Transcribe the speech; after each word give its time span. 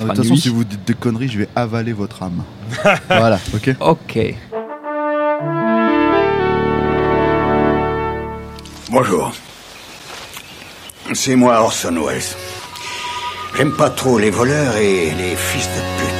De 0.00 0.08
toute 0.08 0.16
façon, 0.16 0.34
si 0.34 0.48
vous 0.48 0.64
dites 0.64 0.84
des 0.84 0.94
conneries, 0.94 1.28
je 1.28 1.38
vais 1.38 1.48
avaler 1.54 1.92
votre 1.92 2.24
âme. 2.24 2.42
voilà, 3.08 3.38
ok 3.54 3.76
Ok. 3.78 4.18
Bonjour. 8.90 9.32
C'est 11.12 11.36
moi 11.36 11.60
Orson 11.60 11.94
Welles. 12.04 12.22
J'aime 13.56 13.76
pas 13.76 13.90
trop 13.90 14.18
les 14.18 14.30
voleurs 14.30 14.76
et 14.78 15.12
les 15.12 15.36
fils 15.36 15.68
de 15.68 16.02
pute. 16.02 16.13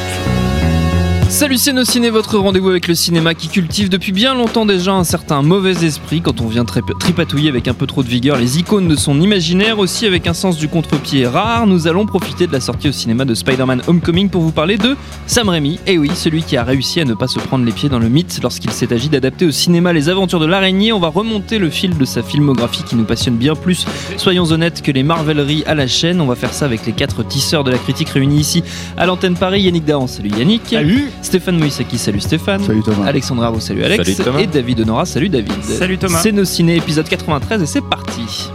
Salut 1.34 1.58
ciné, 1.58 2.10
votre 2.10 2.38
rendez-vous 2.38 2.68
avec 2.68 2.86
le 2.86 2.94
cinéma 2.94 3.34
qui 3.34 3.48
cultive 3.48 3.88
depuis 3.88 4.12
bien 4.12 4.36
longtemps 4.36 4.64
déjà 4.64 4.92
un 4.92 5.02
certain 5.02 5.42
mauvais 5.42 5.84
esprit 5.84 6.20
quand 6.20 6.40
on 6.40 6.46
vient 6.46 6.64
tripatouiller 6.64 7.48
avec 7.48 7.66
un 7.66 7.74
peu 7.74 7.88
trop 7.88 8.04
de 8.04 8.08
vigueur 8.08 8.36
les 8.36 8.60
icônes 8.60 8.86
de 8.86 8.94
son 8.94 9.20
imaginaire, 9.20 9.80
aussi 9.80 10.06
avec 10.06 10.28
un 10.28 10.32
sens 10.32 10.56
du 10.56 10.68
contre-pied 10.68 11.26
rare. 11.26 11.66
Nous 11.66 11.88
allons 11.88 12.06
profiter 12.06 12.46
de 12.46 12.52
la 12.52 12.60
sortie 12.60 12.88
au 12.88 12.92
cinéma 12.92 13.24
de 13.24 13.34
Spider-Man 13.34 13.82
Homecoming 13.88 14.28
pour 14.28 14.42
vous 14.42 14.52
parler 14.52 14.76
de 14.76 14.96
Sam 15.26 15.48
Raimi. 15.48 15.80
Et 15.88 15.98
oui, 15.98 16.08
celui 16.14 16.44
qui 16.44 16.56
a 16.56 16.62
réussi 16.62 17.00
à 17.00 17.04
ne 17.04 17.14
pas 17.14 17.26
se 17.26 17.40
prendre 17.40 17.64
les 17.64 17.72
pieds 17.72 17.88
dans 17.88 17.98
le 17.98 18.08
mythe 18.08 18.38
lorsqu'il 18.40 18.70
s'est 18.70 18.92
agi 18.92 19.08
d'adapter 19.08 19.44
au 19.44 19.50
cinéma 19.50 19.92
les 19.92 20.08
aventures 20.08 20.40
de 20.40 20.46
l'araignée. 20.46 20.92
On 20.92 21.00
va 21.00 21.08
remonter 21.08 21.58
le 21.58 21.68
fil 21.68 21.98
de 21.98 22.04
sa 22.04 22.22
filmographie 22.22 22.84
qui 22.84 22.94
nous 22.94 23.06
passionne 23.06 23.36
bien 23.36 23.56
plus, 23.56 23.86
soyons 24.18 24.44
honnêtes, 24.44 24.82
que 24.82 24.92
les 24.92 25.02
marveleries 25.02 25.64
à 25.66 25.74
la 25.74 25.88
chaîne. 25.88 26.20
On 26.20 26.26
va 26.26 26.36
faire 26.36 26.54
ça 26.54 26.64
avec 26.64 26.86
les 26.86 26.92
quatre 26.92 27.26
tisseurs 27.26 27.64
de 27.64 27.72
la 27.72 27.78
critique 27.78 28.10
réunis 28.10 28.38
ici 28.38 28.62
à 28.96 29.04
l'antenne 29.04 29.34
Paris. 29.34 29.62
Yannick 29.62 29.84
Dahan, 29.84 30.06
salut 30.06 30.30
Yannick. 30.38 30.62
Salut 30.68 31.10
Stéphane 31.24 31.58
Moïsaki, 31.58 31.96
salut 31.96 32.20
Stéphane. 32.20 32.62
Salut 32.62 32.82
Thomas. 32.82 33.06
Alexandre 33.06 33.42
Arvo, 33.42 33.58
salut 33.58 33.82
Alex. 33.82 34.04
Salut 34.04 34.24
Thomas. 34.24 34.38
Et 34.40 34.46
David 34.46 34.80
Honora, 34.80 35.06
salut 35.06 35.30
David. 35.30 35.64
Salut 35.64 35.96
Thomas. 35.96 36.20
C'est 36.22 36.32
nos 36.32 36.44
ciné 36.44 36.76
épisode 36.76 37.08
93 37.08 37.62
et 37.62 37.66
c'est 37.66 37.80
parti. 37.80 38.50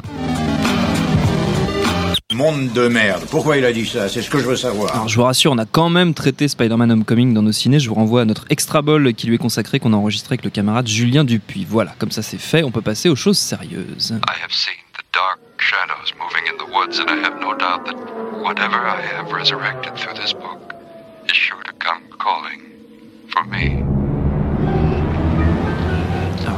Monde 2.34 2.72
de 2.72 2.88
merde. 2.88 3.24
Pourquoi 3.32 3.58
il 3.58 3.66
a 3.66 3.74
dit 3.74 3.88
ça? 3.88 4.08
C'est 4.08 4.22
ce 4.22 4.30
que 4.30 4.38
je 4.38 4.46
veux 4.46 4.56
savoir. 4.56 4.94
Alors 4.94 5.10
je 5.10 5.16
vous 5.16 5.24
rassure, 5.24 5.52
on 5.52 5.58
a 5.58 5.66
quand 5.66 5.90
même 5.90 6.14
traité 6.14 6.48
Spider-Man 6.48 6.92
Homecoming 6.92 7.34
dans 7.34 7.42
nos 7.42 7.52
ciné. 7.52 7.80
Je 7.80 7.90
vous 7.90 7.96
renvoie 7.96 8.22
à 8.22 8.26
notre 8.26 8.46
extra 8.50 8.82
ball 8.84 9.14
qui 9.16 9.28
lui 9.28 9.36
est 9.36 9.40
consacré, 9.40 9.80
qu'on 9.80 9.92
a 9.92 9.98
enregistré 9.98 10.34
avec 10.34 10.46
le 10.46 10.52
camarade 10.52 10.88
Julien 10.88 11.24
Dupuis. 11.24 11.66
Voilà, 11.68 11.96
comme 11.98 12.12
ça 12.12 12.22
c'est 12.22 12.38
fait, 12.38 12.64
on 12.64 12.72
peut 12.72 12.82
passer 12.82 13.10
aux 13.10 13.16
choses 13.16 13.40
sérieuses. 13.40 14.12
I 14.12 14.42
have 14.42 14.52
seen 14.52 14.78
the 14.94 15.04
dark 15.12 15.40
shadows 15.58 16.14
moving 16.18 16.46
in 16.48 16.56
the 16.64 16.70
woods, 16.72 17.00
and 17.00 17.10
I 17.10 17.20
have 17.26 17.42
no 17.42 17.56
doubt 17.58 17.86
that 17.86 17.98
whatever 18.42 18.78
I 18.78 19.02
have 19.18 19.34
resurrected 19.34 19.96
through 19.96 20.14
this 20.14 20.34
book 20.34 20.69
is 21.30 21.36
sure 21.36 21.62
to 21.64 21.74
come 21.80 22.02
calling 22.20 22.60
for 23.28 23.44
me. 23.52 23.99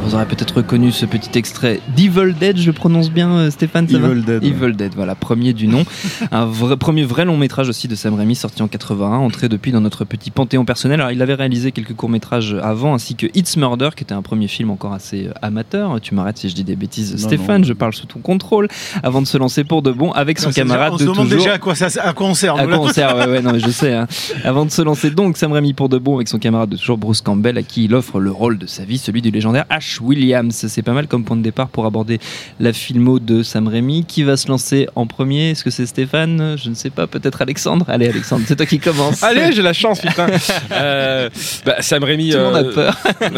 Vous 0.03 0.15
aurez 0.15 0.25
peut-être 0.25 0.57
reconnu 0.57 0.91
ce 0.91 1.05
petit 1.05 1.37
extrait 1.37 1.79
d'Evil 1.95 2.33
Dead, 2.37 2.57
je 2.57 2.71
prononce 2.71 3.09
bien 3.11 3.29
euh, 3.31 3.51
Stéphane, 3.51 3.87
ça 3.87 3.97
va 3.99 4.09
Evil 4.09 4.21
Dead, 4.23 4.43
ouais. 4.43 4.49
Evil 4.49 4.73
Dead, 4.75 4.91
voilà, 4.95 5.13
premier 5.15 5.53
du 5.53 5.67
nom. 5.67 5.83
un 6.31 6.45
vrai, 6.45 6.75
premier 6.75 7.03
vrai 7.05 7.23
long 7.23 7.37
métrage 7.37 7.69
aussi 7.69 7.87
de 7.87 7.95
Sam 7.95 8.15
Raimi, 8.15 8.35
sorti 8.35 8.61
en 8.63 8.67
81, 8.67 9.05
entré 9.19 9.47
depuis 9.47 9.71
dans 9.71 9.79
notre 9.79 10.03
petit 10.03 10.31
panthéon 10.31 10.65
personnel. 10.65 10.99
Alors 10.99 11.11
il 11.11 11.21
avait 11.21 11.35
réalisé 11.35 11.71
quelques 11.71 11.93
courts 11.93 12.09
métrages 12.09 12.57
avant, 12.61 12.93
ainsi 12.95 13.15
que 13.15 13.27
It's 13.35 13.55
Murder, 13.57 13.89
qui 13.95 14.03
était 14.03 14.13
un 14.13 14.21
premier 14.23 14.47
film 14.47 14.71
encore 14.71 14.91
assez 14.91 15.27
euh, 15.27 15.33
amateur. 15.41 16.01
Tu 16.01 16.13
m'arrêtes 16.15 16.39
si 16.39 16.49
je 16.49 16.55
dis 16.55 16.63
des 16.65 16.75
bêtises, 16.75 17.11
Non, 17.13 17.17
Stéphane, 17.29 17.61
non. 17.61 17.67
je 17.67 17.73
parle 17.73 17.93
sous 17.93 18.07
ton 18.07 18.19
contrôle, 18.19 18.67
avant 19.03 19.21
de 19.21 19.27
se 19.27 19.37
lancer 19.37 19.63
pour 19.63 19.81
de 19.83 19.91
bon 19.91 20.11
avec 20.11 20.39
son 20.39 20.49
Non, 20.49 20.53
camarade 20.53 20.93
déjà- 20.93 20.93
on 20.93 20.95
de 20.95 20.99
se 20.99 21.05
demande 21.05 21.25
toujours. 21.29 21.43
déjà 21.43 21.53
à 21.53 21.57
quoi, 21.59 21.75
ça, 21.75 21.87
à 22.03 22.11
quoi 22.13 22.25
on 22.27 22.33
sert. 22.33 22.55
À 22.55 22.65
quoi 22.65 22.79
on 22.79 22.89
sert 22.89 23.15
ouais, 23.15 23.27
ouais, 23.27 23.41
non, 23.41 23.53
mais 23.53 23.59
je 23.59 23.69
sais. 23.69 23.93
hein. 23.93 24.07
Avant 24.43 24.65
de 24.65 24.71
se 24.71 24.81
lancer 24.81 25.11
donc, 25.11 25.37
Sam 25.37 25.51
Raimi 25.53 25.73
pour 25.73 25.87
de 25.89 25.99
bon 25.99 26.15
avec 26.15 26.27
son 26.27 26.39
camarade 26.39 26.69
de 26.69 26.75
toujours 26.75 26.97
Bruce 26.97 27.21
Campbell, 27.21 27.57
à 27.57 27.63
qui 27.63 27.85
il 27.85 27.93
offre 27.95 28.19
le 28.19 28.31
rôle 28.31 28.57
de 28.57 28.65
sa 28.65 28.83
vie, 28.83 28.97
celui 28.97 29.21
du 29.21 29.29
légendaire 29.31 29.65
Williams. 29.99 30.65
C'est 30.67 30.81
pas 30.81 30.93
mal 30.93 31.07
comme 31.07 31.23
point 31.25 31.35
de 31.37 31.41
départ 31.41 31.67
pour 31.69 31.85
aborder 31.85 32.19
la 32.59 32.71
filmo 32.73 33.19
de 33.19 33.43
Sam 33.43 33.67
Raimi. 33.67 34.05
Qui 34.05 34.23
va 34.23 34.37
se 34.37 34.47
lancer 34.47 34.87
en 34.95 35.05
premier? 35.07 35.51
Est-ce 35.51 35.63
que 35.63 35.69
c'est 35.71 35.85
Stéphane? 35.85 36.55
Je 36.63 36.69
ne 36.69 36.75
sais 36.75 36.89
pas, 36.89 37.07
peut-être 37.07 37.41
Alexandre 37.41 37.85
Allez, 37.89 38.07
Alexandre, 38.07 38.43
c'est 38.47 38.55
toi 38.55 38.65
qui 38.65 38.79
commence. 38.79 39.23
Allez, 39.23 39.51
j'ai 39.51 39.61
la 39.61 39.73
chance, 39.73 39.99
putain. 40.01 40.27
Euh, 40.71 41.29
bah, 41.65 41.75
Sam 41.81 42.03
Raimi. 42.03 42.31
Tout 42.31 42.37
le 42.37 42.43
monde 42.43 42.55
a 42.55 42.59
euh, 42.59 42.73
peur. 42.73 42.97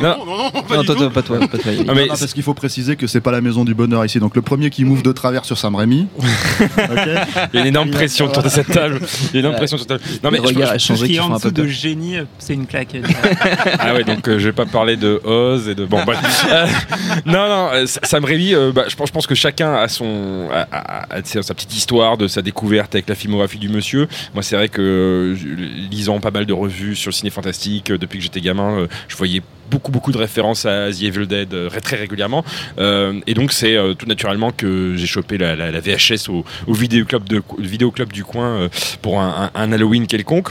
non, 0.18 0.26
non, 0.26 0.36
non, 0.54 0.62
pas 0.62 0.76
Non, 0.76 0.84
toi, 0.84 0.94
toi, 0.94 1.10
pas 1.10 1.22
toi, 1.22 1.38
pas 1.40 1.46
toi. 1.58 1.72
Yannick. 1.72 1.86
Non, 1.86 1.94
mais 1.94 2.02
Non, 2.02 2.08
parce 2.08 2.32
qu'il 2.32 2.42
faut 2.42 2.54
préciser 2.54 2.96
que 2.96 3.06
c'est 3.06 3.20
pas 3.20 3.30
la 3.32 3.40
maison 3.40 3.64
du 3.64 3.74
bonheur 3.74 4.04
ici. 4.04 4.18
Donc 4.20 4.36
le 4.36 4.42
premier 4.42 4.70
qui 4.70 4.84
move 4.84 5.02
de 5.02 5.12
travers 5.12 5.44
sur 5.44 5.56
Sam 5.58 5.74
Raimi. 5.74 6.06
il 7.52 7.56
y 7.56 7.58
a 7.58 7.60
une 7.62 7.66
énorme 7.66 7.90
pression 7.90 8.26
autour 8.26 8.42
de 8.42 8.48
cette 8.48 8.68
table. 8.68 9.00
Il 9.00 9.06
y 9.06 9.26
a 9.28 9.32
une 9.34 9.38
énorme 9.40 9.56
pression 9.56 9.76
sur 9.78 9.86
cette 9.88 10.00
table. 10.02 10.02
Non, 10.22 10.30
mais 10.30 10.38
Les 10.38 10.48
je- 10.48 10.60
je- 10.60 10.66
ce 10.66 10.74
échangés 10.74 11.06
qui 11.06 11.16
est 11.16 11.20
en 11.20 11.34
un 11.34 11.38
peu 11.40 11.50
dessous 11.50 11.50
de 11.50 11.62
peur. 11.62 11.70
génie, 11.70 12.16
c'est 12.38 12.54
une 12.54 12.66
claque. 12.66 12.96
Ah 13.78 13.94
ouais, 13.94 14.04
donc 14.04 14.28
euh, 14.28 14.38
je 14.38 14.46
vais 14.46 14.52
pas 14.52 14.66
parler 14.66 14.96
de 14.96 15.20
Oz 15.24 15.67
et 15.68 15.74
de. 15.74 15.84
Bon, 15.84 16.02
bref. 16.04 16.18
Euh, 16.50 16.66
non, 17.26 17.48
non, 17.48 17.68
euh, 17.72 17.86
Sam 17.86 18.24
Raimi, 18.24 18.54
euh, 18.54 18.72
bah, 18.72 18.84
je, 18.88 18.96
pense, 18.96 19.08
je 19.08 19.12
pense 19.12 19.26
que 19.26 19.34
chacun 19.34 19.74
a, 19.74 19.88
son, 19.88 20.48
a, 20.52 20.66
a- 20.72 21.16
a 21.16 21.22
sa 21.22 21.54
petite 21.54 21.74
histoire 21.76 22.16
de 22.16 22.26
sa 22.26 22.42
découverte 22.42 22.94
avec 22.94 23.08
la 23.08 23.14
filmographie 23.14 23.58
du 23.58 23.68
monsieur. 23.68 24.08
Moi, 24.34 24.42
c'est 24.42 24.56
vrai 24.56 24.68
que 24.68 24.80
euh, 24.80 25.36
lisant 25.90 26.20
pas 26.20 26.30
mal 26.30 26.46
de 26.46 26.52
revues 26.52 26.96
sur 26.96 27.10
le 27.10 27.14
ciné 27.14 27.30
fantastique, 27.30 27.90
euh, 27.90 27.98
depuis 27.98 28.18
que 28.18 28.24
j'étais 28.24 28.40
gamin, 28.40 28.78
euh, 28.80 28.86
je 29.08 29.16
voyais 29.16 29.42
beaucoup 29.70 29.92
beaucoup 29.92 30.12
de 30.12 30.18
références 30.18 30.64
à 30.64 30.90
The 30.90 31.02
Evil 31.02 31.26
Dead 31.26 31.52
euh, 31.52 31.68
très 31.82 31.96
régulièrement 31.96 32.42
Euh, 32.78 33.20
et 33.26 33.34
donc 33.34 33.52
c'est 33.52 33.76
euh, 33.76 33.92
tout 33.92 34.06
naturellement 34.06 34.50
que 34.50 34.94
j'ai 34.96 35.06
chopé 35.06 35.36
la, 35.36 35.54
la- 35.56 35.70
la 35.70 35.80
VHS 35.80 36.30
au, 36.30 36.44
au 36.66 36.72
vidéoclub, 36.72 37.24
de, 37.28 37.42
le 37.58 37.66
vidéoclub 37.66 38.10
du 38.12 38.24
coin 38.24 38.46
euh, 38.48 38.68
pour 39.02 39.20
un, 39.20 39.50
un- 39.54 39.60
un 39.60 39.72
Halloween 39.72 40.06
quelconque 40.06 40.48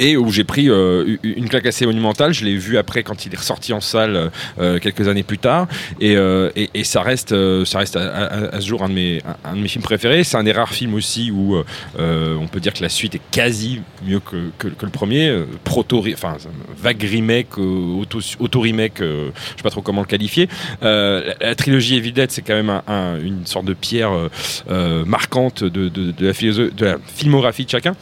et 0.00 0.16
où 0.16 0.30
j'ai 0.30 0.44
pris 0.44 0.68
euh, 0.70 1.16
une 1.22 1.48
claque 1.48 1.66
assez 1.66 1.84
monumentale. 1.86 2.32
Je 2.32 2.44
l'ai 2.44 2.56
vu 2.56 2.78
après 2.78 3.02
quand 3.02 3.26
il 3.26 3.34
est 3.34 3.36
ressorti 3.38 3.72
en 3.72 3.80
salle 3.80 4.30
euh, 4.58 4.78
quelques 4.78 5.08
années 5.08 5.22
plus 5.22 5.38
tard, 5.38 5.68
et, 6.00 6.16
euh, 6.16 6.50
ça 6.84 7.02
reste, 7.02 7.34
ça 7.64 7.78
reste 7.78 7.96
à, 7.96 8.26
à- 8.54 8.60
ce 8.60 8.66
jour 8.66 8.82
un 8.82 8.88
de 8.88 8.94
mes, 8.94 9.22
un, 9.44 9.56
de 9.56 9.60
mes 9.60 9.68
films 9.68 9.82
préférés. 9.84 10.24
C'est 10.24 10.36
un 10.36 10.44
des 10.44 10.52
rares 10.52 10.72
films 10.72 10.94
aussi 10.94 11.30
où 11.30 11.56
on 11.98 12.46
peut 12.48 12.60
dire 12.60 12.72
que 12.72 12.82
la 12.82 12.88
suite 12.88 13.14
est 13.14 13.20
quasi 13.30 13.80
mieux 14.06 14.20
que, 14.20 14.50
que, 14.58 14.68
le 14.68 14.90
premier, 14.90 15.42
proto, 15.64 16.04
enfin 16.12 16.36
vague 16.76 17.02
remake, 17.02 17.58
auto, 17.58 18.18
auto 18.38 18.60
remake, 18.60 18.98
je 19.00 19.30
sais 19.56 19.62
pas 19.62 19.70
trop 19.70 19.82
comment 19.82 20.00
le 20.00 20.06
qualifier. 20.06 20.48
La, 20.80 21.54
trilogie 21.54 21.96
Evil 21.96 22.12
Dead, 22.12 22.30
c'est 22.30 22.42
quand 22.42 22.54
même 22.54 22.70
un- 22.70 22.82
un- 22.86 23.20
une 23.20 23.46
sorte 23.46 23.66
de 23.66 23.74
pierre 23.74 24.10
marquante 25.06 25.64
de, 25.64 25.88
de, 25.88 26.10
de 26.12 26.26
la 26.26 26.32
de 26.32 26.84
la 26.84 26.96
filmographie 27.14 27.64
de 27.64 27.70
chacun. 27.70 27.94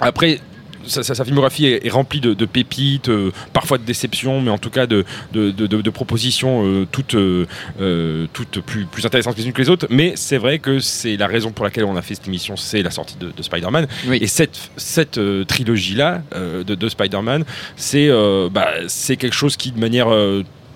Après, 0.00 0.40
sa, 0.88 1.02
sa- 1.02 1.14
sa 1.14 1.24
filmographie 1.24 1.66
est, 1.66 1.86
est 1.86 1.90
remplie 1.90 2.20
de, 2.20 2.34
de 2.34 2.44
pépites, 2.46 3.08
euh, 3.08 3.30
parfois 3.52 3.78
de 3.78 3.84
déceptions, 3.84 4.40
mais 4.40 4.50
en 4.50 4.58
tout 4.58 4.70
cas 4.70 4.86
de, 4.86 5.04
de, 5.32 5.90
propositions 5.90 6.64
euh, 6.66 6.86
toutes, 6.90 7.14
euh, 7.14 8.26
toutes 8.32 8.60
plus, 8.60 8.84
plus 8.86 9.04
intéressantes 9.06 9.36
les 9.36 9.46
unes 9.46 9.52
que 9.52 9.62
les 9.62 9.70
autres. 9.70 9.86
Mais 9.90 10.12
c'est 10.16 10.38
vrai 10.38 10.58
que 10.58 10.80
c'est 10.80 11.16
la 11.16 11.26
raison 11.26 11.50
pour 11.52 11.64
laquelle 11.64 11.84
on 11.84 11.96
a 11.96 12.02
fait 12.02 12.14
cette 12.14 12.28
émission, 12.28 12.56
c'est 12.56 12.82
la 12.82 12.90
sortie 12.90 13.16
de, 13.18 13.30
de 13.36 13.42
Spider-Man. 13.42 13.86
Oui. 14.06 14.18
Et 14.20 14.26
cette, 14.26 14.70
cette 14.76 15.20
trilogie-là 15.46 16.22
de, 16.34 16.74
de 16.74 16.88
Spider-Man, 16.88 17.44
c'est 17.76 18.08
bah, 18.50 18.68
c'est 18.86 19.16
quelque 19.16 19.34
chose 19.34 19.56
qui, 19.56 19.72
de 19.72 19.78
manière 19.80 20.08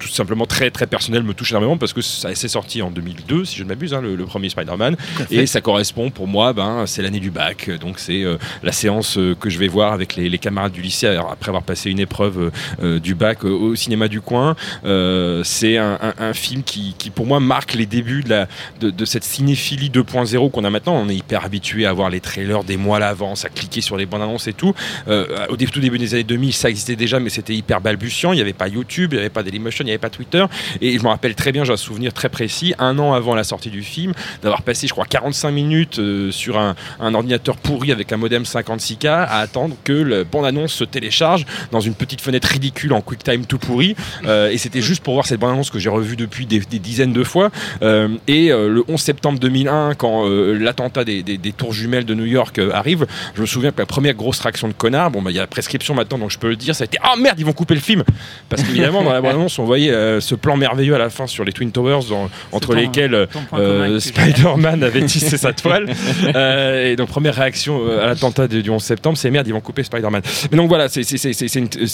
tout 0.08 0.14
simplement 0.14 0.46
très 0.46 0.70
très 0.70 0.86
personnelle, 0.86 1.22
me 1.22 1.34
touche 1.34 1.50
énormément 1.50 1.76
parce 1.76 1.92
que 1.92 2.00
ça 2.02 2.34
s'est 2.34 2.48
sorti 2.48 2.82
en 2.82 2.90
2002, 2.90 3.44
si 3.44 3.56
je 3.56 3.64
ne 3.64 3.68
m'abuse, 3.68 3.94
hein, 3.94 4.00
le, 4.00 4.16
le 4.16 4.24
premier 4.24 4.48
Spider-Man. 4.48 4.96
Et 5.30 5.46
ça 5.46 5.60
correspond 5.60 6.10
pour 6.10 6.26
moi, 6.28 6.52
ben, 6.52 6.84
c'est 6.86 7.02
l'année 7.02 7.20
du 7.20 7.30
bac. 7.30 7.70
Donc 7.80 7.98
c'est 7.98 8.22
euh, 8.22 8.36
la 8.62 8.72
séance 8.72 9.16
euh, 9.18 9.34
que 9.34 9.50
je 9.50 9.58
vais 9.58 9.68
voir 9.68 9.92
avec 9.92 10.16
les, 10.16 10.28
les 10.28 10.38
camarades 10.38 10.72
du 10.72 10.82
lycée 10.82 11.06
alors, 11.06 11.30
après 11.32 11.48
avoir 11.50 11.62
passé 11.62 11.90
une 11.90 11.98
épreuve 12.00 12.38
euh, 12.38 12.50
euh, 12.82 12.98
du 13.00 13.14
bac 13.14 13.44
euh, 13.44 13.48
au 13.50 13.74
cinéma 13.76 14.08
du 14.08 14.20
coin. 14.20 14.56
Euh, 14.84 15.42
c'est 15.44 15.76
un, 15.78 15.98
un- 16.00 16.14
un 16.18 16.32
film 16.34 16.62
qui, 16.62 16.94
qui, 16.98 17.10
pour 17.10 17.26
moi 17.26 17.40
marque 17.40 17.74
les 17.74 17.86
débuts 17.86 18.22
de, 18.22 18.28
la, 18.30 18.48
de, 18.80 18.90
de 18.90 19.04
cette 19.04 19.24
cinéphilie 19.24 19.90
2.0 19.90 20.50
qu'on 20.50 20.64
a 20.64 20.70
maintenant. 20.70 20.94
On 20.94 21.08
est 21.08 21.16
hyper 21.16 21.44
habitué 21.44 21.86
à 21.86 21.92
voir 21.92 22.10
les 22.10 22.20
trailers 22.20 22.64
des 22.64 22.76
mois 22.76 22.96
à 22.96 23.00
l'avance, 23.00 23.44
à 23.44 23.48
cliquer 23.48 23.80
sur 23.80 23.96
les 23.96 24.06
bandes 24.06 24.22
annonces 24.22 24.46
et 24.48 24.52
tout. 24.52 24.74
Euh, 25.08 25.26
au 25.48 25.56
tout 25.56 25.80
début 25.80 25.98
des 25.98 26.14
années 26.14 26.24
2000, 26.24 26.52
ça 26.52 26.68
existait 26.70 26.96
déjà, 26.96 27.20
mais 27.20 27.30
c'était 27.30 27.54
hyper 27.54 27.80
balbutiant. 27.80 28.32
Il 28.32 28.36
n'y 28.36 28.42
avait 28.42 28.52
pas 28.52 28.68
YouTube, 28.68 29.10
il 29.12 29.16
n'y 29.16 29.20
avait 29.20 29.30
pas 29.30 29.42
Dailymotion, 29.42 29.84
il 29.84 29.88
pas 29.98 30.10
Twitter. 30.10 30.44
Et 30.80 30.98
je 30.98 31.02
me 31.02 31.08
rappelle 31.08 31.34
très 31.34 31.52
bien, 31.52 31.64
j'ai 31.64 31.72
un 31.72 31.76
souvenir 31.76 32.12
très 32.12 32.28
précis, 32.28 32.74
un 32.78 32.98
an 32.98 33.12
avant 33.12 33.34
la 33.34 33.44
sortie 33.44 33.70
du 33.70 33.82
film, 33.82 34.12
d'avoir 34.42 34.62
passé, 34.62 34.86
je 34.86 34.92
crois, 34.92 35.06
45 35.06 35.50
minutes 35.50 35.98
euh, 35.98 36.30
sur 36.30 36.58
un, 36.58 36.74
ordinateur 37.00 37.56
pourri 37.56 37.92
avec 37.92 38.12
un 38.12 38.16
modem 38.16 38.42
56K 38.44 39.06
à 39.08 39.38
attendre 39.38 39.76
que 39.84 39.92
le 39.92 40.24
bande-annonce 40.24 40.72
se 40.72 40.84
télécharge 40.84 41.44
dans 41.70 41.80
une 41.80 41.94
petite 41.94 42.20
fenêtre 42.20 42.48
ridicule 42.48 42.92
en 42.92 43.00
QuickTime 43.00 43.46
tout 43.46 43.58
pourri. 43.58 43.94
Euh, 44.24 44.50
et 44.50 44.58
c'était 44.58 44.80
juste 44.80 45.02
pour 45.02 45.14
voir 45.14 45.26
cette 45.26 45.40
bande-annonce 45.40 45.70
que 45.70 45.78
j'ai 45.78 45.90
revue 45.90 46.16
depuis 46.16 46.46
des, 46.46 46.60
dizaines 46.60 47.12
de 47.12 47.24
fois. 47.24 47.50
Euh, 47.82 48.08
et 48.28 48.48
le 48.48 48.84
11 48.88 49.00
septembre 49.00 49.38
2001, 49.38 49.94
quand 49.94 50.26
l'attentat 50.28 51.04
des, 51.04 51.22
tours 51.56 51.72
jumelles 51.72 52.04
de 52.04 52.14
New 52.14 52.24
York 52.24 52.60
arrive, 52.72 53.06
je 53.34 53.40
me 53.40 53.46
souviens 53.46 53.70
que 53.70 53.78
la 53.78 53.86
première 53.86 54.14
grosse 54.14 54.40
réaction 54.40 54.68
de 54.68 54.72
connard, 54.72 55.10
bon, 55.10 55.22
bah, 55.22 55.30
il 55.30 55.34
y 55.34 55.38
a 55.38 55.42
la 55.42 55.46
prescription 55.46 55.94
maintenant, 55.94 56.18
donc 56.18 56.30
je 56.30 56.38
peux 56.38 56.48
le 56.48 56.56
dire, 56.56 56.74
ça 56.74 56.84
a 56.84 56.86
été 56.86 56.98
Ah 57.02 57.14
merde, 57.16 57.38
ils 57.38 57.46
vont 57.46 57.52
couper 57.52 57.74
le 57.74 57.80
film 57.80 58.04
Parce 58.48 58.62
qu'évidemment, 58.62 59.02
dans 59.02 59.12
la 59.12 59.20
bande-annonce, 59.20 59.58
on 59.58 59.64
voyait 59.64 59.81
euh, 59.90 60.20
ce 60.20 60.34
plan 60.34 60.56
merveilleux 60.56 60.94
à 60.94 60.98
la 60.98 61.10
fin 61.10 61.26
sur 61.26 61.44
les 61.44 61.52
Twin 61.52 61.72
Towers, 61.72 62.06
dans- 62.08 62.28
entre 62.52 62.74
lesquels 62.74 63.14
euh, 63.14 64.00
Spider-Man 64.00 64.82
avait 64.82 65.02
tissé 65.06 65.36
sa 65.36 65.52
toile. 65.52 65.86
Euh, 66.34 66.92
et 66.92 66.96
donc, 66.96 67.08
première 67.08 67.34
réaction 67.34 67.80
à 68.00 68.06
l'attentat 68.06 68.48
du 68.48 68.62
du 68.62 68.70
11 68.70 68.82
septembre, 68.82 69.18
c'est 69.18 69.30
merde, 69.30 69.46
ils 69.48 69.52
vont 69.52 69.60
couper 69.60 69.82
Spider-Man. 69.82 70.22
Mais 70.50 70.56
donc 70.56 70.68
voilà, 70.68 70.88
c'est 70.88 71.02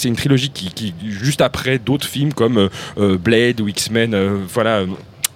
une, 0.05 0.15
trilogie 0.15 0.49
qui, 0.49 0.71
qui, 0.71 0.93
juste 1.07 1.41
après 1.41 1.79
d'autres 1.79 2.07
films 2.07 2.33
comme 2.33 2.69
Blade 2.97 3.61
ou 3.61 3.67
X-Men, 3.67 4.15
voilà. 4.53 4.83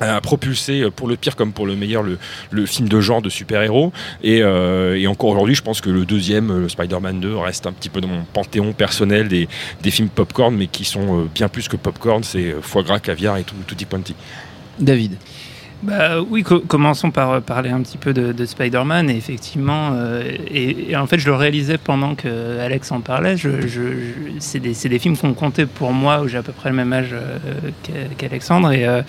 A 0.10 0.22
propulsé 0.22 0.82
euh, 0.82 0.92
pour 0.92 1.08
le 1.08 1.16
pire 1.16 1.36
comme 1.36 1.54
pour 1.54 1.66
le 1.66 1.76
meilleur 1.76 2.04
le, 2.04 2.18
le 2.52 2.66
film 2.66 2.88
de 2.88 3.00
genre 3.00 3.22
de 3.22 3.30
super-héros. 3.30 3.92
Et, 4.24 4.42
euh, 4.42 5.00
et 5.00 5.08
encore 5.08 5.32
aujourd'hui 5.32 5.56
je 5.56 5.62
pense 5.62 5.82
que 5.82 5.90
le 5.90 6.06
deuxième 6.06 6.52
euh, 6.52 6.70
Spider-Man 6.70 7.20
2 7.20 7.38
reste 7.38 7.68
un 7.68 7.74
petit 7.74 7.90
peu 7.90 8.02
dans 8.02 8.08
mon 8.08 8.24
panthéon 8.24 8.74
personnel 8.74 9.28
des, 9.28 9.48
des 9.82 9.92
films 9.92 10.10
popcorn 10.10 10.56
mais 10.56 10.68
qui 10.68 10.86
sont 10.86 11.28
bien 11.34 11.50
plus 11.50 11.68
que 11.68 11.78
popcorn. 11.78 12.24
C'est 12.24 12.56
foie 12.62 12.84
gras 12.84 13.00
caviar 13.00 13.38
et 13.38 13.44
tout 13.44 13.56
tutti 13.68 13.86
quanti 13.86 14.16
David. 14.80 15.18
Bah, 15.84 16.22
oui, 16.30 16.44
co- 16.44 16.62
commençons 16.62 17.12
par 17.12 17.32
euh, 17.32 17.40
parler 17.42 17.70
un 17.70 17.82
petit 17.82 17.98
peu 17.98 18.14
de, 18.14 18.32
de 18.32 18.46
Spider-Man. 18.46 19.10
Et 19.10 19.18
effectivement, 19.18 19.92
euh, 19.94 20.24
et, 20.50 20.92
et 20.92 20.96
en 20.96 21.06
fait, 21.08 21.20
je 21.20 21.26
le 21.28 21.36
réalisais 21.36 21.78
pendant 21.78 22.16
que 22.16 22.60
Alex 22.60 22.92
en 22.92 23.02
parlait. 23.02 23.36
Je, 23.36 23.50
je- 23.62 23.68
je- 23.68 23.90
c'est 24.40 24.60
des, 24.60 24.74
des 24.74 25.00
films 25.00 25.18
qu'on 25.18 25.34
comptait 25.34 25.66
pour 25.66 25.92
moi, 25.92 26.22
où 26.22 26.28
j'ai 26.28 26.38
à 26.38 26.44
peu 26.44 26.54
près 26.54 26.70
le 26.70 26.76
même 26.76 26.94
âge 26.94 27.10
euh, 27.12 27.38
qu'a- 27.84 28.16
qu'Alexandre, 28.18 28.72
et, 28.72 28.88
euh, 28.88 29.02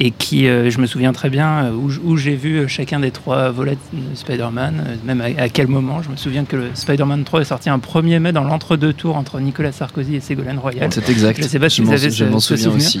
et 0.00 0.10
qui, 0.10 0.46
euh, 0.48 0.70
je 0.70 0.78
me 0.78 0.86
souviens 0.86 1.12
très 1.12 1.28
bien, 1.28 1.70
où, 1.72 1.90
où 2.04 2.16
j'ai 2.16 2.34
vu 2.36 2.66
chacun 2.68 2.98
des 3.00 3.10
trois 3.10 3.50
volets 3.50 3.76
de 3.92 4.14
Spider-Man, 4.16 4.98
même 5.04 5.20
à, 5.20 5.26
à 5.42 5.48
quel 5.50 5.66
moment. 5.68 6.00
Je 6.02 6.08
me 6.08 6.16
souviens 6.16 6.44
que 6.44 6.68
Spider-Man 6.74 7.24
3 7.24 7.42
est 7.42 7.44
sorti 7.44 7.68
un 7.68 7.78
1er 7.78 8.18
mai 8.20 8.32
dans 8.32 8.44
l'entre-deux 8.44 8.94
tours 8.94 9.16
entre 9.16 9.38
Nicolas 9.40 9.72
Sarkozy 9.72 10.16
et 10.16 10.20
Ségolène 10.20 10.58
Royal. 10.58 10.88
C'est 10.92 11.10
exact. 11.10 11.42
Je 11.42 11.46
sais 11.48 11.58
pas 11.58 11.68
si 11.68 11.82
vous 11.82 11.92
avez 11.92 12.10
je 12.10 12.24
ce- 12.38 12.56
souvenir. 12.56 12.76
aussi. 12.76 13.00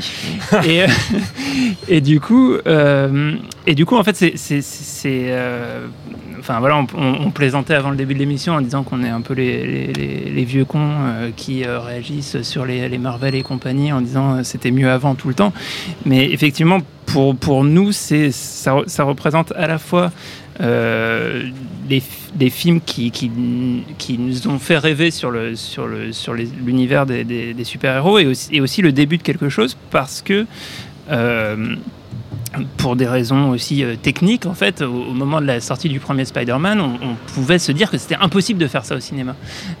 et, 0.68 0.84
et 1.88 2.00
du 2.00 2.20
coup, 2.20 2.54
euh, 2.66 3.20
et 3.66 3.74
du 3.74 3.86
coup, 3.86 3.96
en 3.96 4.04
fait, 4.04 4.14
c'est, 4.36 4.62
euh, 5.30 5.86
enfin 6.38 6.58
voilà, 6.60 6.76
on, 6.78 6.86
on- 7.26 7.30
plaisantait 7.30 7.74
avant 7.74 7.90
le 7.90 7.96
début 7.96 8.14
de 8.14 8.18
l'émission 8.18 8.54
en 8.54 8.60
disant 8.60 8.82
qu'on 8.82 9.02
est 9.02 9.08
un 9.08 9.20
peu 9.20 9.34
les, 9.34 9.86
vieux 10.44 10.64
cons 10.64 10.78
euh, 10.80 11.30
qui 11.36 11.64
euh, 11.64 11.80
réagissent 11.80 12.42
sur 12.42 12.64
les, 12.66 12.88
Marvel 12.98 13.34
et 13.34 13.42
compagnie 13.42 13.92
en 13.92 14.00
disant 14.00 14.36
euh, 14.36 14.42
c'était 14.42 14.70
mieux 14.70 14.90
avant 14.90 15.14
tout 15.14 15.28
le 15.28 15.34
temps. 15.34 15.52
Mais 16.04 16.30
effectivement, 16.30 16.78
pour, 17.06 17.36
pour 17.36 17.64
nous, 17.64 17.92
ça, 17.92 18.76
ça 18.86 19.04
représente 19.04 19.52
à 19.52 19.66
la 19.66 19.78
fois 19.78 20.10
euh, 20.60 21.44
des, 21.88 22.50
films 22.50 22.80
qui, 22.80 23.10
qui, 23.10 23.30
qui 23.98 24.18
nous 24.18 24.48
ont 24.48 24.58
fait 24.58 24.78
rêver 24.78 25.10
sur 25.10 25.30
le 25.30 25.56
sur 25.56 25.86
le 25.86 26.12
sur 26.12 26.34
l'univers 26.34 27.06
des, 27.06 27.24
des- 27.24 27.64
super-héros 27.64 28.18
et 28.18 28.26
aussi, 28.26 28.82
le 28.82 28.92
début 28.92 29.18
de 29.18 29.22
quelque 29.22 29.48
chose 29.48 29.76
parce 29.90 30.22
que 30.22 30.46
euh, 31.10 31.76
pour 32.76 32.96
des 32.96 33.06
raisons 33.06 33.50
aussi 33.50 33.82
euh, 33.82 33.96
techniques, 33.96 34.46
en 34.46 34.54
fait, 34.54 34.82
au, 34.82 34.86
au 35.10 35.12
moment 35.12 35.40
de 35.40 35.46
la 35.46 35.60
sortie 35.60 35.88
du 35.88 36.00
premier 36.00 36.24
Spider-Man, 36.24 36.80
on, 36.80 36.90
on 37.06 37.14
pouvait 37.34 37.58
se 37.58 37.72
dire 37.72 37.90
que 37.90 37.96
c'était 37.98 38.16
impossible 38.20 38.58
de 38.60 38.66
faire 38.66 38.84
ça 38.84 38.94
au 38.96 39.00
cinéma. 39.00 39.34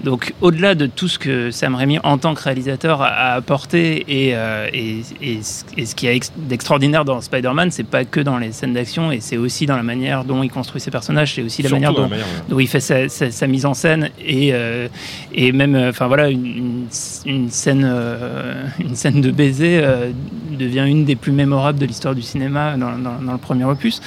Donc, 0.04 0.32
au-delà 0.40 0.74
de 0.74 0.86
tout 0.86 1.08
ce 1.08 1.18
que 1.18 1.50
Sam 1.50 1.74
Raimi, 1.74 1.98
en 2.02 2.16
tant 2.18 2.34
que 2.34 2.42
réalisateur, 2.42 3.02
a, 3.02 3.08
a 3.08 3.34
apporté 3.34 4.04
et, 4.08 4.34
euh, 4.34 4.68
et, 4.72 5.00
et 5.20 5.42
ce- 5.42 5.64
et 5.76 5.84
ce 5.86 5.94
qu'il 5.94 6.08
y 6.08 6.12
a 6.12 6.14
ex- 6.14 6.32
d'extraordinaire 6.36 7.04
dans 7.04 7.20
Spider-Man, 7.20 7.70
c'est 7.70 7.84
pas 7.84 8.04
que 8.04 8.20
dans 8.20 8.38
les 8.38 8.52
scènes 8.52 8.72
d'action, 8.74 9.12
et 9.12 9.20
c'est 9.20 9.36
aussi 9.36 9.66
dans 9.66 9.76
la 9.76 9.82
manière 9.82 10.24
dont 10.24 10.42
il 10.42 10.50
construit 10.50 10.80
ses 10.80 10.90
personnages, 10.90 11.34
c'est 11.34 11.42
aussi 11.42 11.62
la 11.62 11.68
Surtout 11.68 11.80
manière 11.82 11.94
dont, 11.94 12.02
la 12.02 12.08
manière, 12.08 12.26
ouais. 12.26 12.42
dont 12.48 12.58
il 12.58 12.68
fait 12.68 12.80
sa, 12.80 13.08
sa- 13.08 13.30
sa 13.30 13.46
mise 13.46 13.66
en 13.66 13.74
scène 13.74 14.08
et, 14.24 14.50
euh, 14.54 14.88
et 15.34 15.52
même 15.52 15.76
enfin 15.76 16.06
voilà 16.06 16.28
une, 16.30 16.46
une- 16.46 16.86
une 17.26 17.50
scène 17.50 17.84
une 18.80 18.94
scène 18.94 19.20
de 19.20 19.30
baiser 19.30 19.82
devient 20.56 20.84
une 20.86 21.04
des 21.04 21.16
plus 21.16 21.32
mémorables 21.32 21.78
de 21.78 21.86
l'histoire 21.86 22.14
du 22.14 22.22
cinéma 22.22 22.76
dans, 22.76 23.32
le 23.32 23.38
premier 23.38 23.64
opus 23.64 24.00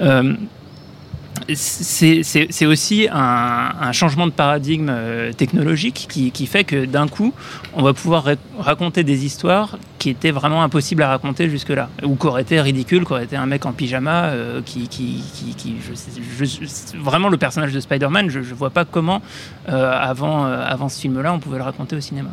Euh, 0.00 0.34
c'est 1.54 2.66
aussi 2.66 3.08
un, 3.10 3.92
changement 3.92 4.26
de 4.26 4.32
paradigme 4.32 4.88
euh, 4.90 5.32
technologique 5.32 6.06
qui, 6.08 6.46
fait 6.46 6.64
que 6.64 6.84
d'un 6.84 7.08
coup, 7.08 7.32
on 7.74 7.82
va 7.82 7.94
pouvoir 7.94 8.24
ra- 8.24 8.32
raconter 8.58 9.02
des 9.02 9.24
histoires 9.24 9.78
qui 9.98 10.10
étaient 10.10 10.30
vraiment 10.30 10.62
impossibles 10.62 11.02
à 11.02 11.08
raconter 11.08 11.48
jusque-là, 11.48 11.88
ou 12.02 12.16
qui 12.16 12.26
auraient 12.26 12.42
été 12.42 12.60
ridicules, 12.60 13.04
qui 13.04 13.12
auraient 13.12 13.24
été 13.24 13.36
un 13.36 13.46
mec 13.46 13.64
en 13.66 13.72
pyjama, 13.72 14.26
euh, 14.26 14.60
qui, 14.64 14.88
qui, 14.88 15.22
qui, 15.56 15.76
vraiment 16.96 17.28
le 17.28 17.38
personnage 17.38 17.72
de 17.72 17.80
Spider-Man, 17.80 18.28
je 18.28 18.40
ne 18.40 18.44
vois 18.44 18.70
pas 18.70 18.84
comment, 18.84 19.22
avant, 19.66 20.44
avant 20.44 20.88
ce 20.88 21.00
film-là, 21.00 21.32
on 21.32 21.38
pouvait 21.38 21.58
le 21.58 21.64
raconter 21.64 21.96
au 21.96 22.00
cinéma. 22.00 22.30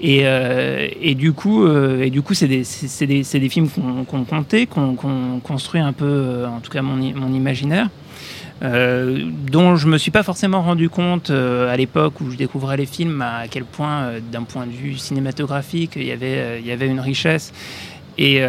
Et, 0.00 0.22
euh, 0.24 0.88
et 1.00 1.14
du 1.14 1.32
coup, 1.32 1.64
euh, 1.64 2.02
et 2.02 2.10
du 2.10 2.22
coup, 2.22 2.34
c'est 2.34 2.48
des, 2.48 3.48
films 3.48 3.68
qu'on 4.08 4.24
comptait, 4.24 4.66
qu'on 4.66 4.96
construit 5.42 5.80
un 5.80 5.92
peu, 5.92 6.04
euh, 6.04 6.48
en 6.48 6.60
tout 6.60 6.70
cas 6.70 6.82
mon, 6.82 7.00
imaginaire, 7.00 7.88
dont 8.62 9.76
je 9.76 9.86
me 9.88 9.98
suis 9.98 10.10
pas 10.10 10.22
forcément 10.22 10.62
rendu 10.62 10.88
compte 10.88 11.30
à 11.30 11.76
l'époque 11.76 12.20
où 12.20 12.30
je 12.30 12.36
découvrais 12.36 12.76
les 12.76 12.86
films 12.86 13.20
à 13.20 13.46
quel 13.50 13.64
point, 13.64 14.12
d'un 14.32 14.44
point 14.44 14.66
de 14.66 14.72
vue 14.72 14.96
cinématographique, 14.96 15.92
il 15.96 16.04
y 16.04 16.12
avait, 16.12 16.86
une 16.86 17.00
richesse. 17.00 17.52
Et, 18.16 18.40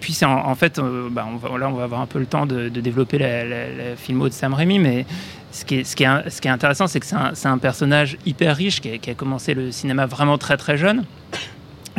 puis 0.00 0.18
en, 0.24 0.54
fait, 0.56 0.80
bah, 1.10 1.28
on 1.32 1.36
va, 1.36 1.58
là 1.58 1.68
on 1.68 1.74
va 1.74 1.84
avoir 1.84 2.00
un 2.00 2.06
peu 2.06 2.18
le 2.18 2.26
temps 2.26 2.46
de, 2.46 2.68
de 2.68 2.80
développer 2.80 3.18
la, 3.18 3.44
la, 3.44 3.68
la 3.68 3.96
filmo 3.96 4.28
de 4.28 4.34
Sam 4.34 4.54
Raimi, 4.54 4.78
mais 4.80 5.06
ce 5.52 5.64
qui 5.64 5.74
est, 6.04 6.46
intéressant, 6.46 6.86
c'est 6.86 6.98
que 6.98 7.06
c'est 7.06 7.46
un, 7.48 7.58
personnage 7.58 8.16
hyper 8.24 8.56
riche 8.56 8.80
qui 8.80 9.10
a, 9.10 9.14
commencé 9.14 9.54
le 9.54 9.70
cinéma 9.70 10.06
vraiment 10.06 10.38
très 10.38 10.56
très 10.56 10.78
jeune, 10.78 11.04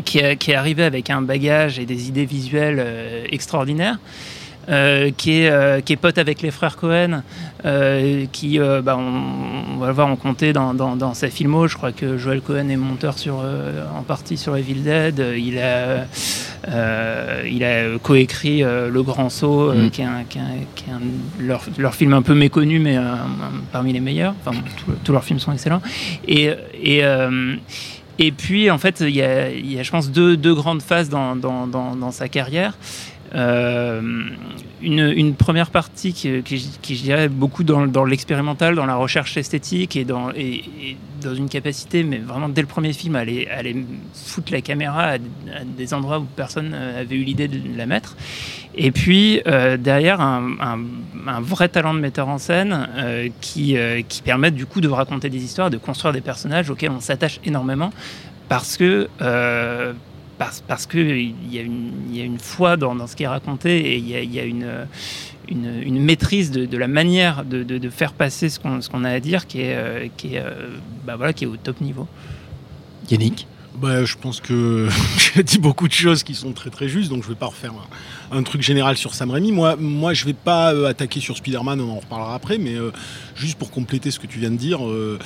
qui, 0.03 0.17
est- 0.17 0.37
qui 0.37 0.51
est 0.51 0.55
arrivé 0.55 0.83
avec 0.83 1.09
un 1.09 1.21
bagage 1.21 1.77
et 1.77 1.85
des 1.85 2.09
idées 2.09 2.25
visuelles 2.25 2.79
euh, 2.79 3.25
extraordinaires. 3.31 3.99
Euh, 4.69 5.11
qui, 5.15 5.41
est, 5.41 5.49
euh, 5.49 5.81
qui 5.81 5.93
est 5.93 5.97
pote 5.97 6.17
avec 6.17 6.41
les 6.41 6.51
frères 6.51 6.77
Cohen, 6.77 7.21
euh, 7.65 8.25
qui, 8.31 8.59
euh, 8.59 8.81
bah, 8.81 8.97
on, 8.97 9.75
on 9.75 9.77
va 9.77 9.87
le 9.87 9.93
voir, 9.93 10.07
on 10.07 10.15
comptait 10.15 10.53
dans, 10.53 10.73
dans, 10.73 10.95
dans 10.95 11.13
sa 11.13 11.29
filmo. 11.29 11.67
Je 11.67 11.75
crois 11.75 11.91
que 11.91 12.17
Joel 12.17 12.41
Cohen 12.41 12.69
est 12.69 12.75
monteur 12.77 13.17
sur, 13.17 13.41
euh, 13.43 13.83
en 13.97 14.03
partie 14.03 14.37
sur 14.37 14.55
Evil 14.55 14.75
Dead. 14.83 15.23
Il 15.37 15.59
a, 15.59 16.05
euh, 16.69 17.43
il 17.49 17.63
a 17.63 17.97
coécrit 18.01 18.61
Le 18.61 19.01
Grand 19.03 19.29
Saut, 19.29 19.73
Mm. 19.73 19.89
qui 19.89 20.01
est, 20.01 20.05
un, 20.05 20.23
qui 20.29 20.37
est 20.37 20.41
un- 20.41 20.45
qui 20.75 20.85
est 20.89 20.93
un- 20.93 21.43
leur, 21.45 21.61
leur 21.77 21.93
film 21.95 22.13
un 22.13 22.21
peu 22.21 22.33
méconnu, 22.33 22.79
mais 22.79 22.97
parmi 23.71 23.93
les 23.93 23.99
meilleurs. 23.99 24.33
Enfin, 24.45 24.57
bon, 24.57 24.95
tous- 25.03 25.11
leurs 25.11 25.23
films 25.23 25.39
sont 25.39 25.51
excellents. 25.51 25.81
Et, 26.27 26.49
et, 26.81 27.03
euh, 27.03 27.55
et 28.19 28.31
puis, 28.31 28.69
en 28.69 28.77
fait, 28.77 28.99
il 29.01 29.09
y 29.15 29.21
a, 29.21 29.49
il 29.49 29.71
y 29.73 29.79
a, 29.79 29.83
je 29.83 29.89
pense, 29.91 30.11
deux, 30.11 30.37
deux 30.37 30.53
grandes 30.53 30.81
phases 30.83 31.09
dans, 31.09 31.35
dans, 31.35 31.65
dans, 31.67 31.95
dans 31.95 32.11
sa 32.11 32.27
carrière. 32.29 32.77
Euh, 33.33 34.01
une, 34.83 35.33
première 35.35 35.69
partie 35.69 36.13
qui, 36.13 36.29
je 36.35 37.01
dirais, 37.01 37.29
beaucoup 37.29 37.63
dans, 37.63 37.87
dans 37.87 38.05
l'expérimental, 38.05 38.75
dans 38.75 38.85
la 38.85 38.95
recherche 38.95 39.37
esthétique 39.37 39.95
et 39.95 40.03
dans, 40.03 40.31
une 40.33 41.49
capacité, 41.49 42.03
mais 42.03 42.17
vraiment 42.17 42.49
dès 42.49 42.61
le 42.61 42.67
premier 42.67 42.91
film, 42.93 43.15
à 43.15 43.19
aller, 43.19 43.85
foutre 44.13 44.51
la 44.51 44.61
caméra 44.61 45.13
à, 45.13 45.17
des 45.65 45.93
endroits 45.93 46.19
où 46.19 46.25
personne 46.35 46.73
euh, 46.73 47.01
avait 47.01 47.15
eu 47.15 47.23
l'idée 47.23 47.47
de 47.47 47.77
la 47.77 47.85
mettre. 47.85 48.17
Et 48.75 48.91
puis 48.91 49.41
euh, 49.47 49.77
derrière, 49.77 50.19
un, 50.19 50.79
vrai 51.41 51.69
talent 51.69 51.93
de 51.93 51.99
metteur 51.99 52.27
en 52.27 52.37
scène 52.37 52.87
qui, 53.39 53.77
euh, 53.77 54.01
qui 54.07 54.21
permet 54.21 54.51
du 54.51 54.65
coup 54.65 54.81
de 54.81 54.89
raconter 54.89 55.29
des 55.29 55.43
histoires, 55.43 55.69
de 55.69 55.77
construire 55.77 56.13
des 56.13 56.21
personnages 56.21 56.69
auxquels 56.69 56.91
on 56.91 56.99
s'attache 56.99 57.39
énormément 57.45 57.91
parce 58.49 58.75
que 58.75 59.07
parce, 60.37 60.61
parce 60.61 60.85
qu'il 60.85 61.33
y, 61.51 61.59
a 61.59 61.61
une, 61.61 61.91
y 62.11 62.21
a 62.21 62.23
une 62.23 62.39
foi 62.39 62.77
dans, 62.77 62.95
dans 62.95 63.07
ce 63.07 63.15
qui 63.15 63.23
est 63.23 63.27
raconté 63.27 63.93
et 63.93 63.97
il 63.97 64.07
y 64.07 64.15
a, 64.15 64.21
y 64.21 64.39
a 64.39 64.43
une, 64.43 64.87
une, 65.47 65.81
une, 65.83 65.99
maîtrise 66.01 66.51
de, 66.51 66.65
de 66.65 66.77
la 66.77 66.87
manière 66.87 67.45
de, 67.45 67.63
de, 67.63 67.77
de, 67.77 67.89
faire 67.89 68.13
passer 68.13 68.49
ce 68.49 68.59
qu'on 68.59 68.79
qu'on 68.79 69.03
a 69.03 69.09
à 69.09 69.19
dire 69.19 69.47
qui 69.47 69.61
est, 69.61 69.75
euh, 69.75 70.07
qui, 70.17 70.35
est, 70.35 70.39
euh, 70.39 70.69
bah 71.05 71.15
voilà, 71.15 71.33
qui 71.33 71.43
est 71.43 71.47
au 71.47 71.57
top 71.57 71.81
niveau. 71.81 72.07
Yannick 73.09 73.47
bah, 73.75 74.05
je 74.05 74.15
pense 74.17 74.39
que 74.39 74.87
j'ai 75.17 75.43
dit 75.43 75.57
beaucoup 75.57 75.87
de 75.87 75.93
choses 75.93 76.23
qui 76.23 76.35
sont 76.35 76.53
très 76.53 76.69
très 76.69 76.87
justes, 76.87 77.09
donc 77.09 77.23
je 77.23 77.29
vais 77.29 77.35
pas 77.35 77.47
refaire 77.47 77.73
un, 78.31 78.37
un 78.37 78.43
truc 78.43 78.61
général 78.61 78.97
sur 78.97 79.15
Sam 79.15 79.31
Raimi. 79.31 79.51
Moi, 79.51 79.75
moi 79.77 80.13
je 80.13 80.25
vais 80.25 80.33
pas 80.33 80.73
euh, 80.73 80.87
attaquer 80.87 81.19
sur 81.19 81.37
Spider-Man, 81.37 81.81
on 81.81 81.91
en 81.91 81.99
reparlera 81.99 82.35
après, 82.35 82.57
mais 82.57 82.75
euh, 82.75 82.91
juste 83.35 83.57
pour 83.57 83.71
compléter 83.71 84.11
ce 84.11 84.19
que 84.19 84.27
tu 84.27 84.39
viens 84.39 84.51
de 84.51 84.57
dire, 84.57 84.85
euh, 84.87 85.19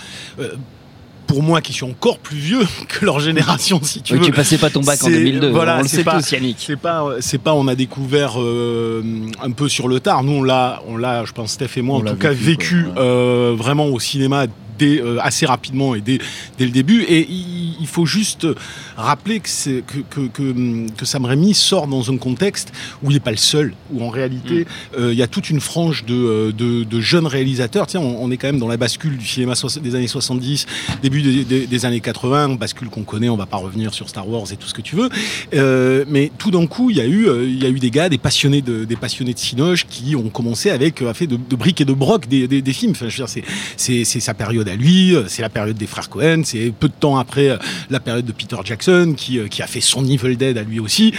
pour 1.28 1.44
moi 1.44 1.62
qui 1.62 1.74
suis 1.74 1.84
encore 1.84 2.18
plus 2.18 2.38
vieux 2.38 2.66
que 2.88 3.06
leur 3.06 3.20
génération, 3.20 3.80
si 3.84 4.02
tu 4.02 4.14
oui, 4.14 4.20
veux. 4.20 4.26
Tu 4.26 4.32
passais 4.32 4.58
pas 4.58 4.70
ton 4.70 4.82
bac 4.82 5.04
en 5.04 5.10
2002, 5.10 5.50
voilà, 5.50 5.78
on 5.78 5.82
le 5.82 5.88
sait 5.88 6.04
pas, 6.04 6.20
tous, 6.20 6.32
Yannick. 6.32 6.58
C'est 6.60 6.78
pas, 6.78 7.06
c'est 7.20 7.38
pas, 7.38 7.54
on 7.54 7.68
a 7.68 7.76
découvert 7.76 8.42
euh, 8.42 9.04
un 9.42 9.52
peu 9.52 9.70
sur 9.70 9.88
le 9.88 10.00
tard. 10.00 10.24
Nous, 10.24 10.34
on 10.34 10.44
l'a, 10.44 10.82
on 10.88 10.98
l'a, 10.98 11.26
je 11.26 11.34
pense, 11.34 11.52
Steph 11.52 11.78
et 11.78 11.82
moi, 11.82 11.98
On 11.98 12.02
en 12.02 12.12
tout 12.12 12.16
cas, 12.16 12.30
vécu, 12.30 12.78
vécu 12.78 12.84
quoi, 12.86 13.04
euh, 13.04 13.56
vraiment 13.58 13.88
au 13.88 14.00
cinéma 14.00 14.46
Dès, 14.78 15.02
euh, 15.02 15.18
assez 15.22 15.46
rapidement 15.46 15.96
et 15.96 16.02
dès, 16.02 16.20
dès, 16.58 16.66
le 16.66 16.72
début. 16.72 17.04
Et 17.04 17.28
il, 17.30 17.76
il 17.80 17.88
faut 17.88 18.06
juste 18.06 18.48
rappeler 18.96 19.40
que, 19.40 19.80
que, 19.82 20.00
que, 20.10 20.28
que, 20.28 20.88
que 20.96 21.06
Sam 21.06 21.26
Raimi 21.26 21.54
sort 21.54 21.88
dans 21.88 22.12
un 22.12 22.18
contexte 22.18 22.72
où 23.04 23.12
il 23.12 23.16
n'est 23.16 23.20
pas 23.20 23.32
le 23.32 23.38
seul, 23.38 23.74
où 23.92 24.04
en 24.04 24.10
réalité 24.10 24.62
mm. 24.62 25.00
euh, 25.00 25.14
il 25.14 25.18
y 25.18 25.24
a 25.24 25.28
toute 25.28 25.50
une 25.50 25.60
frange 25.60 26.06
de, 26.06 26.52
de, 26.52 26.84
de 26.84 27.02
jeunes 27.02 27.28
réalisateurs. 27.28 27.88
Tiens, 27.88 28.02
on, 28.02 28.24
on, 28.24 28.32
est 28.32 28.38
quand 28.38 28.48
même 28.48 28.60
dans 28.60 28.68
la 28.68 28.78
bascule 28.78 29.18
du 29.18 29.26
cinéma 29.26 29.54
des 29.82 29.96
années 29.96 30.08
70, 30.08 30.66
début 31.02 31.22
des, 31.22 31.86
années 31.86 32.00
80, 32.00 32.56
bascule 32.56 32.90
qu'on 32.90 33.04
connaît, 33.04 33.30
on 33.30 33.38
va 33.38 33.46
pas 33.46 33.58
revenir 33.58 33.94
sur 33.94 34.10
Star 34.10 34.28
Wars 34.28 34.52
et 34.52 34.58
tout 34.58 34.68
ce 34.68 34.74
que 34.74 34.82
tu 34.82 34.96
veux. 34.96 35.10
Euh, 35.54 36.06
mais 36.08 36.32
tout 36.38 36.52
d'un 36.52 36.66
coup, 36.68 36.90
il 36.90 36.98
y, 36.98 37.02
a 37.02 37.06
eu, 37.06 37.28
il 37.44 37.62
y 37.62 37.66
a 37.66 37.70
eu 37.70 37.80
des 37.80 37.92
gars, 37.92 38.10
des 38.10 38.18
passionnés 38.18 38.62
de, 38.62 38.86
des 38.86 38.96
passionnés 38.96 39.34
de 39.34 39.40
Cinoche 39.40 39.86
qui 39.88 40.16
ont 40.16 40.30
commencé 40.30 40.70
avec, 40.70 41.02
a 41.02 41.14
fait 41.14 41.28
de, 41.28 41.38
briques 41.56 41.82
et 41.82 41.86
de 41.86 41.94
broc 41.94 42.28
des, 42.28 42.48
des, 42.48 42.62
des 42.62 42.74
films. 42.74 42.92
Enfin, 42.92 43.08
je 43.10 43.22
veux 43.22 43.28
dire, 43.28 43.44
c'est 43.78 44.04
sa 44.06 44.34
période 44.34 44.67
à 44.68 44.76
lui, 44.76 45.16
euh, 45.16 45.26
c'est 45.28 45.42
la 45.42 45.50
période 45.50 45.78
des 45.78 45.88
frères 45.88 46.10
Cohen, 46.10 46.42
c'est 46.44 46.72
peu 46.78 46.88
de 46.88 46.94
temps 46.94 47.18
après 47.18 47.50
euh, 47.50 47.58
la 47.90 48.00
période 48.00 48.26
de 48.26 48.32
Peter 48.32 48.58
Jackson 48.64 49.14
qui, 49.16 49.40
euh, 49.40 49.48
qui 49.48 49.62
a 49.62 49.68
fait 49.68 49.82
son 49.82 50.06
Evil 50.06 50.36
Dead 50.36 50.58
à 50.58 50.64
lui 50.64 50.80
aussi, 50.80 51.14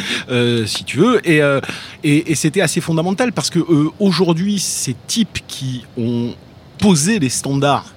si 0.66 0.84
tu 0.84 0.98
veux. 0.98 1.20
Et, 1.24 2.34
c'était 2.34 2.60
assez 2.60 2.80
fondamental 2.80 3.32
parce 3.32 3.50
que 3.50 3.58
aujourd'hui, 3.98 4.58
ces 4.58 4.94
types 5.06 5.40
qui 5.46 5.84
ont 5.96 6.34
posé 6.78 7.18
les 7.18 7.28
standards 7.28 7.92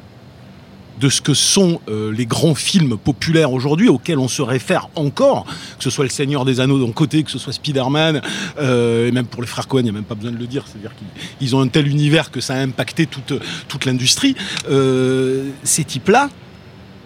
de 1.02 1.10
ce 1.10 1.20
que 1.20 1.34
sont 1.34 1.82
euh, 1.90 2.12
les 2.14 2.28
grands 2.28 2.54
films 2.54 2.96
populaires 2.96 3.52
aujourd'hui 3.52 3.90
auxquels 3.90 4.20
on 4.20 4.28
se 4.28 4.44
réfère 4.44 4.88
encore, 4.96 5.46
que 5.78 5.84
ce 5.84 5.90
soit 5.90 6.04
Le 6.06 6.12
Seigneur 6.12 6.46
des 6.46 6.60
Anneaux 6.60 6.86
d'un 6.86 6.92
côté, 6.94 7.24
que 7.24 7.32
ce 7.32 7.40
soit 7.40 7.54
Spider-Man, 7.54 8.22
euh, 8.60 9.08
et 9.08 9.12
même 9.12 9.26
pour 9.26 9.42
les 9.42 9.48
frères 9.48 9.68
Cohen, 9.68 9.80
il 9.80 9.84
n'y 9.86 9.90
a 9.90 9.94
même 9.94 10.04
pas 10.04 10.14
besoin 10.14 10.32
de 10.32 10.38
le 10.38 10.46
dire, 10.46 10.64
c'est-à-dire 10.68 10.92
qu'ils 10.96 11.08
ils 11.42 11.56
ont 11.56 11.62
un 11.62 11.68
tel 11.68 11.88
univers 11.88 12.30
que 12.30 12.40
ça 12.40 12.54
a 12.54 12.60
impacté 12.60 13.08
toute, 13.08 13.86
l'industrie. 13.86 14.36
Euh, 14.70 15.50
ces 15.64 15.84
types-là, 15.84 16.30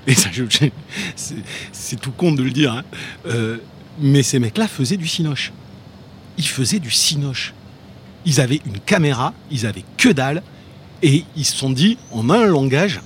et 0.07 0.13
ça, 0.13 0.29
c'est- 1.15 1.95
tout 2.01 2.11
con 2.11 2.33
de 2.33 2.43
le 2.43 2.51
dire, 2.51 2.73
hein, 2.73 2.83
mais 3.99 4.23
ces 4.23 4.39
mecs-là 4.39 4.67
faisaient 4.67 4.97
du 4.97 5.07
cinoche. 5.07 5.53
Ils 6.37 6.47
faisaient 6.47 6.79
du 6.79 6.91
cinoche. 6.91 7.53
Ils 8.25 8.41
avaient 8.41 8.59
une 8.65 8.79
caméra, 8.79 9.33
ils 9.51 9.65
avaient 9.65 9.85
que 9.97 10.09
dalle, 10.09 10.43
et 11.01 11.23
ils 11.37 11.45
se 11.45 11.55
sont 11.55 11.69
dit, 11.69 11.97
on 12.11 12.29
a 12.29 12.37
un 12.37 12.45
langage, 12.45 12.99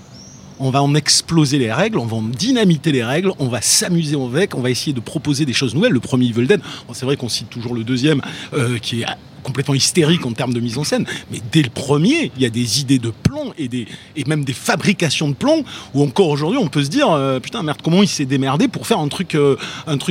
on 0.60 0.70
va 0.70 0.84
en 0.84 0.94
exploser 0.96 1.58
les 1.58 1.72
règles, 1.72 1.98
on 1.98 2.06
va 2.06 2.18
en 2.18 2.22
dynamiter 2.22 2.92
les 2.92 3.04
règles, 3.04 3.32
on 3.39 3.48
va 3.48 3.62
s'amuser 3.62 4.16
avec, 4.16 4.56
on 4.56 4.62
va 4.62 4.70
essayer 4.70 4.94
de 4.94 5.00
proposer 5.00 5.46
des 5.46 5.54
choses 5.54 5.74
nouvelles. 5.74 5.94
Le 5.94 6.00
premier 6.00 6.28
Evil 6.28 6.48
Dead, 6.48 6.62
c'est 6.94 7.06
vrai 7.06 7.18
qu'on 7.18 7.30
cite 7.30 7.50
toujours 7.50 7.74
le 7.74 7.84
deuxième, 7.84 8.22
euh, 8.54 8.78
qui 8.78 9.01
est 9.01 9.06
complètement 9.42 9.74
hystérique 9.74 10.25
en 10.25 10.34
termes 10.34 10.54
de 10.54 10.60
mise 10.60 10.78
en 10.78 10.84
scène, 10.84 11.06
mais 11.32 11.39
dès 11.51 11.62
le 11.62 11.70
premier, 11.70 12.32
il 12.36 12.42
y 12.42 12.46
a 12.46 12.50
des 12.50 12.82
idées 12.82 13.00
de 13.00 13.10
plomb 13.10 13.54
et, 13.58 13.68
des, 13.68 13.88
et 14.16 14.25
même 14.25 14.44
des 14.44 14.54
fabrications 14.54 15.30
de 15.30 15.34
plomb, 15.34 15.63
où 15.94 16.04
encore 16.04 16.28
aujourd'hui, 16.28 16.60
on 16.60 16.68
peut 16.68 16.84
se 16.84 16.89
dire, 16.89 17.10
euh, 17.10 17.39
putain, 17.39 17.63
merde, 17.63 17.80
comment 17.82 18.04
il 18.04 18.10
s'est 18.10 18.25
démerdé 18.25 18.68
pour 18.68 18.86
faire 18.86 19.00
un 19.00 19.08
truc, 19.08 19.36
euh, 19.36 19.56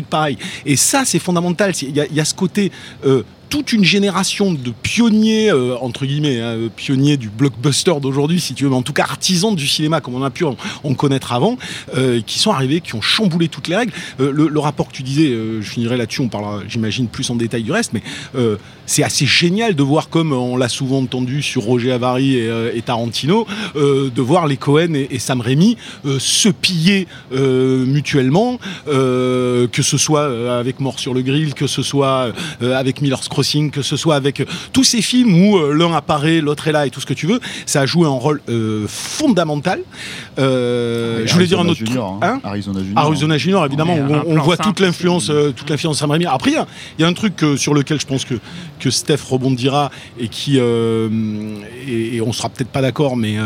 pareil. 0.09 0.38
Et 0.64 0.76
ça, 0.76 1.05
c'est 1.05 1.19
fondamental. 1.19 1.73
Il 1.83 1.95
y 1.95 2.21
a 2.21 2.25
ce 2.25 2.35
côté... 2.35 2.73
toute 3.49 3.73
une 3.73 3.85
génération 3.85 4.52
de 4.52 4.73
pionniers, 4.83 5.50
euh, 5.50 5.76
entre 5.81 6.07
guillemets, 6.07 6.40
hein, 6.40 6.57
euh, 6.57 6.69
pionniers 6.75 7.17
du 7.17 7.28
blockbuster 7.28 7.95
d'aujourd'hui, 8.00 8.40
si 8.40 8.55
tu 8.55 8.64
veux, 8.64 8.71
mais 8.71 8.76
en 8.76 8.83
tout 8.83 8.93
cas 8.93 9.05
artisans 9.05 9.55
du 9.55 9.67
cinéma, 9.67 10.00
comme 10.00 10.14
on 10.14 10.23
a 10.23 10.31
pu 10.31 10.45
en, 10.45 10.57
connaître 10.95 11.33
avant, 11.33 11.57
euh, 11.97 12.21
qui 12.26 12.38
sont 12.38 12.50
arrivés, 12.50 12.81
qui 12.81 12.95
ont 12.95 13.00
chamboulé 13.00 13.49
toutes 13.49 13.69
les 13.69 13.76
règles. 13.76 13.93
Le, 14.19 14.59
rapport 14.59 14.88
que 14.88 14.93
tu 14.93 15.05
disais, 15.05 15.28
je 15.28 15.69
finirai 15.69 15.97
là-dessus, 15.97 16.21
on 16.21 16.28
parlera, 16.28 16.61
j'imagine, 16.69 17.07
plus 17.07 17.31
en 17.31 17.37
détail 17.37 17.62
du 17.62 17.71
reste, 17.71 17.93
mais 17.93 18.02
c'est 18.87 19.05
assez 19.05 19.25
génial 19.25 19.76
de 19.76 19.83
voir, 19.85 20.09
comme 20.09 20.33
on 20.33 20.57
l'a 20.57 20.69
souvent 20.69 20.99
entendu 20.99 21.43
sur 21.43 21.62
Roger 21.62 21.93
Avary 21.93 22.37
et, 22.37 22.83
Tarantino, 22.85 23.47
de 23.76 24.21
voir 24.21 24.49
les 24.49 24.57
Cohen 24.57 24.95
et, 24.95 25.19
Sam 25.21 25.40
Raimi 25.40 25.76
se 26.19 26.49
piller 26.49 27.07
mutuellement, 27.31 28.59
que 28.87 29.83
ce 29.83 29.99
soit 29.99 30.59
avec 30.59 30.81
Mort 30.81 30.99
sur 30.99 31.14
le 31.14 31.23
grill, 31.23 31.55
que 31.55 31.69
ce 31.69 31.83
soit 31.83 32.33
avec 32.61 33.00
Miller's 33.00 33.28
Crossing, 33.38 33.71
que 33.71 33.83
ce 33.83 33.97
soit 33.97 34.16
avec 34.16 34.40
euh, 34.40 34.47
tous 34.73 34.83
ces 34.83 35.00
films 35.00 35.33
où 35.33 35.59
euh, 35.59 35.73
l'un 35.73 35.92
apparaît, 35.95 36.40
l'autre 36.40 36.66
est 36.66 36.73
là 36.73 36.87
et 36.87 36.90
tout 36.90 37.00
ce 37.00 37.07
que 37.07 37.14
tu 37.14 37.26
veux, 37.28 37.38
ça 37.66 37.83
a 37.83 37.87
joué 37.87 38.04
un 38.04 38.11
rôle 38.11 38.40
euh, 38.49 38.85
fondamental. 38.88 39.80
Euh, 40.40 41.23
je 41.25 41.33
voulais 41.35 41.47
dire 41.47 41.61
un 41.61 41.68
Arizona 41.68 41.71
autre 41.71 41.76
truc. 41.78 41.88
Junior, 41.88 42.18
Hein 42.21 42.40
Arizona 42.42 42.80
Junior. 42.80 42.99
Arizona 43.04 43.38
Junior, 43.38 43.66
évidemment, 43.66 43.95
Ouais, 43.95 44.00
où 44.25 44.30
on, 44.33 44.38
on 44.38 44.42
voit 44.42 44.57
simple, 44.57 44.68
toute 44.71 44.80
l'influence, 44.80 45.30
euh, 45.30 45.52
toute 45.52 45.71
l'influence 45.71 45.99
Sam 45.99 46.11
Raimi. 46.11 46.26
Après, 46.26 46.50
il 46.50 46.54
y 46.54 46.57
a- 46.57 46.66
il 46.99 47.02
y, 47.02 47.04
a 47.04 47.09
un 47.09 47.12
truc 47.12 47.40
euh, 47.45 47.57
sur 47.57 47.75
lequel 47.75 48.00
je 48.00 48.07
pense 48.07 48.25
que 48.25 48.35
que 48.80 48.90
Steph 48.90 49.18
rebondira 49.30 49.90
et 50.18 50.26
qui 50.28 50.57
euh, 50.59 51.09
et, 51.87 52.16
et 52.16 52.21
on 52.23 52.33
sera 52.33 52.49
peut-être 52.49 52.71
pas 52.71 52.83
d'accord, 52.83 53.16
mais 53.16 53.37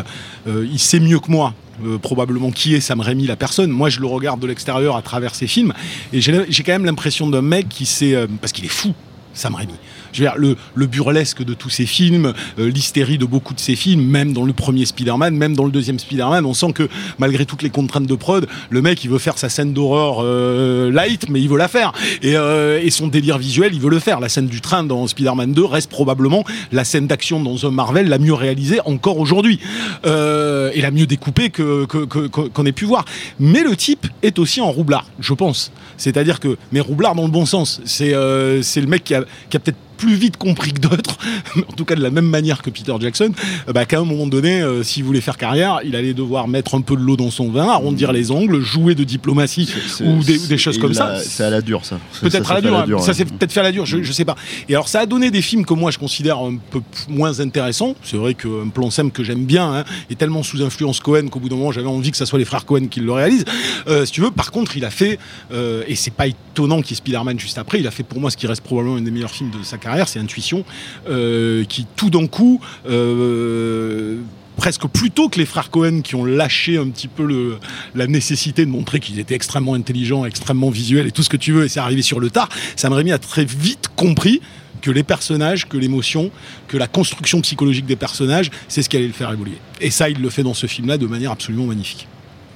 il 0.46 0.78
sait 0.78 1.00
mieux 1.00 1.18
que 1.20 1.30
moi. 1.30 1.52
euh, 1.86 1.98
probablement 1.98 2.50
qui 2.50 2.74
est 2.74 2.80
Sam 2.80 3.00
Raimi 3.00 3.26
la 3.26 3.34
personne 3.34 3.70
moi 3.70 3.88
je 3.88 3.98
le 4.00 4.06
regarde 4.06 4.38
de 4.40 4.46
l'extérieur 4.46 4.94
à 4.94 5.00
travers 5.02 5.34
ses 5.34 5.46
films 5.46 5.72
et 6.12 6.20
j'ai 6.20 6.44
j'ai 6.50 6.62
quand 6.62 6.72
même 6.72 6.84
l'impression 6.84 7.26
d'un 7.30 7.40
mec 7.42 7.66
qui 7.70 7.86
sait 7.86 8.14
euh, 8.14 8.26
parce 8.42 8.52
qu'il 8.52 8.64
est 8.66 8.76
fou 8.80 8.92
Sam 9.34 9.54
Raimi 9.54 9.76
je 10.12 10.22
veux 10.22 10.28
dire, 10.28 10.36
le, 10.38 10.56
le 10.74 10.86
burlesque 10.86 11.42
de 11.42 11.54
tous 11.54 11.70
ces 11.70 11.86
films, 11.86 12.32
euh, 12.58 12.70
l'hystérie 12.70 13.18
de 13.18 13.24
beaucoup 13.24 13.54
de 13.54 13.60
ces 13.60 13.76
films, 13.76 14.02
même 14.04 14.32
dans 14.32 14.44
le 14.44 14.52
premier 14.52 14.84
Spider-Man, 14.86 15.34
même 15.36 15.54
dans 15.56 15.64
le 15.64 15.70
deuxième 15.72 15.98
Spider-Man, 15.98 16.44
on 16.46 16.54
sent 16.54 16.72
que 16.72 16.88
malgré 17.18 17.46
toutes 17.46 17.62
les 17.62 17.70
contraintes 17.70 18.06
de 18.06 18.14
prod, 18.14 18.46
le 18.70 18.82
mec 18.82 19.02
il 19.04 19.10
veut 19.10 19.18
faire 19.18 19.38
sa 19.38 19.48
scène 19.48 19.72
d'horreur 19.72 20.18
euh, 20.20 20.90
light, 20.90 21.28
mais 21.28 21.40
il 21.40 21.48
veut 21.48 21.58
la 21.58 21.68
faire. 21.68 21.92
Et, 22.22 22.36
euh, 22.36 22.80
et 22.82 22.90
son 22.90 23.06
délire 23.08 23.38
visuel, 23.38 23.72
il 23.74 23.80
veut 23.80 23.90
le 23.90 23.98
faire. 23.98 24.20
La 24.20 24.28
scène 24.28 24.46
du 24.46 24.60
train 24.60 24.84
dans 24.84 25.06
Spider-Man 25.06 25.52
2 25.52 25.64
reste 25.64 25.90
probablement 25.90 26.44
la 26.72 26.84
scène 26.84 27.06
d'action 27.06 27.40
dans 27.40 27.66
un 27.66 27.70
Marvel 27.70 28.08
la 28.08 28.18
mieux 28.18 28.34
réalisée 28.34 28.80
encore 28.84 29.18
aujourd'hui. 29.18 29.58
Euh, 30.06 30.70
et 30.74 30.80
la 30.80 30.90
mieux 30.90 31.06
découpée 31.06 31.50
que, 31.50 31.84
que- 31.86 32.26
qu'on 32.28 32.66
ait 32.66 32.72
pu 32.72 32.84
voir. 32.84 33.04
Mais 33.38 33.62
le 33.62 33.76
type 33.76 34.06
est 34.22 34.38
aussi 34.38 34.60
en 34.60 34.70
roublard, 34.70 35.06
je 35.20 35.34
pense. 35.34 35.72
C'est-à-dire 35.96 36.40
que, 36.40 36.56
mais 36.72 36.80
roublard 36.80 37.14
dans 37.14 37.24
le 37.24 37.30
bon 37.30 37.46
sens. 37.46 37.80
C'est 37.84 38.12
euh, 38.14 38.62
le 38.76 38.86
mec 38.86 39.04
qui 39.04 39.14
a, 39.14 39.24
qui 39.50 39.56
a 39.56 39.60
peut-être 39.60 39.76
plus 39.96 40.14
vite 40.14 40.36
compris 40.36 40.72
que 40.72 40.80
d'autres, 40.80 41.16
en 41.56 41.72
tout 41.72 41.84
cas 41.84 41.94
de 41.94 42.02
la 42.02 42.10
même 42.10 42.26
manière 42.26 42.62
que 42.62 42.70
Peter 42.70 42.92
Jackson, 43.00 43.32
euh, 43.68 43.72
bah, 43.72 43.84
qu'à 43.84 44.00
un 44.00 44.04
moment 44.04 44.26
donné, 44.26 44.60
euh, 44.62 44.82
s'il 44.82 45.04
voulait 45.04 45.20
faire 45.20 45.36
carrière, 45.36 45.80
il 45.84 45.96
allait 45.96 46.14
devoir 46.14 46.48
mettre 46.48 46.74
un 46.74 46.80
peu 46.80 46.96
de 46.96 47.00
l'eau 47.02 47.16
dans 47.16 47.30
son 47.30 47.50
vin, 47.50 47.68
arrondir 47.68 48.12
les 48.12 48.30
angles, 48.30 48.60
jouer 48.60 48.94
de 48.94 49.04
diplomatie 49.04 49.70
C'est- 49.88 50.04
ou 50.04 50.22
des, 50.22 50.38
des 50.38 50.58
choses 50.58 50.78
comme 50.78 50.94
ça. 50.94 51.18
C'est 51.20 51.44
à 51.44 51.50
la 51.50 51.60
dure, 51.60 51.84
ça. 51.84 51.98
Peut-être 52.20 52.50
à 52.50 52.60
la 52.60 52.80
fait 52.80 52.86
dure, 52.86 52.98
hein. 52.98 53.02
ça 53.02 53.14
c'est 53.14 53.24
peut-être 53.24 53.52
fait 53.52 53.60
à 53.60 53.64
la 53.64 53.72
dure, 53.72 53.86
je, 53.86 54.02
je 54.02 54.12
sais 54.12 54.24
pas. 54.24 54.36
Et 54.68 54.74
alors 54.74 54.88
ça 54.88 55.00
a 55.00 55.06
donné 55.06 55.30
des 55.30 55.42
films 55.42 55.64
que 55.64 55.74
moi 55.74 55.90
je 55.90 55.98
considère 55.98 56.38
un 56.38 56.56
peu 56.70 56.80
moins 57.08 57.40
intéressants. 57.40 57.94
C'est 58.02 58.16
vrai 58.16 58.34
qu'un 58.34 58.68
plan 58.72 58.90
Sem 58.90 59.10
que 59.10 59.22
j'aime 59.24 59.44
bien 59.44 59.72
hein, 59.74 59.84
est 60.10 60.18
tellement 60.18 60.42
sous 60.42 60.62
influence 60.62 61.00
Cohen 61.00 61.28
qu'au 61.28 61.40
bout 61.40 61.48
d'un 61.48 61.56
moment 61.56 61.72
j'avais 61.72 61.86
envie 61.88 62.10
que 62.10 62.16
ça 62.16 62.26
soit 62.26 62.38
les 62.38 62.44
frères 62.44 62.64
Cohen 62.66 62.86
qui 62.90 63.00
le 63.00 63.12
réalisent. 63.12 63.44
Euh, 63.88 64.04
si 64.04 64.12
tu 64.12 64.20
veux, 64.20 64.30
par 64.30 64.50
contre 64.50 64.76
il 64.76 64.84
a 64.84 64.90
fait, 64.90 65.18
euh, 65.52 65.82
et 65.86 65.94
c'est 65.94 66.12
pas 66.12 66.26
étonnant 66.26 66.80
qu'il 66.82 66.90
y 66.90 66.94
ait 66.94 66.96
Spider-Man 66.96 67.38
juste 67.38 67.58
après, 67.58 67.80
il 67.80 67.86
a 67.86 67.90
fait 67.90 68.02
pour 68.02 68.20
moi 68.20 68.30
ce 68.30 68.36
qui 68.36 68.46
reste 68.46 68.62
probablement 68.62 68.96
un 68.96 69.00
des 69.00 69.10
meilleurs 69.10 69.30
films 69.30 69.50
de 69.50 69.62
sa 69.64 69.78
carrière, 69.78 69.91
c'est 70.06 70.18
Intuition, 70.18 70.64
euh, 71.08 71.64
qui 71.64 71.86
tout 71.96 72.10
d'un 72.10 72.26
coup... 72.26 72.60
euh, 72.88 74.18
presque 74.56 74.86
plus 74.86 75.10
tôt 75.10 75.28
que 75.30 75.38
les 75.38 75.46
frères 75.46 75.70
Cohen 75.70 76.02
qui 76.02 76.14
ont 76.14 76.24
lâché 76.26 76.76
un 76.76 76.88
petit 76.90 77.08
peu 77.08 77.24
le, 77.24 77.56
la 77.94 78.06
nécessité 78.06 78.64
de 78.66 78.70
montrer 78.70 79.00
qu'ils 79.00 79.18
étaient 79.18 79.34
extrêmement 79.34 79.74
intelligents, 79.74 80.24
extrêmement 80.26 80.68
visuels 80.70 81.06
et 81.06 81.10
tout 81.10 81.22
ce 81.22 81.30
que 81.30 81.38
tu 81.38 81.52
veux, 81.52 81.64
et 81.64 81.68
c'est 81.68 81.80
arrivé 81.80 82.02
sur 82.02 82.20
le 82.20 82.28
tard, 82.30 82.48
Sam 82.76 82.92
Raimi 82.92 83.12
a 83.12 83.18
très 83.18 83.44
vite 83.46 83.86
compris 83.96 84.40
que 84.82 84.90
les 84.90 85.02
personnages, 85.02 85.66
que 85.68 85.78
l'émotion, 85.78 86.30
que 86.68 86.76
la 86.76 86.86
construction 86.86 87.40
psychologique 87.40 87.86
des 87.86 87.96
personnages, 87.96 88.50
c'est 88.68 88.82
ce 88.82 88.88
qui 88.90 88.96
allait 88.98 89.06
le 89.06 89.12
faire 89.14 89.32
évoluer. 89.32 89.56
Et 89.80 89.90
ça, 89.90 90.10
il 90.10 90.20
le 90.20 90.28
fait 90.30 90.42
dans 90.42 90.54
ce 90.54 90.66
film-là 90.66 90.98
de 90.98 91.06
manière 91.06 91.30
absolument 91.32 91.66
magnifique. 91.66 92.06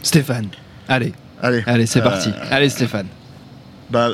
Stéphane, 0.02 0.48
allez, 0.88 1.12
Allez. 1.42 1.62
allez, 1.66 1.86
c'est 1.86 2.00
Euh, 2.00 2.04
parti. 2.04 2.28
Allez, 2.50 2.68
Stéphane. 2.68 3.06
Bah, 3.90 4.10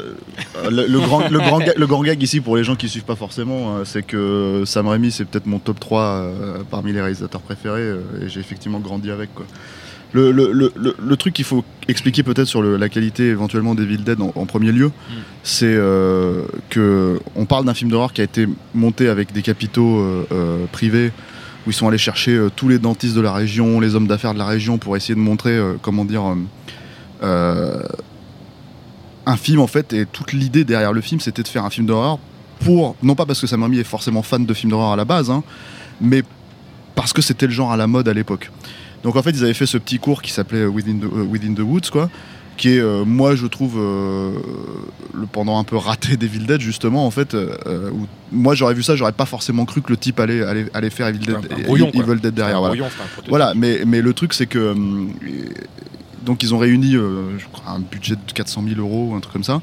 le, 0.71 0.87
le 0.87 1.00
grand, 1.00 1.29
le, 1.31 1.38
grand 1.38 1.61
le 1.76 1.87
grand 1.87 2.02
gag 2.02 2.23
ici 2.23 2.41
pour 2.41 2.57
les 2.57 2.64
gens 2.64 2.76
qui 2.76 2.88
suivent 2.88 3.05
pas 3.05 3.17
forcément, 3.17 3.76
euh, 3.79 3.85
c'est 3.85 4.02
que 4.02 4.64
Sam 4.67 4.87
Raimi 4.87 5.11
c'est 5.11 5.25
peut-être 5.25 5.47
mon 5.47 5.59
top 5.59 5.81
3 5.81 6.02
euh, 6.02 6.59
parmi 6.71 6.93
les 6.93 7.00
réalisateurs 7.00 7.41
préférés 7.41 7.81
euh, 7.81 8.02
et 8.23 8.29
j'ai 8.29 8.41
effectivement 8.41 8.81
grandi 8.81 9.11
avec 9.11 9.35
quoi. 9.35 9.47
Le, 10.14 10.31
le, 10.31 10.52
le, 10.76 11.17
truc 11.17 11.33
qu'il 11.33 11.47
faut 11.47 11.64
expliquer 11.88 12.23
peut-être 12.23 12.47
sur 12.47 12.62
la 12.62 12.88
qualité 12.91 13.29
éventuellement 13.29 13.75
des 13.75 13.87
Dead 13.97 14.21
en, 14.21 14.31
en 14.35 14.45
premier 14.45 14.71
lieu, 14.71 14.91
c'est 15.43 15.64
euh, 15.64 16.43
que 16.69 17.19
on 17.35 17.47
parle 17.47 17.64
d'un 17.64 17.73
film 17.73 17.91
d'horreur 17.91 18.12
qui 18.12 18.21
a 18.21 18.25
été 18.25 18.47
monté 18.75 19.09
avec 19.09 19.33
des 19.33 19.41
capitaux 19.41 20.00
euh, 20.00 20.67
privés 20.71 21.12
où 21.67 21.71
ils 21.71 21.73
sont 21.73 21.88
allés 21.88 21.97
chercher 21.97 22.33
euh, 22.33 22.50
tous 22.55 22.69
les 22.69 22.79
dentistes 22.79 23.17
de 23.17 23.23
la 23.23 23.33
région, 23.33 23.81
les 23.81 23.95
hommes 23.95 24.07
d'affaires 24.07 24.35
de 24.35 24.38
la 24.38 24.45
région 24.45 24.76
pour 24.76 24.99
essayer 24.99 25.14
de 25.14 25.21
montrer 25.21 25.59
comment 25.81 26.05
dire 26.05 26.37
un 29.26 29.37
film 29.37 29.61
en 29.61 29.67
fait 29.67 29.93
et 29.93 30.07
toute 30.07 30.33
l'idée 30.33 30.64
derrière 30.64 30.93
le 30.93 31.00
film 31.00 31.21
c'était 31.21 31.43
de 31.43 31.49
faire 31.49 31.64
un 31.64 31.71
film 31.71 31.87
d'horreur 31.87 32.19
pour 32.61 32.97
non 33.02 33.14
pas 33.14 33.26
parce 33.26 33.41
que 33.41 33.47
Sam 33.47 33.62
Raimi 33.62 33.79
est 33.79 33.85
forcément 33.85 34.23
fan 34.23 34.45
de 34.47 34.55
films 34.55 34.71
d'horreur 34.71 34.93
à 34.93 34.97
la 34.97 35.05
base 35.05 35.31
hein, 35.31 35.43
mais 36.00 36.23
parce 36.95 37.12
que 37.12 37.23
c'était 37.23 37.47
le 37.47 37.52
genre 37.52 37.73
à 37.73 37.76
la 37.76 37.87
mode 37.87 38.09
à 38.09 38.12
l'époque 38.14 38.50
donc 39.05 39.17
en 39.17 39.23
fait 39.23 39.31
ils 39.31 39.43
avaient 39.45 39.55
fait 39.55 39.67
ce 39.67 39.79
petit 39.79 39.99
cours 39.99 40.23
qui 40.23 40.31
s'appelait 40.33 40.67
Within 40.67 40.99
the, 40.99 41.05
euh, 41.05 41.23
Within 41.25 41.55
the 41.55 41.61
Woods 41.61 41.91
quoi 41.91 42.11
qui 42.59 42.69
est 42.76 42.81
euh, 42.81 43.05
moi 43.05 43.35
je 43.35 43.47
trouve 43.47 43.76
euh, 43.79 44.33
le 45.14 45.26
pendant 45.26 45.59
un 45.59 45.64
peu 45.64 45.76
raté 45.76 46.17
des 46.17 46.29
Dead 46.29 46.61
justement 46.61 47.07
en 47.07 47.11
fait 47.11 47.35
euh, 47.35 47.57
euh, 47.67 47.91
où 47.91 48.07
moi 48.31 48.55
j'aurais 48.55 48.75
vu 48.75 48.83
ça 48.83 48.95
j'aurais 48.95 49.12
pas 49.12 49.25
forcément 49.25 49.64
cru 49.64 49.81
que 49.81 49.91
le 49.91 49.97
type 49.97 50.21
allait, 50.21 50.43
allait, 50.43 50.67
allait 50.75 50.91
faire 50.91 51.07
Evil 51.07 51.19
Dead, 51.21 51.35
Un- 51.37 51.57
un 51.57 51.62
brouillon. 51.62 51.91
Evil 51.95 52.21
Dead 52.21 52.35
derrière 52.35 52.59
voilà. 52.59 52.75
brouillon. 52.75 52.91
Voilà, 53.29 53.55
mais, 53.57 53.83
mais 53.87 54.02
le 54.02 54.12
truc, 54.12 54.35
c'est 54.35 54.47
que. 54.47 54.75
Donc, 56.25 56.43
ils 56.43 56.55
ont 56.55 56.59
réuni, 56.59 56.95
euh, 56.95 57.38
un 57.67 57.81
budget 57.81 58.14
de 58.14 58.33
400 58.33 58.64
000 58.67 58.81
euros, 58.81 59.14
un 59.14 59.21
truc 59.21 59.33
comme 59.33 59.45
ça. 59.45 59.61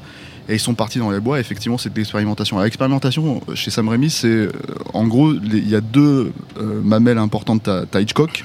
Et 0.48 0.54
ils 0.54 0.60
sont 0.60 0.74
partis 0.74 0.98
dans 0.98 1.10
les 1.10 1.20
bois. 1.20 1.38
Effectivement, 1.38 1.78
c'est 1.78 1.92
de 1.92 1.96
l'expérimentation. 1.96 2.58
L'expérimentation 2.60 3.40
euh, 3.48 3.54
chez 3.54 3.70
Sam 3.70 3.88
Raimi, 3.88 4.10
c'est. 4.10 4.26
euh, 4.26 4.52
en 4.94 5.06
gros, 5.06 5.32
il 5.32 5.68
y 5.68 5.76
a 5.76 5.80
deux 5.80 6.32
mamelles 6.82 7.18
importantes. 7.18 7.62
T'as 7.64 7.86
t'as 7.86 8.00
Hitchcock, 8.00 8.44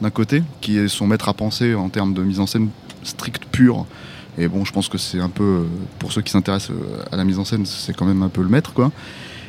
d'un 0.00 0.10
côté, 0.10 0.42
qui 0.60 0.78
est 0.78 0.88
son 0.88 1.06
maître 1.06 1.28
à 1.28 1.34
penser 1.34 1.74
en 1.74 1.88
termes 1.88 2.14
de 2.14 2.22
mise 2.22 2.40
en 2.40 2.46
scène 2.46 2.68
stricte, 3.02 3.44
pure. 3.46 3.86
Et 4.38 4.48
bon, 4.48 4.64
je 4.64 4.72
pense 4.72 4.88
que 4.88 4.98
c'est 4.98 5.20
un 5.20 5.30
peu. 5.30 5.64
Pour 5.98 6.12
ceux 6.12 6.20
qui 6.20 6.30
s'intéressent 6.30 6.76
à 7.10 7.16
la 7.16 7.24
mise 7.24 7.38
en 7.38 7.44
scène, 7.44 7.64
c'est 7.64 7.96
quand 7.96 8.04
même 8.04 8.22
un 8.22 8.28
peu 8.28 8.42
le 8.42 8.48
maître, 8.48 8.74
quoi. 8.74 8.92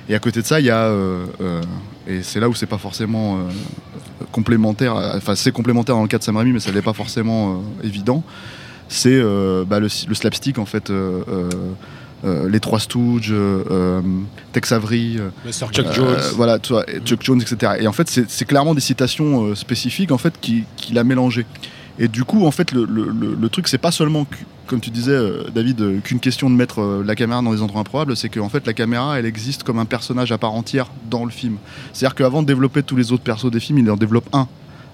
Et 0.09 0.15
à 0.15 0.19
côté 0.19 0.41
de 0.41 0.45
ça, 0.45 0.59
il 0.59 0.65
y 0.65 0.69
a. 0.69 0.83
euh, 0.85 1.25
euh, 1.41 1.61
et 2.07 2.23
c'est 2.23 2.39
là 2.39 2.47
où 2.49 2.55
c'est 2.55 2.65
pas 2.65 2.77
forcément. 2.77 3.37
euh, 3.37 3.39
complémentaire, 4.31 4.95
enfin 5.15 5.35
c'est 5.35 5.51
complémentaire 5.51 5.95
dans 5.95 6.01
le 6.01 6.07
cas 6.07 6.17
de 6.17 6.23
Sam 6.23 6.37
Raimi, 6.37 6.51
mais 6.51 6.59
ça 6.59 6.71
n'est 6.71 6.81
pas 6.81 6.93
forcément 6.93 7.61
évident. 7.83 8.23
C'est 8.89 9.21
bah, 9.65 9.79
le, 9.79 9.87
le 10.07 10.15
slapstick 10.15 10.57
en 10.59 10.65
fait. 10.65 10.89
euh, 10.89 12.49
les 12.49 12.59
Trois 12.59 12.79
Stooges, 12.79 13.29
euh, 13.31 14.01
Tex 14.51 14.71
Avery, 14.71 15.17
euh, 15.19 15.29
Chuck 15.71 15.85
Jones. 15.93 16.17
voilà, 16.35 16.57
tu 16.57 16.73
vois, 16.73 16.83
Chuck 17.05 17.21
Jones, 17.21 17.39
etc. 17.41 17.73
Et 17.79 17.87
en 17.87 17.91
fait, 17.93 18.09
c'est 18.09 18.45
clairement 18.45 18.73
des 18.73 18.81
citations 18.81 19.53
spécifiques 19.55 20.11
en 20.11 20.17
fait 20.17 20.33
qui- 20.41 20.63
qu'il 20.77 20.97
a 20.97 21.03
mélangées. 21.03 21.45
Et 21.99 22.07
du 22.07 22.23
coup, 22.23 22.45
en 22.47 22.51
fait, 22.51 22.71
le, 22.71 22.85
le- 22.85 23.35
le- 23.39 23.49
truc, 23.49 23.67
c'est 23.67 23.77
pas 23.77 23.91
seulement, 23.91 24.25
comme 24.67 24.79
tu 24.81 24.89
disais, 24.91 25.12
euh, 25.12 25.45
David, 25.53 25.81
euh, 25.81 26.00
qu'une 26.00 26.19
question 26.19 26.50
de 26.50 26.55
mettre 26.55 26.81
euh, 26.81 27.03
la 27.05 27.15
caméra 27.15 27.41
dans 27.41 27.51
des 27.53 27.62
endroits 27.62 27.81
improbables, 27.81 28.15
c'est 28.15 28.29
qu'en 28.29 28.50
fait, 28.50 28.67
la 28.67 28.74
caméra, 28.74 29.17
elle 29.17 29.25
existe 29.25 29.63
comme 29.63 29.79
un 29.79 29.86
personnage 29.86 30.31
à 30.31 30.38
part 30.38 30.53
entière 30.53 30.88
dans 31.09 31.25
le 31.25 31.31
film. 31.31 31.57
C'est-à-dire 31.93 32.15
qu'avant 32.15 32.41
de 32.41 32.47
développer 32.47 32.83
tous 32.83 32.95
les 32.95 33.12
autres 33.12 33.24
persos 33.24 33.50
des 33.50 33.59
films, 33.59 33.79
il 33.79 33.89
en 33.89 33.95
développe 33.95 34.29
un. 34.33 34.47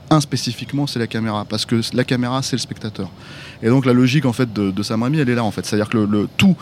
Un 0.09 0.19
spécifiquement, 0.21 0.85
c'est 0.85 0.99
la 0.99 1.07
caméra, 1.07 1.45
parce 1.45 1.65
que 1.65 1.81
la 1.93 2.03
caméra, 2.03 2.41
c'est 2.41 2.55
le 2.55 2.61
spectateur. 2.61 3.09
Et 3.63 3.69
donc 3.69 3.85
la 3.85 3.93
logique 3.93 4.25
en 4.25 4.33
fait 4.33 4.51
de, 4.53 4.69
de 4.69 4.83
Sam 4.83 5.01
Raimi, 5.01 5.17
elle 5.19 5.29
est 5.29 5.35
là 5.35 5.43
en 5.43 5.51
fait. 5.51 5.65
C'est-à-dire 5.65 5.89
que 5.89 5.97
le, 5.97 6.05
le- 6.05 6.27
tout, 6.37 6.55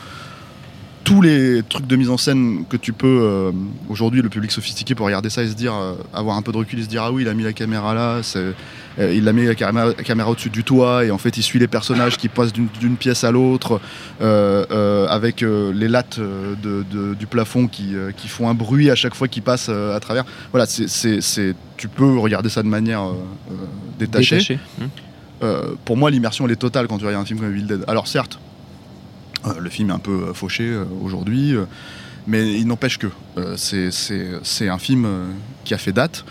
tous 1.03 1.21
les 1.21 1.63
trucs 1.63 1.87
de 1.87 1.95
mise 1.95 2.09
en 2.09 2.17
scène 2.17 2.63
que 2.69 2.77
tu 2.77 2.93
peux 2.93 3.07
euh, 3.23 3.51
aujourd'hui, 3.89 4.21
le 4.21 4.29
public 4.29 4.51
sophistiqué 4.51 4.93
peut 4.95 5.03
regarder 5.03 5.29
ça 5.29 5.41
et 5.43 5.47
se 5.47 5.53
dire, 5.55 5.73
euh, 5.73 5.93
avoir 6.13 6.37
un 6.37 6.41
peu 6.41 6.51
de 6.51 6.57
recul 6.57 6.79
et 6.79 6.83
se 6.83 6.87
dire 6.87 7.03
ah 7.03 7.11
oui, 7.11 7.23
il 7.23 7.27
a 7.29 7.33
mis 7.33 7.43
la 7.43 7.53
caméra 7.53 7.93
là, 7.93 8.21
euh, 8.35 8.53
il 8.99 9.27
a 9.27 9.33
mis 9.33 9.45
la 9.45 9.55
caméra, 9.55 10.29
au-dessus 10.29 10.49
du 10.49 10.63
toit 10.63 11.05
et 11.05 11.11
en 11.11 11.17
fait 11.17 11.37
il 11.37 11.43
suit 11.43 11.59
les 11.59 11.67
personnages 11.67 12.17
qui 12.17 12.27
passent 12.29 12.53
d'une 12.53 12.95
pièce 12.97 13.23
à 13.23 13.31
l'autre 13.31 13.79
avec 14.19 15.41
les 15.41 15.87
lattes 15.87 16.19
de- 16.19 16.83
de- 16.91 17.13
du 17.15 17.25
plafond 17.27 17.67
qui, 17.67 17.93
qui 18.17 18.27
font 18.27 18.49
un 18.49 18.53
bruit 18.53 18.89
à 18.89 18.95
chaque 18.95 19.15
fois 19.15 19.27
qu'ils 19.27 19.43
passent 19.43 19.69
à 19.69 19.99
travers. 19.99 20.25
Voilà, 20.51 20.65
c'est, 20.67 21.55
tu 21.77 21.87
peux 21.87 22.17
regarder 22.19 22.49
ça 22.49 22.61
de 22.63 22.67
manière 22.67 23.03
détachée. 23.99 24.37
Détaché. 24.37 24.59
Pour 25.85 25.97
moi, 25.97 26.11
l'immersion 26.11 26.45
elle 26.45 26.51
est 26.51 26.55
totale 26.55 26.87
quand 26.87 26.97
tu 26.97 27.05
regardes 27.05 27.23
un 27.23 27.25
film 27.25 27.39
comme 27.39 27.49
Evil 27.49 27.63
Dead. 27.63 27.83
Alors 27.87 28.07
certes, 28.07 28.39
le 29.59 29.69
film 29.69 29.89
est 29.89 29.93
un 29.93 29.99
peu 29.99 30.11
euh, 30.29 30.33
fauché 30.33 30.63
euh, 30.69 30.83
aujourd'hui, 31.01 31.55
euh, 31.55 31.65
mais 32.27 32.53
il 32.53 32.67
n'empêche 32.67 32.97
que 32.97 33.07
euh, 33.37 33.55
c'est- 33.57 34.69
un 34.69 34.77
film 34.77 35.05
euh, 35.05 35.25
qui 35.63 35.73
a 35.73 35.77
fait 35.77 35.91
date, 35.91 36.23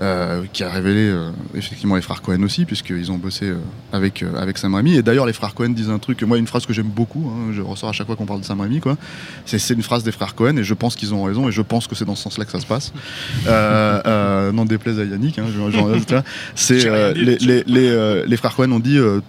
euh, 0.00 0.44
qui 0.52 0.64
a 0.64 0.70
révélé 0.70 1.00
euh, 1.08 1.30
effectivement 1.54 1.96
les 1.96 2.02
frères 2.02 2.22
Cohen 2.22 2.42
aussi, 2.42 2.64
puisqu'ils 2.64 3.12
ont 3.12 3.18
bossé 3.18 3.46
euh, 3.46 3.56
avec, 3.92 4.22
euh, 4.22 4.34
avec 4.40 4.56
Sam 4.58 4.74
Raimi. 4.74 4.94
Et 4.96 5.02
d'ailleurs, 5.02 5.26
les 5.26 5.32
frères 5.34 5.54
Cohen 5.54 5.68
disent 5.70 5.90
un 5.90 5.98
truc, 5.98 6.22
moi, 6.22 6.38
une 6.38 6.46
phrase 6.46 6.64
que 6.64 6.72
j'aime 6.72 6.86
beaucoup, 6.88 7.30
hein, 7.30 7.52
je 7.52 7.60
ressors 7.60 7.90
à 7.90 7.92
chaque 7.92 8.06
fois 8.06 8.16
qu'on 8.16 8.24
parle 8.24 8.40
de 8.40 8.44
Sam 8.44 8.60
Raimi, 8.60 8.80
quoi. 8.80 8.96
C'est 9.44 9.74
une 9.74 9.82
phrase 9.82 10.02
des 10.02 10.10
frères 10.12 10.34
Cohen, 10.34 10.56
et 10.56 10.64
je 10.64 10.74
pense 10.74 10.96
qu'ils 10.96 11.12
ont 11.14 11.24
raison, 11.24 11.48
et 11.48 11.52
je 11.52 11.62
pense 11.62 11.86
que 11.86 11.94
c'est 11.94 12.04
dans 12.06 12.14
ce 12.16 12.22
sens-là 12.22 12.44
que 12.46 12.52
ça 12.52 12.60
se 12.60 12.66
passe. 12.66 12.92
Euh, 13.46 14.00
euh, 14.06 14.52
N'en 14.52 14.64
déplaise 14.64 14.98
à 14.98 15.04
Yannick, 15.04 15.38
hein, 15.38 15.44
c'est 16.54 16.86
euh, 16.86 17.12
les, 17.14 17.36
les- 17.38 17.64
les, 17.66 17.88
euh, 17.88 18.24
les 18.26 18.36
frères 18.36 18.54
Cohen 18.56 18.72
ont 18.72 18.80
dit 18.80 18.96
euh, 18.98 19.20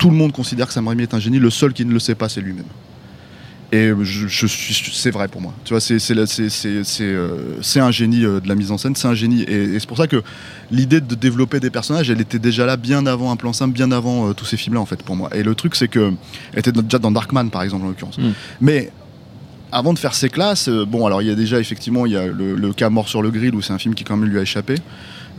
tout 0.00 0.10
le 0.10 0.16
monde 0.16 0.32
considère 0.32 0.66
que 0.66 0.72
Sam 0.72 0.88
Raimi 0.88 1.02
est 1.02 1.12
un 1.12 1.18
génie, 1.20 1.38
le 1.38 1.50
seul 1.50 1.74
qui 1.74 1.84
ne 1.84 1.92
le 1.92 1.98
sait 1.98 2.14
pas, 2.14 2.30
c'est 2.30 2.40
lui-même. 2.40 2.64
Et 3.70 3.92
je, 4.00 4.26
je 4.26 4.46
suis, 4.46 4.90
c'est 4.92 5.10
vrai 5.10 5.28
pour 5.28 5.42
moi. 5.42 5.52
Tu 5.62 5.74
vois, 5.74 5.80
c'est 5.80 5.98
euh, 7.02 7.60
un 7.76 7.90
génie 7.90 8.24
euh, 8.24 8.40
de 8.40 8.48
la 8.48 8.54
mise 8.56 8.72
en 8.72 8.78
scène, 8.78 8.96
c'est 8.96 9.06
un 9.06 9.14
génie. 9.14 9.42
Et, 9.42 9.74
et 9.74 9.78
c'est 9.78 9.86
pour 9.86 9.98
ça 9.98 10.08
que 10.08 10.22
l'idée 10.72 11.02
de 11.02 11.14
développer 11.14 11.60
des 11.60 11.70
personnages, 11.70 12.10
elle 12.10 12.20
était 12.20 12.38
déjà 12.38 12.64
là 12.64 12.78
bien 12.78 13.06
avant 13.06 13.30
un 13.30 13.36
plan 13.36 13.52
simple, 13.52 13.74
bien 13.74 13.92
avant 13.92 14.30
euh, 14.30 14.32
tous 14.32 14.46
ces 14.46 14.56
films-là 14.56 14.80
en 14.80 14.86
fait 14.86 15.02
pour 15.02 15.16
moi. 15.16 15.28
Et 15.34 15.42
le 15.42 15.54
truc, 15.54 15.76
c'est 15.76 15.86
que 15.86 16.12
elle 16.54 16.60
était 16.60 16.72
déjà 16.72 16.98
dans 16.98 17.12
Darkman 17.12 17.50
par 17.50 17.62
exemple 17.62 17.84
en 17.84 17.88
l'occurrence. 17.88 18.18
Mm. 18.18 18.30
Mais 18.62 18.90
avant 19.70 19.92
de 19.92 19.98
faire 19.98 20.14
ses 20.14 20.30
classes, 20.30 20.68
euh, 20.68 20.86
bon 20.86 21.06
alors 21.06 21.20
il 21.20 21.28
y 21.28 21.30
a 21.30 21.36
déjà 21.36 21.60
effectivement 21.60 22.06
il 22.06 22.12
y 22.12 22.16
a 22.16 22.26
le, 22.26 22.56
le 22.56 22.72
cas 22.72 22.88
Mort 22.88 23.08
sur 23.08 23.22
le 23.22 23.30
grill 23.30 23.54
où 23.54 23.60
c'est 23.62 23.74
un 23.74 23.78
film 23.78 23.94
qui 23.94 24.04
quand 24.04 24.16
même 24.16 24.30
lui 24.30 24.38
a 24.38 24.42
échappé. 24.42 24.76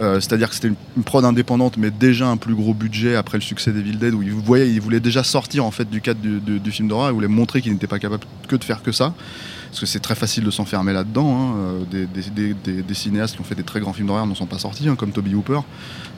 Euh, 0.02 0.20
C'est-à-dire 0.20 0.50
que 0.50 0.56
c'était 0.56 0.70
une, 0.70 1.04
prod 1.04 1.24
indépendante, 1.24 1.78
mais 1.78 1.92
déjà 1.92 2.28
un 2.28 2.38
plus 2.38 2.56
gros 2.56 2.74
budget 2.74 3.16
après 3.16 3.38
le 3.38 3.42
succès 3.42 3.72
d'Evil 3.72 4.00
Dead, 4.00 4.14
où 4.14 4.24
il 4.24 4.32
voyait, 4.32 4.70
il 4.70 4.82
voulait 4.82 5.00
déjà 5.00 5.24
sortir 5.24 5.66
en 5.66 5.72
fait 5.72 5.90
du 5.90 6.02
cadre 6.02 6.20
du, 6.22 6.72
film 6.72 6.88
d'horreur, 6.88 7.10
il 7.10 7.14
voulait 7.14 7.28
montrer 7.28 7.62
qu'il 7.62 7.72
n'était 7.72 7.88
pas 7.88 8.00
capable 8.00 8.24
que 8.48 8.56
de 8.56 8.64
faire 8.64 8.82
que 8.82 8.92
ça, 8.92 9.14
parce 9.72 9.80
que 9.80 9.86
c'est 9.86 10.02
très 10.02 10.16
facile 10.16 10.44
de 10.44 10.52
s'enfermer 10.52 10.92
là-dedans. 10.92 11.54
hein. 11.54 11.56
Euh, 11.94 12.06
Des, 12.14 12.94
cinéastes 12.94 13.36
qui 13.36 13.42
ont 13.42 13.46
fait 13.46 13.56
des 13.56 13.64
très 13.64 13.80
grands 13.80 13.94
films 13.94 14.08
d'horreur 14.08 14.28
n'en 14.28 14.36
sont 14.36 14.46
pas 14.46 14.60
sortis, 14.60 14.90
hein, 14.90 14.96
comme 14.96 15.14
Toby 15.14 15.34
Hooper. 15.34 15.60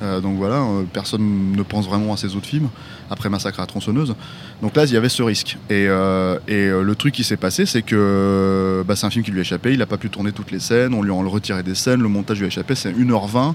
Euh, 0.01 0.21
donc 0.21 0.37
voilà, 0.37 0.55
euh, 0.55 0.83
personne 0.91 1.51
ne 1.51 1.61
pense 1.61 1.85
vraiment 1.85 2.13
à 2.13 2.17
ces 2.17 2.35
autres 2.35 2.47
films 2.47 2.69
après 3.11 3.29
Massacre 3.29 3.59
à 3.59 3.61
la 3.61 3.67
tronçonneuse. 3.67 4.15
Donc 4.63 4.75
là, 4.75 4.85
il 4.85 4.91
y 4.91 4.97
avait 4.97 5.07
ce 5.07 5.21
risque. 5.21 5.57
Et, 5.69 5.85
le 5.85 6.93
truc 6.95 7.13
qui 7.13 7.23
s'est 7.23 7.37
passé, 7.37 7.67
c'est 7.67 7.83
que 7.83 8.83
bah, 8.87 8.95
c'est 8.95 9.05
un 9.05 9.11
film 9.11 9.23
qui 9.23 9.29
lui 9.29 9.39
a 9.39 9.41
échappé. 9.41 9.71
Il 9.71 9.79
n'a 9.79 9.85
pas 9.85 9.97
pu 9.97 10.09
tourner 10.09 10.31
toutes 10.31 10.49
les 10.49 10.59
scènes. 10.59 10.95
On 10.95 11.03
lui 11.03 11.11
a 11.11 11.13
retiré 11.13 11.61
des 11.61 11.75
scènes. 11.75 12.01
Le 12.01 12.09
montage 12.09 12.39
lui 12.39 12.45
a 12.45 12.47
échappé. 12.47 12.73
C'est 12.73 12.91
1h20. 12.91 13.53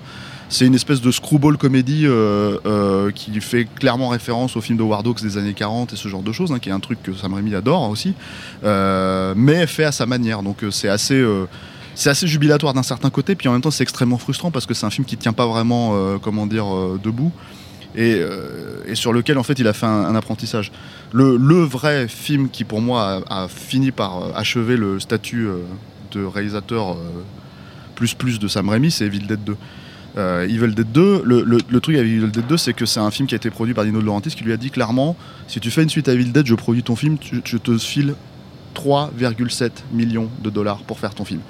C'est 0.50 0.66
une 0.66 0.74
espèce 0.74 1.02
de 1.02 1.10
screwball 1.10 1.58
comédie 1.58 2.06
euh, 2.06 2.56
euh, 2.64 3.10
qui 3.10 3.38
fait 3.42 3.66
clairement 3.66 4.08
référence 4.08 4.56
au 4.56 4.62
film 4.62 4.78
de 4.78 4.82
War 4.82 5.02
Dogs 5.02 5.20
des 5.20 5.36
années 5.36 5.52
40 5.52 5.92
et 5.92 5.96
ce 5.96 6.08
genre 6.08 6.22
de 6.22 6.32
choses, 6.32 6.52
hein, 6.52 6.58
qui 6.58 6.70
est 6.70 6.72
un 6.72 6.80
truc 6.80 7.02
que 7.02 7.12
Sam 7.12 7.34
Raimi 7.34 7.54
adore 7.54 7.90
aussi, 7.90 8.14
euh, 8.64 9.34
mais 9.36 9.66
fait 9.66 9.84
à 9.84 9.92
sa 9.92 10.06
manière. 10.06 10.42
Donc 10.42 10.64
c'est 10.70 10.88
assez. 10.88 11.22
c'est 11.94 12.08
assez 12.08 12.26
jubilatoire 12.26 12.72
d'un 12.72 12.82
certain 12.82 13.10
côté, 13.10 13.34
puis 13.34 13.48
en 13.48 13.52
même 13.52 13.60
temps 13.60 13.70
c'est 13.70 13.82
extrêmement 13.82 14.16
frustrant 14.16 14.50
parce 14.50 14.64
que 14.64 14.72
c'est 14.72 14.86
un 14.86 14.90
film 14.90 15.04
qui 15.04 15.18
tient 15.18 15.34
pas 15.34 15.46
vraiment, 15.46 16.18
comment 16.20 16.46
dire, 16.46 16.66
debout 17.02 17.30
et, 17.94 18.22
sur 18.94 19.12
lequel 19.12 19.36
en 19.36 19.42
fait 19.42 19.58
il 19.58 19.68
a 19.68 19.74
fait 19.74 19.86
un, 19.86 20.14
apprentissage. 20.14 20.72
Le, 21.12 21.62
vrai 21.62 22.08
film 22.08 22.48
qui 22.48 22.64
pour 22.64 22.80
moi 22.80 23.22
a, 23.28 23.44
a 23.44 23.48
fini 23.48 23.90
par 23.90 24.34
achever 24.34 24.78
le 24.78 24.98
statut 24.98 25.46
de 26.12 26.24
réalisateur 26.24 26.96
plus 27.94 28.14
plus 28.14 28.38
de 28.38 28.48
Sam 28.48 28.70
Raimi, 28.70 28.90
c'est 28.90 29.04
Evil 29.04 29.26
Dead 29.26 29.44
2. 29.44 29.56
Euh, 30.18 30.44
Evil 30.48 30.74
Dead 30.74 30.90
2, 30.92 31.22
le, 31.24 31.42
le- 31.44 31.58
le 31.68 31.80
truc 31.80 31.96
avec 31.96 32.08
Evil 32.10 32.26
Dead 32.30 32.46
2, 32.46 32.56
c'est 32.56 32.72
que 32.74 32.84
c'est 32.86 32.98
un 33.00 33.10
film 33.12 33.28
qui 33.28 33.34
a 33.34 33.36
été 33.36 33.50
produit 33.50 33.72
par 33.72 33.84
Dino 33.84 34.00
De 34.00 34.04
Laurentiis 34.04 34.30
qui 34.34 34.42
lui 34.44 34.52
a 34.52 34.56
dit 34.56 34.70
clairement 34.70 35.16
si 35.46 35.60
tu 35.60 35.70
fais 35.70 35.82
une 35.84 35.88
suite 35.90 36.08
à 36.08 36.12
Evil 36.12 36.32
Dead, 36.32 36.44
je 36.46 36.54
produis 36.54 36.82
ton 36.82 36.96
film, 36.96 37.18
tu- 37.18 37.40
je 37.44 37.56
te 37.56 37.78
file 37.78 38.14
3,7 38.74 39.70
millions 39.92 40.28
de 40.42 40.50
dollars 40.50 40.78
pour 40.78 40.98
faire 40.98 41.14
ton 41.14 41.24
film. 41.24 41.40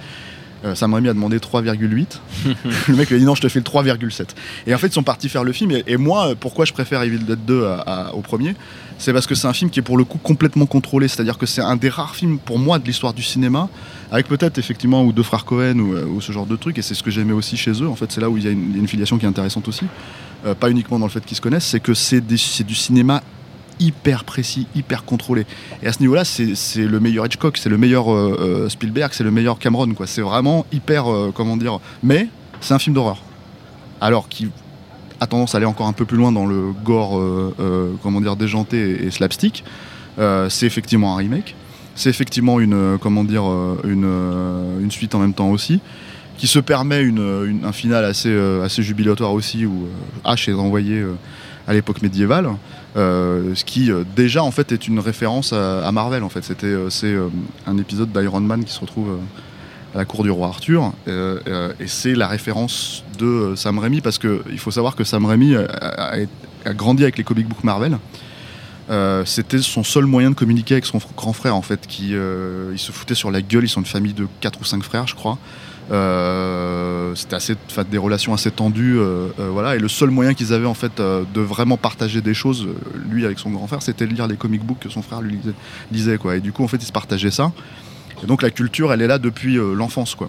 Euh, 0.65 0.75
Sam 0.75 0.93
Raimi 0.93 1.09
a 1.09 1.15
demandé 1.15 1.39
3,8. 1.39 2.21
le 2.89 2.97
mec 2.97 3.09
lui 3.11 3.17
a 3.17 3.19
dit 3.21 3.25
non, 3.25 3.35
je 3.37 3.43
te 3.43 3.49
fais 3.49 3.61
le 3.61 3.65
3,7. 3.65 4.31
Et 4.67 4.75
en 4.75 4.79
fait, 4.79 4.89
ils 4.89 4.93
sont 4.93 5.03
partis 5.05 5.29
faire 5.29 5.45
le 5.45 5.53
film. 5.53 5.71
Et, 5.71 5.85
et 5.87 5.97
moi, 5.97 6.29
euh, 6.31 6.35
pourquoi 6.39 6.65
je 6.65 6.73
préfère 6.73 7.01
Evil 7.03 7.19
Dead 7.21 7.39
2 7.47 7.65
à- 7.65 7.75
à- 8.09 8.15
au 8.15 8.21
premier? 8.23 8.55
C'est 8.99 9.13
parce 9.13 9.29
que 9.29 9.37
c'est 9.37 9.47
un 9.47 9.53
film 9.53 9.71
qui 9.71 9.79
est 9.79 9.83
pour 9.83 9.97
le 9.97 10.05
coup 10.05 10.19
complètement 10.19 10.67
contrôlé. 10.67 11.07
C'est-à-dire 11.07 11.39
que 11.39 11.47
c'est 11.47 11.63
un 11.63 11.77
des 11.77 11.89
rares 11.89 12.17
films 12.17 12.39
pour 12.39 12.59
moi 12.59 12.81
de 12.81 12.85
l'histoire 12.85 13.15
du 13.15 13.23
cinéma, 13.23 13.69
avec 14.11 14.27
peut-être 14.27 14.59
effectivement 14.59 15.05
ou 15.05 15.13
deux 15.13 15.23
frères 15.23 15.45
Cohen 15.45 15.79
ou, 15.79 15.95
euh, 15.95 16.21
ce 16.21 16.33
genre 16.33 16.47
de 16.47 16.57
truc. 16.57 16.79
Et 16.79 16.83
c'est 16.83 16.95
ce 16.95 17.03
que 17.05 17.11
j'aimais 17.11 17.33
aussi 17.33 17.57
chez 17.57 17.71
eux. 17.71 17.89
En 17.89 17.95
fait, 17.95 18.11
c'est 18.11 18.21
là 18.21 18.29
où 18.29 18.37
il 18.37 18.45
y 18.45 18.49
a 18.49 18.51
une, 18.51 18.89
filiation 18.89 19.17
qui 19.17 19.25
est 19.25 19.29
intéressante 19.29 19.69
aussi. 19.69 19.87
Euh, 20.45 20.55
pas 20.55 20.71
uniquement 20.71 20.99
dans 20.99 21.07
le 21.07 21.13
fait 21.13 21.25
qu'ils 21.25 21.37
se 21.37 21.41
connaissent, 21.41 21.67
c'est 21.67 21.81
que 21.81 21.95
c'est 21.95 22.21
du 22.21 22.75
cinéma 22.75 23.23
hyper 23.81 24.25
précis, 24.25 24.67
hyper 24.75 25.05
contrôlé. 25.05 25.47
Et 25.85 25.87
à 25.87 25.93
ce 25.93 26.01
niveau-là, 26.01 26.25
c'est 26.25 26.55
le 26.77 26.99
meilleur 26.99 27.25
Hitchcock, 27.27 27.57
c'est 27.57 27.69
le 27.69 27.79
meilleur 27.79 28.13
euh, 28.13 28.69
Spielberg, 28.69 29.13
c'est 29.15 29.23
le 29.23 29.31
meilleur 29.31 29.61
Cameron. 29.61 29.95
C'est 30.07 30.23
vraiment 30.23 30.67
hyper, 30.73 31.05
comment 31.35 31.57
dire. 31.57 31.79
Mais 32.03 32.29
c'est 32.61 32.75
un 32.75 32.81
film 32.81 32.95
d'horreur. 32.95 33.23
Alors 34.01 34.29
qui 34.29 34.49
a 35.21 35.27
tendance 35.27 35.55
à 35.55 35.59
aller 35.59 35.67
encore 35.67 35.87
un 35.87 35.93
peu 35.93 36.05
plus 36.05 36.17
loin 36.17 36.33
dans 36.33 36.47
le 36.47 36.73
gore, 36.85 37.19
euh, 37.19 37.55
euh, 37.61 37.93
comment 38.03 38.21
dire, 38.21 38.37
déjanté 38.37 39.05
et, 39.05 39.11
slapstick. 39.11 39.65
Euh, 40.19 40.49
c'est 40.49 40.67
effectivement 40.67 41.15
un 41.15 41.17
remake. 41.17 41.55
C'est 41.95 42.11
effectivement 42.11 42.61
une, 42.61 42.97
comment 43.01 43.25
dire, 43.25 43.43
une, 43.85 44.91
suite 44.91 45.15
en 45.15 45.19
même 45.19 45.35
temps 45.35 45.51
aussi, 45.51 45.81
qui 46.37 46.47
se 46.47 46.61
permet 46.61 47.03
une, 47.03 47.61
un 47.65 47.73
final 47.73 48.05
assez, 48.05 48.33
assez 48.63 48.85
jubilatoire 48.85 49.33
aussi, 49.33 49.67
où 49.67 49.87
euh, 50.25 50.33
H 50.33 50.49
est 50.49 50.55
envoyé 50.55 51.01
euh, 51.01 51.15
à 51.67 51.73
l'époque 51.75 52.03
médiévale. 52.03 52.51
Ce 52.95 53.65
qui 53.65 53.91
déjà 54.17 54.43
en 54.43 54.51
fait 54.51 54.73
est 54.73 54.89
une 54.89 54.99
référence 54.99 55.53
à, 55.53 55.87
à 55.87 55.93
Marvel 55.93 56.25
en 56.25 56.29
fait. 56.29 56.43
C'était 56.43 56.75
c'est 56.89 57.15
un 57.65 57.79
épisode 57.79 58.11
d'Iron 58.11 58.41
Man 58.41 58.65
qui 58.65 58.73
se 58.73 58.81
retrouve 58.81 59.19
la 59.99 60.05
cour 60.05 60.23
du 60.23 60.31
roi 60.31 60.47
Arthur 60.47 60.93
euh, 61.09 61.41
euh, 61.49 61.73
et 61.81 61.89
c'est 61.89 62.15
la 62.15 62.29
référence 62.29 63.03
de 63.19 63.27
euh, 63.27 63.57
Sam 63.57 63.81
Raimi 63.81 64.01
parce 64.01 64.19
que 64.19 64.45
il 64.49 64.61
faut 64.61 64.71
savoir 64.71 64.95
que 64.95 65.03
Sam 65.03 65.27
Raimi 65.27 65.57
a, 65.57 66.73
grandi 66.73 67.03
avec 67.03 67.19
les 67.19 67.25
comic 67.25 67.49
books 67.49 67.65
Marvel. 67.65 67.99
C'était 69.27 69.59
son 69.59 69.83
seul 69.83 70.07
moyen 70.07 70.31
de 70.31 70.37
communiquer 70.37 70.75
avec 70.75 70.87
son 70.87 71.01
grand 71.17 71.33
frère 71.33 71.57
en 71.57 71.63
fait 71.63 71.87
qui 71.87 72.11
il 72.11 72.79
se 72.79 72.93
foutait 72.93 73.17
sur 73.17 73.31
la 73.31 73.43
gueule 73.43 73.65
ils 73.65 73.69
sont 73.69 73.81
une 73.81 73.87
famille 73.87 74.15
de 74.15 74.27
4 74.41 74.61
ou 74.61 74.65
5 74.65 74.83
frères 74.83 75.07
je 75.07 75.15
crois 75.15 75.37
c'était 77.17 77.35
assez, 77.35 77.55
des 77.91 77.99
relations 77.99 78.35
assez 78.35 78.51
tendues, 78.51 78.99
voilà. 79.37 79.75
Et 79.77 79.79
le 79.79 79.89
seul 79.89 80.11
moyen 80.11 80.35
qu'ils 80.35 80.53
avaient 80.53 80.67
en 80.67 80.75
fait 80.75 81.01
de 81.01 81.41
vraiment 81.41 81.77
partager 81.77 82.21
des 82.21 82.35
choses, 82.35 82.69
lui 83.11 83.25
avec 83.25 83.39
son 83.39 83.51
grand 83.51 83.67
frère, 83.67 83.83
c'était 83.83 84.07
de 84.07 84.15
lire 84.15 84.27
les 84.27 84.37
comic 84.37 84.63
books 84.63 84.81
que 84.81 84.91
son 84.91 85.03
frère 85.03 85.23
lui 85.23 85.37
lisait, 85.37 85.55
lisait, 85.91 86.19
quoi. 86.19 86.37
Et 86.37 86.41
du 86.41 86.53
coup, 86.53 86.63
en 86.63 86.69
fait, 86.69 86.77
ils 86.77 86.87
se 86.87 86.93
partageaient 86.93 87.31
ça. 87.31 87.53
Et 88.23 88.27
donc 88.27 88.43
la 88.43 88.51
culture, 88.51 88.93
elle 88.93 89.03
est 89.03 89.07
là 89.07 89.19
depuis 89.19 89.57
euh, 89.59 89.75
l'enfance, 89.75 90.15
quoi. 90.15 90.29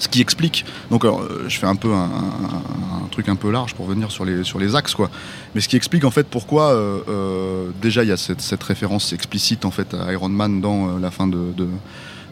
Ce 0.00 0.06
qui 0.06 0.20
explique, 0.20 0.64
donc 0.92 1.04
euh, 1.04 1.10
je 1.48 1.58
fais 1.58 1.66
un 1.66 1.74
peu 1.74 1.92
un, 1.92 2.04
un- 2.04 3.02
un 3.04 3.08
truc 3.10 3.28
un 3.28 3.34
peu 3.34 3.50
large 3.50 3.74
pour 3.74 3.84
venir 3.86 4.12
sur 4.12 4.24
les, 4.24 4.44
sur 4.44 4.60
les 4.60 4.76
axes, 4.76 4.94
quoi. 4.94 5.10
Mais 5.56 5.60
ce 5.60 5.68
qui 5.68 5.74
explique 5.74 6.04
en 6.04 6.12
fait 6.12 6.24
pourquoi, 6.28 6.70
euh, 6.72 7.70
déjà, 7.82 8.04
il 8.04 8.08
y 8.08 8.12
a 8.12 8.16
cette, 8.16 8.40
cette 8.40 8.62
référence 8.62 9.12
explicite 9.12 9.64
en 9.64 9.72
fait 9.72 9.94
à 9.94 10.12
Iron 10.12 10.28
Man 10.28 10.60
dans 10.60 10.98
la 10.98 11.10
fin 11.10 11.26
de, 11.26 11.52
de- 11.56 11.66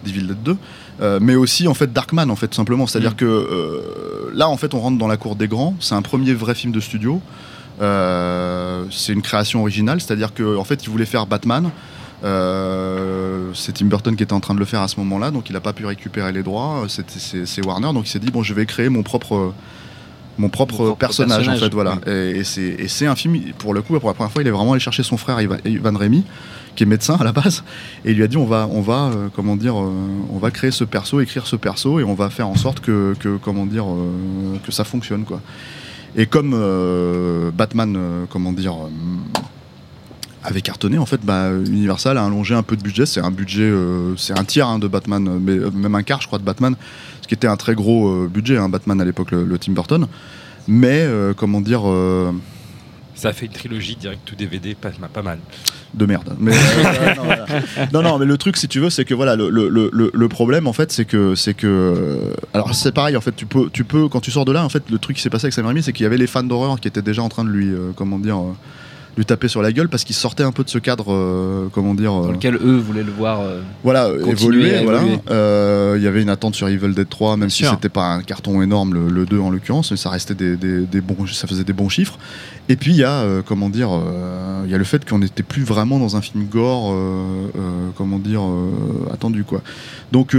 d'Evil 0.05 0.29
Dead 0.29 0.43
2, 0.45 0.57
euh, 1.01 1.19
mais 1.21 1.35
aussi 1.35 1.67
en 1.67 1.75
fait 1.75 1.93
Darkman 1.93 2.31
en 2.31 2.37
fait 2.37 2.55
simplement. 2.55 2.87
C'est-à-dire 2.87 3.13
Mm. 3.13 3.17
que 3.17 3.25
euh, 3.25 4.31
là 4.33 4.49
en 4.49 4.57
fait 4.57 4.73
on 4.73 4.79
rentre 4.79 4.99
dans 4.99 5.09
la 5.09 5.17
cour 5.17 5.35
des 5.35 5.49
grands. 5.49 5.75
C'est 5.81 5.97
un 5.97 6.03
premier 6.03 6.35
vrai 6.35 6.55
film 6.55 6.73
de 6.73 6.79
studio. 6.79 7.21
Euh, 7.83 8.85
c'est 8.91 9.13
une 9.13 9.23
création 9.23 9.61
originale, 9.63 10.01
c'est-à-dire 10.01 10.33
que 10.33 10.57
en 10.57 10.65
fait 10.65 10.85
il 10.85 10.91
voulait 10.91 11.05
faire 11.07 11.27
Batman. 11.27 11.71
Euh, 12.27 13.51
c'est 13.55 13.73
Tim 13.73 13.87
Burton 13.87 14.17
qui 14.17 14.23
était 14.23 14.33
en 14.33 14.41
train 14.41 14.55
de 14.55 14.59
le 14.59 14.65
faire 14.65 14.81
à 14.81 14.89
ce 14.89 14.99
moment-là, 15.01 15.31
donc 15.31 15.49
il 15.49 15.53
n'a 15.53 15.61
pas 15.61 15.73
pu 15.73 15.87
récupérer 15.87 16.33
les 16.33 16.43
droits. 16.43 16.85
C'est 16.89 17.65
Warner, 17.65 17.93
donc 17.93 18.07
il 18.07 18.11
s'est 18.11 18.19
dit 18.19 18.31
bon, 18.31 18.43
je 18.43 18.53
vais 18.53 18.67
créer 18.67 18.89
mon 18.89 19.03
propre 19.03 19.53
mon 20.39 20.51
propre, 20.51 20.75
Mon 20.75 20.85
propre 20.87 20.99
personnage, 20.99 21.49
en 21.49 21.57
fait, 21.57 21.73
voilà. 21.73 21.99
Et, 22.07 22.41
et 22.41 22.45
c'est 22.45 22.61
et 22.61 22.89
c'est 22.89 23.07
un 23.07 23.15
film 23.15 23.41
pour 23.57 23.73
le 23.73 23.81
coup 23.81 23.99
pour 23.99 24.11
la 24.11 24.15
première 24.15 24.31
fois, 24.31 24.43
il 24.43 24.49
est 24.49 24.51
vraiment 24.51 24.73
allé 24.73 24.81
chercher 24.81 25.03
son 25.03 25.17
frère 25.17 25.41
Ivan, 25.41 25.57
Ivan 25.65 25.97
Rémy, 25.97 26.25
qui 26.75 26.83
est 26.83 26.87
médecin 26.87 27.17
à 27.19 27.25
la 27.25 27.33
base, 27.33 27.65
et 28.05 28.11
il 28.11 28.17
lui 28.17 28.25
a 28.25 28.27
dit 28.27 28.37
on 28.37 28.45
va 28.45 28.69
on 28.71 28.83
va 28.83 29.11
euh, 29.15 29.29
comment 29.35 29.57
dire 29.57 29.81
euh, 29.81 29.93
on 30.31 30.39
va 30.39 30.51
créer 30.51 30.73
ce 30.73 30.85
perso, 30.85 31.21
écrire 31.21 31.47
ce 31.47 31.57
perso, 31.57 32.01
et 32.01 32.05
on 32.05 32.15
va 32.15 32.29
faire 32.29 32.49
en 32.49 32.57
sorte 32.57 32.81
que, 32.81 33.15
que 33.19 33.39
comment 33.39 33.65
dire 33.65 33.87
que 34.65 34.73
ça 34.73 34.85
fonctionne 34.85 35.25
quoi. 35.25 35.41
Et 36.17 36.27
comme 36.27 36.53
Batman, 37.55 38.27
comment 38.31 38.53
dire, 38.53 38.75
avait 40.47 40.63
cartonné, 40.63 40.99
en 40.99 41.07
fait, 41.07 41.21
bah, 41.25 41.51
Universal 41.53 42.19
a 42.19 42.25
allongé 42.25 42.55
un 42.55 42.63
peu 42.63 42.77
de 42.77 42.83
budget. 42.83 43.05
C'est 43.07 43.21
un 43.21 43.31
budget, 43.31 43.63
euh, 43.65 44.15
c'est 44.17 44.39
un 44.39 44.45
tiers 44.45 44.69
hein, 44.69 44.79
de 44.79 44.87
Batman, 44.89 45.39
mais 45.41 45.53
euh, 45.53 45.71
même 45.73 45.95
un 45.95 46.03
quart, 46.03 46.21
je 46.23 46.27
crois, 46.27 46.39
de 46.39 46.45
Batman, 46.45 46.75
ce 47.23 47.29
qui 47.29 47.35
était 47.35 47.47
un 47.49 47.57
très 47.57 47.75
gros 47.75 48.09
euh, 48.09 48.29
budget, 48.33 48.57
hein, 48.57 48.69
Batman 48.69 49.01
à 49.01 49.05
l'époque, 49.05 49.31
le, 49.33 49.45
le 49.45 49.59
Tim 49.59 49.73
Burton. 49.73 50.07
Mais 50.69 51.07
comment 51.37 51.61
dire, 51.61 51.83
Ça 53.15 53.29
a 53.29 53.33
fait 53.33 53.47
une 53.47 53.53
trilogie 53.53 53.95
direct 53.95 54.21
tout 54.25 54.35
DVD, 54.35 54.75
pas, 54.75 54.91
pas 55.13 55.23
mal. 55.23 55.39
de 55.95 56.07
merde. 56.07 56.35
Mais, 56.41 56.51
non, 57.17 57.23
voilà. 57.25 57.47
non, 57.93 58.03
non, 58.03 58.19
mais 58.19 58.27
le 58.27 58.37
truc, 58.37 58.57
si 58.57 58.67
tu 58.67 58.81
veux, 58.81 58.91
c'est 58.91 59.05
que 59.05 59.15
voilà, 59.15 59.37
le, 59.37 59.49
le- 59.49 59.91
le- 60.13 60.29
problème, 60.29 60.67
en 60.67 60.73
fait, 60.73 60.91
c'est 60.91 61.05
que, 61.05 61.37
c'est 61.37 61.55
que, 61.55 62.33
alors 62.53 62.75
c'est 62.75 62.91
pareil, 62.93 63.17
en 63.17 63.21
fait, 63.21 63.35
tu 63.37 63.47
peux, 63.47 63.71
tu 63.73 63.85
peux, 63.85 64.09
quand 64.09 64.21
tu 64.21 64.33
sors 64.33 64.45
de 64.45 64.51
là, 64.51 64.65
en 64.65 64.69
fait, 64.69 64.83
le 64.91 64.99
truc 64.99 65.17
qui 65.17 65.23
s'est 65.23 65.31
passé 65.31 65.45
avec 65.47 65.55
Sam 65.55 65.67
Raimi, 65.67 65.85
c'est 65.85 65.93
qu'il 65.93 66.03
y 66.03 66.07
avait 66.07 66.19
les 66.19 66.27
fans 66.27 66.43
d'horreur 66.43 66.81
qui 66.81 66.89
étaient 66.89 67.01
déjà 67.01 67.23
en 67.23 67.29
train 67.29 67.45
de 67.45 67.51
lui, 67.51 67.73
comment 67.95 68.19
dire, 68.19 68.39
lui 69.16 69.24
taper 69.24 69.48
sur 69.48 69.62
la 69.62 69.72
gueule 69.72 69.88
parce 69.88 70.05
qu'il 70.05 70.14
sortait 70.14 70.42
un 70.42 70.52
peu 70.52 70.62
de 70.62 70.68
ce 70.68 70.79
cadre, 70.79 71.07
euh, 71.12 71.68
comment 71.72 71.94
dire, 71.94 72.12
Dans 72.12 72.29
euh, 72.29 72.33
lequel 72.33 72.57
eux 72.57 72.76
voulaient 72.76 73.02
le 73.02 73.12
voir. 73.12 73.40
euh, 73.40 73.61
voilà, 73.83 74.11
évoluer. 74.26 74.83
Voilà. 74.85 75.00
Euh, 75.31 75.94
Il 75.96 76.02
y 76.05 76.07
avait 76.07 76.20
une 76.20 76.29
attente 76.29 76.55
sur 76.55 76.68
Evil 76.68 76.92
Dead 76.94 77.09
3, 77.09 77.33
même 77.37 77.46
Bien 77.46 77.48
si 77.48 77.62
sûr. 77.62 77.70
c'était 77.70 77.88
pas 77.88 78.05
un 78.12 78.22
carton 78.22 78.61
énorme, 78.61 78.92
le, 78.94 79.09
le 79.09 79.24
2 79.24 79.38
en 79.40 79.50
l'occurrence, 79.50 79.90
mais 79.90 79.96
ça 79.96 80.11
restait 80.11 80.35
des, 80.35 80.57
des- 80.57 80.83
des 80.83 81.00
bons, 81.00 81.26
ça 81.26 81.46
faisait 81.46 81.64
des 81.64 81.72
bons 81.72 81.88
chiffres. 81.88 82.18
Et 82.68 82.76
puis 82.76 82.90
il 82.92 82.96
y 82.98 83.05
a, 83.05 83.24
comment 83.46 83.68
dire, 83.70 83.88
il 84.64 84.70
y 84.70 84.74
a 84.74 84.79
le 84.79 84.85
fait 84.85 85.09
qu'on 85.09 85.20
n'était 85.20 85.44
plus 85.44 85.62
vraiment 85.62 85.98
dans 86.00 86.16
un 86.16 86.20
film 86.20 86.44
gore, 86.46 86.92
comment 87.96 88.18
dire, 88.18 88.42
attendu 89.12 89.44
quoi. 89.44 89.62
Donc 90.12 90.35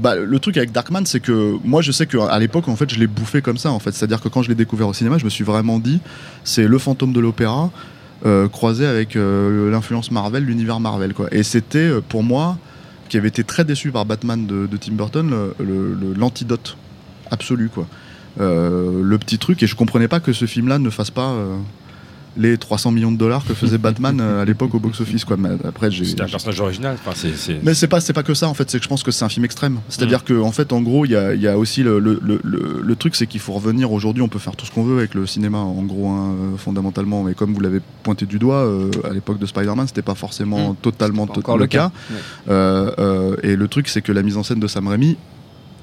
bah, 0.00 0.16
le 0.16 0.38
truc 0.40 0.56
avec 0.56 0.72
Darkman, 0.72 1.06
c'est 1.06 1.20
que 1.20 1.54
moi 1.64 1.80
je 1.80 1.92
sais 1.92 2.06
qu'à 2.06 2.38
l'époque 2.40 2.68
en 2.68 2.74
fait 2.76 2.92
je 2.92 2.98
l'ai 2.98 3.06
bouffé 3.06 3.40
comme 3.40 3.56
ça 3.56 3.70
en 3.70 3.78
fait, 3.78 3.92
c'est-à-dire 3.92 4.20
que 4.20 4.28
quand 4.28 4.42
je 4.42 4.48
l'ai 4.48 4.54
découvert 4.56 4.88
au 4.88 4.92
cinéma, 4.92 5.16
je 5.18 5.24
me 5.24 5.30
suis 5.30 5.44
vraiment 5.44 5.78
dit 5.78 6.00
c'est 6.42 6.66
le 6.66 6.78
fantôme 6.78 7.12
de 7.12 7.20
l'opéra. 7.20 7.70
Euh, 8.26 8.48
croisé 8.48 8.86
avec 8.86 9.16
euh, 9.16 9.70
l'influence 9.70 10.10
Marvel, 10.10 10.44
l'univers 10.44 10.80
Marvel 10.80 11.12
quoi. 11.12 11.28
Et 11.30 11.42
c'était 11.42 11.78
euh, 11.78 12.00
pour 12.00 12.22
moi 12.22 12.56
qui 13.10 13.18
avait 13.18 13.28
été 13.28 13.44
très 13.44 13.64
déçu 13.64 13.90
par 13.90 14.06
Batman 14.06 14.46
de, 14.46 14.76
Tim 14.78 14.92
Burton, 14.92 15.52
l'antidote 16.16 16.78
absolu 17.30 17.68
quoi. 17.68 17.86
Le 18.38 19.16
petit 19.18 19.38
truc 19.38 19.62
et 19.62 19.66
je 19.66 19.76
comprenais 19.76 20.08
pas 20.08 20.20
que 20.20 20.32
ce 20.32 20.46
film-là 20.46 20.78
ne 20.78 20.88
fasse 20.88 21.10
pas 21.10 21.36
les 22.36 22.58
300 22.58 22.90
millions 22.92 23.12
de 23.12 23.16
dollars 23.16 23.44
que 23.46 23.54
faisait 23.54 23.78
Batman 23.78 24.18
euh, 24.20 24.42
à 24.42 24.44
l'époque 24.44 24.74
au 24.74 24.78
box-office 24.80 25.24
quoi. 25.24 25.36
Mais 25.36 25.50
après 25.66 25.90
j'ai 25.90 26.04
C'était 26.04 26.22
un 26.22 26.26
personnage 26.28 26.60
original. 26.60 26.96
Enfin, 27.00 27.12
c'est, 27.14 27.36
c'est- 27.36 27.60
mais 27.62 27.74
c'est 27.74 27.86
pas 27.88 28.00
c'est 28.00 28.12
pas 28.12 28.22
que 28.22 28.34
ça 28.34 28.48
en 28.48 28.54
fait, 28.54 28.70
c'est 28.70 28.78
que 28.78 28.84
je 28.84 28.88
pense 28.88 29.02
que 29.02 29.10
c'est 29.10 29.24
un 29.24 29.28
film 29.28 29.44
extrême. 29.44 29.78
C'est-à-dire 29.88 30.24
que 30.24 30.40
en 30.40 30.52
fait 30.52 30.72
en 30.72 30.80
gros 30.82 31.04
il 31.04 31.12
y 31.12 31.16
a, 31.16 31.34
y 31.34 31.46
a 31.48 31.56
aussi 31.58 31.82
le, 31.82 31.98
le, 31.98 32.18
le, 32.22 32.40
le- 32.42 32.96
truc 32.96 33.16
c'est 33.16 33.26
qu'il 33.26 33.40
faut 33.40 33.52
revenir 33.52 33.92
aujourd'hui, 33.92 34.22
on 34.22 34.28
peut 34.28 34.38
faire 34.38 34.56
tout 34.56 34.66
ce 34.66 34.70
qu'on 34.70 34.84
veut 34.84 34.98
avec 34.98 35.14
le 35.14 35.26
cinéma 35.26 35.58
en 35.58 35.82
gros 35.82 36.08
hein, 36.08 36.34
euh, 36.54 36.56
fondamentalement, 36.56 37.22
mais 37.22 37.34
comme 37.34 37.52
vous 37.52 37.60
l'avez 37.60 37.80
pointé 38.02 38.24
du 38.26 38.38
doigt 38.38 38.64
euh, 38.64 38.90
à 39.08 39.12
l'époque 39.12 39.38
de 39.38 39.46
Spider-Man, 39.46 39.86
c'était 39.88 40.02
pas 40.02 40.14
forcément 40.14 40.72
Mm. 40.72 40.76
totalement 40.82 41.26
pas 41.26 41.34
to- 41.34 41.40
encore 41.40 41.58
le 41.58 41.66
cas. 41.66 41.90
Euh, 42.48 42.90
euh, 42.98 43.36
et 43.42 43.56
le 43.56 43.68
truc 43.68 43.88
c'est 43.88 44.02
que 44.02 44.12
la 44.12 44.22
mise 44.22 44.36
en 44.36 44.42
scène 44.42 44.60
de 44.60 44.66
Sam 44.66 44.86
Raimi 44.88 45.16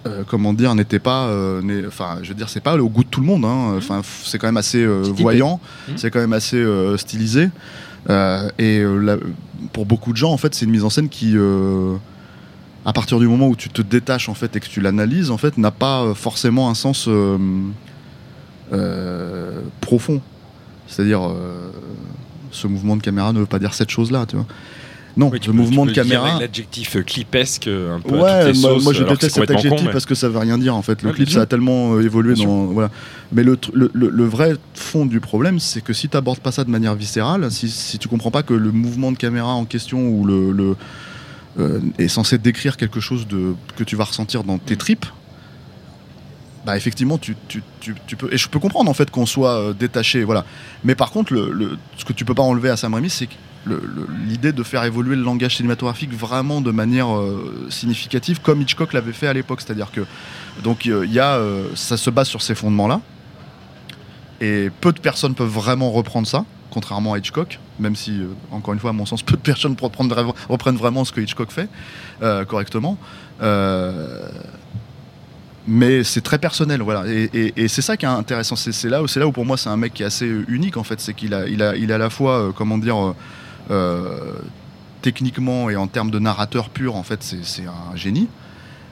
euh, 0.08 0.24
comment 0.28 0.54
dire, 0.54 0.74
n'était 0.76 1.00
pas, 1.00 1.26
euh, 1.28 1.62
enfin, 1.88 2.18
je 2.24 2.30
veux 2.30 2.36
dire, 2.36 2.50
c'est 2.50 2.60
pas 2.60 2.76
au 2.78 2.90
goût 2.90 3.04
de 3.04 3.10
tout 3.10 3.22
le 3.22 3.28
monde. 3.28 3.46
hein. 3.46 3.74
Enfin, 3.78 4.00
f- 4.02 4.24
c'est 4.26 4.38
quand 4.40 4.48
même 4.48 4.58
assez 4.58 4.84
euh, 4.84 5.04
voyant, 5.18 5.60
Mhm. 5.88 5.98
c'est 5.98 6.10
quand 6.12 6.20
même 6.20 6.34
assez 6.34 6.64
stylisé. 6.98 7.50
Et 8.10 8.84
la- 8.84 9.18
pour 9.74 9.86
beaucoup 9.86 10.12
de 10.12 10.18
gens, 10.18 10.32
en 10.32 10.38
fait, 10.38 10.56
c'est 10.56 10.66
une 10.66 10.72
mise 10.72 10.84
en 10.84 10.90
scène 10.90 11.08
qui, 11.10 11.36
à 12.84 12.94
partir 12.94 13.20
du 13.20 13.28
moment 13.28 13.48
où 13.48 13.56
tu 13.56 13.70
te 13.70 13.82
détaches 13.84 14.28
en 14.28 14.34
fait 14.34 14.56
et 14.56 14.60
que 14.60 14.66
tu 14.68 14.82
l'analyses, 14.82 15.30
en 15.30 15.38
fait, 15.38 15.58
n'a 15.60 15.70
pas 15.72 16.14
forcément 16.16 16.70
un 16.70 16.74
sens 16.74 17.08
profond. 19.82 20.22
C'est-à-dire, 20.88 21.22
ce 22.52 22.68
mouvement 22.68 22.96
de 22.98 23.02
caméra 23.02 23.32
ne 23.34 23.40
veut 23.40 23.46
pas 23.46 23.60
dire 23.60 23.74
cette 23.74 23.90
chose-là, 23.90 24.26
tu 24.26 24.36
vois. 24.36 24.46
Non, 25.18 25.30
Oui, 25.30 25.40
le 25.40 25.46
peux- 25.48 25.52
mouvement 25.52 25.86
de 25.86 25.92
caméra. 25.92 26.40
L'adjectif 26.40 26.96
euh, 26.96 27.02
clipesque, 27.02 27.68
euh, 27.68 27.96
un 27.96 28.00
peu. 28.00 28.16
Ouais, 28.16 28.54
moi, 28.54 28.78
moi, 28.82 28.94
je 28.94 29.04
déteste 29.04 29.36
cet 29.36 29.50
adjectif 29.52 29.70
con, 29.70 29.86
mais- 29.86 29.92
parce 29.92 30.06
que 30.06 30.16
ça 30.16 30.30
veut 30.30 30.38
rien 30.40 30.58
dire 30.58 30.76
en 30.76 30.82
fait. 30.82 31.02
Le 31.02 31.10
Ouais, 31.10 31.16
clip 31.16 31.30
ça 31.30 31.42
a 31.42 31.46
tellement 31.46 31.94
euh, 31.96 32.02
évolué 32.04 32.36
dans 32.36 32.66
voilà. 32.66 32.90
Mais 33.34 33.44
le, 33.44 33.56
tr- 33.56 33.72
le, 33.74 33.92
le- 33.94 34.10
le 34.10 34.26
vrai 34.26 34.54
fond 34.74 35.06
du 35.06 35.20
problème, 35.20 35.60
c'est 35.60 35.82
que 35.82 35.94
si 35.94 36.08
tu 36.10 36.16
abordes 36.18 36.40
pas 36.40 36.52
ça 36.52 36.64
de 36.64 36.70
manière 36.70 36.96
viscérale, 36.96 37.52
si, 37.52 37.70
si 37.70 37.98
tu 38.00 38.08
comprends 38.08 38.32
pas 38.32 38.44
que 38.44 38.54
le 38.54 38.72
mouvement 38.72 39.12
de 39.12 39.18
caméra 39.18 39.54
en 39.54 39.66
question 39.66 40.08
ou 40.08 40.26
le, 40.26 40.52
le- 40.52 40.76
euh, 41.60 41.80
est 42.00 42.08
censé 42.08 42.38
décrire 42.38 42.78
quelque 42.78 43.02
chose 43.02 43.28
de 43.28 43.54
que 43.76 43.84
tu 43.84 43.98
vas 43.98 44.06
ressentir 44.06 44.44
dans 44.46 44.58
tes 44.58 44.78
tripes. 44.78 45.06
Bah 46.66 46.78
effectivement 46.78 47.18
tu, 47.18 47.36
peux 48.18 48.32
et 48.32 48.38
je 48.38 48.48
peux 48.48 48.60
comprendre 48.60 48.90
en 48.90 48.94
fait 48.94 49.10
qu'on 49.10 49.26
soit 49.26 49.56
euh, 49.58 49.74
détaché 49.74 50.24
voilà. 50.24 50.46
Mais 50.84 50.94
par 50.94 51.10
contre 51.10 51.34
le, 51.34 51.78
ce 51.98 52.06
que 52.06 52.14
tu 52.14 52.24
peux 52.24 52.36
pas 52.36 52.44
enlever 52.44 52.70
à 52.70 52.78
Sam 52.78 52.94
Raimi 52.94 53.10
c'est 53.10 53.28
l'idée 54.28 54.52
de 54.52 54.62
faire 54.64 54.84
évoluer 54.84 55.16
le 55.16 55.24
langage 55.24 55.58
cinématographique 55.58 56.14
vraiment 56.14 56.62
de 56.62 56.70
manière 56.72 57.16
euh, 57.16 57.68
significative 57.70 58.42
comme 58.42 58.62
Hitchcock 58.62 58.94
l'avait 58.94 59.12
fait 59.12 59.28
à 59.28 59.34
l'époque. 59.34 59.62
C'est 59.62 59.72
à 59.72 59.76
dire 59.76 59.92
que 59.92 60.02
donc 60.64 60.86
euh, 60.86 61.04
il 61.04 61.12
y 61.12 61.20
a 61.20 61.40
ça 61.74 61.98
se 61.98 62.10
base 62.12 62.28
sur 62.28 62.44
ces 62.44 62.54
fondements 62.54 62.88
là 62.88 63.02
et 64.40 64.70
peu 64.82 64.92
de 64.92 65.00
personnes 65.00 65.34
peuvent 65.34 65.48
vraiment 65.50 65.90
reprendre 65.90 66.28
ça 66.28 66.46
contrairement 66.70 67.14
à 67.14 67.18
Hitchcock 67.18 67.60
même 67.80 67.96
si 67.96 68.22
encore 68.52 68.76
une 68.76 68.80
fois 68.80 68.92
à 68.92 68.94
mon 68.94 69.08
sens 69.08 69.24
peu 69.24 69.36
de 69.36 69.42
personnes 69.42 69.76
reprennent, 69.82 70.10
vra- 70.10 70.36
reprennent 70.48 70.78
vraiment 70.78 71.06
ce 71.06 71.12
que 71.12 71.22
Hitchcock 71.22 71.52
fait 71.52 71.70
correctement 72.48 73.00
mais 75.68 76.04
c'est 76.04 76.22
très 76.22 76.40
personnel 76.40 76.82
voilà. 76.82 77.04
Et, 77.08 77.68
c'est 77.68 77.82
ça 77.82 77.98
qui 77.98 78.06
est 78.06 78.10
intéressant. 78.10 78.56
C'est 78.56 78.90
là 78.90 79.04
où 79.04 79.06
là 79.16 79.28
où 79.28 79.32
pour 79.32 79.46
moi 79.46 79.58
c'est 79.58 79.70
un 79.70 79.78
mec 79.78 79.94
qui 79.94 80.04
est 80.04 80.06
assez 80.06 80.28
unique 80.48 80.78
en 80.78 80.84
fait. 80.84 81.00
C'est 81.00 81.14
qu'il 81.14 81.34
a 81.34 81.48
il 81.48 81.62
a 81.62 81.76
il 81.76 81.92
a 81.92 81.96
à 81.96 81.98
la 81.98 82.10
fois 82.10 82.40
euh, 82.40 82.52
comment 82.52 82.78
dire 82.78 82.98
euh, 82.98 83.16
euh, 83.70 84.34
techniquement 85.02 85.70
et 85.70 85.76
en 85.76 85.88
termes 85.88 86.12
de 86.12 86.20
narrateur 86.20 86.70
pur 86.70 86.96
en 86.96 87.04
fait 87.04 87.24
c'est 87.24 87.66
un 87.66 87.96
génie. 87.96 88.28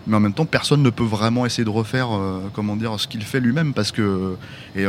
Mais 0.07 0.15
en 0.15 0.19
même 0.19 0.33
temps 0.33 0.45
personne 0.45 0.81
ne 0.81 0.89
peut 0.89 1.03
vraiment 1.03 1.45
essayer 1.45 1.65
de 1.65 1.69
refaire 1.69 2.09
comment 2.53 2.75
dire 2.75 2.99
ce 2.99 3.07
qu'il 3.07 3.21
fait 3.21 3.39
lui-même 3.39 3.73
parce 3.73 3.91
que 3.91 4.35
et 4.75 4.85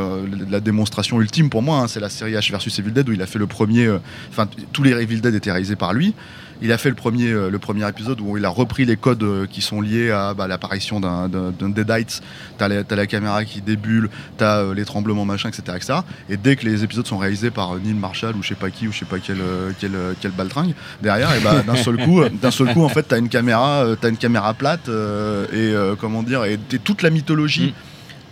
la 0.48 0.60
démonstration 0.60 1.20
ultime 1.20 1.50
pour 1.50 1.62
moi 1.62 1.80
hein, 1.80 1.88
c'est 1.88 2.00
la 2.00 2.08
série 2.08 2.32
H 2.32 2.50
versus 2.50 2.78
Evil 2.78 2.92
Dead 2.92 3.08
où 3.08 3.12
il 3.12 3.20
a 3.20 3.26
fait 3.26 3.38
le 3.38 3.46
premier 3.46 3.90
enfin 4.30 4.48
tous 4.72 4.82
les 4.82 4.92
Evil 4.92 5.20
Dead 5.20 5.34
étaient 5.34 5.50
réalisés 5.50 5.76
par 5.76 5.92
lui 5.92 6.14
il 6.62 6.72
a 6.72 6.78
fait 6.78 6.88
le 6.88 6.94
premier, 6.94 7.30
euh, 7.30 7.50
le 7.50 7.58
premier 7.58 7.88
épisode 7.88 8.20
où 8.20 8.36
il 8.36 8.44
a 8.44 8.48
repris 8.48 8.84
les 8.84 8.96
codes 8.96 9.22
euh, 9.22 9.46
qui 9.46 9.62
sont 9.62 9.80
liés 9.80 10.10
à 10.10 10.34
bah, 10.34 10.46
l'apparition 10.46 11.00
d'un, 11.00 11.28
Deadites. 11.28 12.22
T'as 12.58 12.68
la, 12.68 13.06
caméra 13.06 13.44
qui 13.44 13.60
débulle, 13.60 14.10
t'as 14.36 14.58
euh, 14.58 14.74
les 14.74 14.84
tremblements, 14.84 15.24
machin, 15.24 15.48
etc.. 15.48 16.00
Et 16.28 16.36
dès 16.36 16.56
que 16.56 16.66
les 16.66 16.84
épisodes 16.84 17.06
sont 17.06 17.18
réalisés 17.18 17.50
par 17.50 17.74
euh, 17.74 17.80
Neil 17.82 17.94
Marshall 17.94 18.36
ou 18.36 18.42
je 18.42 18.48
sais 18.48 18.54
pas 18.54 18.70
qui 18.70 18.88
ou 18.88 18.92
je 18.92 18.98
sais 18.98 19.04
pas 19.04 19.18
quel, 19.18 19.38
quel, 19.78 19.92
quel 20.20 20.30
baltringue 20.32 20.74
derrière, 21.02 21.30
bah, 21.42 21.62
d'un 21.66 21.76
seul 21.76 21.96
coup, 21.96 22.22
d'un 22.28 22.50
seul 22.50 22.72
coup, 22.72 22.84
en 22.84 22.88
fait, 22.88 23.02
t'as 23.02 23.18
une 23.18 23.28
caméra, 23.28 23.84
t'as 24.00 24.10
une 24.10 24.16
caméra 24.16 24.54
plate 24.54 24.88
et 25.52 25.74
comment 25.98 26.22
dire, 26.22 26.44
et, 26.44 26.58
toute 26.84 27.02
la 27.02 27.10
mythologie. 27.10 27.74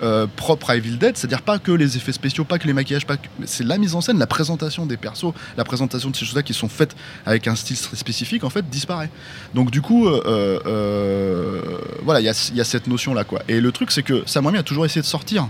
Euh, 0.02 0.26
propre 0.36 0.70
à 0.70 0.76
Evil 0.76 0.96
Dead, 0.98 1.16
c'est-à-dire 1.16 1.42
pas 1.42 1.58
que 1.58 1.72
les 1.72 1.96
effets 1.96 2.12
spéciaux, 2.12 2.44
pas 2.44 2.58
que 2.58 2.66
les 2.66 2.72
maquillages, 2.72 3.06
pas 3.06 3.16
que... 3.16 3.26
c'est 3.46 3.64
la 3.64 3.78
mise 3.78 3.94
en 3.94 4.00
scène, 4.00 4.18
la 4.18 4.26
présentation 4.26 4.86
des 4.86 4.96
persos, 4.96 5.32
la 5.56 5.64
présentation 5.64 6.10
de 6.10 6.16
ces 6.16 6.24
choses-là 6.24 6.42
qui 6.42 6.54
sont 6.54 6.68
faites 6.68 6.94
avec 7.26 7.48
un 7.48 7.54
style 7.56 7.78
très 7.78 7.96
spécifique, 7.96 8.44
en 8.44 8.50
fait, 8.50 8.68
disparaît. 8.68 9.10
Donc 9.54 9.70
du 9.70 9.82
coup, 9.82 10.08
euh, 10.08 10.60
euh, 10.66 11.62
voilà, 12.04 12.20
il 12.20 12.24
y 12.24 12.28
a, 12.28 12.48
il 12.50 12.56
y 12.56 12.60
a 12.60 12.64
cette 12.64 12.86
notion-là, 12.86 13.24
quoi. 13.24 13.40
Et 13.48 13.60
le 13.60 13.72
truc, 13.72 13.90
c'est 13.90 14.02
que 14.02 14.22
Sam 14.26 14.46
Raimi 14.46 14.58
a 14.58 14.62
toujours 14.62 14.84
essayé 14.86 15.00
de 15.02 15.06
sortir. 15.06 15.48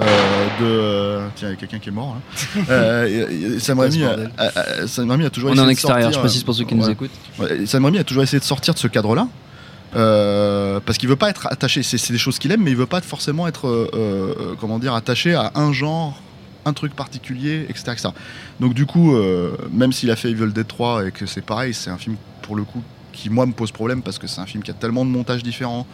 euh, 0.00 0.04
de 0.60 1.30
tiens 1.36 1.48
il 1.48 1.52
y 1.52 1.54
a 1.54 1.56
quelqu'un 1.56 1.78
qui 1.78 1.88
est 1.88 1.92
mort 1.92 2.16
là. 2.16 2.62
Euh, 2.70 3.58
Sam 3.58 3.78
Raimi 3.80 4.04
a, 4.04 4.08
bordel. 4.08 4.30
a- 4.38 4.44
a- 4.82 4.86
Sam 4.86 5.10
Raimi 5.10 5.24
a 5.24 5.30
toujours 5.30 5.50
On 5.50 5.52
est 5.52 5.56
essayé 5.56 5.62
en 5.64 5.66
de 5.66 5.72
extérieur, 5.72 6.02
sortir, 6.02 6.18
je 6.20 6.20
précise 6.26 6.42
pour 6.44 6.54
ceux 6.54 6.64
qui 6.64 6.74
nous 6.74 6.88
écoutent. 6.90 7.10
Ouais, 7.38 7.64
Sam 7.66 7.84
Raimi 7.84 7.98
a 7.98 8.04
toujours 8.04 8.22
essayé 8.22 8.38
de 8.38 8.44
sortir 8.44 8.74
de 8.74 8.78
ce 8.78 8.88
cadre-là. 8.88 9.26
Euh, 9.94 10.80
parce 10.84 10.98
qu'il 10.98 11.08
veut 11.08 11.16
pas 11.16 11.30
être 11.30 11.46
attaché, 11.46 11.82
c'est 11.82 12.12
des 12.12 12.18
choses 12.18 12.38
qu'il 12.38 12.50
aime, 12.52 12.62
mais 12.62 12.70
il 12.70 12.76
veut 12.76 12.86
pas 12.86 13.00
forcément 13.00 13.46
être, 13.46 13.68
euh, 13.68 13.90
euh, 13.94 14.54
comment 14.60 14.78
dire, 14.78 14.94
attaché 14.94 15.34
à 15.34 15.52
un 15.54 15.72
genre, 15.72 16.20
un 16.64 16.72
truc 16.72 16.94
particulier, 16.94 17.66
etc. 17.68 18.08
Donc 18.58 18.74
du 18.74 18.86
coup, 18.86 19.16
même 19.70 19.92
s'il 19.92 20.10
a 20.10 20.16
fait 20.16 20.30
Evil 20.30 20.52
Dead 20.52 20.66
3 20.66 21.06
et 21.06 21.10
que 21.12 21.24
c'est 21.26 21.44
pareil, 21.44 21.72
c'est 21.74 21.90
un 21.90 21.98
film 21.98 22.16
pour 22.42 22.56
le 22.56 22.64
coup 22.64 22.82
qui 23.12 23.30
moi 23.30 23.46
me 23.46 23.52
pose 23.52 23.70
problème 23.70 24.02
parce 24.02 24.18
que 24.18 24.26
c'est 24.26 24.40
un 24.40 24.46
film 24.46 24.62
qui 24.62 24.72
a 24.72 24.74
tellement 24.74 25.04
de 25.04 25.10
montages 25.10 25.44
différents, 25.44 25.86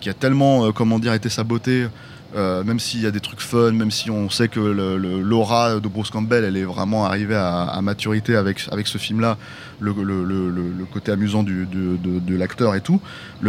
qui 0.00 0.10
a 0.10 0.14
tellement, 0.14 0.72
comment 0.72 0.98
dire, 0.98 1.14
été 1.14 1.28
saboté. 1.28 1.86
Euh, 2.36 2.62
même 2.62 2.78
s'il 2.78 3.00
y 3.00 3.06
a 3.06 3.10
des 3.10 3.20
trucs 3.20 3.40
fun, 3.40 3.72
même 3.72 3.90
si 3.90 4.10
on 4.10 4.28
sait 4.28 4.48
que 4.48 4.60
l'aura 4.60 5.80
de 5.80 5.88
Bruce 5.88 6.10
Campbell, 6.10 6.44
elle 6.44 6.56
est 6.56 6.64
vraiment 6.64 7.06
arrivée 7.06 7.36
à, 7.36 7.78
maturité 7.82 8.36
avec, 8.36 8.66
avec 8.70 8.86
ce 8.86 8.98
film-là, 8.98 9.38
le, 9.80 10.84
côté 10.92 11.10
amusant 11.12 11.42
du, 11.42 11.66
de, 11.66 12.36
l'acteur 12.36 12.74
et 12.74 12.80
tout, 12.80 13.00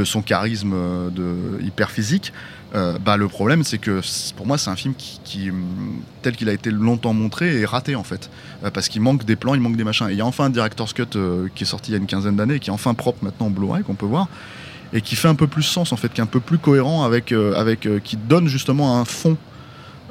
son 0.05 0.21
charisme 0.21 0.73
euh, 0.73 1.09
de, 1.09 1.61
hyper 1.63 1.91
physique. 1.91 2.31
euh, 2.75 2.97
bah, 3.03 3.17
le 3.17 3.27
problème, 3.27 3.63
c'est 3.63 3.79
que 3.79 3.99
pour 4.35 4.45
moi, 4.47 4.57
c'est 4.57 4.69
un 4.69 4.75
film 4.75 4.93
qui, 4.95 5.49
hum, 5.49 6.01
tel 6.21 6.35
qu'il 6.35 6.47
a 6.47 6.53
été 6.53 6.71
longtemps 6.71 7.13
montré, 7.13 7.59
est 7.59 7.65
raté 7.65 7.95
en 7.95 8.03
fait. 8.03 8.29
Euh, 8.63 8.71
parce 8.71 8.87
qu'il 8.87 9.01
manque 9.01 9.25
des 9.25 9.35
plans, 9.35 9.55
il 9.55 9.61
manque 9.61 9.75
des 9.75 9.83
machins. 9.83 10.07
Et 10.09 10.13
il 10.13 10.17
y 10.17 10.21
a 10.21 10.25
enfin 10.25 10.45
un 10.45 10.49
director's 10.49 10.93
cut 10.93 11.17
qui 11.55 11.63
est 11.63 11.67
sorti 11.67 11.91
il 11.91 11.93
y 11.93 11.97
a 11.97 11.99
une 11.99 12.07
quinzaine 12.07 12.35
d'années, 12.35 12.59
qui 12.59 12.69
est 12.69 12.73
enfin 12.73 12.93
propre 12.93 13.23
maintenant 13.23 13.47
en 13.47 13.51
Blu-ray, 13.51 13.83
qu'on 13.83 13.95
peut 13.95 14.05
voir, 14.05 14.29
et 14.93 15.01
qui 15.01 15.15
fait 15.15 15.27
un 15.27 15.35
peu 15.35 15.47
plus 15.47 15.63
sens 15.63 15.91
en 15.91 15.95
fait, 15.95 16.09
qui 16.09 16.21
est 16.21 16.23
un 16.23 16.27
peu 16.27 16.39
plus 16.39 16.57
cohérent 16.57 17.03
avec, 17.03 17.31
euh, 17.31 17.53
avec 17.55 17.85
euh, 17.85 17.99
qui 17.99 18.17
donne 18.17 18.47
justement 18.47 18.99
un 18.99 19.05
fond, 19.05 19.37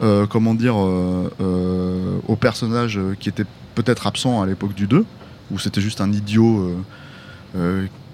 euh, 0.02 0.26
comment 0.26 0.54
dire, 0.54 0.76
au 0.76 2.36
personnage 2.36 3.00
qui 3.18 3.28
était 3.28 3.46
peut-être 3.74 4.06
absent 4.06 4.42
à 4.42 4.46
l'époque 4.46 4.74
du 4.74 4.86
2, 4.86 5.04
où 5.50 5.58
c'était 5.58 5.80
juste 5.80 6.00
un 6.00 6.12
idiot. 6.12 6.76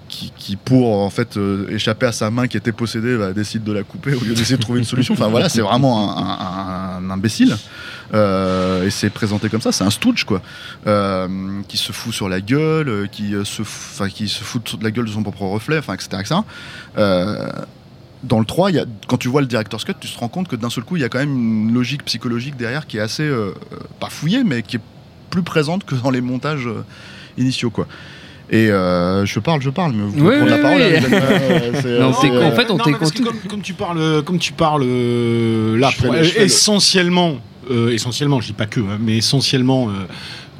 qui, 0.08 0.54
pour 0.54 1.00
en 1.00 1.10
fait 1.10 1.36
échapper 1.68 2.06
à 2.06 2.12
sa 2.12 2.30
main 2.30 2.46
qui 2.46 2.56
était 2.56 2.70
possédée 2.70 3.16
bah, 3.16 3.32
décide 3.32 3.64
de 3.64 3.72
la 3.72 3.82
couper 3.82 4.14
au 4.14 4.20
lieu 4.20 4.34
d'essayer 4.34 4.56
de 4.56 4.62
trouver 4.62 4.78
une 4.78 4.84
solution. 4.84 5.14
Enfin 5.14 5.26
voilà, 5.26 5.48
c'est 5.48 5.60
vraiment 5.60 6.16
un, 6.16 7.10
imbécile 7.10 7.56
et 8.12 8.90
c'est 8.90 9.10
présenté 9.10 9.48
comme 9.48 9.60
ça. 9.60 9.72
C'est 9.72 9.84
un 9.84 9.90
stooge 9.90 10.24
quoi, 10.24 10.42
euh, 10.86 11.28
qui 11.68 11.76
se 11.76 11.92
fout 11.92 12.12
sur 12.12 12.28
la 12.28 12.40
gueule, 12.40 12.88
euh, 12.88 13.06
qui 13.10 13.34
euh, 13.34 13.44
se, 13.44 13.62
f- 13.62 13.66
enfin 13.94 14.08
qui 14.08 14.28
se 14.28 14.42
fout 14.44 14.76
de 14.78 14.84
la 14.84 14.90
gueule 14.90 15.06
de 15.06 15.10
son 15.10 15.22
propre 15.22 15.42
reflet, 15.42 15.78
enfin 15.78 15.94
etc. 15.94 16.08
etc. 16.20 16.34
Euh, 16.98 17.48
dans 18.22 18.38
le 18.38 18.46
3, 18.46 18.70
il 18.70 18.76
y 18.76 18.78
a, 18.78 18.84
quand 19.06 19.18
tu 19.18 19.28
vois 19.28 19.40
le 19.42 19.46
director's 19.46 19.84
cut, 19.84 19.92
tu 20.00 20.08
te 20.08 20.18
rends 20.18 20.28
compte 20.28 20.48
que 20.48 20.56
d'un 20.56 20.70
seul 20.70 20.84
coup, 20.84 20.96
il 20.96 21.02
y 21.02 21.04
a 21.04 21.08
quand 21.08 21.18
même 21.18 21.34
une 21.68 21.74
logique 21.74 22.04
psychologique 22.04 22.56
derrière 22.56 22.86
qui 22.86 22.96
est 22.96 23.00
assez, 23.00 23.22
euh, 23.22 23.52
euh, 23.72 23.76
pas 24.00 24.08
fouillée, 24.08 24.44
mais 24.44 24.62
qui 24.62 24.76
est 24.76 24.80
plus 25.30 25.42
présente 25.42 25.84
que 25.84 25.94
dans 25.94 26.10
les 26.10 26.20
montages 26.22 26.66
euh, 26.66 26.84
initiaux. 27.36 27.68
Quoi. 27.70 27.86
Et 28.50 28.70
euh, 28.70 29.26
je 29.26 29.40
parle, 29.40 29.60
je 29.62 29.68
parle, 29.70 29.92
mais 29.92 30.04
vous 30.04 30.12
pouvez 30.12 30.40
Oui, 30.40 30.46
prendre 30.46 30.50
oui, 30.50 30.50
la 30.50 30.58
parole. 30.58 30.80
oui. 30.80 30.96
hein, 30.96 31.80
euh, 31.84 32.00
Non, 32.00 32.08
euh, 32.08 32.48
en 32.48 32.52
fait, 32.54 32.70
on 32.70 32.78
content. 32.78 32.92
comme, 33.24 33.36
comme 33.50 33.62
tu 33.62 33.74
parles, 33.74 34.22
comme 34.22 34.38
tu 34.38 34.52
parles 34.54 34.82
euh, 34.84 35.76
là, 35.78 35.90
pour- 35.98 36.14
essentiellement, 36.16 37.36
euh, 37.70 37.92
essentiellement, 37.92 38.40
je 38.40 38.48
dis 38.48 38.52
pas 38.52 38.66
que, 38.66 38.80
hein, 38.80 38.98
mais 39.00 39.16
essentiellement. 39.16 39.88
euh, 39.88 40.06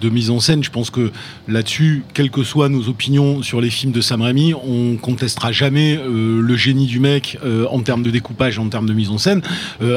de 0.01 0.11
mise 0.11 0.29
en 0.29 0.41
scène, 0.41 0.63
je 0.63 0.71
pense 0.71 0.91
que 0.91 1.13
là-dessus, 1.49 2.03
quelles 2.13 2.31
que 2.31 2.43
soient 2.43 2.69
nos 2.69 2.89
opinions 2.89 3.43
sur 3.43 3.61
les 3.63 3.71
films 3.71 3.93
de 3.93 4.03
Sam 4.03 4.21
Raimi, 4.21 4.53
on 4.53 4.97
contestera 4.97 5.51
jamais 5.51 5.97
euh, 5.97 6.43
le 6.43 6.57
génie 6.57 6.87
du 6.87 6.99
mec 6.99 7.39
en 7.71 7.81
termes 7.81 8.03
de 8.03 8.11
découpage, 8.11 8.59
en 8.59 8.69
termes 8.69 8.87
de 8.87 8.93
mise 8.93 9.09
en 9.11 9.19
scène. 9.19 9.41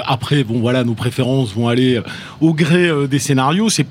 Après, 0.05 0.43
bon 0.45 0.59
voilà, 0.59 0.83
nos 0.85 0.93
préférences 0.93 1.53
vont 1.53 1.67
aller 1.67 1.99
au 2.39 2.53
gré 2.53 2.89
des 3.09 3.19
scénarios. 3.19 3.69
C'est 3.69 3.87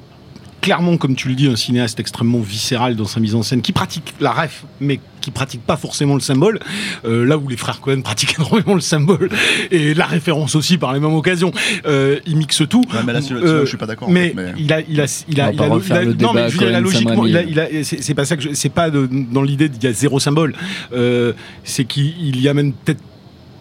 clairement, 0.63 0.97
comme 0.97 1.17
tu 1.17 1.29
le 1.29 1.35
dis, 1.35 1.49
un 1.49 1.57
cinéaste 1.57 2.01
extrêmement 2.01 2.41
viscéral 2.41 2.97
dans 2.97 3.05
sa 3.05 3.21
mise 3.21 3.35
en 3.35 3.43
scène, 3.43 3.61
qui 3.61 3.73
pratique 3.73 4.15
la 4.21 4.33
ref, 4.33 4.65
mais 4.81 5.01
qui 5.27 5.33
pratique 5.33 5.63
pas 5.67 5.77
forcément 5.77 6.15
le 6.15 6.21
symbole. 6.21 6.61
Euh, 7.05 7.25
là 7.25 7.37
où 7.37 7.49
les 7.49 7.57
frères 7.57 7.81
Cohen 7.81 8.01
pratiquent 8.01 8.35
énormément 8.39 8.75
le 8.75 8.81
symbole 8.81 9.29
et 9.73 9.93
la 9.93 10.07
référence 10.07 10.55
aussi 10.55 10.79
par 10.79 10.93
les 10.95 11.01
mêmes 11.01 11.15
occasions, 11.15 11.51
euh, 11.85 12.21
ils 12.27 12.37
mixent 12.37 12.63
tout. 12.69 12.83
Ouais, 12.93 13.01
mais 13.05 13.13
là, 13.13 13.19
Euh, 13.33 13.63
je 13.63 13.67
suis 13.67 13.77
pas 13.77 13.87
d'accord. 13.87 14.09
en 14.09 14.13
mais, 14.13 14.29
fait, 14.29 14.35
mais- 14.35 14.53
il 14.57 14.73
a, 14.73 14.81
il 14.83 15.01
a, 15.01 15.07
il 15.29 15.41
a, 15.41 15.51
il 15.51 15.57
il 15.57 16.23
non, 16.23 16.33
mais 16.33 16.49
je 16.49 16.53
veux 16.53 16.59
dire, 16.59 16.69
il 16.69 16.75
a 16.77 16.81
Cohen-Sam 16.81 16.85
logiquement, 16.85 17.21
Raimi. 17.23 17.31
il 17.31 17.59
a, 17.59 17.69
il 17.71 17.79
a- 17.81 17.85
c'est 17.85 18.15
pas 18.15 18.25
ça 18.25 18.37
que 18.37 18.43
je- 18.45 18.53
c'est 18.53 18.69
pas 18.69 18.91
de- 18.91 19.09
dans 19.33 19.43
l'idée 19.43 19.69
qu'il 19.69 19.83
y 19.83 19.89
a 19.89 19.93
zéro 19.93 20.21
symbole. 20.21 20.55
Euh, 20.93 21.33
c'est 21.65 21.85
qu'il 21.87 22.41
y 22.41 22.49
a 22.49 22.55
même 22.55 22.73
peut-être 22.73 23.01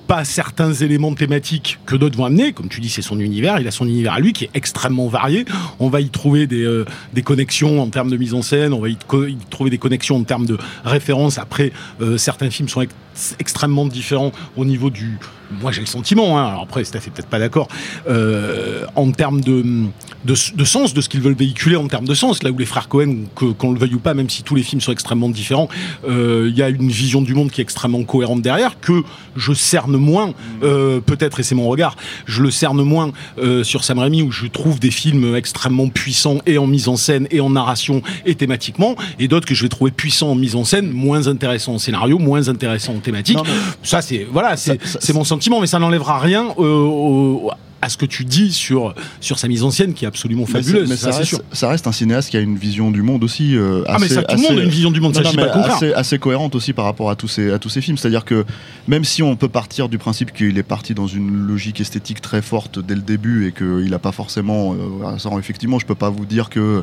pas 0.07 0.23
certains 0.25 0.73
éléments 0.73 1.13
thématiques 1.13 1.79
que 1.85 1.95
d'autres 1.95 2.17
vont 2.17 2.25
amener. 2.25 2.53
Comme 2.53 2.69
tu 2.69 2.81
dis, 2.81 2.89
c'est 2.89 3.01
son 3.01 3.19
univers. 3.19 3.59
Il 3.59 3.67
a 3.67 3.71
son 3.71 3.87
univers 3.87 4.13
à 4.13 4.19
lui 4.19 4.33
qui 4.33 4.45
est 4.45 4.49
extrêmement 4.53 5.07
varié. 5.07 5.45
On 5.79 5.89
va 5.89 6.01
y 6.01 6.09
trouver 6.09 6.47
des, 6.47 6.63
euh, 6.63 6.85
connexions 7.23 7.81
en 7.81 7.87
termes 7.87 8.09
de 8.09 8.17
mise 8.17 8.33
en 8.33 8.41
scène. 8.41 8.73
On 8.73 8.79
va 8.79 8.89
y, 8.89 8.97
trouver 9.49 9.69
des 9.69 9.77
connexions 9.77 10.17
en 10.17 10.23
termes 10.23 10.45
de 10.45 10.57
références. 10.83 11.37
Après, 11.37 11.71
euh, 12.01 12.17
certains 12.17 12.49
films 12.49 12.69
sont 12.69 12.81
extrêmement 13.39 13.85
différents 13.85 14.31
au 14.55 14.65
niveau 14.65 14.89
du. 14.89 15.17
Moi, 15.61 15.71
j'ai 15.71 15.81
le 15.81 15.87
sentiment. 15.87 16.39
Hein, 16.39 16.47
alors 16.47 16.63
après, 16.63 16.83
Steph 16.83 16.99
est 17.07 17.11
peut-être 17.11 17.27
pas 17.27 17.39
d'accord. 17.39 17.67
euh, 18.09 18.85
en 18.95 19.11
termes 19.11 19.41
de, 19.41 19.63
de, 20.25 20.65
sens, 20.65 20.93
de 20.93 21.01
ce 21.01 21.09
qu'ils 21.09 21.21
veulent 21.21 21.35
véhiculer 21.35 21.75
en 21.75 21.87
termes 21.87 22.07
de 22.07 22.13
sens. 22.13 22.43
Là 22.43 22.51
où 22.51 22.57
les 22.57 22.65
frères 22.65 22.87
Cohen, 22.87 23.25
qu'on 23.35 23.71
le 23.71 23.79
veuille 23.79 23.93
ou 23.93 23.99
pas, 23.99 24.13
même 24.13 24.29
si 24.29 24.43
tous 24.43 24.55
les 24.55 24.63
films 24.63 24.81
sont 24.81 24.91
extrêmement 24.91 25.29
différents, 25.29 25.69
euh, 26.07 26.47
il 26.49 26.57
y 26.57 26.63
a 26.63 26.69
une 26.69 26.89
vision 26.89 27.21
du 27.21 27.33
monde 27.33 27.51
qui 27.51 27.61
est 27.61 27.63
extrêmement 27.63 28.03
cohérente 28.03 28.41
derrière, 28.41 28.79
que 28.79 29.03
je 29.35 29.53
cerne 29.53 29.97
moins, 29.97 30.33
euh, 30.63 30.99
peut-être, 30.99 31.39
et 31.39 31.43
c'est 31.43 31.55
mon 31.55 31.67
regard, 31.67 31.95
je 32.25 32.41
le 32.41 32.51
cerne 32.51 32.81
moins 32.81 33.11
sur 33.63 33.83
Sam 33.83 33.99
Raimi, 33.99 34.21
où 34.21 34.31
je 34.31 34.47
trouve 34.47 34.79
des 34.79 34.91
films 34.91 35.35
extrêmement 35.35 35.89
puissants 35.89 36.39
et 36.45 36.57
en 36.57 36.67
mise 36.67 36.87
en 36.87 36.95
scène, 36.95 37.27
et 37.31 37.39
en 37.39 37.51
narration, 37.51 38.01
et 38.25 38.35
thématiquement, 38.35 38.95
et 39.19 39.27
d'autres 39.27 39.45
que 39.45 39.55
je 39.55 39.63
vais 39.63 39.69
trouver 39.69 39.91
puissants 39.91 40.31
en 40.31 40.35
mise 40.35 40.55
en 40.55 40.63
scène, 40.63 40.89
moins 40.89 41.27
intéressants 41.27 41.75
en 41.75 41.79
scénario, 41.79 42.17
moins 42.17 42.49
intéressants 42.49 42.93
thématique. 43.05 43.37
Non, 43.37 43.43
Ça, 43.83 44.01
c'est 44.01 44.27
voilà, 44.29 44.57
c'est 44.57 44.83
Ça- 44.85 44.99
ça- 44.99 45.13
mon 45.13 45.23
sentiment, 45.23 45.61
mais 45.61 45.67
ça 45.67 45.79
n'enlèvera 45.79 46.19
rien 46.19 46.47
au- 46.57 47.51
à 47.81 47.89
ce 47.89 47.97
que 47.97 48.05
tu 48.07 48.25
dis 48.25 48.51
sur 48.51 48.95
sur 49.21 49.37
sa 49.37 49.47
mise 49.47 49.61
en 49.63 49.69
scène 49.69 49.93
qui 49.93 50.05
est 50.05 50.07
absolument 50.07 50.47
fabuleuse. 50.47 50.89
mais 50.89 50.95
ça, 50.95 51.11
ça, 51.11 51.23
sûr. 51.23 51.37
reste, 51.37 51.55
ça 51.55 51.69
reste 51.69 51.85
un 51.87 51.91
cinéaste 51.91 52.31
qui 52.31 52.37
a 52.37 52.39
une 52.39 52.57
vision 52.57 52.89
du 52.89 53.03
monde 53.03 53.23
aussi 53.23 53.55
euh, 53.55 53.83
Ah 53.87 53.97
mais 54.01 54.07
ça, 54.07 54.23
tout 54.23 54.35
le 54.37 54.41
monde 54.41 54.57
a 54.59 54.63
une 54.63 54.69
vision 54.69 54.89
du 54.91 54.99
monde, 55.01 55.13
ça 55.13 55.21
Non, 55.21 55.29
mais 55.35 55.43
contraire. 55.43 55.75
assez, 55.75 55.93
assez 55.93 56.17
cohérente 56.17 56.55
aussi 56.55 56.73
par 56.73 56.85
rapport 56.85 57.11
à 57.11 57.15
tous 57.15 57.27
ces, 57.27 57.51
à 57.51 57.59
tous 57.59 57.69
ces 57.69 57.81
films. 57.81 57.97
C'est-à-dire 57.97 58.25
que 58.25 58.43
même 58.87 59.03
si 59.03 59.21
on 59.21 59.35
peut 59.35 59.49
partir 59.49 59.87
du 59.87 59.99
principe 59.99 60.33
qu'il 60.33 60.57
est 60.57 60.63
parti 60.63 60.95
dans 60.95 61.05
une 61.07 61.29
logique 61.45 61.79
esthétique 61.79 62.21
très 62.21 62.41
forte 62.41 62.79
dès 62.79 62.95
le 62.95 63.01
début 63.01 63.47
et 63.47 63.51
qu'il 63.51 63.89
n'a 63.91 63.99
pas 63.99 64.11
forcément. 64.13 64.73
euh, 64.73 65.17
ça, 65.19 65.29
effectivement, 65.37 65.77
je 65.77 65.85
peux 65.85 65.93
pas 65.95 66.09
vous 66.09 66.25
dire 66.25 66.49
que. 66.49 66.81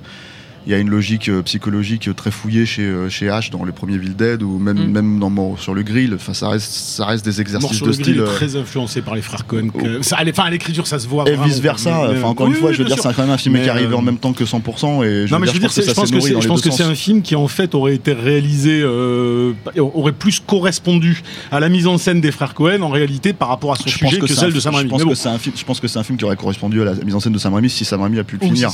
Il 0.66 0.70
y 0.70 0.74
a 0.76 0.78
une 0.78 0.90
logique 0.90 1.28
euh, 1.28 1.42
psychologique 1.42 2.08
très 2.14 2.30
fouillée 2.30 2.66
chez, 2.66 2.82
euh, 2.82 3.08
chez 3.08 3.26
H 3.26 3.50
dans 3.50 3.64
les 3.64 3.72
premiers 3.72 3.94
Evil 3.96 4.10
Dead 4.14 4.42
ou 4.44 4.58
même, 4.58 4.78
Mm. 4.78 4.92
même 4.92 5.18
dans 5.18 5.28
Mort 5.28 5.58
sur 5.60 5.74
le 5.74 5.82
grill. 5.82 6.14
Enfin, 6.14 6.34
ça 6.34 6.48
reste, 6.50 6.70
ça 6.72 7.04
reste 7.06 7.24
des 7.24 7.32
Mort 7.32 7.40
exercices 7.40 7.76
sur 7.78 7.86
de 7.86 7.90
le 7.90 7.96
grill 7.96 8.04
style. 8.14 8.18
est 8.18 8.28
euh, 8.28 8.34
très 8.36 8.54
influencé 8.56 9.02
par 9.02 9.16
les 9.16 9.22
frères 9.22 9.44
Cohen. 9.46 9.68
que- 9.70 10.02
ça, 10.02 10.16
à 10.18 10.24
l'é- 10.24 10.30
enfin, 10.30 10.44
à 10.44 10.50
l'écriture, 10.50 10.86
ça 10.86 11.00
se 11.00 11.08
voit. 11.08 11.28
et 11.28 11.36
vice 11.36 11.58
versa. 11.58 12.08
Enfin, 12.12 12.22
encore 12.28 12.46
oui, 12.46 12.52
une 12.52 12.58
fois, 12.60 12.68
oui, 12.70 12.76
je 12.76 12.82
veux 12.82 12.88
dire, 12.88 12.96
c'est 12.96 13.12
quand 13.12 13.22
même 13.22 13.30
un 13.30 13.38
film 13.38 13.54
Mais, 13.54 13.62
qui 13.62 13.66
est 13.66 13.70
arrivé 13.70 13.92
euh, 13.92 13.96
en 13.96 14.02
même 14.02 14.18
temps 14.18 14.32
que 14.32 14.44
100%. 14.44 15.02
Et 15.02 15.26
je 15.26 15.32
non, 15.32 15.38
veux 15.38 15.46
mais 15.46 15.46
dire, 15.46 15.54
je 15.54 15.58
veux 15.58 15.58
dire, 15.60 15.60
pense 15.68 15.72
c'est- 15.74 15.80
que 15.82 15.88
je 15.88 15.94
pense 15.94 16.08
c'est, 16.24 16.40
je 16.42 16.46
pense 16.48 16.60
que 16.60 16.70
c'est 16.70 16.82
un 16.84 16.94
film 16.94 17.22
qui 17.22 17.34
en 17.34 17.48
fait 17.48 17.74
aurait 17.74 17.94
été 17.96 18.12
réalisé, 18.12 18.82
euh, 18.84 19.52
aurait 19.76 20.12
plus 20.12 20.38
correspondu 20.40 21.22
à 21.50 21.58
la 21.58 21.68
mise 21.68 21.86
en 21.88 21.98
scène 21.98 22.20
des 22.20 22.30
frères 22.30 22.54
Cohen 22.54 22.82
en 22.82 22.88
réalité 22.88 23.32
par 23.32 23.48
rapport 23.48 23.72
à 23.72 23.76
son 23.76 23.88
Je 23.88 23.98
pense 23.98 24.10
sujet 24.10 24.20
que, 24.20 24.26
c'est 24.28 24.34
celle 24.36 24.52
de 24.52 24.60
Sam 24.60 24.72
je 24.74 24.78
Raimi. 24.78 24.90
pense 24.90 25.04
Mais 25.04 25.10
que 25.10 25.14
c'est 25.16 25.28
un 25.28 25.38
film. 25.38 25.54
Je 25.58 25.64
pense 25.64 25.80
que 25.80 25.88
c'est 25.88 25.98
un 25.98 26.04
film 26.04 26.18
qui 26.18 26.24
aurait 26.24 26.36
correspondu 26.36 26.80
à 26.82 26.84
la 26.84 26.94
mise 26.94 27.14
en 27.16 27.20
scène 27.20 27.32
de 27.32 27.38
Sam 27.38 27.52
Raimi 27.54 27.68
si 27.68 27.84
Sam 27.84 28.00
Raimi 28.02 28.18
a 28.20 28.24
pu 28.24 28.36
le 28.40 28.46
finir. 28.46 28.70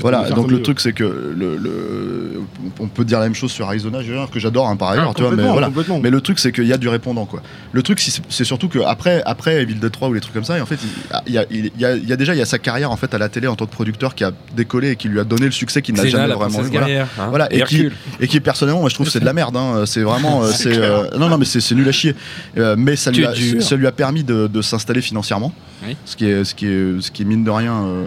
Voilà, 0.00 0.30
donc 0.30 0.50
le 0.50 0.62
truc 0.62 0.78
c'est 0.80 0.92
que 0.92 1.15
le, 1.36 1.56
le- 1.56 2.40
on 2.80 2.86
peut 2.88 3.04
dire 3.04 3.18
la 3.18 3.24
même 3.26 3.34
chose 3.34 3.50
sur 3.52 3.66
Arizona 3.66 4.02
Junior, 4.02 4.30
que 4.30 4.38
j'adore 4.40 4.68
hein, 4.68 4.76
par 4.76 4.90
ailleurs, 4.90 5.08
Ah, 5.10 5.14
tu 5.14 5.22
vois, 5.22 5.34
mais 5.34 5.42
voilà. 5.44 5.70
le 6.10 6.20
truc 6.20 6.38
c'est 6.38 6.52
qu'il 6.52 6.66
y 6.66 6.72
a 6.72 6.76
du 6.78 6.88
répondant 6.88 7.24
quoi. 7.26 7.42
Le 7.72 7.82
truc 7.82 8.00
c'est- 8.00 8.44
surtout 8.44 8.68
que 8.68 8.78
après 8.80 9.22
après 9.26 9.62
Evil 9.62 9.74
Dead 9.76 9.90
3 9.90 10.08
ou 10.08 10.14
les 10.14 10.20
trucs 10.20 10.34
comme 10.34 10.44
ça, 10.44 10.58
et 10.58 10.60
en 10.60 10.66
fait 10.66 10.78
il 11.26 11.32
y 11.32 11.38
a, 11.38 11.44
il 11.50 11.70
y 11.78 11.84
a- 11.84 11.94
il 11.96 12.08
y 12.08 12.12
a 12.12 12.16
déjà 12.16 12.34
il 12.34 12.38
y 12.38 12.42
a 12.42 12.46
sa 12.46 12.58
carrière 12.58 12.90
en 12.90 12.96
fait 12.96 13.12
à 13.14 13.18
la 13.18 13.28
télé 13.28 13.46
en 13.46 13.56
tant 13.56 13.66
que 13.66 13.72
producteur 13.72 14.14
qui 14.14 14.24
a 14.24 14.32
décollé 14.54 14.90
et 14.90 14.96
qui 14.96 15.08
lui 15.08 15.20
a 15.20 15.24
donné 15.24 15.46
le 15.46 15.52
succès 15.52 15.82
qu'il 15.82 15.94
n'a 15.94 16.06
jamais 16.06 16.26
la 16.28 16.34
vraiment 16.36 16.62
eu. 16.62 16.68
Voilà. 16.68 17.02
hein, 17.02 17.26
Voilà, 17.30 17.46
et 17.52 17.56
qui, 17.62 17.76
Hercule. 17.82 17.92
et 18.20 18.28
qui 18.28 18.40
personnellement, 18.40 18.80
moi 18.80 18.88
je 18.90 18.94
trouve 18.94 19.06
que 19.06 19.12
c'est 19.12 19.20
de 19.20 19.24
la 19.24 19.32
merde. 19.32 19.56
hein. 19.56 19.84
C'est 19.86 20.02
vraiment, 20.02 20.42
euh, 20.44 20.50
c'est 20.54 20.76
euh, 20.76 21.08
non 21.18 21.28
non 21.28 21.38
mais 21.38 21.44
c'est 21.44 21.60
c'est 21.60 21.74
nul 21.74 21.88
à 21.88 21.92
chier. 21.92 22.14
Euh, 22.58 22.74
mais 22.78 22.96
ça 22.96 23.10
lui, 23.10 23.24
a, 23.26 23.32
es 23.32 23.34
dur. 23.34 23.62
ça 23.62 23.76
lui 23.76 23.86
a 23.86 23.92
permis 23.92 24.24
de, 24.24 24.46
de 24.46 24.62
s'installer 24.62 25.00
financièrement, 25.00 25.52
Oui. 25.86 25.96
ce 26.04 26.16
qui 26.16 26.26
est 26.26 26.44
ce 26.44 26.54
qui 26.54 26.66
est 26.66 27.00
ce 27.00 27.10
qui 27.10 27.22
est 27.22 27.24
mine 27.24 27.44
de 27.44 27.50
rien 27.50 27.74
euh, 27.84 28.04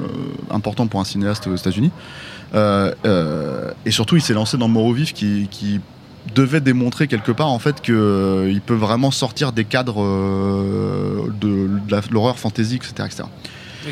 important 0.52 0.88
pour 0.88 1.00
un 1.00 1.06
cinéaste 1.06 1.48
aux 1.48 1.56
États-Unis. 1.56 1.92
Euh, 2.54 2.94
euh, 3.06 3.72
et 3.86 3.92
surtout, 3.92 4.16
il 4.16 4.22
s'est 4.22 4.34
lancé 4.34 4.58
dans 4.58 4.68
Mort 4.68 4.86
au 4.86 4.94
vif 4.94 5.14
qui, 5.14 5.48
qui 5.52 5.80
devait 6.36 6.62
démontrer 6.62 7.08
quelque 7.08 7.32
part 7.32 7.50
en 7.50 7.60
fait 7.60 7.82
que 7.82 7.92
euh, 7.94 8.60
peut 8.66 8.76
vraiment 8.76 9.12
sortir 9.12 9.52
des 9.52 9.66
cadres 9.66 10.04
euh, 10.04 11.34
de, 11.40 11.70
l'horreur 12.12 12.38
fantasy, 12.38 12.76
etc. 12.76 12.94
etc. 13.06 13.24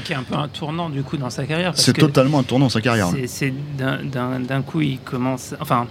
Qui 0.04 0.14
est 0.14 0.16
un 0.16 0.24
peu 0.24 0.36
un 0.36 0.48
tournant 0.48 0.90
du 0.90 1.02
coup 1.02 1.18
dans 1.18 1.30
sa 1.30 1.46
carrière. 1.46 1.72
C'est 1.76 1.94
totalement 1.94 2.40
un 2.40 2.44
tournant 2.44 2.66
dans 2.66 2.70
sa 2.70 2.82
carrière. 2.82 3.10
c'est- 3.28 3.54
d'un 3.80 4.62
coup, 4.62 4.82
il 4.82 5.00
commence. 5.00 5.56
Enfin, 5.60 5.88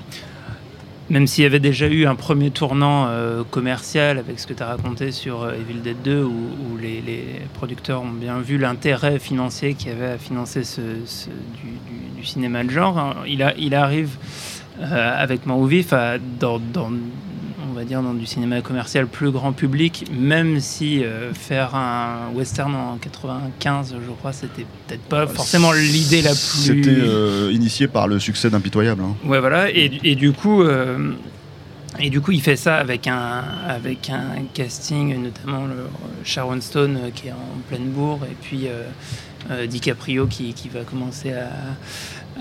même 1.08 1.26
s'il 1.26 1.44
y 1.44 1.46
avait 1.46 1.60
déjà 1.60 1.86
eu 1.86 2.06
un 2.06 2.14
premier 2.16 2.50
tournant 2.50 3.06
euh, 3.08 3.42
commercial 3.50 4.18
avec 4.18 4.40
ce 4.40 4.46
que 4.46 4.54
tu 4.54 4.62
as 4.62 4.66
raconté 4.66 5.12
sur 5.12 5.42
euh, 5.44 5.52
Evil 5.54 5.80
Dead 5.80 6.02
2, 6.02 6.24
où, 6.24 6.76
les, 6.80 7.02
producteurs 7.54 8.02
ont 8.02 8.08
bien 8.10 8.38
vu 8.40 8.58
l'intérêt 8.58 9.18
financier 9.18 9.74
qu'il 9.74 9.88
y 9.88 9.92
avait 9.92 10.12
à 10.12 10.18
financer 10.18 10.64
ce, 10.64 10.80
du, 10.80 10.88
du- 11.64 12.20
du 12.20 12.24
cinéma 12.24 12.64
de 12.64 12.70
genre, 12.70 12.98
hein, 12.98 13.14
il, 13.26 13.42
a, 13.42 13.54
il 13.56 13.74
arrive 13.74 14.16
euh, 14.80 15.22
avec 15.22 15.46
Mort 15.46 15.58
au 15.58 15.66
vif 15.66 15.92
à- 15.92 16.18
dans, 16.18 16.60
va 17.76 17.84
dire 17.84 18.02
dans 18.02 18.14
du 18.14 18.26
cinéma 18.26 18.60
commercial 18.62 19.06
plus 19.06 19.30
grand 19.30 19.52
public, 19.52 20.06
même 20.12 20.60
si 20.60 21.04
euh, 21.04 21.32
faire 21.34 21.74
un 21.74 22.30
western 22.34 22.74
en 22.74 22.96
95, 22.96 23.94
je 24.04 24.10
crois, 24.12 24.32
c'était 24.32 24.66
peut-être 24.86 25.02
pas 25.02 25.26
forcément 25.26 25.72
l'idée 25.72 26.22
la 26.22 26.30
plus. 26.30 26.38
C'était 26.38 26.90
euh, 26.90 27.50
initié 27.52 27.86
par 27.86 28.08
le 28.08 28.18
succès 28.18 28.50
d'Impitoyable. 28.50 29.02
hein. 29.02 29.14
Ouais, 29.24 29.40
voilà. 29.40 29.70
Et, 29.70 30.00
et 30.02 30.14
du 30.16 30.32
coup, 30.32 30.62
euh, 30.62 31.12
Et 31.98 32.10
du 32.10 32.20
coup, 32.20 32.32
il 32.32 32.42
fait 32.42 32.56
ça 32.56 32.76
avec 32.76 33.06
un, 33.06 33.42
avec 33.68 34.10
un 34.10 34.44
casting, 34.52 35.22
notamment 35.22 35.66
le 35.66 35.86
Sharon 36.24 36.60
Stone 36.60 36.98
qui 37.14 37.28
est 37.28 37.32
en 37.32 37.60
pleine 37.68 37.88
bourre, 37.88 38.20
et 38.30 38.36
puis 38.40 38.66
DiCaprio 39.68 40.26
qui, 40.26 40.52
qui 40.52 40.68
va 40.68 40.80
commencer 40.80 41.32
à, 41.32 41.48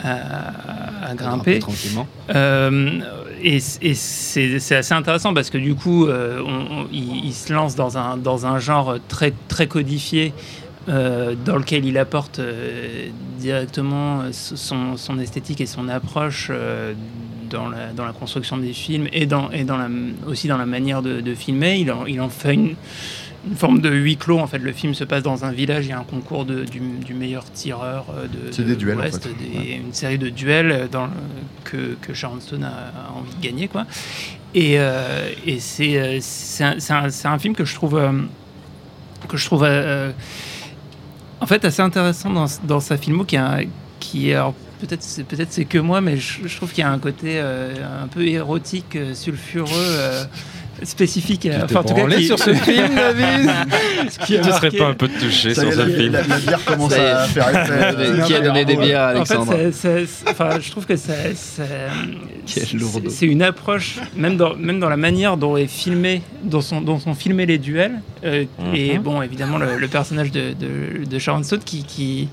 à, 0.03 1.09
à 1.09 1.13
grimper. 1.15 1.59
tranquillement. 1.59 2.07
Euh, 2.33 2.99
et 3.43 3.59
et 3.81 3.93
c'est 3.93 4.75
assez 4.75 4.93
intéressant 4.93 5.33
parce 5.33 5.49
que 5.49 5.57
du 5.57 5.75
coup, 5.75 6.05
euh, 6.07 6.41
on- 6.45 6.81
on- 6.81 6.87
il, 6.91 7.25
il 7.25 7.33
se 7.33 7.53
lance 7.53 7.75
dans 7.75 7.97
un, 7.97 8.17
dans 8.17 8.45
un 8.45 8.59
genre 8.59 8.95
très, 9.07 9.33
très 9.47 9.67
codifié 9.67 10.33
euh, 10.87 11.35
dans 11.45 11.57
lequel 11.57 11.85
il 11.85 11.97
apporte 11.97 12.39
directement 13.39 14.23
son, 14.31 14.97
son 14.97 15.19
esthétique 15.19 15.61
et 15.61 15.65
son 15.65 15.87
approche 15.89 16.51
dans, 17.49 17.69
la, 17.69 17.91
dans 17.95 18.05
la 18.05 18.13
construction 18.13 18.57
des 18.57 18.73
films 18.73 19.07
et, 19.13 19.25
dans, 19.25 19.51
et 19.51 19.63
dans 19.63 19.77
la, 19.77 19.87
aussi 20.27 20.47
dans 20.47 20.57
la 20.57 20.65
manière 20.65 21.01
de, 21.01 21.21
de 21.21 21.35
filmer. 21.35 21.77
Il 21.77 21.91
en, 21.91 22.05
il 22.05 22.21
en 22.21 22.29
fait 22.29 22.53
une, 22.53 22.75
une 23.47 23.55
forme 23.55 23.79
de 23.81 23.89
huis 23.91 24.17
clos. 24.17 24.39
En 24.39 24.47
fait, 24.47 24.57
le 24.57 24.71
film 24.71 24.93
se 24.93 25.03
passe 25.03 25.23
dans 25.23 25.45
un 25.45 25.51
village. 25.51 25.85
Il 25.85 25.89
y 25.89 25.93
a 25.93 25.99
un 25.99 26.03
concours 26.03 26.45
de, 26.45 26.63
du, 26.65 26.79
du 26.79 27.13
meilleur 27.13 27.43
tireur 27.51 28.05
euh, 28.15 28.23
de, 28.27 28.51
C'est 28.51 28.63
de 28.63 28.69
des 28.69 28.75
duels, 28.75 28.97
en 28.97 29.01
l'Ouest, 29.01 29.23
fait. 29.23 29.29
des- 29.33 29.57
Ouais. 29.57 29.75
une 29.85 29.93
série 29.93 30.17
de 30.17 30.29
duels 30.29 30.71
euh, 30.71 30.87
dans, 30.91 31.05
le- 31.05 31.11
que, 31.63 31.95
que 32.01 32.13
Sharon 32.13 32.39
Stone 32.39 32.63
a, 32.63 32.91
envie 33.15 33.35
de 33.35 33.41
gagner, 33.41 33.67
quoi. 33.67 33.85
Et, 34.53 34.75
euh, 34.79 35.29
et 35.45 35.59
c'est 35.59 36.19
c'est 36.21 36.63
un, 36.63 36.75
c'est 36.79 36.93
un- 36.93 37.09
c'est 37.09 37.27
un 37.27 37.37
film 37.39 37.53
que 37.55 37.65
je 37.65 37.75
trouve 37.75 37.97
euh, 37.97 38.11
que 39.27 39.37
je 39.37 39.45
trouve 39.45 39.63
euh, 39.65 40.11
en 41.41 41.45
fait 41.45 41.65
assez 41.65 41.81
intéressant 41.81 42.29
dans, 42.29 42.45
dans 42.63 42.79
sa 42.79 42.95
filmo 42.97 43.25
qui 43.25 43.35
a 43.37 43.59
qui 43.99 44.31
alors, 44.33 44.53
peut-être 44.79 45.03
c'est 45.03 45.23
peut-être 45.25 45.51
c'est 45.51 45.65
que 45.65 45.77
moi 45.77 45.99
mais 45.99 46.15
je, 46.17 46.47
je 46.47 46.55
trouve 46.55 46.69
qu'il 46.71 46.83
y 46.83 46.87
a 46.87 46.91
un 46.91 46.99
côté 46.99 47.39
un 47.39 48.07
peu 48.07 48.25
érotique 48.27 48.97
sulfureux 49.13 49.67
spécifique 50.83 51.41
Tu 51.41 51.49
enfin, 51.51 51.65
t'es 51.67 51.77
en 51.77 51.83
tout 51.83 51.93
cas 51.95 52.07
qui- 52.15 52.25
sur 52.25 52.37
ce 52.39 52.53
film, 52.53 52.95
David 52.95 53.49
ce 54.09 54.19
qui 54.25 54.37
a 54.37 54.41
Tu 54.41 54.51
serais 54.51 54.71
pas 54.71 54.87
un 54.87 54.93
peu 54.93 55.07
touché 55.07 55.53
Ça 55.53 55.61
sur 55.61 55.73
ce 55.73 55.87
film 55.87 56.11
la- 56.13 56.23
la 56.23 56.37
bière 56.37 56.63
commence 56.65 56.91
Ça 56.91 56.97
y 56.97 57.01
est. 57.01 57.09
à 57.09 57.27
faire 57.27 57.49
effet. 58.09 58.23
Qui 58.27 58.33
a 58.35 58.41
donné 58.41 58.65
des 58.65 58.75
bières 58.75 59.01
à 59.01 59.09
En 59.19 59.25
fait, 59.25 59.33
Alexandre 59.35 59.55
enfin, 60.29 60.59
je 60.59 60.71
trouve 60.71 60.85
que 60.85 60.95
c'est- 60.95 61.33
c'est 63.07 63.25
une 63.25 63.41
approche, 63.41 63.99
même 64.15 64.37
dans, 64.37 64.55
même 64.55 64.79
dans 64.79 64.89
la 64.89 64.97
manière 64.97 65.37
dont 65.37 65.57
est 65.57 65.67
filmé, 65.67 66.21
dont 66.43 66.61
sont, 66.61 66.81
dont 66.81 66.99
sont 66.99 67.13
filmés 67.15 67.45
les 67.45 67.57
duels. 67.57 68.01
euh, 68.23 68.45
Et 68.73 68.97
Mhm. 68.97 69.03
bon, 69.03 69.21
évidemment, 69.21 69.57
le, 69.57 69.77
le 69.77 69.87
personnage 69.87 70.31
de, 70.31 70.53
de, 70.53 71.05
de 71.05 71.19
Sharon 71.19 71.43
Stone 71.43 71.59
qui, 71.63 71.83
qui, 71.83 72.27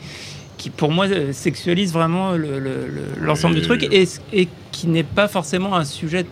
qui, 0.59 0.71
pour 0.71 0.91
moi, 0.91 1.07
euh, 1.07 1.33
sexualise 1.33 1.93
vraiment 1.93 2.33
le- 2.33 2.59
le- 2.59 2.87
le- 2.89 3.25
l'ensemble 3.25 3.55
du 3.55 3.63
truc 3.63 3.83
et, 3.91 4.09
et 4.33 4.49
qui 4.71 4.87
n'est 4.87 5.03
pas 5.03 5.29
forcément 5.29 5.75
un 5.77 5.85
sujet 5.85 6.25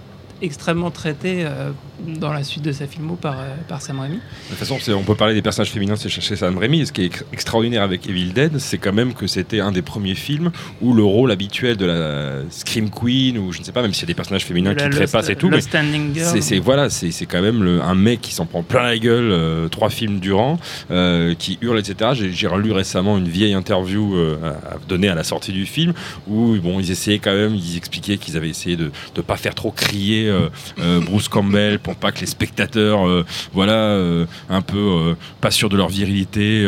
extrêmement 0.43 0.91
traité 0.91 1.45
euh, 1.45 1.71
dans 2.19 2.33
la 2.33 2.43
suite 2.45 2.65
de 2.65 2.73
sa 2.73 2.87
filmo 2.87 3.15
par, 3.17 3.39
euh, 3.41 3.55
par 3.69 3.81
Sam 3.83 4.01
Raimi. 4.01 4.17
De 4.17 4.21
toute 4.51 4.59
façon, 4.59 4.79
c'est- 4.81 4.93
on 4.93 5.03
peut 5.03 5.15
parler 5.15 5.35
des 5.35 5.43
personnages 5.43 5.71
féminins 5.71 5.97
chez 5.97 6.09
chez 6.09 6.37
Sam 6.37 6.57
Raimi. 6.59 6.87
Ce 6.87 6.93
qui 6.93 7.03
est 7.03 7.07
ex- 7.07 7.25
extraordinaire 7.33 7.83
avec 7.83 8.07
Evil 8.09 8.33
Dead, 8.33 8.59
c'est 8.59 8.79
quand 8.79 8.93
même 8.93 9.15
que 9.15 9.27
c'était 9.27 9.61
un 9.61 9.73
des 9.73 9.83
premiers 9.83 10.15
films 10.15 10.51
où 10.81 10.93
le 10.95 11.03
rôle 11.05 11.31
habituel 11.31 11.77
de 11.77 11.87
la 11.87 12.31
Scream 12.51 12.91
Queen, 12.91 13.39
ou 13.39 13.53
je 13.53 13.61
ne 13.61 13.65
sais 13.65 13.73
pas, 13.73 13.83
même 13.83 13.93
s'il 13.93 14.03
y 14.03 14.07
a 14.07 14.09
des 14.09 14.15
personnages 14.15 14.45
féminins 14.45 14.75
La 14.75 14.85
qui 14.85 14.91
trépassent 14.97 15.29
et 15.29 15.37
tout, 15.37 15.49
mais 15.49 15.57
Lost 15.57 15.69
Standing 15.69 16.15
Girl. 16.15 16.27
c'est 16.33 16.41
c'est- 16.41 16.59
voilà, 16.59 16.91
c'est 16.91 17.11
c'est 17.11 17.27
quand 17.27 17.43
même 17.43 17.63
le- 17.63 17.81
un 17.83 17.95
mec 17.95 18.21
qui 18.21 18.35
s'en 18.35 18.47
prend 18.47 18.63
plein 18.63 18.83
la 18.83 18.99
gueule 18.99 19.31
euh, 19.31 19.69
trois 19.69 19.91
films 19.91 20.19
durant, 20.21 20.59
euh, 20.91 21.35
qui 21.35 21.59
hurle, 21.61 21.79
etc. 21.79 22.11
J'ai- 22.15 22.33
J'ai 22.33 22.47
relu 22.47 22.73
récemment 22.73 23.19
une 23.19 23.29
vieille 23.29 23.53
interview 23.55 24.15
euh, 24.17 24.37
à, 24.43 24.75
à 24.75 24.79
donner 24.89 25.09
à 25.09 25.15
la 25.15 25.25
sortie 25.25 25.53
du 25.53 25.67
film 25.67 25.93
où 26.29 26.57
bon, 26.57 26.81
ils 26.81 26.91
essayaient 26.91 27.19
quand 27.19 27.35
même, 27.35 27.55
ils 27.55 27.77
expliquaient 27.77 28.17
qu'ils 28.17 28.37
avaient 28.37 28.49
essayé 28.49 28.77
de 28.77 28.91
ne 29.17 29.23
pas 29.23 29.37
faire 29.37 29.55
trop 29.55 29.71
crier 29.71 30.29
euh, 30.29 30.49
euh, 30.79 31.01
Bruce 31.01 31.29
Campbell 31.29 31.79
pour 31.79 31.90
pas 31.95 32.13
que 32.13 32.21
les 32.21 32.27
spectateurs, 32.27 33.07
euh, 33.07 33.25
voilà, 33.53 33.73
euh, 33.73 34.27
un 34.49 34.63
peu 34.63 34.79
euh, 34.79 35.15
pas 35.41 35.51
sûrs 35.51 35.69
de 35.69 35.77
leur 35.77 35.89
virilité, 35.89 36.67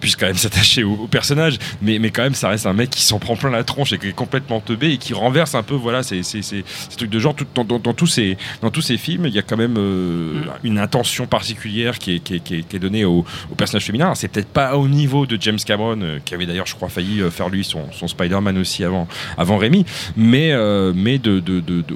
puissent 0.00 0.16
quand 0.16 0.26
même 0.26 0.36
s'attacher 0.36 0.84
au, 0.84 1.06
personnage. 1.06 1.58
Mais, 1.80 1.98
mais 1.98 2.10
quand 2.10 2.22
même, 2.22 2.34
ça 2.34 2.48
reste 2.48 2.66
un 2.66 2.72
mec 2.72 2.90
qui 2.90 3.02
s'en 3.02 3.18
prend 3.18 3.36
plein 3.36 3.50
la 3.50 3.64
tronche 3.64 3.92
et 3.92 3.98
qui 3.98 4.08
est 4.08 4.12
complètement 4.12 4.60
teubé 4.60 4.92
et 4.92 4.96
qui 4.98 5.14
renverse 5.14 5.54
un 5.54 5.62
peu, 5.62 5.74
voilà, 5.74 6.02
ces, 6.02 6.22
ces, 6.22 6.42
ces- 6.42 6.64
ces 6.66 6.96
trucs 6.96 7.10
de 7.10 7.18
genre. 7.18 7.34
Dans, 7.54 7.94
tous 7.94 8.06
ces, 8.06 8.36
dans 8.60 8.70
tous 8.70 8.82
ces 8.82 8.96
films, 8.96 9.26
il 9.26 9.34
y 9.34 9.38
a 9.38 9.42
quand 9.42 9.56
même 9.56 9.78
une 10.64 10.78
intention 10.78 11.26
particulière 11.26 11.98
qui 11.98 12.12
est, 12.14 12.78
donnée 12.78 13.04
au, 13.04 13.24
au 13.50 13.54
personnage 13.54 13.84
féminin. 13.84 14.14
C'est 14.14 14.28
peut-être 14.28 14.48
pas 14.48 14.76
au 14.76 14.88
niveau 14.88 15.26
de 15.26 15.36
James 15.40 15.58
Cameron, 15.64 16.18
qui 16.24 16.34
avait 16.34 16.46
d'ailleurs, 16.46 16.66
je 16.66 16.74
crois, 16.74 16.88
failli 16.88 17.22
faire 17.30 17.48
lui 17.48 17.64
son, 17.64 17.82
Spider-Man 18.06 18.58
aussi 18.58 18.84
avant, 18.84 19.08
avant 19.38 19.56
Rémi, 19.56 19.84
mais, 20.16 20.52
mais 20.94 21.18
de, 21.18 21.42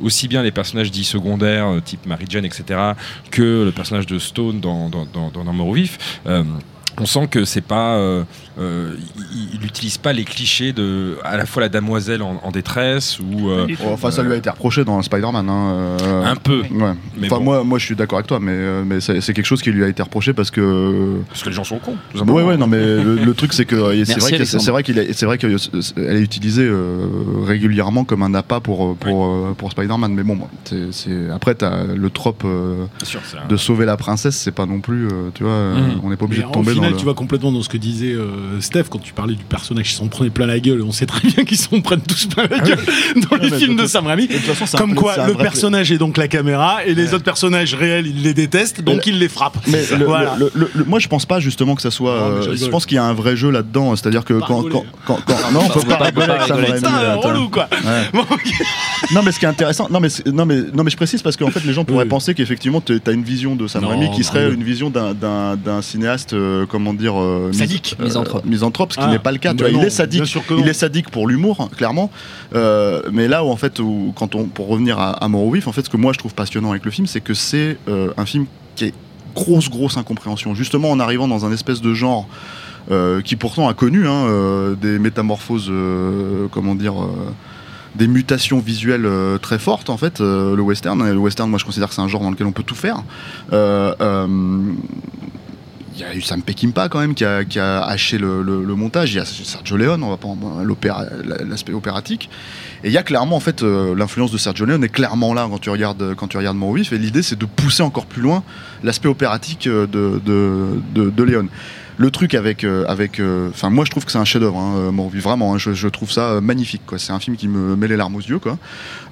aussi 0.02 0.28
bien 0.28 0.42
les 0.42 0.50
personnages 0.52 0.90
dits 0.90 1.04
secondaires, 1.04 1.68
type 1.84 2.06
Mary 2.16 2.46
etc., 2.46 2.80
que 3.30 3.64
le 3.64 3.72
personnage 3.72 4.06
de 4.06 4.18
Stone 4.18 4.60
dans, 4.60 4.88
dans, 4.88 5.06
dans, 5.06 5.30
dans 5.30 5.58
au 5.60 5.72
vif. 5.72 6.20
On 7.00 7.06
sent 7.06 7.28
que 7.30 7.44
c'est 7.44 7.60
pas, 7.60 7.96
euh, 7.96 8.24
euh, 8.58 8.94
il- 9.34 9.54
il 9.54 9.60
n'utilise 9.60 9.98
pas 9.98 10.12
les 10.12 10.24
clichés 10.24 10.72
de 10.72 11.16
à 11.24 11.36
la 11.36 11.46
fois 11.46 11.62
la 11.62 11.68
damoiselle 11.68 12.22
en, 12.22 12.40
en 12.42 12.50
détresse 12.50 13.18
ou 13.20 13.50
euh, 13.50 13.66
Oh, 13.84 13.90
Enfin, 13.92 14.10
ça 14.10 14.22
lui 14.22 14.32
a 14.32 14.36
été 14.36 14.48
reproché 14.50 14.84
dans 14.84 15.00
Spider-Man. 15.02 15.48
hein, 15.48 15.96
euh, 16.02 16.24
un 16.24 16.36
peu, 16.36 16.60
Ouais. 16.70 16.92
Mais 17.16 17.26
enfin, 17.26 17.36
bon. 17.38 17.44
moi, 17.44 17.64
moi, 17.64 17.78
je 17.78 17.84
suis 17.84 17.96
d'accord 17.96 18.18
avec 18.18 18.26
toi, 18.28 18.38
mais, 18.40 18.82
mais 18.84 19.00
c'est 19.00 19.20
quelque 19.20 19.44
chose 19.44 19.62
qui 19.62 19.70
lui 19.70 19.84
a 19.84 19.88
été 19.88 20.02
reproché 20.02 20.32
parce 20.32 20.50
que. 20.50 21.16
parce 21.28 21.42
que 21.42 21.48
les 21.50 21.54
gens 21.54 21.64
sont 21.64 21.78
cons. 21.78 21.92
tout 21.92 21.98
Ouais, 22.14 22.18
simplement. 22.20 22.48
ouais, 22.48 22.56
non, 22.56 22.66
mais 22.66 22.78
le, 22.80 23.16
le 23.16 23.34
truc, 23.34 23.52
c'est 23.52 23.64
que 23.64 23.76
c'est 24.04 24.18
vrai 24.18 24.30
que 24.30 24.34
c'est 24.34 24.34
Alexandre. 24.36 24.62
c'est 24.64 24.70
vrai 24.70 24.82
qu'il 24.82 24.98
a- 24.98 25.12
c'est 25.12 25.26
vrai 25.26 25.38
qu'elle 25.38 25.52
est 25.54 26.20
utilisée 26.20 26.66
euh, 26.66 27.06
régulièrement 27.44 28.04
comme 28.04 28.22
un 28.22 28.34
appât 28.34 28.60
pour 28.60 28.96
pour 28.96 29.54
pour 29.56 29.70
Spider-Man. 29.70 30.12
Mais 30.14 30.22
bon, 30.22 30.38
c'est- 30.90 31.30
après 31.34 31.54
t'as 31.54 31.84
le 31.84 32.10
trope 32.10 32.42
euh, 32.44 32.86
sûr, 33.02 33.20
de 33.48 33.56
sauver 33.56 33.84
la 33.86 33.96
princesse, 33.96 34.36
c'est 34.36 34.52
pas 34.52 34.66
non 34.66 34.80
plus, 34.80 35.06
euh, 35.06 35.30
tu 35.34 35.44
vois, 35.44 35.74
Mhm. 35.74 36.00
on 36.02 36.10
n'est 36.10 36.16
pas 36.16 36.24
obligé 36.24 36.42
Mais 36.42 36.48
de 36.48 36.52
tomber 36.52 36.72
final, 36.72 36.85
dans 36.85 36.85
le. 36.90 36.96
tu 36.96 37.04
vas 37.04 37.14
complètement 37.14 37.52
dans 37.52 37.62
ce 37.62 37.68
que 37.68 37.76
disait 37.76 38.12
euh, 38.12 38.60
Steph 38.60 38.84
quand 38.90 38.98
tu 38.98 39.12
parlais 39.12 39.34
du 39.34 39.44
personnage 39.44 39.86
qui 39.88 39.94
s'en 39.94 40.08
prenait 40.08 40.30
plein 40.30 40.46
la 40.46 40.60
gueule. 40.60 40.82
On 40.82 40.92
sait 40.92 41.06
très 41.06 41.26
bien 41.28 41.44
qu'ils 41.44 41.58
s'en 41.58 41.80
prennent 41.80 42.00
tous 42.00 42.26
plein 42.26 42.46
la 42.50 42.58
gueule 42.58 42.84
dans 43.30 43.36
les 43.36 43.50
films 43.50 43.76
de 43.76 43.86
Sam 43.86 44.06
Raimi. 44.06 44.28
Comme 44.76 44.94
quoi, 44.94 45.26
le 45.26 45.34
personnage 45.34 45.92
est 45.92 45.98
donc 45.98 46.16
la 46.16 46.28
caméra 46.28 46.84
et 46.84 46.94
les 46.94 47.14
autres 47.14 47.24
personnages 47.24 47.74
réels, 47.74 48.06
ils 48.06 48.22
les 48.22 48.34
détestent, 48.34 48.80
donc 48.82 49.06
ils 49.06 49.18
les 49.18 49.28
frappent. 49.28 49.58
Mais 49.68 49.82
moi, 50.86 50.98
je 50.98 51.08
pense 51.08 51.26
pas 51.26 51.40
justement 51.40 51.74
que 51.74 51.82
ça 51.82 51.90
soit. 51.90 52.40
Je 52.42 52.50
euh, 52.50 52.56
je 52.56 52.66
pense 52.66 52.86
qu'il 52.86 52.96
y 52.96 52.98
a 52.98 53.04
un 53.04 53.14
vrai 53.14 53.36
jeu 53.36 53.50
là-dedans. 53.50 53.94
C'est-à-dire 53.96 54.24
que 54.24 54.34
quand, 54.34 54.62
non, 55.52 55.60
on 55.64 55.68
peut 55.68 55.80
pas 55.88 55.96
rigoler 55.96 56.26
avec 56.30 56.42
Sam. 56.46 56.58
Raimi, 56.60 57.50
quoi. 57.50 57.68
Non, 59.12 59.22
mais 59.24 59.32
ce 59.32 59.38
qui 59.38 59.44
est 59.44 59.48
intéressant, 59.48 59.88
non 59.90 60.00
mais 60.00 60.08
c'est- 60.08 60.26
non 60.26 60.46
mais 60.46 60.56
non 60.74 60.82
mais 60.82 60.90
je 60.90 60.96
précise 60.96 61.22
parce 61.22 61.36
qu'en 61.36 61.50
fait 61.50 61.64
les 61.64 61.72
gens 61.72 61.84
pourraient 61.84 62.06
penser 62.06 62.34
qu'effectivement 62.34 62.80
tu 62.80 63.00
as 63.06 63.10
une 63.12 63.22
vision 63.22 63.54
de 63.54 63.66
Sam 63.66 63.84
Raimi 63.84 64.10
qui 64.10 64.24
serait 64.24 64.50
une 64.52 64.62
vision 64.64 64.90
d'un 64.90 65.82
cinéaste 65.82 66.32
euh, 66.32 66.66
comment 66.76 66.94
dire 66.94 67.14
euh, 67.20 67.48
mis- 67.50 67.56
Sadique. 67.56 67.96
euh, 68.00 68.04
Misanthrope. 68.04 68.44
misanthrope, 68.44 68.92
ce 68.92 68.98
qui 68.98 69.04
Ah, 69.06 69.10
n'est 69.10 69.18
pas 69.18 69.32
le 69.32 69.38
cas. 69.38 69.52
Tu 69.54 69.62
bah 69.62 69.70
il 69.70 69.82
est 69.82 69.90
sadique. 69.90 70.36
Il 70.58 70.68
est 70.68 70.72
sadique 70.74 71.10
pour 71.10 71.26
l'humour, 71.26 71.68
clairement. 71.76 72.10
Euh, 72.54 73.02
mais 73.12 73.28
là 73.28 73.44
où 73.44 73.48
en 73.48 73.56
fait, 73.56 73.78
où, 73.80 74.12
quand 74.16 74.34
on 74.34 74.44
pour 74.44 74.68
revenir 74.68 74.98
à, 74.98 75.12
à 75.24 75.28
vif, 75.52 75.66
en 75.68 75.72
fait, 75.72 75.84
ce 75.84 75.90
que 75.90 75.96
moi 75.96 76.12
je 76.12 76.18
trouve 76.18 76.34
passionnant 76.34 76.70
avec 76.70 76.84
le 76.84 76.90
film, 76.90 77.06
c'est 77.06 77.20
que 77.22 77.34
c'est 77.34 77.78
euh, 77.88 78.10
un 78.16 78.26
film 78.26 78.46
qui 78.74 78.84
est 78.86 78.94
grosse 79.34 79.68
grosse 79.70 79.96
incompréhension. 79.96 80.54
Justement, 80.54 80.90
en 80.90 81.00
arrivant 81.00 81.28
dans 81.28 81.44
un 81.46 81.52
espèce 81.52 81.80
de 81.80 81.94
genre. 81.94 82.28
euh, 82.92 83.20
qui 83.20 83.34
pourtant 83.34 83.66
a 83.68 83.74
connu 83.74 84.06
hein, 84.06 84.26
euh, 84.28 84.74
des 84.76 85.00
métamorphoses, 85.00 85.66
euh, 85.70 86.46
comment 86.52 86.76
dire, 86.76 87.02
euh, 87.02 87.08
des 87.96 88.06
mutations 88.06 88.60
visuelles 88.60 89.06
euh, 89.06 89.38
très 89.38 89.58
fortes 89.58 89.90
en 89.90 89.96
fait. 89.96 90.20
euh, 90.20 90.54
le 90.54 90.62
western, 90.62 91.00
Et 91.04 91.10
le 91.10 91.18
western, 91.18 91.50
moi 91.50 91.58
je 91.58 91.64
considère 91.64 91.88
que 91.88 91.94
c'est 91.96 92.00
un 92.02 92.06
genre 92.06 92.20
dans 92.22 92.30
lequel 92.30 92.46
on 92.46 92.52
peut 92.52 92.62
tout 92.62 92.76
faire. 92.76 93.02
Il 95.96 96.02
y 96.02 96.04
a 96.04 96.14
eu 96.14 96.20
Sam 96.20 96.42
Peckinpah 96.42 96.90
quand 96.90 97.00
même 97.00 97.14
qui 97.14 97.24
a, 97.24 97.44
qui 97.44 97.58
haché 97.58 98.18
le, 98.18 98.42
montage. 98.76 99.14
Il 99.14 99.16
y 99.16 99.20
a 99.20 99.24
Sergio 99.24 99.78
Leone, 99.78 100.02
on 100.02 100.10
va 100.10 100.18
pas 100.18 100.28
l'aspect 101.48 101.72
opératique. 101.72 102.28
Et 102.84 102.88
il 102.88 102.92
y 102.92 102.98
a 102.98 103.02
clairement 103.02 103.36
en 103.36 103.40
fait 103.40 103.62
euh, 103.62 103.94
l'influence 103.96 104.30
de 104.30 104.36
Sergio 104.36 104.66
Leone 104.66 104.84
est 104.84 104.90
clairement 104.90 105.32
là 105.32 105.46
quand 105.50 105.58
tu 105.58 105.70
regardes 105.70 106.14
quand 106.14 106.28
tu 106.28 106.36
regardes. 106.36 106.58
Et 106.92 106.98
l'idée 106.98 107.22
c'est 107.22 107.38
de 107.38 107.46
pousser 107.46 107.82
encore 107.82 108.04
plus 108.04 108.20
loin 108.20 108.42
l'aspect 108.82 109.08
opératique 109.08 109.66
euh, 109.66 109.86
de, 109.86 110.20
de, 110.24 110.80
de, 110.94 111.10
de 111.10 111.22
Leone. 111.22 111.48
Le 111.98 112.10
truc 112.10 112.34
avec, 112.34 112.62
euh, 112.64 112.84
avec, 112.88 113.20
euh, 113.20 113.48
enfin 113.50 113.70
moi 113.70 113.84
je 113.84 113.90
trouve 113.90 114.04
que 114.04 114.12
c'est 114.12 114.18
un 114.18 114.24
chef-d'œuvre, 114.24 114.58
hein, 114.58 114.74
euh, 114.94 115.18
vraiment. 115.20 115.54
hein, 115.54 115.58
je, 115.58 115.72
je 115.72 115.88
trouve 115.88 116.10
ça 116.10 116.40
magnifique. 116.42 116.82
Quoi. 116.86 116.98
C'est 116.98 117.12
un 117.12 117.20
film 117.20 117.36
qui 117.36 117.48
me 117.48 117.74
met 117.76 117.88
les 117.88 117.96
larmes 117.96 118.14
aux 118.16 118.20
yeux. 118.20 118.38
Quoi. 118.38 118.58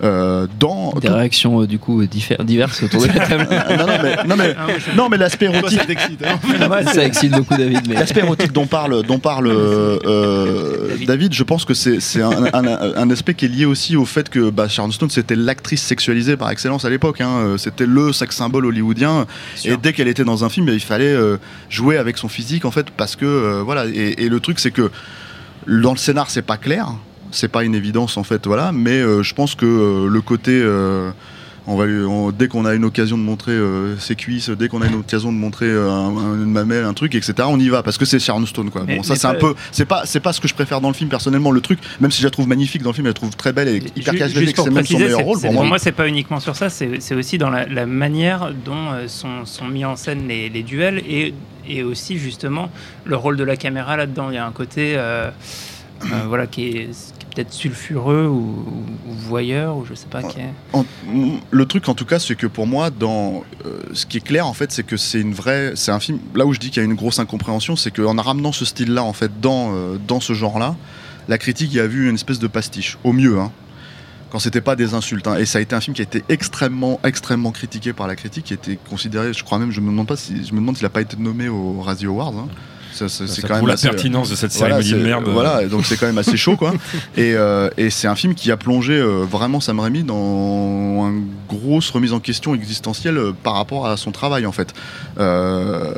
Euh, 0.03 0.47
dans 0.61 0.93
Des 1.01 1.09
réactions 1.09 1.63
euh, 1.63 1.67
du 1.67 1.79
coup 1.79 2.03
diverses 2.05 2.83
autour 2.83 3.03
de 3.03 3.07
la 3.09 3.15
table. 3.27 3.49
non, 3.71 3.87
non, 3.87 3.93
mais, 4.03 4.17
non, 4.27 4.37
mais, 4.37 4.55
Ah, 4.59 4.65
moi, 4.67 4.75
je- 4.79 4.97
non, 4.97 5.09
mais 5.09 5.17
l'aspect 5.17 5.47
érotique, 5.47 5.79
ça 5.79 5.87
t'excite, 5.87 6.23
hein. 6.27 6.39
ça 6.93 7.05
excite 7.05 7.33
beaucoup 7.33 7.57
David, 7.57 7.83
mais 7.89 7.95
L'aspect 7.95 8.21
érotique 8.21 8.53
dont 8.53 8.67
parle, 8.67 9.03
dont 9.05 9.19
parle 9.19 9.47
euh, 9.49 10.89
David. 10.91 11.07
David, 11.09 11.33
je 11.35 11.43
pense 11.43 11.65
que 11.65 11.75
c'est 11.75 12.01
c'est 12.01 12.23
un, 12.23 12.45
un- 12.53 12.95
un 12.97 13.11
aspect 13.11 13.35
qui 13.35 13.45
est 13.47 13.49
lié 13.49 13.65
aussi 13.65 13.97
au 13.97 14.05
fait 14.05 14.29
que 14.29 14.51
bah, 14.51 14.69
Sharon 14.69 14.91
Stone 14.91 15.11
c'était 15.11 15.37
l'actrice 15.37 15.83
sexualisée 15.83 16.37
par 16.37 16.51
excellence 16.51 16.85
à 16.85 16.91
l'époque. 16.91 17.21
hein. 17.21 17.55
C'était 17.59 17.87
le 17.87 18.13
sex 18.13 18.35
symbole 18.37 18.67
hollywoodien. 18.67 19.27
Et 19.65 19.77
dès 19.77 19.93
qu'elle 19.93 20.09
était 20.09 20.25
dans 20.25 20.45
un 20.45 20.49
film, 20.49 20.69
il 20.69 20.81
fallait 20.81 21.05
euh, 21.07 21.37
jouer 21.71 21.97
avec 21.97 22.19
son 22.19 22.29
physique 22.29 22.65
en 22.65 22.71
fait 22.75 22.87
parce 22.97 23.17
que 23.17 23.25
euh, 23.25 23.63
voilà. 23.65 23.87
Et, 23.87 24.25
et 24.25 24.29
le 24.29 24.41
truc 24.41 24.59
c'est 24.59 24.71
que 24.73 24.91
dans 25.67 25.93
le 25.93 25.99
scénar 25.99 26.29
c'est 26.31 26.43
pas 26.43 26.57
clair, 26.59 26.89
c'est 27.31 27.49
pas 27.49 27.65
une 27.65 27.75
évidence 27.75 28.17
en 28.17 28.25
fait 28.25 28.47
voilà. 28.47 28.73
Mais 28.73 28.99
euh, 29.01 29.23
je 29.23 29.35
pense 29.35 29.55
que 29.55 29.65
euh, 29.67 30.09
le 30.09 30.21
côté 30.21 30.63
On 31.67 31.77
va 31.79 31.87
lui- 31.87 32.05
on- 32.05 32.31
dès 32.31 32.47
qu'on 32.47 32.67
a 32.67 32.75
une 32.75 32.85
occasion 32.85 33.17
de 33.17 33.23
montrer 33.23 33.59
ses 33.99 34.17
cuisses, 34.17 34.51
dès 34.51 34.69
qu'on 34.69 34.83
a 34.83 34.87
une 34.87 34.97
occasion 34.97 35.33
de 35.33 35.39
montrer 35.39 35.71
un- 35.73 36.13
un- 36.15 36.35
une 36.45 36.53
mamelle, 36.53 36.85
un 36.85 36.93
truc, 36.93 37.15
etc. 37.15 37.33
On 37.47 37.59
y 37.59 37.71
va 37.71 37.83
parce 37.83 37.97
que 37.97 38.05
c'est 38.05 38.19
Sharon 38.19 38.45
Stone 38.45 38.69
quoi. 38.69 38.83
Mais- 38.87 38.97
bon, 38.97 39.03
ça 39.03 39.17
c'est 39.17 39.27
un 39.27 39.33
peu, 39.35 39.55
c'est 39.73 39.87
pas, 39.87 40.03
c'est 40.05 40.21
pas 40.21 40.35
ce 40.35 40.43
que 40.43 40.47
je 40.49 40.53
préfère 40.53 40.83
dans 40.83 40.89
le 40.89 40.95
film 40.95 41.09
personnellement. 41.09 41.51
Le 41.53 41.63
truc, 41.63 41.79
même 42.03 42.11
si 42.11 42.21
je 42.21 42.27
la 42.27 42.31
trouve 42.31 42.47
magnifique 42.49 42.83
dans 42.83 42.91
le 42.91 42.95
film, 42.95 43.07
je 43.07 43.13
la 43.13 43.15
trouve 43.15 43.35
très 43.35 43.55
belle 43.55 43.69
et 43.69 43.83
hyper 43.97 44.13
charismatique. 44.15 44.57
C'est 44.63 44.71
même 44.71 44.85
son 44.85 44.99
meilleur 44.99 45.21
rôle 45.21 45.41
pour 45.41 45.53
moi. 45.65 45.79
c'est 45.79 45.93
pas 45.93 46.07
uniquement 46.07 46.39
sur 46.39 46.55
ça, 46.55 46.69
c'est 46.69 47.15
aussi 47.15 47.39
dans 47.39 47.49
la, 47.49 47.65
la 47.67 47.87
manière 47.87 48.53
dont 48.63 48.91
sont, 49.07 49.47
sont 49.47 49.67
mis 49.67 49.87
en 49.87 49.97
scène 49.97 50.29
les, 50.29 50.51
les 50.51 50.65
duels 50.65 50.99
et, 51.09 51.33
et 51.69 51.83
aussi 51.83 52.19
justement 52.19 52.71
le 53.05 53.17
rôle 53.17 53.37
de 53.37 53.45
la 53.45 53.57
caméra 53.57 53.97
là-dedans. 53.97 54.31
Il 54.31 54.35
y 54.35 54.39
a 54.39 54.47
un 54.47 54.53
côté 54.53 54.95
euh, 54.97 55.31
euh, 56.05 56.07
voilà, 56.27 56.47
qui 56.47 56.69
est, 56.69 57.13
peut-être 57.35 57.53
sulfureux 57.53 58.27
ou, 58.27 58.65
voyeur 59.07 59.77
ou 59.77 59.85
je 59.85 59.95
sais 59.95 60.07
pas 60.07 60.23
qui 60.23 60.39
est. 60.41 60.85
Le 61.51 61.67
truc 61.67 61.89
en 61.89 61.95
tout 61.95 62.05
cas 62.05 62.19
c'est 62.19 62.37
que 62.37 62.47
pour 62.47 62.67
moi 62.67 62.91
dans 62.91 63.43
euh, 63.65 63.81
ce 63.93 64.07
qui 64.07 64.19
est 64.19 64.25
clair 64.25 64.47
en 64.47 64.53
fait 64.53 64.71
c'est 64.71 64.85
que 64.85 64.97
c'est 64.97 65.21
une 65.21 65.35
vraie 65.35 65.73
c'est 65.75 65.91
un 65.91 65.99
film 65.99 66.19
là 66.35 66.47
où 66.47 66.53
je 66.53 66.61
dis 66.61 66.69
qu'il 66.71 66.81
y 66.81 66.85
a 66.85 66.85
une 66.85 66.95
grosse 66.95 67.19
incompréhension 67.19 67.75
c'est 67.75 67.91
qu'en 67.91 68.15
ramenant 68.17 68.53
ce 68.53 68.65
style 68.65 68.93
là 68.95 69.03
en 69.03 69.13
fait 69.13 69.41
dans 69.41 69.97
dans 70.07 70.21
ce 70.21 70.33
genre 70.33 70.59
là 70.59 70.77
la 71.27 71.39
critique 71.39 71.73
y 71.73 71.81
a 71.81 71.87
vu 71.87 72.09
une 72.09 72.15
espèce 72.15 72.39
de 72.39 72.47
pastiche 72.47 72.99
au 73.03 73.13
mieux 73.13 73.39
hein 73.41 73.51
quand 74.35 74.41
c'était 74.41 74.61
pas 74.61 74.75
des 74.75 74.95
insultes 74.95 75.29
hein. 75.29 75.37
et 75.39 75.45
ça 75.47 75.59
a 75.59 75.61
été 75.61 75.77
un 75.77 75.81
film 75.81 75.95
qui 75.95 76.03
a 76.03 76.09
été 76.11 76.25
extrêmement 76.29 76.99
extrêmement 77.05 77.53
critiqué 77.53 77.93
par 77.93 78.09
la 78.09 78.17
critique 78.17 78.47
qui 78.47 78.53
a 78.53 78.57
été 78.57 78.77
considéré 78.91 79.33
je 79.33 79.45
crois 79.45 79.61
même 79.61 79.71
je 79.71 79.81
me 79.81 79.87
demande 79.91 80.09
pas 80.09 80.17
si 80.17 80.45
je 80.45 80.53
me 80.55 80.59
demande 80.59 80.77
s'il 80.77 80.85
a 80.87 80.91
pas 80.91 81.03
été 81.03 81.17
nommé 81.17 81.49
aux 81.49 81.81
Razzie 81.81 82.07
Awards 82.07 82.35
hein. 82.37 82.49
Ça, 82.93 83.09
ça, 83.09 83.29
c'est 83.29 83.43
quand 83.43 83.55
même 83.57 83.67
la 83.69 83.75
assez- 83.75 83.89
pertinence 83.89 84.31
de 84.31 84.35
cette 84.35 84.53
voilà, 84.55 84.83
cérémonie 84.83 84.93
de 84.93 84.99
c'est- 84.99 85.05
merde. 85.05 85.29
Voilà, 85.33 85.67
donc 85.67 85.85
c'est 85.87 85.97
quand 85.97 86.07
même 86.07 86.19
assez 86.19 86.37
chaud, 86.37 86.57
quoi. 86.57 86.73
Et, 87.17 87.35
euh, 87.35 87.69
et 87.77 87.91
c'est 87.91 88.07
un 88.07 88.15
film 88.15 88.37
qui 88.37 88.53
a 88.53 88.57
plongé 88.57 88.93
euh, 88.93 89.25
vraiment 89.29 89.59
Sam 89.61 89.81
Raimi 89.81 90.05
dans 90.05 91.09
une 91.11 91.27
grosse 91.49 91.91
remise 91.91 92.13
en 92.13 92.21
question 92.21 92.55
existentielle 92.55 93.19
euh, 93.19 93.33
par 93.33 93.55
rapport 93.55 93.89
à 93.89 93.97
son 93.97 94.13
travail, 94.13 94.47
en 94.47 94.53
fait. 94.53 94.75
Euh, 95.19 95.93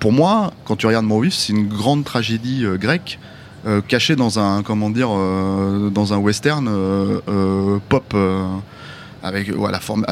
pour 0.00 0.12
moi, 0.12 0.52
quand 0.66 0.76
tu 0.76 0.86
regardes 0.86 1.06
Maurice, 1.06 1.46
c'est 1.46 1.54
une 1.54 1.66
grande 1.66 2.04
tragédie 2.04 2.66
euh, 2.66 2.76
grecque. 2.76 3.18
Euh, 3.64 3.80
cachée 3.80 4.16
dans 4.16 4.40
un 4.40 4.64
comment 4.64 4.90
euh, 4.96 5.88
dans 5.90 6.12
un 6.12 6.16
western 6.16 6.66
euh, 6.68 7.78
pop 7.88 8.16
avec 9.22 9.52
la 9.56 9.78
forme 9.78 10.04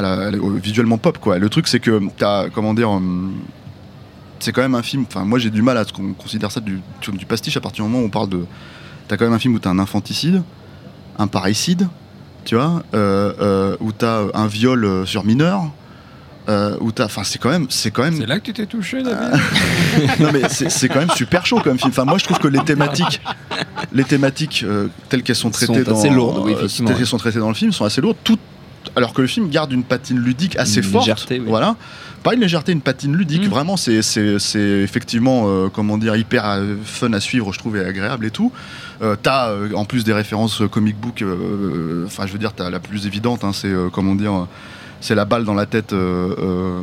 visuellement 0.63 0.97
pop 0.97 1.17
quoi 1.17 1.37
le 1.37 1.49
truc 1.49 1.67
c'est 1.67 1.81
que 1.81 2.01
t'as 2.17 2.49
comment 2.49 2.73
dire 2.73 2.89
c'est 4.39 4.53
quand 4.53 4.61
même 4.61 4.73
un 4.73 4.81
film. 4.81 5.05
Enfin, 5.07 5.23
moi 5.23 5.37
j'ai 5.37 5.49
du 5.49 5.61
mal 5.61 5.77
à 5.77 5.83
ce 5.83 5.93
qu'on 5.93 6.13
considère 6.13 6.51
ça 6.51 6.61
du, 6.61 6.81
du 7.13 7.25
pastiche 7.25 7.57
à 7.57 7.61
partir 7.61 7.85
du 7.85 7.91
moment 7.91 8.03
où 8.03 8.07
on 8.07 8.09
parle 8.09 8.29
de. 8.29 8.45
T'as 9.07 9.17
quand 9.17 9.25
même 9.25 9.33
un 9.33 9.39
film 9.39 9.53
où 9.53 9.59
t'as 9.59 9.69
un 9.69 9.77
infanticide, 9.77 10.41
un 11.19 11.27
parricide, 11.27 11.87
tu 12.45 12.55
vois, 12.55 12.81
où 13.81 13.91
t'as 13.91 14.23
un 14.33 14.47
viol 14.47 15.05
sur 15.05 15.23
mineur, 15.25 15.69
euh, 16.51 16.77
où 16.81 16.91
t'as. 16.91 17.05
Enfin, 17.05 17.23
c'est 17.23 17.39
quand 17.39 17.49
même, 17.49 17.67
c'est 17.69 17.91
quand 17.91 18.03
même. 18.03 18.17
C'est 18.17 18.25
là 18.25 18.39
que 18.39 18.45
tu 18.45 18.53
t'es 18.53 18.65
touché, 18.65 19.01
David 19.03 19.39
non 20.19 20.29
mais 20.33 20.41
c'est 20.49 20.69
c'est 20.69 20.87
quand 20.89 20.99
même 20.99 21.09
super 21.15 21.45
chaud 21.45 21.59
comme 21.63 21.77
film. 21.79 21.91
Enfin, 21.91 22.05
moi 22.05 22.17
je 22.17 22.23
trouve 22.25 22.39
que 22.39 22.47
les 22.47 22.63
thématiques, 22.63 23.21
les 23.93 24.03
thématiques 24.03 24.63
euh, 24.67 24.87
telles 25.09 25.23
qu'elles 25.23 25.35
sont 25.35 25.51
Sont 25.51 25.73
traitées 25.73 25.83
dans, 25.83 26.03
lourdes, 26.13 26.41
oui, 26.45 26.53
euh, 26.53 26.67
telles 26.85 26.95
qu'elles 26.97 27.05
sont 27.07 27.17
traitées 27.17 27.39
dans 27.39 27.49
le 27.49 27.55
film 27.55 27.71
sont 27.71 27.85
assez 27.85 28.01
lourdes. 28.01 28.17
Tout, 28.23 28.37
alors 28.95 29.13
que 29.13 29.21
le 29.21 29.27
film 29.27 29.49
garde 29.49 29.71
une 29.71 29.83
patine 29.83 30.19
ludique 30.19 30.57
assez 30.57 30.77
Une 30.77 30.83
forte. 30.83 31.05
légèreté, 31.05 31.39
oui. 31.39 31.45
Voilà. 31.47 31.75
Pas 32.23 32.35
une 32.35 32.41
légèreté, 32.41 32.71
une 32.71 32.81
patine 32.81 33.15
ludique. 33.15 33.45
Mm. 33.47 33.49
Vraiment, 33.49 33.77
c'est 33.77 34.01
c'est- 34.03 34.37
c'est 34.37 34.59
effectivement, 34.59 35.45
euh, 35.47 35.69
comment 35.73 35.97
dire, 35.97 36.15
hyper 36.15 36.45
euh, 36.47 36.75
fun 36.83 37.11
à 37.13 37.19
suivre, 37.19 37.51
je 37.53 37.57
trouve, 37.59 37.77
et 37.77 37.83
agréable 37.85 38.25
et 38.27 38.31
tout. 38.31 38.51
Euh, 39.01 39.15
t'as 39.21 39.49
euh, 39.49 39.69
en 39.73 39.85
plus 39.85 40.03
des 40.03 40.13
références 40.13 40.61
euh, 40.61 40.67
comic 40.67 40.95
book. 40.99 41.21
euh, 41.23 42.03
Enfin, 42.05 42.27
je 42.27 42.31
veux 42.33 42.37
dire, 42.39 42.53
t'as 42.53 42.69
la 42.69 42.79
plus 42.79 43.07
évidente, 43.07 43.43
hein, 43.43 43.51
c'est 43.53 43.67
euh, 43.69 43.89
comment 43.91 44.13
dire. 44.15 44.47
C'est 45.01 45.15
la 45.15 45.25
balle 45.25 45.43
dans 45.43 45.55
la 45.55 45.65
tête 45.65 45.93
euh, 45.93 46.35
euh, 46.39 46.79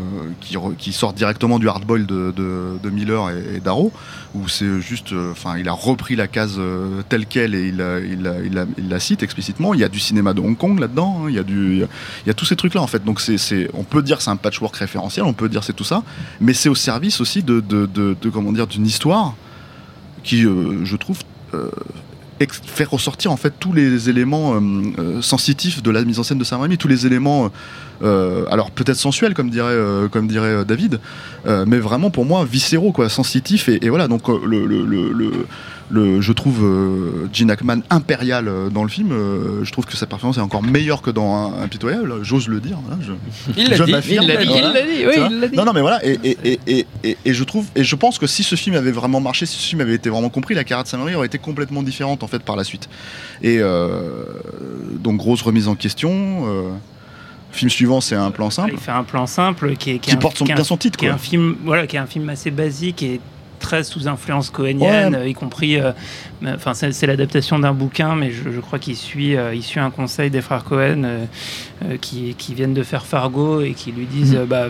qui, 0.77 0.93
sort 0.93 1.13
directement 1.13 1.59
du 1.61 1.69
hardboil 1.69 2.05
de, 2.05 2.91
Miller 2.91 3.31
et, 3.31 3.61
Darrow, 3.61 3.93
où 4.35 4.49
c'est 4.49 4.81
juste, 4.81 5.13
euh, 5.13 5.31
enfin, 5.31 5.57
il 5.57 5.69
a 5.69 5.73
repris 5.73 6.17
la 6.17 6.27
case 6.27 6.61
telle 7.09 7.27
quelle 7.27 7.55
et 7.55 7.69
il, 7.69 7.77
la- 7.77 8.01
il, 8.01 8.89
la- 8.89 9.01
cite 9.01 9.23
explicitement. 9.23 9.73
Il 9.73 9.81
y 9.81 9.85
a 9.85 9.89
du 9.89 10.01
cinéma 10.01 10.35
de 10.35 10.41
Hong 10.41 10.57
Kong 10.59 10.81
là-dedans, 10.81 11.23
hein, 11.23 11.27
il 11.29 11.37
y 11.37 11.39
a 11.39 11.45
du, 11.45 11.85
tous 12.37 12.45
ces 12.45 12.57
trucs-là 12.57 12.83
en 12.83 12.89
fait. 12.89 13.05
Donc 13.05 13.21
c'est, 13.21 13.71
on 13.73 13.85
peut 13.85 14.03
dire 14.03 14.21
c'est 14.21 14.31
un 14.31 14.37
patchwork 14.37 14.75
référentiel, 14.75 15.25
on 15.25 15.33
peut 15.33 15.49
dire 15.49 15.63
c'est 15.63 15.73
tout 15.73 15.85
ça, 15.85 16.03
mais 16.41 16.53
c'est 16.53 16.69
au 16.69 16.75
service 16.75 17.21
aussi 17.21 17.45
de, 17.45 17.63
comment 18.33 18.53
dire, 18.53 18.67
d'une 18.67 18.87
histoire 18.87 19.35
qui, 20.25 20.43
je 20.43 20.97
trouve, 20.97 21.19
fait 22.47 22.85
ressortir 22.85 23.33
en 23.33 23.37
fait 23.37 23.53
tous 23.59 23.73
les 23.73 24.09
éléments 24.09 24.55
euh, 24.55 24.61
euh, 24.99 25.23
sensitifs 25.23 25.83
de 25.83 25.91
la 25.91 26.05
mise 26.05 26.19
en 26.19 26.23
scène 26.23 26.39
de 26.39 26.45
Sam 26.45 26.61
Raimi, 26.61 26.79
tous 26.79 26.89
les 26.89 27.07
éléments, 27.07 27.51
euh, 28.03 28.45
alors 28.51 28.71
peut-être 28.71 28.97
sensuels 28.97 29.35
comme 29.35 29.51
dirait, 29.51 30.65
David, 30.65 31.01
mais 31.67 31.79
vraiment 31.79 32.11
pour 32.11 32.25
moi 32.25 32.45
viscéraux 32.45 32.93
quoi, 32.93 33.09
sensitifs 33.09 33.69
et, 33.69 33.89
voilà 33.89 34.09
donc 34.09 34.29
le- 34.29 35.47
le- 35.91 36.21
je 36.21 36.33
trouve 36.33 36.65
euh, 36.65 37.29
Gene 37.33 37.51
Hackman 37.51 37.81
impérial 37.91 38.47
euh, 38.49 38.69
dans 38.69 38.83
le 38.83 38.89
film. 38.91 39.11
euh, 39.13 39.65
je 39.65 39.73
trouve 39.73 39.87
que 39.87 39.97
sa 39.97 40.07
performance 40.07 40.37
est 40.37 40.41
encore 40.43 40.63
meilleure 40.63 41.01
que 41.03 41.11
dans 41.11 41.35
un, 41.35 41.63
Impitoyable. 41.63 42.23
J'ose 42.23 42.49
le 42.49 42.61
dire. 42.61 42.79
voilà, 42.85 43.01
je- 43.03 43.13
Il 43.57 43.69
l'a 43.71 43.77
dit, 43.87 43.93
il 44.21 44.27
l'a 44.27 44.37
dit, 44.37 44.47
voilà. 44.47 44.73
oui. 44.81 45.49
Non, 45.57 45.65
non, 45.65 45.73
mais 45.73 45.81
voilà, 45.81 46.05
et, 46.07 46.19
et, 46.25 46.39
et, 46.45 46.61
et, 46.67 46.87
et- 47.05 47.17
et 47.25 47.35
je 47.35 47.45
trouve, 47.45 47.67
et 47.75 47.85
je 47.85 47.97
pense 47.97 48.19
que 48.19 48.27
si 48.27 48.43
ce 48.43 48.55
film 48.55 48.77
avait 48.77 48.91
vraiment 48.93 49.21
marché, 49.21 49.47
si 49.47 49.57
ce 49.59 49.67
film 49.69 49.81
avait 49.81 49.95
été 49.95 50.11
vraiment 50.11 50.29
compris, 50.31 50.55
la 50.55 50.65
carrière 50.65 50.85
de 50.85 50.97
Raimi 51.05 51.15
aurait 51.17 51.27
été 51.27 51.39
complètement 51.39 51.83
différente 51.83 52.23
en 52.23 52.27
fait 52.29 52.43
par 52.43 52.57
la 52.57 52.65
suite. 52.65 52.89
Et 53.43 53.59
euh, 53.61 54.25
donc 55.01 55.17
grosse 55.17 55.43
remise 55.43 55.69
en 55.69 55.75
question. 55.75 56.69
film 57.51 57.71
suivant, 57.71 58.01
c'est 58.03 58.15
un 58.15 58.31
plan 58.31 58.51
simple 58.51 58.73
Il 58.75 58.79
fait 58.79 58.91
un 58.93 59.05
plan 59.05 59.27
simple 59.27 59.75
qui 59.77 59.93
est 59.93 59.99
qui 59.99 60.11
est 60.11 60.15
un- 60.15 60.17
porte 60.19 60.37
son, 60.37 60.45
qui 60.45 60.51
est 60.51 60.55
un- 60.55 60.57
bien 60.57 60.65
son 60.65 60.77
titre. 60.77 60.99
qui 60.99 61.07
est 61.07 61.11
un 61.11 61.17
film 61.19 61.57
voilà 61.65 61.87
qui 61.87 61.97
est 61.97 61.99
un 61.99 62.07
film 62.07 62.29
assez 62.29 62.51
basique 62.51 63.03
et 63.03 63.21
très 63.59 63.85
sous 63.85 64.09
influence 64.09 64.51
cohénienne 64.51 65.15
Ouais. 65.17 65.31
y 65.31 65.35
compris 65.35 65.79
euh, 65.81 65.93
enfin 66.47 66.75
c'est 66.75 66.93
c'est 66.93 67.07
l'adaptation 67.07 67.59
d'un 67.59 67.73
bouquin 67.73 68.15
mais 68.15 68.31
je, 68.31 68.51
je 68.51 68.61
crois 68.61 68.79
qu'il 68.79 68.97
suit 68.97 69.37
euh, 69.37 69.55
il 69.55 69.63
suit 69.63 69.81
un 69.81 69.91
conseil 69.91 70.31
des 70.31 70.41
frères 70.41 70.65
Cohen 70.65 71.03
euh, 71.05 71.97
qui, 72.01 72.35
qui 72.37 72.55
viennent 72.55 72.75
de 72.75 72.83
faire 72.83 73.05
Fargo 73.07 73.61
et 73.61 73.73
qui 73.73 73.93
lui 73.93 74.07
disent 74.07 74.35
euh, 74.37 74.45
bah 74.47 74.69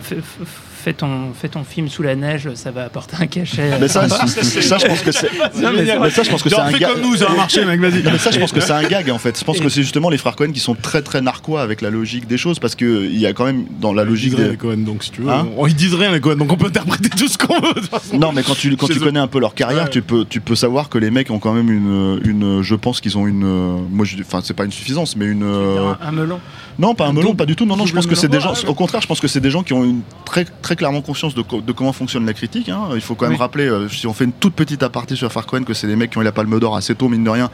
fais, 0.78 0.92
ton 0.92 1.32
fais 1.34 1.48
ton 1.48 1.64
film 1.64 1.88
sous 1.88 2.02
la 2.02 2.14
neige 2.16 2.48
ça 2.54 2.70
va 2.70 2.84
apporter 2.84 3.16
un 3.20 3.26
cachet 3.26 3.72
euh, 3.72 3.78
Mais 3.80 3.88
ça, 3.88 4.06
je 4.06 4.14
pense 4.14 4.34
que 4.34 5.12
c'est. 5.12 5.30
Mais 5.30 6.10
ça, 6.10 6.22
je 6.22 6.30
pense 6.30 6.42
que 6.42 6.48
c'est 6.48 6.58
un 6.58 6.70
gag. 6.72 6.92
comme 6.92 7.00
nous, 7.02 7.16
ça 7.16 7.26
va 7.26 7.34
marcher, 7.34 7.64
mec, 7.64 7.80
vas-y. 7.80 8.02
Non, 8.02 8.10
mais 8.12 8.18
ça, 8.18 8.30
je 8.30 8.38
pense 8.38 8.52
que 8.52 8.60
c'est 8.60 8.72
un 8.72 8.82
gag 8.84 9.10
en 9.10 9.18
fait. 9.18 9.38
Je 9.38 9.44
pense 9.44 9.58
que 9.60 9.68
c'est 9.68 9.82
justement 9.82 10.10
les 10.10 10.18
frères 10.18 10.36
Cohen 10.36 10.52
qui 10.52 10.60
sont 10.60 10.74
très 10.74 11.02
très 11.02 11.20
narquois 11.20 11.62
avec 11.62 11.82
la 11.82 11.90
logique 11.90 12.26
des 12.26 12.38
choses 12.38 12.58
parce 12.58 12.74
que 12.74 13.04
il 13.04 13.18
y 13.18 13.26
a 13.26 13.32
quand 13.32 13.44
même 13.44 13.64
dans 13.80 13.92
la 13.92 14.02
Ils 14.02 14.08
logique 14.08 14.30
disent 14.30 14.34
rien, 14.38 14.44
des. 14.46 14.50
les 14.52 14.56
Cohen, 14.56 14.78
donc 14.78 15.02
si 15.04 15.10
tu 15.10 15.22
veux. 15.22 15.30
Hein 15.30 15.48
on- 15.56 15.66
ils 15.66 15.74
disent 15.74 15.94
rien, 15.94 16.10
les 16.12 16.20
Cohen, 16.20 16.36
donc 16.36 16.50
on 16.52 16.56
peut 16.56 16.66
interpréter 16.66 17.10
tout 17.10 17.28
ce 17.28 17.36
qu'on 17.38 17.60
veut. 17.60 17.74
Non, 18.14 18.32
mais 18.32 18.42
quand 18.42 18.54
tu, 18.56 18.76
quand 18.76 18.86
tu 18.86 19.00
connais 19.00 19.20
un 19.20 19.26
peu 19.28 19.40
leur 19.40 19.54
carrière, 19.54 19.90
tu, 19.90 20.02
peux, 20.02 20.24
tu 20.24 20.40
peux 20.40 20.54
savoir 20.56 20.88
que 20.88 20.98
les 20.98 21.10
mecs 21.10 21.30
ont 21.30 21.38
quand 21.38 21.52
même 21.52 21.70
une. 21.70 22.20
une 22.24 22.62
je 22.62 22.74
pense 22.74 23.00
qu'ils 23.00 23.16
ont 23.18 23.26
une. 23.26 23.44
euh, 23.44 23.76
Moi, 23.90 24.04
je, 24.06 24.16
enfin, 24.20 24.40
c'est 24.42 24.54
pas 24.54 24.64
une 24.64 24.72
suffisance, 24.72 25.16
mais 25.16 25.26
une. 25.26 25.42
euh, 25.42 25.92
un, 26.00 26.12
melon? 26.12 26.38
Non, 26.78 26.94
pas 26.94 27.06
un 27.06 27.12
melon, 27.12 27.34
pas 27.34 27.46
du 27.46 27.56
tout. 27.56 27.66
Non, 27.66 27.76
non, 27.76 27.86
je 27.86 27.94
pense 27.94 28.06
que 28.06 28.14
c'est 28.14 28.28
des 28.28 28.40
gens. 28.40 28.54
Au 28.66 28.74
contraire, 28.74 29.00
je 29.02 29.06
pense 29.06 29.20
que 29.20 29.28
c'est 29.28 29.40
des 29.40 29.50
gens 29.50 29.62
qui 29.62 29.72
ont 29.72 29.84
une 29.84 30.00
très, 30.24 30.46
très 30.68 30.76
clairement 30.76 31.00
conscience 31.00 31.34
de, 31.34 31.40
co- 31.40 31.62
de 31.62 31.72
comment 31.72 31.94
fonctionne 31.94 32.26
la 32.26 32.34
critique. 32.34 32.68
hein. 32.68 32.90
Il 32.94 33.00
faut 33.00 33.14
quand 33.14 33.24
même 33.24 33.32
Oui. 33.32 33.38
rappeler, 33.38 33.64
euh, 33.68 33.88
si 33.88 34.06
on 34.06 34.12
fait 34.12 34.24
une 34.24 34.32
toute 34.32 34.52
petite 34.52 34.82
aparté 34.82 35.16
sur 35.16 35.32
Farcohen, 35.32 35.64
que 35.64 35.72
c'est 35.72 35.86
des 35.86 35.96
mecs 35.96 36.10
qui 36.10 36.18
ont 36.18 36.20
eu 36.20 36.24
la 36.24 36.32
palme 36.32 36.60
d'or 36.60 36.76
assez 36.76 36.94
tôt, 36.94 37.08
mine 37.08 37.24
de 37.24 37.30
rien, 37.30 37.48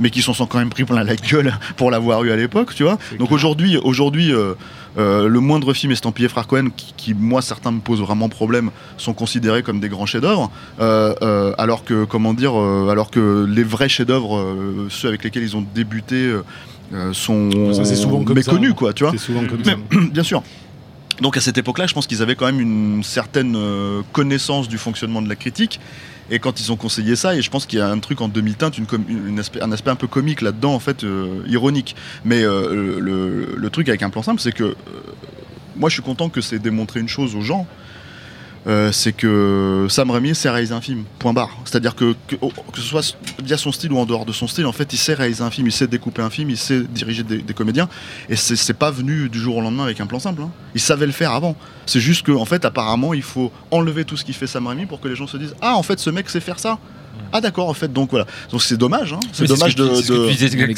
mais 0.00 0.08
qui 0.08 0.22
s'en 0.22 0.32
sont 0.32 0.46
quand 0.46 0.56
même 0.56 0.70
pris 0.70 0.84
plein 0.84 1.04
la 1.04 1.14
gueule 1.14 1.52
pour 1.76 1.90
l'avoir 1.90 2.24
eu 2.24 2.30
à 2.32 2.36
l'époque, 2.36 2.74
tu 2.74 2.82
vois. 2.82 2.96
Donc 3.18 3.32
aujourd'hui, 3.32 3.76
aujourd'hui, 3.76 4.32
euh, 4.32 4.54
euh, 4.96 5.28
le 5.28 5.40
moindre 5.40 5.74
film 5.74 5.92
estampillé 5.92 6.26
Frère 6.30 6.46
Cohen, 6.46 6.68
qui, 6.74 6.94
qui, 6.96 7.12
moi 7.12 7.42
certains 7.42 7.70
me 7.70 7.80
posent 7.80 8.00
vraiment 8.00 8.30
problème, 8.30 8.70
sont 8.96 9.12
considérés 9.12 9.62
comme 9.62 9.78
des 9.78 9.90
grands 9.90 10.06
chefs-d'œuvre, 10.06 10.50
alors 11.58 11.84
que 11.84 12.04
comment 12.04 12.32
dire, 12.32 12.54
alors 12.54 13.10
que 13.10 13.44
les 13.46 13.62
vrais 13.62 13.90
chefs-d'œuvre, 13.90 14.86
ceux 14.88 15.08
avec 15.08 15.22
lesquels 15.22 15.42
ils 15.42 15.54
ont 15.54 15.66
débuté, 15.74 16.32
sont 17.12 17.50
Ça, 17.74 17.84
souvent 17.94 18.24
ça, 18.26 18.32
méconnus, 18.34 18.72
quoi, 18.74 18.94
tu 18.94 19.02
vois. 19.04 19.12
C'est 19.12 19.18
souvent 19.18 19.44
comme 19.44 19.58
Mais- 19.66 19.72
ça. 19.72 20.00
Bien 20.12 20.22
sûr. 20.22 20.42
Donc 21.20 21.36
à 21.36 21.40
cette 21.40 21.58
époque-là, 21.58 21.86
je 21.86 21.94
pense 21.94 22.06
qu'ils 22.06 22.22
avaient 22.22 22.34
quand 22.34 22.46
même 22.46 22.60
une 22.60 23.02
certaine 23.04 23.54
euh, 23.56 24.02
connaissance 24.12 24.68
du 24.68 24.78
fonctionnement 24.78 25.22
de 25.22 25.28
la 25.28 25.36
critique. 25.36 25.80
Et 26.30 26.38
quand 26.38 26.58
ils 26.58 26.72
ont 26.72 26.76
conseillé 26.76 27.16
ça, 27.16 27.36
et 27.36 27.42
je 27.42 27.50
pense 27.50 27.66
qu'il 27.66 27.78
y 27.78 27.82
a 27.82 27.88
un 27.88 27.98
truc 27.98 28.20
en 28.22 28.28
demi-teinte, 28.28 28.78
une 28.78 28.86
un 29.60 29.72
aspect 29.72 29.90
un 29.90 29.94
peu 29.96 30.06
comique 30.06 30.40
là-dedans, 30.40 30.74
en 30.74 30.78
fait, 30.78 31.04
euh, 31.04 31.42
ironique. 31.46 31.96
Mais 32.24 32.42
euh, 32.42 32.98
le, 32.98 33.70
truc 33.70 33.88
avec 33.88 34.02
un 34.02 34.10
plan 34.10 34.22
simple, 34.22 34.40
c'est 34.40 34.52
que 34.52 34.74
moi 35.76 35.88
je 35.88 35.94
suis 35.94 36.02
content 36.02 36.28
que 36.28 36.40
c'est 36.40 36.58
démontré 36.58 37.00
une 37.00 37.08
chose 37.08 37.34
aux 37.34 37.40
gens. 37.40 37.66
Euh, 38.66 38.92
c'est 38.92 39.12
que 39.12 39.86
Sam 39.90 40.10
Raimi 40.10 40.34
sait 40.34 40.48
réaliser 40.48 40.74
un 40.74 40.80
film, 40.80 41.04
point 41.18 41.32
barre. 41.32 41.50
C'est-à-dire 41.64 41.94
que, 41.94 42.14
que, 42.28 42.36
oh, 42.40 42.52
que 42.72 42.78
ce 42.80 42.86
soit 42.86 43.16
via 43.42 43.56
son 43.56 43.72
style 43.72 43.92
ou 43.92 43.98
en 43.98 44.06
dehors 44.06 44.24
de 44.24 44.32
son 44.32 44.46
style, 44.46 44.66
en 44.66 44.72
fait, 44.72 44.92
il 44.92 44.96
sait 44.96 45.14
réaliser 45.14 45.42
un 45.42 45.50
film, 45.50 45.66
il 45.66 45.72
sait 45.72 45.86
découper 45.86 46.22
un 46.22 46.30
film, 46.30 46.50
il 46.50 46.56
sait 46.56 46.80
diriger 46.82 47.22
des, 47.22 47.54
comédiens. 47.54 47.88
Et 48.28 48.36
c'est 48.36 48.74
pas 48.74 48.90
venu 48.90 49.28
du 49.28 49.38
jour 49.38 49.56
au 49.56 49.60
lendemain 49.60 49.84
avec 49.84 50.00
un 50.00 50.06
plan 50.06 50.18
simple. 50.18 50.42
hein. 50.42 50.50
Il 50.74 50.80
savait 50.80 51.06
le 51.06 51.12
faire 51.12 51.32
avant. 51.32 51.56
C'est 51.86 52.00
juste 52.00 52.26
qu'en 52.26 52.40
en 52.40 52.44
fait, 52.44 52.64
apparemment, 52.64 53.14
il 53.14 53.22
faut 53.22 53.52
enlever 53.70 54.04
tout 54.04 54.16
ce 54.16 54.24
qui 54.24 54.32
fait 54.32 54.46
Sam 54.46 54.66
Raimi 54.66 54.86
pour 54.86 55.00
que 55.00 55.08
les 55.08 55.16
gens 55.16 55.26
se 55.26 55.36
disent 55.36 55.54
Ah, 55.60 55.76
en 55.76 55.82
fait, 55.82 56.00
ce 56.00 56.10
mec 56.10 56.30
sait 56.30 56.40
faire 56.40 56.58
ça. 56.58 56.78
Ah 57.32 57.40
d'accord, 57.40 57.68
en 57.68 57.74
fait, 57.74 57.92
donc 57.92 58.10
voilà. 58.10 58.26
Donc 58.50 58.62
c'est 58.62 58.76
dommage, 58.76 59.12
hein. 59.12 59.20
c'est 59.32 59.42
dommage 59.48 59.72
ce 59.72 59.76
que 59.76 59.82
tu- 60.02 60.12
de. 60.12 60.26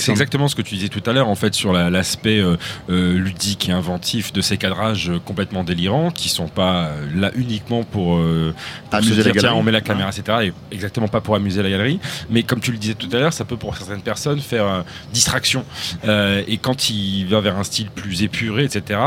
c'est 0.00 0.10
exactement 0.12 0.48
ce 0.48 0.54
que 0.56 0.62
tu 0.62 0.74
disais 0.76 0.88
tout 0.88 1.02
à 1.08 1.12
l'heure 1.12 1.28
en 1.28 1.34
fait 1.34 1.54
sur 1.54 1.72
la- 1.72 1.90
l'aspect 1.90 2.38
euh, 2.40 2.56
euh, 2.88 3.18
ludique 3.18 3.68
et 3.68 3.72
inventif 3.72 4.32
de 4.32 4.40
ces 4.40 4.56
cadrages 4.56 5.10
euh, 5.10 5.18
complètement 5.18 5.64
délirants 5.64 6.10
qui 6.10 6.28
sont 6.30 6.48
pas 6.48 6.90
là 7.14 7.30
uniquement 7.36 7.82
pour, 7.84 8.16
euh, 8.16 8.54
pour 8.90 8.94
Amuser 8.98 9.12
se 9.22 9.28
la 9.28 9.32
tiens 9.32 9.42
galerie. 9.42 9.58
on 9.58 9.62
met 9.62 9.72
la 9.72 9.80
caméra 9.82 10.08
etc 10.10 10.38
et 10.70 10.74
exactement 10.74 11.08
pas 11.08 11.20
pour 11.20 11.34
amuser 11.34 11.62
la 11.62 11.68
galerie 11.70 11.98
mais 12.30 12.42
comme 12.42 12.60
tu 12.60 12.72
le 12.72 12.78
disais 12.78 12.94
tout 12.94 13.08
à 13.12 13.18
l'heure 13.18 13.32
ça 13.34 13.44
peut 13.44 13.56
pour 13.58 13.76
certaines 13.76 14.00
personnes 14.02 14.40
faire 14.40 14.64
euh, 14.66 14.82
distraction 15.12 15.64
Euh, 16.06 16.42
et 16.48 16.56
quand 16.58 16.88
il 16.90 17.26
va 17.26 17.40
vers 17.40 17.56
un 17.58 17.64
style 17.64 17.90
plus 17.90 18.22
épuré 18.22 18.64
etc 18.64 18.98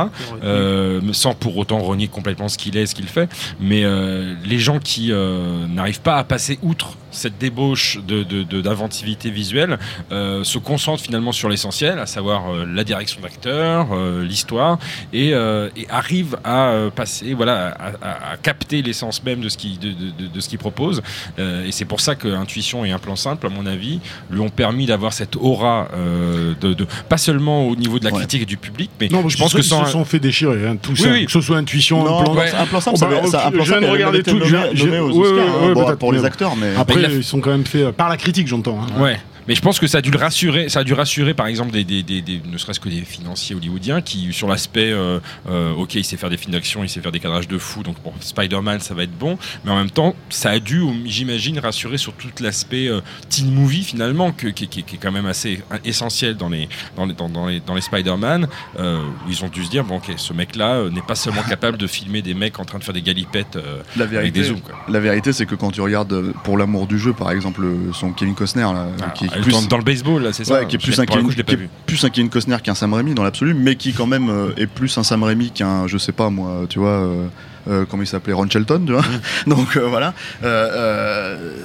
euh, 0.43 1.01
sans 1.13 1.33
pour 1.33 1.57
autant 1.57 1.79
renier 1.79 2.07
complètement 2.07 2.47
ce 2.49 2.57
qu'il 2.57 2.77
est, 2.77 2.85
ce 2.85 2.95
qu'il 2.95 3.07
fait. 3.07 3.29
Mais 3.59 3.83
euh, 3.83 4.35
les 4.45 4.59
gens 4.59 4.79
qui 4.79 5.11
euh, 5.11 5.65
n'arrivent 5.67 6.01
pas 6.01 6.17
à 6.17 6.23
passer 6.23 6.59
outre 6.61 6.97
cette 7.19 7.37
débauche 7.37 7.99
de- 8.07 8.23
de- 8.23 8.43
de- 8.43 8.61
d'inventivité 8.61 9.29
visuelle 9.29 9.77
euh, 10.11 10.43
se 10.43 10.57
concentrent 10.57 11.03
finalement 11.03 11.31
sur 11.31 11.49
l'essentiel, 11.49 11.99
à 11.99 12.05
savoir 12.05 12.51
euh, 12.53 12.65
la 12.65 12.83
direction 12.83 13.21
d'acteur, 13.21 13.87
euh, 13.91 14.23
l'histoire, 14.23 14.79
et, 15.13 15.33
euh, 15.33 15.69
et 15.75 15.85
arrivent 15.89 16.37
à 16.43 16.69
euh, 16.69 16.89
passer, 16.89 17.33
voilà, 17.33 17.67
à, 17.67 17.87
à- 18.01 18.31
à 18.33 18.37
capter 18.37 18.81
l'essence 18.81 19.23
même 19.23 19.41
de 19.41 19.49
ce 19.49 19.57
qu'il 19.57 19.77
de, 19.79 19.89
de- 19.89 19.93
de- 20.17 20.27
de 20.33 20.39
ce 20.39 20.47
qu'il 20.49 20.57
propose. 20.59 21.01
Euh, 21.39 21.65
et 21.65 21.71
c'est 21.71 21.85
pour 21.85 21.99
ça 22.01 22.15
que 22.15 22.27
Intuition 22.29 22.85
et 22.85 22.91
un 22.91 22.99
plan 22.99 23.15
simple, 23.17 23.45
à 23.47 23.49
mon 23.49 23.65
avis, 23.65 23.99
lui 24.31 24.39
ont 24.39 24.49
permis 24.49 24.85
d'avoir 24.85 25.11
cette 25.13 25.35
aura 25.35 25.89
euh, 25.93 26.53
de, 26.61 26.73
de- 26.73 26.87
pas 27.09 27.17
seulement 27.17 27.67
au 27.67 27.75
niveau 27.75 27.99
de 27.99 28.05
la 28.05 28.11
Ouais. 28.11 28.17
critique 28.19 28.43
et 28.43 28.45
du 28.45 28.57
public, 28.57 28.89
mais 28.99 29.09
Non, 29.09 29.27
je 29.29 29.37
pense 29.37 29.53
que 29.53 29.59
ils 29.59 29.63
sans 29.63 29.85
se 29.85 29.91
sont 29.91 30.05
fait 30.05 30.19
déchirer, 30.19 30.65
hein, 30.67 30.77
tout 30.81 30.91
Oui, 30.93 30.99
ça. 30.99 31.09
oui. 31.11 31.25
Que 31.25 31.31
ce 31.31 31.41
soit 31.41 31.57
intuition, 31.57 32.03
Non, 32.03 32.19
un 32.19 32.23
plan. 32.23 32.35
ouais. 32.35 32.51
un 32.53 32.65
plan 32.65 32.79
simple, 32.79 32.95
Oh, 32.97 32.99
ça 32.99 33.07
bah, 33.07 33.15
ça- 33.29 33.47
un 33.47 33.51
je 33.63 33.71
viens 33.71 33.81
de 33.81 33.87
regarder 33.87 34.23
tout, 34.23 34.31
nommé, 34.31 34.45
je 34.45 34.55
viens- 34.55 34.65
je- 34.73 34.85
nommé 34.85 34.99
aux 34.99 35.11
ouais, 35.11 35.27
Oscars, 35.27 35.45
ouais, 35.45 35.51
hein, 35.63 35.67
ouais, 35.67 35.73
bon, 35.73 35.95
pour 35.97 36.13
les 36.13 36.23
acteurs, 36.25 36.55
mais 36.55 36.69
Après, 36.77 36.95
Mais 36.95 37.01
il 37.01 37.05
a- 37.05 37.08
ils 37.17 37.23
sont 37.23 37.39
quand 37.41 37.51
même 37.51 37.65
fait 37.65 37.83
euh, 37.83 37.91
par 37.91 38.09
la 38.09 38.17
critique, 38.17 38.47
j'entends. 38.47 38.79
hein. 38.81 39.01
Ouais. 39.01 39.19
Mais 39.49 39.55
je 39.55 39.61
pense 39.61 39.79
que 39.79 39.87
ça 39.87 39.97
a 39.97 40.01
dû 40.01 40.11
le 40.11 40.17
rassurer, 40.19 40.69
ça 40.69 40.81
a 40.81 40.83
dû 40.83 40.93
rassurer 40.93 41.33
par 41.33 41.47
exemple 41.47 41.71
des, 41.71 41.83
des- 41.83 42.03
des- 42.03 42.21
des- 42.21 42.39
ne 42.45 42.57
serait-ce 42.59 42.79
que 42.79 42.87
des 42.87 43.01
financiers 43.01 43.55
hollywoodiens 43.55 43.99
qui 44.01 44.31
sur 44.31 44.47
l'aspect, 44.47 44.91
euh, 44.91 45.19
euh, 45.49 45.73
ok, 45.73 45.95
il 45.95 46.05
sait 46.05 46.17
faire 46.17 46.29
des 46.29 46.37
films 46.37 46.53
d'action, 46.53 46.83
il 46.83 46.89
sait 46.89 47.01
faire 47.01 47.11
des 47.11 47.19
cadrages 47.19 47.47
de 47.47 47.57
fou, 47.57 47.81
donc 47.81 47.97
pour 47.97 48.13
Spider-Man 48.21 48.79
ça 48.79 48.93
va 48.93 49.03
être 49.03 49.17
bon, 49.17 49.39
mais 49.65 49.71
en 49.71 49.75
même 49.77 49.89
temps 49.89 50.15
ça 50.29 50.51
a 50.51 50.59
dû, 50.59 50.83
j'imagine, 51.05 51.57
rassurer 51.57 51.97
sur 51.97 52.13
tout 52.13 52.29
l'aspect 52.41 52.87
euh, 52.87 53.01
teen 53.29 53.51
movie 53.51 53.83
finalement, 53.83 54.31
que- 54.31 54.47
qui, 54.49 54.67
qui- 54.67 54.83
qui 54.83 54.95
est 54.95 54.99
quand 54.99 55.11
même 55.11 55.25
assez 55.25 55.63
essentiel 55.83 56.37
dans 56.37 56.49
les, 56.49 56.69
dans 56.95 57.07
les, 57.07 57.13
dans, 57.15 57.27
dans 57.27 57.47
les, 57.47 57.59
dans 57.59 57.73
les 57.73 57.81
Spider-Man, 57.81 58.47
euh, 58.77 58.99
où 59.25 59.29
ils 59.31 59.43
ont 59.43 59.49
dû 59.49 59.63
se 59.65 59.71
dire, 59.71 59.83
bon 59.83 59.97
ok, 59.97 60.11
ce 60.15 60.31
mec-là 60.33 60.75
euh, 60.75 60.89
n'est 60.91 61.01
pas 61.01 61.15
seulement 61.15 61.41
capable 61.49 61.79
de 61.79 61.87
filmer 61.87 62.21
des 62.21 62.35
mecs 62.35 62.59
en 62.59 62.65
train 62.65 62.77
de 62.77 62.83
faire 62.83 62.93
des 62.93 63.01
galipettes 63.01 63.55
euh, 63.55 63.81
la 63.97 64.03
avec 64.03 64.11
vérité, 64.11 64.39
des 64.41 64.47
zooms. 64.47 64.61
Quoi. 64.61 64.75
la 64.87 64.99
vérité, 64.99 65.33
c'est 65.33 65.47
que 65.47 65.55
quand 65.55 65.71
tu 65.71 65.81
regardes 65.81 66.13
euh, 66.13 66.33
pour 66.43 66.55
l'amour 66.55 66.85
du 66.85 66.99
jeu, 66.99 67.13
par 67.13 67.31
exemple, 67.31 67.63
euh, 67.63 67.91
son 67.93 68.11
Kevin 68.11 68.35
Costner, 68.35 68.61
là, 68.61 68.85
Ah, 69.01 69.09
qui 69.09 69.25
elle 69.33 69.38
plus, 69.41 69.67
dans 69.67 69.77
le 69.77 69.83
baseball 69.83 70.21
là, 70.23 70.33
c'est 70.33 70.43
ça 70.45 70.55
ouais, 70.61 70.67
qui 70.67 70.75
est 70.75 70.79
Je 70.79 70.85
plus 70.85 70.99
un 70.99 71.05
Kevin, 71.05 71.23
coup, 71.25 71.31
je 71.31 71.37
l'ai 71.37 71.43
qui 71.43 71.47
pas 71.47 71.53
est 71.53 71.65
vu. 71.65 71.69
plus 71.85 72.03
un 72.03 72.09
Kevin 72.09 72.29
Costner 72.29 72.57
qu'un 72.63 72.75
Sam 72.75 72.93
Raimi 72.93 73.13
dans 73.13 73.23
l'absolu, 73.23 73.53
mais 73.53 73.75
qui 73.75 73.93
quand 73.93 74.07
même 74.07 74.29
euh, 74.29 74.51
est 74.57 74.67
plus 74.67 74.97
un 74.97 75.03
Sam 75.03 75.23
Raimi 75.23 75.51
qu'un, 75.51 75.87
je 75.87 75.97
sais 75.97 76.11
pas 76.11 76.29
moi, 76.29 76.65
tu 76.69 76.79
vois. 76.79 76.89
euh, 76.89 77.27
euh, 77.67 77.85
comment 77.87 78.03
il 78.03 78.07
s'appelait 78.07 78.33
Ron 78.33 78.49
Shelton, 78.49 78.83
tu 78.85 78.93
vois. 78.93 79.03
Donc 79.47 79.75
euh, 79.77 79.87
voilà, 79.87 80.13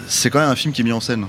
c'est 0.07 0.31
quand 0.31 0.41
même 0.41 0.51
un 0.51 0.57
film 0.57 0.73
qui 0.75 0.83
est 0.83 0.85
mis 0.85 0.93
en 0.93 1.01
scène. 1.01 1.27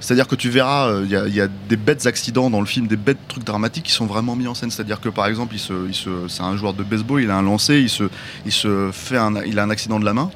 C'est-à-dire 0.00 0.26
que 0.26 0.34
tu 0.34 0.50
verras, 0.50 0.88
euh, 0.88 1.02
il 1.04 1.10
y, 1.12 1.16
a- 1.16 1.28
il 1.28 1.34
y 1.34 1.40
a 1.40 1.46
des 1.68 1.76
bêtes 1.76 2.06
accidents 2.06 2.50
dans 2.50 2.58
le 2.60 2.66
film, 2.66 2.88
des 2.88 2.96
bêtes 2.96 3.18
trucs 3.28 3.44
dramatiques 3.44 3.84
qui 3.84 3.92
sont 3.92 4.06
vraiment 4.06 4.34
mis 4.34 4.48
en 4.48 4.54
scène. 4.54 4.70
C'est-à-dire 4.70 5.00
que 5.00 5.08
par 5.08 5.26
exemple, 5.26 5.54
il 5.54 5.60
se, 5.60 5.72
il 5.86 5.94
se, 5.94 6.10
c'est 6.28 6.42
un 6.42 6.56
joueur 6.56 6.74
de 6.74 6.82
baseball, 6.82 7.22
il 7.22 7.30
a 7.30 7.36
un 7.36 7.42
lancer, 7.42 7.78
il 7.78 7.88
se, 7.88 8.04
il 8.44 8.50
se 8.52 8.90
fait 8.92 9.16
un, 9.16 9.32
il 9.44 9.60
a 9.60 9.62
un 9.62 9.70
accident 9.70 10.00
de 10.00 10.04
la 10.04 10.12
main. 10.12 10.30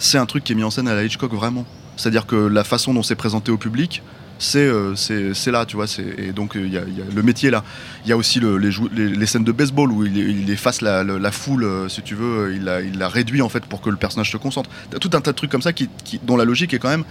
C'est 0.00 0.18
un 0.18 0.26
truc 0.26 0.42
qui 0.42 0.52
est 0.52 0.56
mis 0.56 0.64
en 0.64 0.70
scène 0.70 0.88
à 0.88 0.94
la 0.94 1.04
Hitchcock 1.04 1.32
vraiment. 1.32 1.66
C'est-à-dire 1.96 2.26
que 2.26 2.34
la 2.34 2.64
façon 2.64 2.92
dont 2.92 3.02
c'est 3.04 3.14
présenté 3.14 3.52
au 3.52 3.58
public, 3.58 4.02
c'est 4.40 4.58
euh, 4.58 4.94
c'est 4.96 5.50
là, 5.52 5.66
tu 5.66 5.76
vois. 5.76 5.84
Et 6.18 6.32
donc 6.32 6.56
euh, 6.56 6.62
il 6.66 6.72
y, 6.72 6.78
a, 6.78 6.80
y 6.80 7.02
a 7.02 7.04
le 7.14 7.22
métier 7.22 7.50
là. 7.50 7.62
Il 8.04 8.08
y 8.08 8.12
a 8.12 8.16
aussi 8.16 8.40
le- 8.40 8.56
les, 8.56 9.26
scènes 9.26 9.44
de 9.44 9.52
baseball 9.52 9.92
où 9.92 10.04
il, 10.04 10.50
efface 10.50 10.80
la, 10.80 11.04
foule, 11.30 11.62
euh, 11.64 11.88
si 11.88 12.02
tu 12.02 12.14
veux, 12.14 12.52
il 12.54 12.64
la, 12.64 12.80
il 12.80 13.00
réduit 13.04 13.42
en 13.42 13.48
fait 13.50 13.64
pour 13.66 13.80
que 13.82 13.90
le 13.90 13.96
personnage 13.96 14.32
se 14.32 14.38
concentre. 14.38 14.70
Tout 15.00 15.10
un 15.12 15.20
tas 15.20 15.30
de 15.32 15.36
trucs 15.36 15.50
comme 15.50 15.62
ça 15.62 15.72
qui- 15.74 15.90
dont 16.22 16.36
la 16.36 16.44
logique 16.46 16.72
est 16.74 16.78
quand 16.78 16.88
même 16.88 17.04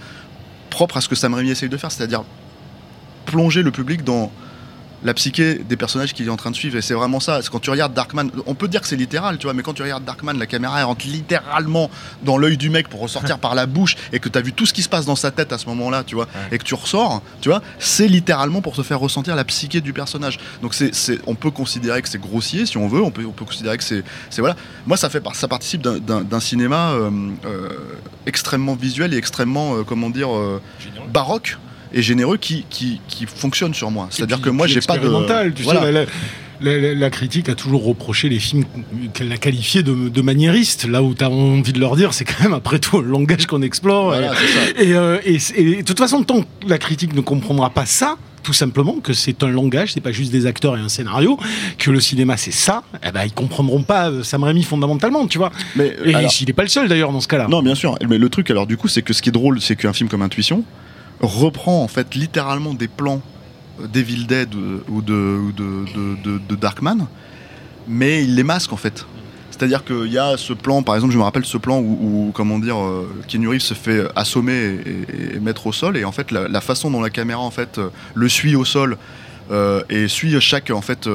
propre 0.70 0.96
à 0.96 1.00
ce 1.00 1.08
que 1.08 1.14
Sam 1.14 1.32
Raimi 1.34 1.50
essaye 1.50 1.68
de 1.68 1.76
faire, 1.76 1.92
c'est-à-dire 1.92 2.24
plonger 3.26 3.62
le 3.62 3.70
public 3.70 4.02
dans 4.04 4.32
la 5.02 5.14
psyché 5.14 5.54
des 5.54 5.76
personnages 5.76 6.12
qu'il 6.12 6.26
est 6.26 6.30
en 6.30 6.36
train 6.36 6.50
de 6.50 6.56
suivre. 6.56 6.76
Et 6.76 6.82
c'est 6.82 6.94
vraiment 6.94 7.20
ça. 7.20 7.40
C'est 7.42 7.50
Quand 7.50 7.60
tu 7.60 7.70
regardes 7.70 7.94
Darkman, 7.94 8.30
on 8.46 8.54
peut 8.54 8.68
dire 8.68 8.80
que 8.80 8.86
c'est 8.86 8.96
littéral, 8.96 9.38
tu 9.38 9.46
vois, 9.46 9.54
mais 9.54 9.62
quand 9.62 9.74
tu 9.74 9.82
regardes 9.82 10.04
Darkman, 10.04 10.38
la 10.38 10.46
caméra 10.46 10.78
elle 10.78 10.84
rentre 10.84 11.06
littéralement 11.06 11.90
dans 12.22 12.38
l'œil 12.38 12.56
du 12.56 12.70
mec 12.70 12.88
pour 12.88 13.00
ressortir 13.00 13.38
par 13.40 13.54
la 13.54 13.66
bouche 13.66 13.96
et 14.12 14.20
que 14.20 14.28
tu 14.28 14.38
as 14.38 14.42
vu 14.42 14.52
tout 14.52 14.66
ce 14.66 14.72
qui 14.72 14.82
se 14.82 14.88
passe 14.88 15.06
dans 15.06 15.16
sa 15.16 15.30
tête 15.30 15.52
à 15.52 15.58
ce 15.58 15.66
moment-là, 15.66 16.04
tu 16.04 16.14
vois, 16.14 16.28
et 16.52 16.58
que 16.58 16.64
tu 16.64 16.74
ressors, 16.74 17.22
tu 17.40 17.48
vois, 17.48 17.62
c'est 17.78 18.08
littéralement 18.08 18.62
pour 18.62 18.74
te 18.74 18.82
faire 18.82 19.00
ressentir 19.00 19.34
la 19.36 19.44
psyché 19.44 19.80
du 19.80 19.92
personnage. 19.92 20.38
Donc 20.62 20.74
c'est, 20.74 20.92
on 21.26 21.34
peut 21.34 21.50
considérer 21.50 22.02
que 22.02 22.08
c'est 22.08 22.20
grossier 22.20 22.66
si 22.66 22.76
on 22.76 22.88
veut, 22.88 23.02
on 23.02 23.10
peut, 23.10 23.24
on 23.24 23.32
peut 23.32 23.44
considérer 23.44 23.76
que 23.78 23.84
c'est, 23.84 24.04
c'est 24.28 24.40
voilà. 24.40 24.56
Moi, 24.86 24.96
ça 24.96 25.08
fait, 25.10 25.22
ça 25.34 25.48
participe 25.48 25.82
d'un, 25.82 26.40
cinéma 26.40 26.92
euh, 26.92 27.10
euh, 27.44 27.68
extrêmement 28.26 28.74
visuel 28.74 29.12
et 29.14 29.16
extrêmement, 29.16 29.76
euh, 29.76 29.82
comment 29.84 30.10
dire, 30.10 30.30
baroque 31.12 31.58
et 31.92 32.02
généreux 32.02 32.36
qui, 32.36 32.64
qui, 32.70 33.00
qui 33.08 33.26
fonctionne 33.26 33.74
sur 33.74 33.90
moi. 33.90 34.08
C'est-à-dire 34.10 34.40
que 34.40 34.50
moi, 34.50 34.66
j'ai 34.66 34.80
pas 34.80 34.96
de. 34.98 35.50
Tu 35.50 35.62
Voilà. 35.62 35.82
sais, 35.82 35.92
la, 35.92 36.04
la- 36.62 36.78
la- 36.78 36.94
la 36.94 37.10
critique 37.10 37.48
a 37.48 37.54
toujours 37.54 37.84
reproché 37.84 38.28
les 38.28 38.38
films 38.38 38.64
qu'elle 39.14 39.32
a 39.32 39.36
qualifiés 39.38 39.82
de, 39.82 40.08
de. 40.08 40.20
Là 40.90 41.02
où 41.02 41.14
tu 41.14 41.24
as 41.24 41.30
envie 41.30 41.72
de 41.72 41.80
leur 41.80 41.96
dire, 41.96 42.12
c'est 42.14 42.24
quand 42.24 42.42
même 42.42 42.52
après 42.54 42.78
tout 42.78 42.98
un 42.98 43.02
langage 43.02 43.46
qu'on 43.46 43.62
explore. 43.62 44.06
Voilà. 44.06 44.32
Et, 44.78 44.92
euh, 44.94 45.18
et- 45.24 45.38
et 45.56 45.76
de 45.76 45.82
toute 45.82 45.98
façon, 45.98 46.22
tant 46.22 46.42
que 46.42 46.46
la 46.68 46.78
critique 46.78 47.14
ne 47.14 47.20
comprendra 47.20 47.70
pas 47.70 47.86
ça, 47.86 48.16
tout 48.42 48.52
simplement 48.54 49.00
que 49.02 49.12
c'est 49.12 49.42
un 49.42 49.48
langage, 49.48 49.92
c'est 49.92 50.00
pas 50.00 50.12
juste 50.12 50.32
des 50.32 50.46
acteurs 50.46 50.76
et 50.76 50.80
un 50.80 50.88
scénario, 50.88 51.38
que 51.78 51.90
le 51.90 52.00
cinéma 52.00 52.36
c'est 52.38 52.52
ça, 52.52 52.82
eh 53.06 53.10
ben 53.12 53.24
ils 53.24 53.32
comprendront 53.32 53.82
pas 53.82 54.10
euh, 54.10 54.22
Sam 54.22 54.44
Raimi 54.44 54.62
fondamentalement, 54.62 55.26
tu 55.26 55.36
vois. 55.38 55.50
Mais 55.76 55.94
Et 56.06 56.14
alors- 56.14 56.30
il 56.40 56.48
est 56.48 56.52
pas 56.54 56.62
le 56.62 56.68
seul 56.68 56.88
d'ailleurs 56.88 57.12
dans 57.12 57.20
ce 57.20 57.28
cas-là. 57.28 57.48
Non, 57.48 57.62
bien 57.62 57.74
sûr. 57.74 57.96
Mais 58.08 58.16
le 58.18 58.28
truc, 58.30 58.50
alors, 58.50 58.66
du 58.66 58.76
coup, 58.78 58.88
c'est 58.88 59.02
que 59.02 59.12
ce 59.12 59.20
qui 59.22 59.28
est 59.28 59.32
drôle, 59.32 59.60
c'est 59.60 59.76
qu'un 59.76 59.92
film 59.92 60.08
comme 60.08 60.22
Intuition 60.22 60.64
reprend 61.20 61.82
en 61.82 61.88
fait 61.88 62.14
littéralement 62.14 62.74
des 62.74 62.88
plans 62.88 63.20
euh, 63.80 63.86
d'Evil 63.86 64.26
Dead 64.26 64.54
ou 64.88 65.02
de, 65.02 65.12
ou 65.38 65.52
de, 65.52 66.56
Darkman, 66.56 67.06
mais 67.88 68.22
il 68.24 68.34
les 68.34 68.42
masque 68.42 68.72
en 68.72 68.76
fait. 68.76 69.06
C'est-à-dire 69.50 69.84
qu'il 69.84 70.10
y 70.10 70.18
a 70.18 70.36
ce 70.38 70.54
plan, 70.54 70.82
par 70.82 70.94
exemple, 70.94 71.12
je 71.12 71.18
me 71.18 71.22
rappelle 71.22 71.44
ce 71.44 71.58
plan 71.58 71.80
où, 71.80 72.30
comment 72.34 72.58
dire, 72.58 72.78
euh, 72.78 73.06
Keanu 73.28 73.48
Reeves 73.48 73.60
se 73.60 73.74
fait 73.74 74.06
assommer 74.16 74.52
et, 74.54 75.34
et- 75.34 75.36
et 75.36 75.40
mettre 75.40 75.66
au 75.66 75.72
sol, 75.72 75.98
et 75.98 76.04
en 76.04 76.12
fait, 76.12 76.30
la, 76.30 76.60
façon 76.62 76.90
dont 76.90 77.02
la 77.02 77.10
caméra 77.10 77.40
en 77.42 77.50
fait 77.50 77.78
le 78.14 78.28
suit 78.30 78.56
au 78.56 78.64
sol 78.64 78.96
euh, 79.50 79.82
et 79.90 80.08
suit 80.08 80.40
chaque 80.40 80.70
en 80.70 80.80
fait 80.80 81.08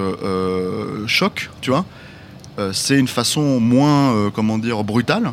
choc, 1.08 1.50
tu 1.62 1.72
vois, 1.72 1.86
c'est 2.72 3.00
une 3.00 3.08
façon 3.08 3.60
moins, 3.60 4.30
comment 4.32 4.58
dire, 4.60 4.84
brutale 4.84 5.32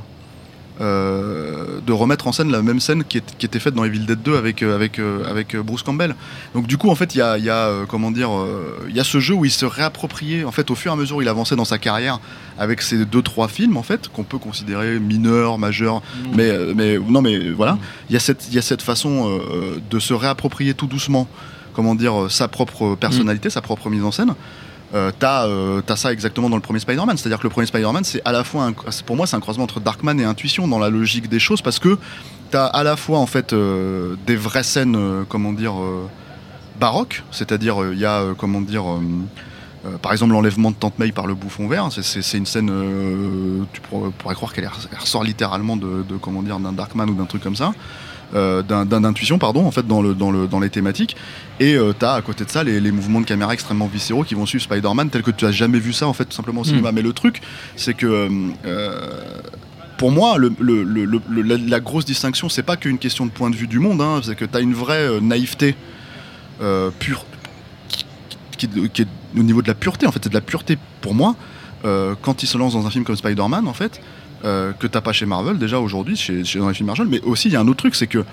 euh, 0.81 1.81
de 1.87 1.93
remettre 1.93 2.27
en 2.27 2.33
scène 2.33 2.51
la 2.51 2.63
même 2.63 2.81
scène 2.81 3.05
qui, 3.05 3.19
est- 3.19 3.37
qui 3.39 3.47
était 3.47 3.59
faite 3.59 3.75
dans 3.75 3.85
Evil 3.85 4.01
Dead 4.07 4.23
2 4.23 4.37
avec, 4.37 4.63
euh, 4.63 4.75
avec, 4.75 4.99
euh, 4.99 5.25
avec 5.29 5.57
Bruce 5.57 5.83
Campbell. 5.83 6.15
Donc 6.55 6.67
du 6.67 6.77
coup, 6.79 6.89
en 6.91 6.95
fait, 6.95 7.15
il 7.15 7.19
y 7.19 7.23
a, 7.23 7.39
il 7.39 7.45
y 7.45 7.51
a, 7.51 7.85
comment 7.89 8.11
dire, 8.11 8.31
il 8.89 8.97
y 8.97 9.01
a 9.01 9.05
ce 9.05 9.21
jeu 9.21 9.35
où 9.35 9.45
il 9.45 9.51
se 9.51 9.67
réappropriait, 9.67 10.45
en 10.45 10.53
fait, 10.53 10.71
au 10.71 10.75
fur 10.75 10.91
et 10.91 10.95
à 10.95 10.97
mesure 10.97 11.17
où 11.17 11.23
il 11.23 11.29
avançait 11.29 11.57
dans 11.57 11.65
sa 11.65 11.79
carrière, 11.79 12.21
avec 12.59 12.83
ces 12.83 13.05
deux 13.05 13.23
trois 13.23 13.49
films, 13.49 13.77
en 13.77 13.83
fait, 13.83 14.09
qu'on 14.09 14.25
peut 14.25 14.39
considérer 14.39 14.99
mineurs, 14.99 15.59
majeurs, 15.59 16.03
mais, 16.35 16.51
euh, 16.51 16.73
mais 16.75 16.99
non, 16.99 17.23
mais 17.23 17.51
voilà, 17.51 17.79
il 18.09 18.15
y 18.15 18.17
a 18.17 18.21
cette, 18.21 18.53
y 18.53 18.59
a 18.59 18.63
cette 18.63 18.83
façon 18.83 19.41
de 19.91 19.99
se 19.99 20.15
réapproprier 20.15 20.75
tout 20.75 20.87
doucement, 20.87 21.29
comment 21.75 21.95
dire, 21.95 22.27
sa 22.31 22.49
propre 22.49 22.95
personnalité, 22.97 23.51
sa 23.51 23.61
propre 23.63 23.89
mise 23.91 24.05
en 24.05 24.11
scène. 24.11 24.35
Euh, 24.95 25.11
t'as, 25.19 25.47
euh, 25.47 25.81
t'as 25.81 25.97
ça 25.97 26.13
exactement 26.13 26.51
dans 26.51 26.57
le 26.57 26.63
premier 26.63 26.81
Spider-Man, 26.81 27.17
c'est-à-dire 27.17 27.39
que 27.39 27.45
le 27.45 27.51
premier 27.51 27.67
Spider-Man, 27.67 28.05
c'est 28.05 28.21
à 28.27 28.33
la 28.33 28.45
fois, 28.45 28.71
pour 29.07 29.17
moi, 29.17 29.27
c'est 29.27 29.37
un 29.37 29.41
croisement 29.41 29.65
entre 29.65 29.81
Darkman 29.81 30.21
et 30.21 30.25
Intuition 30.25 30.69
dans 30.69 30.79
la 30.79 30.91
logique 30.91 31.31
des 31.31 31.39
choses, 31.39 31.63
parce 31.63 31.79
que 31.79 31.99
t'as 32.51 32.67
à 32.67 32.83
la 32.83 32.97
fois 32.97 33.19
en 33.19 33.27
fait 33.27 33.55
euh, 33.55 34.17
des 34.27 34.37
vraies 34.37 34.63
scènes, 34.63 34.97
euh, 34.97 35.23
comment 35.27 35.53
dire, 35.53 35.75
baroques, 36.79 37.23
c'est-à-dire 37.31 37.77
il 37.93 37.99
y 37.99 38.05
a, 38.05 38.23
comment 38.37 38.61
dire, 38.61 38.85
par 40.03 40.13
exemple 40.13 40.33
l'enlèvement 40.33 40.71
de 40.71 40.77
Tante 40.77 40.99
May 40.99 41.11
par 41.11 41.27
le 41.27 41.35
bouffon 41.35 41.69
vert, 41.69 41.89
c'est, 41.91 42.37
une 42.37 42.47
scène, 42.47 42.71
tu 43.73 43.81
pourrais, 43.81 44.35
croire 44.35 44.53
qu'elle 44.53 44.69
ressort 45.01 45.25
littéralement 45.25 45.77
de, 45.77 46.05
de, 46.07 46.17
comment 46.21 46.43
d'un 46.43 46.73
Darkman 46.73 47.09
ou 47.09 47.15
d'un 47.15 47.25
truc 47.25 47.43
comme 47.43 47.57
ça. 47.57 47.73
Euh, 48.35 48.63
d'un, 48.63 48.85
d'un 48.87 49.05
intuition 49.05 49.39
pardon 49.39 49.67
en 49.67 49.71
fait 49.71 49.87
dans 49.87 50.01
le 50.03 50.15
dans 50.15 50.31
le 50.31 50.47
dans 50.47 50.61
les 50.61 50.71
thématiques. 50.71 51.17
Et 51.61 51.75
euh, 51.77 51.93
t'as 51.99 52.15
à 52.15 52.23
côté 52.23 52.45
de 52.45 52.51
ça 52.51 52.65
les, 52.65 52.81
les 52.81 52.93
mouvements 52.93 53.21
de 53.21 53.27
caméra 53.27 53.53
extrêmement 53.53 53.87
viscéraux 53.87 54.25
qui 54.25 54.35
vont 54.35 54.47
suivre 54.47 54.65
Spider-Man 54.65 55.11
tel 55.11 55.23
que 55.23 55.31
tu 55.31 55.45
as 55.47 55.53
jamais 55.53 55.79
vu 55.79 55.93
ça 55.93 56.07
en 56.09 56.13
fait 56.13 56.25
tout 56.25 56.33
simplement 56.37 56.63
au 56.63 56.65
cinéma. 56.65 56.93
Mais 56.93 57.03
le 57.03 57.13
truc 57.13 57.41
c'est 57.77 57.95
que 57.95 58.07
euh, 58.07 58.29
euh, 58.65 59.11
pour 59.99 60.11
moi, 60.11 60.37
le, 60.37 60.53
la, 61.43 61.57
la 61.57 61.81
grosse 61.81 62.05
distinction, 62.05 62.49
c'est 62.49 62.65
pas 62.65 62.77
qu'une 62.77 62.99
question 62.99 63.25
de 63.25 63.31
point 63.31 63.51
de 63.51 63.55
vue 63.55 63.69
du 63.69 63.79
monde, 63.79 64.01
hein, 64.01 64.21
c'est 64.25 64.35
que 64.35 64.45
tu 64.45 64.57
as 64.57 64.61
une 64.61 64.75
vraie 64.75 65.21
naïveté 65.21 65.77
pure, 66.99 67.25
qui, 68.57 68.69
qui- 68.93 69.03
est 69.03 69.07
au 69.39 69.43
niveau 69.45 69.63
de 69.63 69.69
la 69.69 69.75
pureté, 69.75 70.07
en 70.09 70.13
fait, 70.13 70.19
c'est 70.25 70.29
de 70.31 70.35
la 70.35 70.41
pureté 70.41 70.77
pour 71.01 71.15
moi, 71.15 71.37
quand 71.85 72.43
il 72.43 72.47
se 72.49 72.59
lance 72.59 72.73
dans 72.73 72.85
un 72.87 72.91
film 72.91 73.05
comme 73.05 73.15
Spider-Man, 73.17 73.69
en 73.69 73.73
fait, 73.75 74.01
euh, 74.45 74.73
que 74.73 74.87
t'as 74.87 75.01
pas 75.01 75.13
chez 75.13 75.27
Marvel 75.27 75.59
déjà 75.59 75.79
aujourd'hui, 75.81 76.17
chez, 76.17 76.45
chez- 76.45 76.59
dans 76.59 76.69
les 76.69 76.75
films 76.75 76.87
Marvel, 76.89 77.07
mais 77.09 77.21
aussi 77.23 77.49
il 77.49 77.53
y 77.53 77.57
a 77.57 77.61
un 77.61 77.69
autre 77.69 77.79
truc, 77.79 77.95
c'est 77.95 78.07
que 78.07 78.25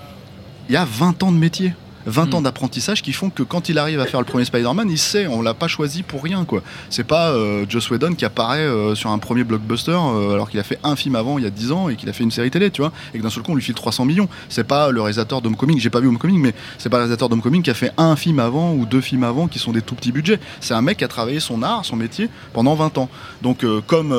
il 0.68 0.72
y 0.72 0.76
a 0.76 0.84
20 0.84 1.22
ans 1.22 1.32
de 1.32 1.36
métier. 1.38 1.72
20 2.06 2.30
Mm. 2.30 2.34
ans 2.34 2.42
d'apprentissage 2.42 3.02
qui 3.02 3.12
font 3.12 3.30
que 3.30 3.42
quand 3.42 3.68
il 3.68 3.78
arrive 3.78 4.00
à 4.00 4.06
faire 4.06 4.20
le 4.20 4.26
premier 4.26 4.44
Spider-Man, 4.44 4.88
il 4.90 4.98
sait, 4.98 5.26
on 5.26 5.42
l'a 5.42 5.54
pas 5.54 5.68
choisi 5.68 6.02
pour 6.02 6.22
rien 6.22 6.44
quoi. 6.44 6.62
C'est 6.88 7.04
pas 7.04 7.30
euh, 7.30 7.64
Joss 7.68 7.90
Whedon 7.90 8.14
qui 8.14 8.24
apparaît 8.24 8.60
euh, 8.60 8.94
sur 8.94 9.10
un 9.10 9.18
premier 9.18 9.44
blockbuster 9.44 9.92
euh, 9.92 10.34
alors 10.34 10.50
qu'il 10.50 10.60
a 10.60 10.62
fait 10.62 10.78
un 10.82 10.96
film 10.96 11.16
avant 11.16 11.38
il 11.38 11.44
y 11.44 11.46
a 11.46 11.50
10 11.50 11.72
ans 11.72 11.88
et 11.88 11.96
qu'il 11.96 12.08
a 12.08 12.12
fait 12.12 12.24
une 12.24 12.30
série 12.30 12.50
télé, 12.50 12.70
tu 12.70 12.80
vois, 12.82 12.92
et 13.14 13.18
que 13.18 13.22
d'un 13.22 13.30
seul 13.30 13.42
coup 13.42 13.52
on 13.52 13.54
lui 13.54 13.62
file 13.62 13.74
300 13.74 14.04
millions. 14.04 14.28
C'est 14.48 14.64
pas 14.64 14.90
le 14.90 15.00
réalisateur 15.00 15.42
d'Homecoming, 15.42 15.78
j'ai 15.78 15.90
pas 15.90 16.00
vu 16.00 16.08
Homecoming, 16.08 16.40
mais 16.40 16.54
c'est 16.78 16.88
pas 16.88 16.96
le 16.98 17.02
réalisateur 17.04 17.28
d'Homecoming 17.28 17.62
qui 17.62 17.70
a 17.70 17.74
fait 17.74 17.92
un 17.96 18.16
film 18.16 18.38
avant 18.38 18.72
ou 18.72 18.86
deux 18.86 19.00
films 19.00 19.24
avant 19.24 19.48
qui 19.48 19.58
sont 19.58 19.72
des 19.72 19.82
tout 19.82 19.94
petits 19.94 20.12
budgets. 20.12 20.40
C'est 20.60 20.74
un 20.74 20.82
mec 20.82 20.98
qui 20.98 21.04
a 21.04 21.08
travaillé 21.08 21.40
son 21.40 21.62
art, 21.62 21.84
son 21.84 21.96
métier 21.96 22.28
pendant 22.52 22.74
20 22.74 22.98
ans. 22.98 23.08
Donc 23.42 23.64
euh, 23.64 23.80
comme 23.86 24.14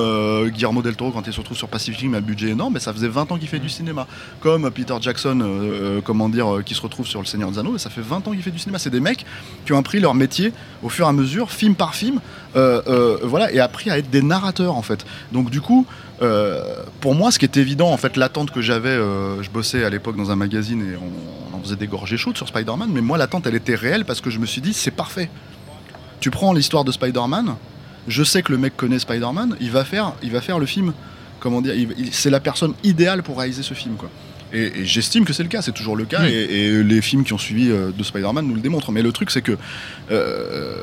Guillermo 0.50 0.82
del 0.82 0.96
Toro 0.96 1.12
quand 1.12 1.26
il 1.26 1.34
se 1.34 1.40
retrouve 1.40 1.58
sur 1.58 1.68
Pacific 1.68 2.02
Rim, 2.02 2.12
il 2.12 2.16
a 2.16 2.18
un 2.20 2.22
budget 2.22 2.50
énorme, 2.50 2.74
mais 2.74 2.80
ça 2.80 2.94
faisait 2.94 3.08
20 3.08 3.32
ans 3.32 3.38
qu'il 3.38 3.48
fait 3.48 3.60
du 3.60 3.70
cinéma. 3.70 4.08
Comme 4.40 4.70
Peter 4.72 4.96
Jackson, 5.02 6.02
comment 6.04 6.30
dire, 6.30 6.60
qui 6.66 6.76
se 6.76 6.82
retrouve 6.82 7.08
sur 7.08 7.20
Le 7.20 7.26
Seigneur 7.26 7.52
des 7.52 7.60
Anneaux, 7.60 7.71
ça 7.78 7.90
fait 7.90 8.02
20 8.02 8.28
ans 8.28 8.32
qu'il 8.32 8.42
fait 8.42 8.52
du 8.52 8.60
cinéma. 8.60 8.80
C'est 8.80 8.90
des 8.90 9.00
mecs 9.00 9.26
qui 9.66 9.74
ont 9.74 9.78
appris 9.78 10.00
leur 10.00 10.14
métier 10.14 10.54
au 10.84 10.90
fur 10.90 11.06
et 11.06 11.10
à 11.10 11.12
mesure, 11.12 11.52
film 11.52 11.76
par 11.76 11.96
film, 11.96 12.20
euh, 12.56 12.82
euh, 12.88 13.18
voilà, 13.24 13.52
et 13.52 13.60
appris 13.60 13.90
à 13.90 13.98
être 13.98 14.10
des 14.10 14.22
narrateurs 14.22 14.76
en 14.76 14.82
fait. 14.82 15.06
Donc 15.32 15.50
du 15.50 15.62
coup, 15.62 15.86
euh, 16.22 16.62
pour 17.00 17.16
moi, 17.16 17.32
ce 17.32 17.40
qui 17.40 17.46
est 17.46 17.58
évident, 17.58 17.90
en 17.90 17.98
fait, 17.98 18.18
l'attente 18.18 18.52
que 18.52 18.62
j'avais, 18.62 18.96
je 18.96 19.50
bossais 19.50 19.84
à 19.84 19.90
l'époque 19.90 20.18
dans 20.18 20.32
un 20.32 20.36
magazine 20.36 20.82
et 20.82 20.96
on, 20.96 21.56
en 21.56 21.62
faisait 21.62 21.76
des 21.76 21.88
gorgées 21.88 22.18
chaudes 22.18 22.38
sur 22.38 22.48
Spider-Man, 22.48 22.90
mais 22.92 23.02
moi, 23.02 23.18
l'attente, 23.18 23.46
elle 23.46 23.56
était 23.56 23.76
réelle 23.76 24.06
parce 24.06 24.22
que 24.22 24.30
je 24.30 24.40
me 24.40 24.46
suis 24.46 24.62
dit, 24.62 24.74
c'est 24.74 24.92
parfait. 24.92 25.30
Tu 26.20 26.32
prends 26.32 26.54
l'histoire 26.54 26.84
de 26.84 26.92
Spider-Man, 26.92 27.56
je 28.08 28.24
sais 28.24 28.42
que 28.42 28.52
le 28.52 28.58
mec 28.58 28.76
connaît 28.76 29.00
Spider-Man, 29.00 29.58
il 29.60 29.72
va 29.72 29.84
faire, 29.86 30.14
il 30.24 30.32
va 30.32 30.42
faire 30.42 30.60
le 30.60 30.66
film. 30.66 30.94
Comment 31.40 31.62
dire 31.62 31.74
C'est 32.12 32.30
la 32.30 32.40
personne 32.40 32.74
idéale 32.84 33.24
pour 33.24 33.40
réaliser 33.40 33.64
ce 33.64 33.74
film, 33.74 33.96
quoi. 33.96 34.10
Et, 34.54 34.80
et 34.82 34.86
j'estime 34.86 35.24
que 35.26 35.34
c'est 35.34 35.44
le 35.44 35.50
cas, 35.50 35.62
c'est 35.62 35.72
toujours 35.72 35.96
le 35.96 36.06
cas, 36.06 36.28
et, 36.28 36.34
et 36.34 36.84
les 36.84 37.02
films 37.02 37.24
qui 37.24 37.34
ont 37.34 37.38
suivi 37.38 37.70
euh, 37.70 37.92
de 37.98 38.04
Spider-Man 38.04 38.46
nous 38.46 38.56
le 38.56 38.62
démontrent. 38.62 38.92
Mais 38.92 39.02
le 39.02 39.12
truc, 39.12 39.32
c'est 39.32 39.42
que 39.42 39.58
euh, 40.12 40.76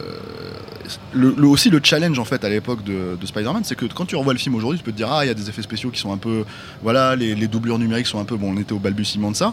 le, 1.12 1.34
le- 1.36 1.46
aussi 1.46 1.70
le 1.70 1.80
challenge 1.82 2.18
en 2.18 2.24
fait 2.24 2.44
à 2.44 2.48
l'époque 2.48 2.82
de, 2.84 3.16
de 3.20 3.26
Spider-Man, 3.26 3.62
c'est 3.64 3.74
que 3.76 3.84
quand 3.86 4.06
tu 4.06 4.16
revois 4.16 4.32
le 4.32 4.38
film 4.38 4.54
aujourd'hui, 4.54 4.78
tu 4.78 4.84
peux 4.84 4.92
te 4.92 4.96
dire 4.96 5.10
ah 5.12 5.24
il 5.24 5.28
y 5.28 5.30
a 5.30 5.34
des 5.34 5.48
effets 5.48 5.62
spéciaux 5.62 5.90
qui 5.90 6.00
sont 6.00 6.12
un 6.12 6.16
peu, 6.16 6.44
voilà, 6.82 7.14
les, 7.16 7.34
les 7.34 7.48
doublures 7.48 7.78
numériques 7.78 8.06
sont 8.06 8.20
un 8.20 8.24
peu, 8.24 8.36
bon, 8.36 8.54
on 8.54 8.60
était 8.60 8.72
au 8.72 8.78
balbutiement 8.78 9.30
de 9.30 9.36
ça, 9.36 9.52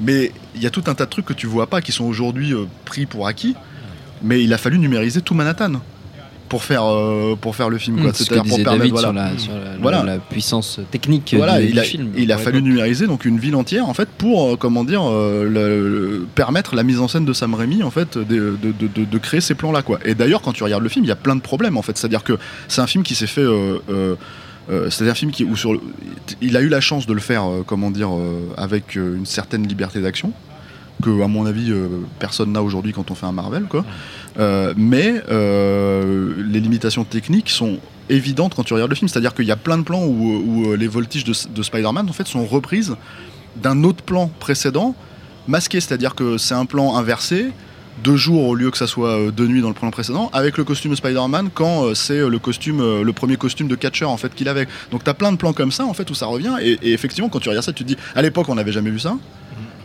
mais 0.00 0.32
il 0.54 0.62
y 0.62 0.66
a 0.66 0.70
tout 0.70 0.84
un 0.86 0.94
tas 0.94 1.06
de 1.06 1.10
trucs 1.10 1.24
que 1.26 1.32
tu 1.32 1.46
vois 1.46 1.66
pas 1.66 1.80
qui 1.80 1.92
sont 1.92 2.04
aujourd'hui 2.04 2.52
euh, 2.52 2.64
pris 2.84 3.06
pour 3.06 3.26
acquis. 3.26 3.54
Mais 4.22 4.42
il 4.42 4.52
a 4.54 4.58
fallu 4.58 4.78
numériser 4.78 5.20
tout 5.20 5.34
Manhattan 5.34 5.74
pour 6.48 6.62
faire 6.64 6.84
euh, 6.84 7.34
pour 7.40 7.56
faire 7.56 7.68
le 7.70 7.78
film, 7.78 7.96
quoi. 8.00 8.08
Mm, 8.08 8.12
que 8.12 8.18
C'est-à-dire 8.18 8.44
pour 8.44 8.56
permettre 8.62 8.78
David 8.78 8.92
voilà. 8.92 9.08
sur, 9.08 9.12
la, 9.14 9.38
sur 9.38 9.52
la- 9.52 9.76
Voilà. 9.80 10.02
la 10.04 10.18
puissance 10.18 10.80
technique 10.90 11.34
Voilà, 11.36 11.58
du, 11.60 11.66
il 11.66 11.72
du 11.72 11.78
a, 11.78 11.82
film. 11.82 12.12
il 12.16 12.30
a 12.32 12.38
fallu 12.38 12.62
numériser 12.62 13.06
donc 13.06 13.24
une 13.24 13.38
ville 13.38 13.56
entière 13.56 13.88
en 13.88 13.94
fait 13.94 14.08
pour 14.08 14.52
euh, 14.52 14.56
comment 14.56 14.84
dire 14.84 15.02
euh, 15.04 15.44
le- 15.44 15.88
le- 15.88 16.26
permettre 16.34 16.74
la 16.74 16.82
mise 16.82 17.00
en 17.00 17.08
scène 17.08 17.24
de 17.24 17.32
Sam 17.32 17.54
Raimi 17.54 17.82
en 17.82 17.90
fait 17.90 18.16
de, 18.18 18.56
de- 18.62 19.04
de- 19.04 19.18
créer 19.18 19.40
ces 19.40 19.54
plans 19.54 19.72
là 19.72 19.82
quoi. 19.82 19.98
Et 20.04 20.14
d'ailleurs 20.14 20.42
quand 20.42 20.52
tu 20.52 20.62
regardes 20.62 20.82
le 20.82 20.88
film 20.88 21.04
il 21.04 21.08
y 21.08 21.12
a 21.12 21.16
plein 21.16 21.36
de 21.36 21.40
problèmes 21.40 21.76
en 21.76 21.82
fait. 21.82 21.96
C'est-à-dire 21.98 22.22
que 22.24 22.34
c'est 22.68 22.80
un 22.80 22.86
film 22.86 23.02
qui 23.04 23.14
s'est 23.14 23.26
fait 23.26 23.42
euh, 23.42 24.16
c'est 24.90 25.08
un 25.08 25.14
film 25.14 25.30
qui 25.30 25.44
où 25.44 25.56
sur 25.56 25.72
le- 25.72 25.80
il 26.40 26.56
a 26.56 26.60
eu 26.60 26.68
la 26.68 26.80
chance 26.80 27.06
de 27.06 27.12
le 27.12 27.20
faire 27.20 27.44
euh, 27.48 27.62
comment 27.66 27.90
dire 27.90 28.10
euh, 28.12 28.40
avec 28.56 28.96
une 28.96 29.24
certaine 29.26 29.66
liberté 29.66 30.00
d'action 30.00 30.32
que 31.02 31.22
à 31.22 31.28
mon 31.28 31.44
avis 31.46 31.72
personne 32.18 32.52
n'a 32.52 32.62
aujourd'hui 32.62 32.92
quand 32.92 33.10
on 33.10 33.14
fait 33.14 33.26
un 33.26 33.32
Marvel 33.32 33.64
quoi. 33.64 33.84
Euh, 34.38 34.74
mais 34.76 35.22
euh, 35.30 36.34
les 36.48 36.60
limitations 36.60 37.04
techniques 37.04 37.50
sont 37.50 37.78
évidentes 38.08 38.54
quand 38.54 38.64
tu 38.64 38.74
regardes 38.74 38.90
le 38.90 38.96
film. 38.96 39.08
C'est-à-dire 39.08 39.34
qu'il 39.34 39.46
y 39.46 39.52
a 39.52 39.56
plein 39.56 39.78
de 39.78 39.82
plans 39.82 40.04
où, 40.04 40.72
euh, 40.72 40.76
les 40.76 40.88
voltiges 40.88 41.24
de, 41.24 41.32
de 41.54 41.62
Spider-Man 41.62 42.08
en 42.08 42.12
fait 42.12 42.26
sont 42.26 42.44
reprises 42.44 42.96
d'un 43.56 43.84
autre 43.84 44.02
plan 44.02 44.30
précédent, 44.38 44.94
masqué. 45.48 45.80
C'est-à-dire 45.80 46.14
que 46.14 46.36
c'est 46.38 46.54
un 46.54 46.66
plan 46.66 46.96
inversé 46.96 47.50
de 48.04 48.14
jour 48.14 48.46
au 48.46 48.54
lieu 48.54 48.70
que 48.70 48.76
ça 48.76 48.86
soit 48.86 49.30
de 49.30 49.46
nuit 49.46 49.62
dans 49.62 49.68
le 49.68 49.74
plan 49.74 49.90
précédent, 49.90 50.28
avec 50.34 50.58
le 50.58 50.64
costume 50.64 50.90
de 50.90 50.96
Spider-Man 50.96 51.48
quand 51.54 51.94
c'est 51.94 52.28
le 52.28 52.38
costume, 52.38 53.02
le 53.02 53.12
premier 53.14 53.38
costume 53.38 53.68
de 53.68 53.74
catcher 53.74 54.04
en 54.04 54.18
fait 54.18 54.34
qu'il 54.34 54.50
avait. 54.50 54.68
Donc 54.90 55.02
t'as 55.02 55.14
plein 55.14 55.32
de 55.32 55.38
plans 55.38 55.54
comme 55.54 55.72
ça 55.72 55.86
en 55.86 55.94
fait 55.94 56.10
où 56.10 56.14
ça 56.14 56.26
revient 56.26 56.56
et, 56.60 56.72
et 56.82 56.92
effectivement 56.92 57.30
quand 57.30 57.40
tu 57.40 57.48
regardes 57.48 57.64
ça 57.64 57.72
tu 57.72 57.84
te 57.84 57.88
dis 57.88 57.96
à 58.14 58.20
l'époque 58.20 58.50
on 58.50 58.54
n'avait 58.56 58.72
jamais 58.72 58.90
vu 58.90 58.98
ça. 58.98 59.16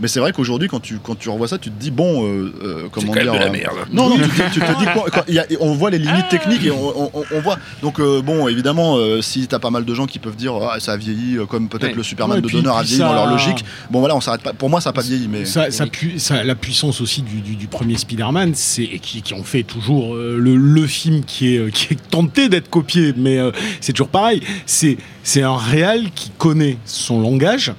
Mais 0.02 0.08
c'est 0.08 0.20
vrai 0.20 0.34
qu'aujourd'hui, 0.34 0.68
quand 0.68 0.80
tu, 0.80 0.98
quand 0.98 1.16
tu 1.18 1.30
revois 1.30 1.48
ça, 1.48 1.58
tu 1.58 1.70
te 1.70 1.80
dis, 1.80 1.92
bon, 1.92 2.26
euh, 2.26 2.52
euh, 2.64 2.88
comment 2.92 3.08
quand 3.10 3.14
même 3.16 3.24
dire. 3.24 3.34
de 3.34 3.38
la 3.40 3.46
euh, 3.46 3.52
merde. 3.52 3.76
Non, 3.94 4.10
non, 4.10 4.16
tu, 4.18 4.30
te- 4.30 4.54
tu 4.54 4.60
te 4.60 4.80
dis, 4.80 4.86
quoi, 4.94 5.06
quand 5.12 5.24
il 5.28 5.36
y 5.36 5.40
a- 5.40 5.46
on 5.60 5.74
voit 5.76 5.90
les 5.92 6.00
limites 6.00 6.28
techniques 6.30 6.66
et 6.66 6.72
on, 6.72 7.06
on- 7.16 7.24
on 7.32 7.40
voit. 7.42 7.60
Donc, 7.82 8.00
euh, 8.00 8.22
bon, 8.22 8.48
évidemment, 8.48 8.98
euh, 8.98 9.22
si 9.22 9.48
t'as 9.48 9.60
pas 9.60 9.70
mal 9.70 9.86
de 9.86 9.94
gens 9.94 10.08
qui 10.08 10.20
peuvent 10.20 10.36
dire, 10.36 10.54
ah, 10.56 10.80
ça 10.80 10.94
a 10.94 10.98
vieilli, 10.98 11.38
comme 11.48 11.70
peut-être 11.70 11.92
Ouais. 11.92 11.96
le 11.96 12.04
Superman 12.04 12.38
Ouais, 12.38 12.42
de 12.42 12.48
puis- 12.48 12.62
Donner 12.62 12.76
a 12.76 12.82
vieilli 12.82 13.00
dans 13.00 13.14
leur 13.14 13.30
logique. 13.30 13.64
Bon, 13.92 14.00
voilà, 14.00 14.16
on 14.16 14.22
s'arrête 14.22 14.42
pas. 14.42 14.54
Pour 14.54 14.70
moi, 14.70 14.82
ça 14.82 14.90
a 14.90 14.94
pas 14.94 15.02
vieilli, 15.02 15.28
mais. 15.28 15.46
Ça, 15.46 15.70
ça 15.72 15.86
pui- 15.86 16.20
ça- 16.20 16.44
la 16.44 16.56
puissance 16.56 17.00
aussi 17.02 17.22
du, 17.22 17.42
du- 17.42 17.56
du 17.56 17.68
premier 17.68 17.98
Spider-Man, 17.98 18.54
c'est 18.56 18.84
et 18.84 19.00
qui, 19.00 19.22
qui 19.22 19.34
ont 19.36 19.44
fait 19.44 19.64
toujours 19.64 20.16
euh, 20.16 20.38
le, 20.40 20.56
le 20.56 20.88
film 20.88 21.24
qui 21.24 21.56
est, 21.56 21.72
qui 21.72 21.94
est 21.94 22.10
tenté 22.10 22.50
d'être 22.50 22.70
copié, 22.70 23.14
mais 23.16 23.38
euh, 23.38 23.52
c'est 23.82 23.94
toujours 23.94 24.10
pareil. 24.10 24.42
C'est 24.66 24.98
c'est 25.24 25.44
un 25.44 25.56
réal 25.58 26.10
qui 26.16 26.32
connaît 26.38 26.78
son 26.86 27.22
langage, 27.22 27.74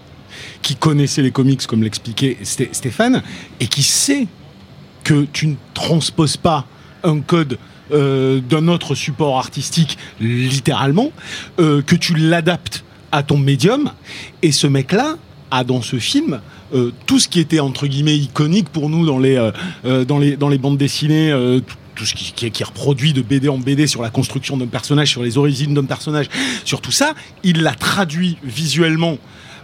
qui 0.62 0.76
connaissait 0.76 1.22
les 1.22 1.30
comics 1.32 1.66
comme 1.66 1.82
l'expliquait 1.82 2.38
Sté- 2.44 2.68
Stéphane, 2.72 3.22
et 3.60 3.66
qui 3.66 3.82
sait 3.82 4.26
que 5.04 5.26
tu 5.32 5.48
ne 5.48 5.54
transposes 5.74 6.36
pas 6.36 6.66
un 7.04 7.20
code 7.20 7.58
euh, 7.92 8.40
d'un 8.40 8.68
autre 8.68 8.94
support 8.94 9.38
artistique 9.38 9.98
littéralement, 10.20 11.10
euh, 11.58 11.82
que 11.82 11.96
tu 11.96 12.14
l'adaptes 12.14 12.84
à 13.10 13.22
ton 13.22 13.36
médium, 13.36 13.90
et 14.42 14.52
ce 14.52 14.66
mec-là 14.66 15.16
a 15.50 15.64
dans 15.64 15.82
ce 15.82 15.98
film 15.98 16.40
euh, 16.72 16.92
tout 17.06 17.18
ce 17.18 17.28
qui 17.28 17.40
était 17.40 17.60
entre 17.60 17.86
guillemets 17.86 18.16
iconique 18.16 18.68
pour 18.70 18.88
nous 18.88 19.04
dans 19.04 19.18
les, 19.18 19.50
dans 20.08 20.18
les, 20.18 20.36
dans 20.36 20.48
les 20.48 20.58
bandes 20.58 20.78
dessinées, 20.78 21.30
tout- 21.66 21.76
ce 22.06 22.14
qui, 22.14 22.32
qui 22.32 22.50
qui 22.50 22.62
est 22.62 22.66
reproduit 22.66 23.12
de 23.12 23.20
BD 23.20 23.48
en 23.50 23.58
BD 23.58 23.86
sur 23.86 24.00
la 24.02 24.08
construction 24.10 24.56
d'un 24.56 24.66
personnage, 24.66 25.08
sur 25.10 25.22
les 25.22 25.36
origines 25.36 25.74
d'un 25.74 25.84
personnage, 25.84 26.26
sur 26.64 26.80
tout 26.80 26.90
ça, 26.90 27.14
il 27.44 27.62
l'a 27.62 27.74
traduit 27.74 28.38
visuellement. 28.42 29.18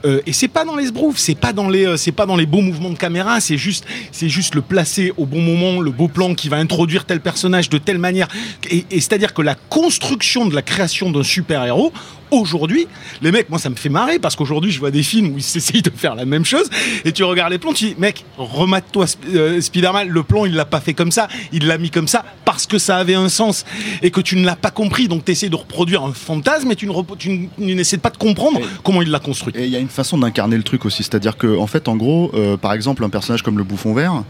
Euh, 0.04 0.20
et 0.26 0.32
c'est 0.32 0.48
pas 0.48 0.64
dans 0.64 0.76
les 0.76 0.86
sbroufs, 0.86 1.18
c'est 1.18 1.34
pas 1.34 1.52
dans 1.52 1.68
les, 1.68 1.86
euh, 1.86 1.96
c'est 1.96 2.12
pas 2.12 2.26
dans 2.26 2.36
les 2.36 2.46
beaux 2.46 2.60
mouvements 2.60 2.90
de 2.90 2.98
caméra, 2.98 3.40
c'est 3.40 3.56
juste, 3.56 3.84
c'est 4.12 4.28
juste 4.28 4.54
le 4.54 4.62
placer 4.62 5.12
au 5.16 5.26
bon 5.26 5.40
moment, 5.40 5.80
le 5.80 5.90
beau 5.90 6.08
plan 6.08 6.34
qui 6.34 6.48
va 6.48 6.56
introduire 6.56 7.04
tel 7.04 7.20
personnage 7.20 7.68
de 7.68 7.78
telle 7.78 7.98
manière. 7.98 8.28
Et, 8.70 8.84
c'est-à-dire 8.90 9.34
que 9.34 9.42
la 9.42 9.54
construction 9.54 10.46
de 10.46 10.54
la 10.54 10.62
création 10.62 11.10
d'un 11.10 11.22
super 11.22 11.64
héros, 11.64 11.92
aujourd'hui, 12.30 12.86
les 13.22 13.32
mecs, 13.32 13.48
moi 13.50 13.58
ça 13.58 13.70
me 13.70 13.74
fait 13.76 13.88
marrer 13.88 14.18
parce 14.18 14.36
qu'aujourd'hui 14.36 14.70
je 14.70 14.78
vois 14.78 14.90
des 14.90 15.02
films 15.02 15.34
où 15.34 15.38
ils 15.38 15.38
essayent 15.56 15.82
de 15.82 15.90
faire 15.90 16.14
la 16.14 16.24
même 16.24 16.44
chose 16.44 16.68
et 17.04 17.12
tu 17.12 17.24
regardes 17.24 17.52
les 17.52 17.58
plans, 17.58 17.72
tu 17.72 17.86
dis 17.86 17.94
mec, 17.98 18.24
remate-toi 18.36 19.06
euh, 19.34 19.60
Spider-Man, 19.60 20.08
le 20.08 20.22
plan 20.22 20.44
il 20.46 20.54
l'a 20.54 20.64
pas 20.64 20.80
fait 20.80 20.94
comme 20.94 21.10
ça, 21.12 21.28
il 21.52 21.66
l'a 21.66 21.78
mis 21.78 21.90
comme 21.90 22.08
ça 22.08 22.24
parce 22.44 22.66
que 22.66 22.78
ça 22.78 22.96
avait 22.96 23.14
un 23.14 23.28
sens 23.28 23.64
et 24.02 24.10
que 24.10 24.20
tu 24.20 24.36
ne 24.36 24.44
l'as 24.44 24.56
pas 24.56 24.70
compris, 24.70 25.08
donc 25.08 25.24
tu 25.24 25.32
essaies 25.32 25.48
de 25.48 25.56
reproduire 25.56 26.02
un 26.04 26.12
fantasme 26.12 26.70
et 26.72 26.76
tu 26.76 26.86
ne, 26.88 27.74
n'essaies 27.74 27.98
pas 27.98 28.10
de 28.10 28.16
comprendre 28.16 28.60
Et- 28.60 28.64
comment 28.82 29.02
il 29.02 29.10
l'a 29.10 29.20
construit. 29.20 29.52
Et 29.56 29.64
il 29.64 29.70
y 29.70 29.76
a 29.76 29.80
une 29.80 29.88
façon 29.88 30.18
d'incarner 30.18 30.56
le 30.56 30.62
truc 30.62 30.84
aussi, 30.84 31.02
c'est-à-dire 31.02 31.36
que 31.36 31.56
en 31.58 31.66
fait, 31.66 31.88
en 31.88 31.96
gros, 31.96 32.30
euh, 32.34 32.56
par 32.56 32.72
exemple, 32.72 33.04
un 33.04 33.08
personnage 33.10 33.42
comme 33.42 33.58
le 33.58 33.64
Bouffon 33.64 33.94
Vert, 33.94 34.22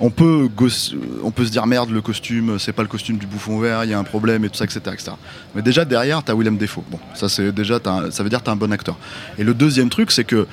on 0.00 0.10
peut, 0.10 0.48
gosse- 0.54 0.94
on 1.24 1.30
peut 1.30 1.44
se 1.46 1.50
dire 1.50 1.66
merde, 1.66 1.90
le 1.90 2.02
costume, 2.02 2.58
c'est 2.58 2.72
pas 2.72 2.82
le 2.82 2.88
costume 2.88 3.16
du 3.18 3.26
Bouffon 3.26 3.58
Vert, 3.58 3.84
il 3.84 3.90
y 3.90 3.94
a 3.94 3.98
un 3.98 4.04
problème 4.04 4.44
et 4.44 4.48
tout 4.50 4.56
ça, 4.56 4.64
etc., 4.64 4.80
etc. 4.92 5.12
Mais 5.54 5.62
déjà 5.62 5.84
derrière, 5.84 6.22
t'as 6.22 6.34
Willem 6.34 6.58
Defoe. 6.58 6.82
Bon, 6.90 6.98
ça 7.14 7.28
c'est 7.28 7.52
déjà, 7.52 7.78
un- 7.86 8.10
ça 8.10 8.22
veut 8.22 8.28
dire 8.28 8.40
que 8.40 8.44
t'as 8.44 8.52
un 8.52 8.56
bon 8.56 8.72
acteur. 8.72 8.96
Et 9.38 9.44
le 9.44 9.54
deuxième 9.54 9.88
truc, 9.88 10.10
c'est 10.10 10.24
que 10.24 10.46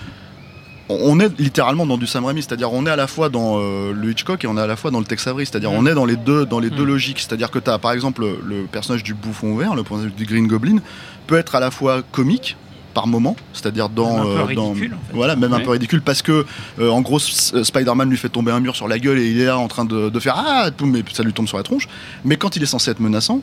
on 0.89 1.19
est 1.21 1.39
littéralement 1.39 1.85
dans 1.85 1.97
du 1.97 2.05
Sam 2.05 2.25
Raimi, 2.25 2.41
c'est-à-dire 2.43 2.71
on 2.73 2.85
est 2.85 2.89
à 2.89 2.97
la 2.97 3.07
fois 3.07 3.29
dans 3.29 3.57
euh, 3.59 3.93
le 3.93 4.11
Hitchcock 4.11 4.43
et 4.43 4.47
on 4.47 4.57
est 4.57 4.61
à 4.61 4.67
la 4.67 4.75
fois 4.75 4.91
dans 4.91 4.99
le 4.99 5.05
Tex 5.05 5.25
Avery, 5.27 5.45
c'est-à-dire 5.45 5.71
on 5.71 5.85
est 5.85 5.93
dans 5.95 6.05
les 6.05 6.17
deux, 6.17 6.45
dans 6.45 6.59
les 6.59 6.69
deux 6.69 6.83
Mm. 6.83 6.87
logiques, 6.87 7.19
c'est-à-dire 7.19 7.51
que 7.51 7.57
tu 7.59 7.69
as 7.69 7.79
par 7.79 7.93
exemple 7.93 8.21
le, 8.21 8.37
le 8.45 8.63
personnage 8.65 9.01
du 9.03 9.13
bouffon 9.13 9.55
vert, 9.55 9.75
le 9.75 9.83
personnage 9.83 10.13
du 10.13 10.25
Green 10.25 10.45
Goblin, 10.45 10.79
peut 11.25 11.37
être 11.37 11.55
à 11.55 11.61
la 11.61 11.71
fois 11.71 12.01
comique 12.11 12.57
par 12.93 13.07
moment, 13.07 13.35
c'est-à-dire 13.53 13.89
dans, 13.89 14.11
Même 14.11 14.19
un 14.19 14.23
peu 14.45 14.51
euh, 14.51 14.55
dans- 14.55 14.67
ridicule, 14.69 14.93
en 14.93 15.07
fait. 15.07 15.13
voilà, 15.15 15.35
même 15.35 15.53
un 15.53 15.59
peu 15.59 15.71
ridicule 15.71 16.01
parce 16.01 16.21
que 16.21 16.45
euh, 16.79 16.89
en 16.89 17.01
gros 17.01 17.19
Spider-Man 17.19 18.09
lui 18.09 18.17
fait 18.17 18.29
tomber 18.29 18.51
un 18.51 18.59
mur 18.59 18.75
sur 18.75 18.87
la 18.87 18.99
gueule 18.99 19.19
et 19.19 19.29
il 19.29 19.39
est 19.41 19.45
là 19.45 19.57
en 19.57 19.67
train 19.67 19.85
de, 19.85 20.09
de 20.09 20.19
faire 20.19 20.35
ah 20.37 20.69
mais 20.85 21.03
ça 21.11 21.23
lui 21.23 21.33
tombe 21.33 21.47
sur 21.47 21.57
la 21.57 21.63
tronche, 21.63 21.87
mais 22.23 22.37
quand 22.37 22.55
il 22.55 22.63
est 22.63 22.67
censé 22.67 22.91
être 22.91 22.99
menaçant, 22.99 23.41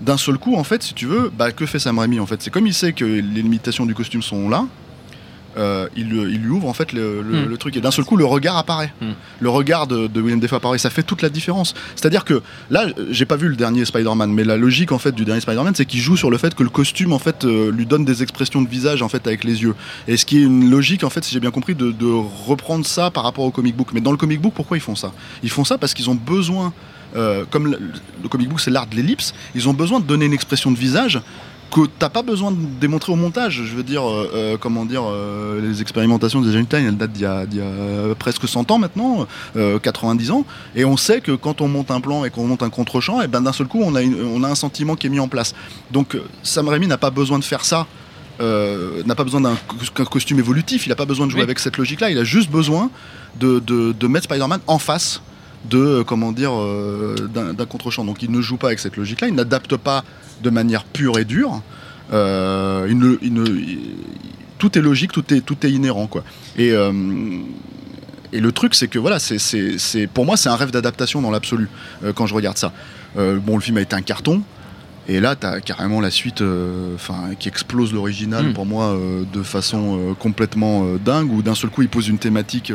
d'un 0.00 0.16
seul 0.16 0.38
coup 0.38 0.54
en 0.56 0.64
fait 0.64 0.82
si 0.82 0.94
tu 0.94 1.06
veux, 1.06 1.30
bah 1.36 1.52
que 1.52 1.66
fait 1.66 1.78
Sam 1.78 1.98
Raimi 1.98 2.20
en 2.20 2.26
fait, 2.26 2.40
c'est 2.42 2.50
comme 2.50 2.66
il 2.66 2.74
sait 2.74 2.92
que 2.92 3.04
les 3.04 3.20
limitations 3.42 3.84
du 3.86 3.94
costume 3.94 4.22
sont 4.22 4.48
là. 4.48 4.64
Euh, 5.56 5.88
il, 5.96 6.08
lui 6.08 6.48
ouvre 6.50 6.68
en 6.68 6.72
fait 6.74 6.92
le, 6.92 7.22
le- 7.22 7.44
Hmm. 7.44 7.48
le 7.48 7.56
truc 7.56 7.76
et 7.76 7.80
d'un 7.80 7.90
seul 7.90 8.04
coup 8.04 8.16
le 8.16 8.24
regard 8.24 8.56
apparaît. 8.56 8.92
Hmm. 9.00 9.12
le 9.40 9.48
regard 9.50 9.86
de, 9.86 10.06
de 10.06 10.20
William 10.20 10.38
Defoe 10.40 10.56
apparaît 10.56 10.78
ça 10.78 10.90
fait 10.90 11.02
toute 11.02 11.22
la 11.22 11.28
différence. 11.30 11.74
C'est 11.96 12.06
à 12.06 12.10
dire 12.10 12.24
que 12.24 12.42
là 12.70 12.86
j'ai 13.10 13.24
pas 13.24 13.36
vu 13.36 13.48
le 13.48 13.56
dernier 13.56 13.84
Spider-Man 13.84 14.32
mais 14.32 14.44
la 14.44 14.56
logique 14.56 14.92
en 14.92 14.98
fait 14.98 15.12
du 15.12 15.24
dernier 15.24 15.40
Spider-Man 15.40 15.74
c'est 15.74 15.84
qu'il 15.86 16.00
joue 16.00 16.16
sur 16.16 16.30
le 16.30 16.38
fait 16.38 16.54
que 16.54 16.62
le 16.62 16.68
costume 16.68 17.12
en 17.12 17.18
fait 17.18 17.44
euh, 17.44 17.70
lui 17.72 17.86
donne 17.86 18.04
des 18.04 18.22
expressions 18.22 18.60
de 18.62 18.68
visage 18.68 19.02
en 19.02 19.08
fait 19.08 19.26
avec 19.26 19.44
les 19.44 19.62
yeux. 19.62 19.74
Et 20.06 20.16
ce 20.16 20.26
qui 20.26 20.38
est 20.38 20.42
une 20.42 20.70
logique 20.70 21.02
en 21.04 21.10
fait 21.10 21.24
si 21.24 21.32
j'ai 21.32 21.40
bien 21.40 21.50
compris 21.50 21.74
de, 21.74 21.90
de 21.92 22.06
reprendre 22.46 22.84
ça 22.86 23.10
par 23.10 23.24
rapport 23.24 23.44
au 23.44 23.50
comic 23.50 23.74
book. 23.76 23.88
Mais 23.94 24.00
dans 24.00 24.10
le 24.12 24.16
comic 24.18 24.40
book 24.40 24.52
pourquoi 24.54 24.76
ils 24.76 24.80
font 24.80 24.96
ça? 24.96 25.12
Ils 25.42 25.50
font 25.50 25.64
ça 25.64 25.78
parce 25.78 25.94
qu'ils 25.94 26.10
ont 26.10 26.14
besoin 26.14 26.72
euh, 27.16 27.44
comme 27.50 27.68
le, 27.72 27.78
le 28.22 28.28
comic 28.28 28.48
book 28.50 28.60
c'est 28.60 28.70
l'art 28.70 28.86
de 28.86 28.94
l'ellipse 28.94 29.32
ils 29.54 29.66
ont 29.68 29.72
besoin 29.74 29.98
de 29.98 30.04
donner 30.04 30.26
une 30.26 30.34
expression 30.34 30.70
de 30.70 30.76
visage 30.76 31.20
que 31.70 31.82
t'as 31.98 32.08
pas 32.08 32.22
besoin 32.22 32.50
de 32.50 32.56
démontrer 32.80 33.12
au 33.12 33.16
montage. 33.16 33.62
Je 33.64 33.74
veux 33.76 33.82
dire, 33.82 34.02
euh, 34.08 34.30
euh, 34.34 34.56
comment 34.58 34.84
dire, 34.84 35.02
euh, 35.04 35.60
les 35.60 35.82
expérimentations 35.82 36.40
des 36.40 36.50
Time, 36.66 36.66
elles 36.88 36.96
datent 36.96 37.12
d'il 37.12 37.22
y, 37.22 37.26
a- 37.26 37.46
d'il 37.46 37.58
y 37.58 37.62
a 37.62 38.14
presque 38.18 38.48
100 38.48 38.70
ans 38.70 38.78
maintenant, 38.78 39.26
euh, 39.56 39.78
90 39.78 40.30
ans, 40.30 40.44
et 40.74 40.84
on 40.84 40.96
sait 40.96 41.20
que 41.20 41.32
quand 41.32 41.60
on 41.60 41.68
monte 41.68 41.90
un 41.90 42.00
plan 42.00 42.24
et 42.24 42.30
qu'on 42.30 42.46
monte 42.46 42.62
un 42.62 42.70
contre-champ, 42.70 43.20
et 43.20 43.28
ben 43.28 43.40
d'un 43.42 43.52
seul 43.52 43.66
coup, 43.66 43.80
on 43.82 43.94
a, 43.94 44.02
une- 44.02 44.22
on 44.24 44.42
a 44.44 44.48
un 44.48 44.54
sentiment 44.54 44.96
qui 44.96 45.06
est 45.06 45.10
mis 45.10 45.20
en 45.20 45.28
place. 45.28 45.54
Donc 45.90 46.16
Sam 46.42 46.68
Raimi 46.68 46.86
n'a 46.86 46.98
pas 46.98 47.10
besoin 47.10 47.38
de 47.38 47.44
faire 47.44 47.64
ça. 47.64 47.86
n'a 48.40 49.14
pas 49.16 49.24
besoin 49.24 49.40
d'un 49.40 49.56
co- 49.94 50.04
costume 50.04 50.38
évolutif, 50.38 50.86
il 50.86 50.90
n'a 50.90 50.94
pas 50.96 51.06
besoin 51.06 51.26
de 51.26 51.32
jouer 51.32 51.40
Oui. 51.40 51.44
avec 51.44 51.58
cette 51.58 51.76
logique-là, 51.76 52.08
il 52.10 52.18
a 52.18 52.24
juste 52.24 52.50
besoin 52.50 52.88
de, 53.40 53.58
de, 53.58 53.92
de 53.92 54.06
mettre 54.06 54.24
Spider-Man 54.24 54.60
en 54.68 54.78
face 54.78 55.20
de 55.70 55.78
euh, 55.78 56.04
comment 56.04 56.32
dire 56.32 56.52
euh, 56.54 57.14
d'un 57.32 57.66
contre-champ. 57.66 58.04
Donc 58.04 58.22
il 58.22 58.30
ne 58.30 58.40
joue 58.40 58.56
pas 58.56 58.68
avec 58.68 58.78
cette 58.78 58.96
logique-là, 58.96 59.28
il 59.28 59.34
n'adapte 59.34 59.76
pas 59.76 60.04
de 60.42 60.50
manière 60.50 60.84
pure 60.84 61.18
et 61.18 61.24
dure. 61.24 61.62
Euh, 62.12 62.86
il 62.88 62.98
ne- 62.98 63.18
il 63.22 63.34
ne- 63.34 63.46
il- 63.46 63.94
tout 64.58 64.76
est 64.78 64.82
logique, 64.82 65.12
tout 65.12 65.32
est, 65.34 65.40
tout 65.40 65.56
est 65.66 65.70
inhérent 65.70 66.06
quoi. 66.06 66.24
Et, 66.56 66.72
euh, 66.72 66.92
et 68.32 68.40
le 68.40 68.52
truc 68.52 68.74
c'est 68.74 68.88
que 68.88 68.98
voilà, 68.98 69.18
c'est, 69.18 70.06
pour 70.06 70.24
moi 70.24 70.36
c'est 70.36 70.48
un 70.48 70.56
rêve 70.56 70.70
d'adaptation 70.70 71.20
dans 71.22 71.30
l'absolu 71.30 71.68
euh, 72.04 72.12
quand 72.12 72.26
je 72.26 72.34
regarde 72.34 72.56
ça. 72.56 72.72
Bon, 73.16 73.56
le 73.56 73.60
film 73.60 73.76
a 73.78 73.80
été 73.80 73.96
un 73.96 74.02
carton. 74.02 74.42
Et 75.10 75.18
là, 75.20 75.34
tu 75.34 75.46
as 75.46 75.60
carrément 75.62 76.00
la 76.02 76.10
suite 76.10 76.42
qui 77.38 77.48
explose 77.48 77.92
l'original 77.94 78.48
Mm. 78.50 78.52
pour 78.52 78.66
moi 78.66 78.96
de 79.32 79.42
façon 79.42 80.14
complètement 80.18 80.84
dingue, 81.04 81.32
où 81.32 81.40
d'un 81.42 81.54
seul 81.54 81.70
coup 81.70 81.80
il 81.82 81.88
pose 81.88 82.08
une 82.08 82.18
thématique 82.18 82.70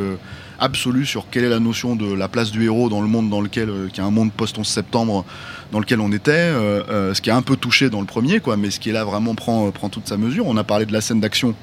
absolue 0.63 1.05
sur 1.05 1.29
quelle 1.29 1.43
est 1.43 1.49
la 1.49 1.59
notion 1.59 1.95
de 1.97 2.11
la 2.13 2.29
place 2.29 2.49
du 2.49 2.63
héros 2.63 2.87
dans 2.87 3.01
le 3.01 3.07
monde 3.07 3.29
dans 3.29 3.41
lequel, 3.41 3.69
euh, 3.69 3.89
qui 3.91 3.99
est 3.99 4.03
un 4.03 4.11
monde 4.11 4.31
post-11 4.31 4.63
septembre 4.63 5.25
dans 5.73 5.79
lequel 5.79 5.99
on 5.99 6.11
était, 6.11 6.31
euh, 6.31 6.81
euh, 6.89 7.13
ce 7.13 7.21
qui 7.21 7.29
est 7.29 7.33
un 7.33 7.41
peu 7.41 7.57
touché 7.57 7.89
dans 7.89 7.99
le 7.99 8.05
premier, 8.05 8.39
quoi, 8.39 8.55
mais 8.55 8.71
ce 8.71 8.79
qui 8.79 8.89
est 8.89 8.93
là 8.93 9.03
vraiment 9.03 9.35
prend, 9.35 9.69
prend 9.71 9.89
toute 9.89 10.07
sa 10.07 10.15
mesure. 10.15 10.47
On 10.47 10.55
a 10.55 10.63
parlé 10.63 10.85
de 10.85 10.93
la 10.93 11.01
scène 11.01 11.19
d'action, 11.19 11.53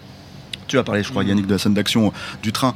tu 0.66 0.78
as 0.78 0.84
parlé, 0.84 1.03
je 1.03 1.09
crois, 1.09 1.24
Yannick, 1.24 1.46
de 1.46 1.53
la 1.53 1.59
scène 1.59 1.72
d'action 1.72 2.12
du 2.42 2.53
train. 2.53 2.74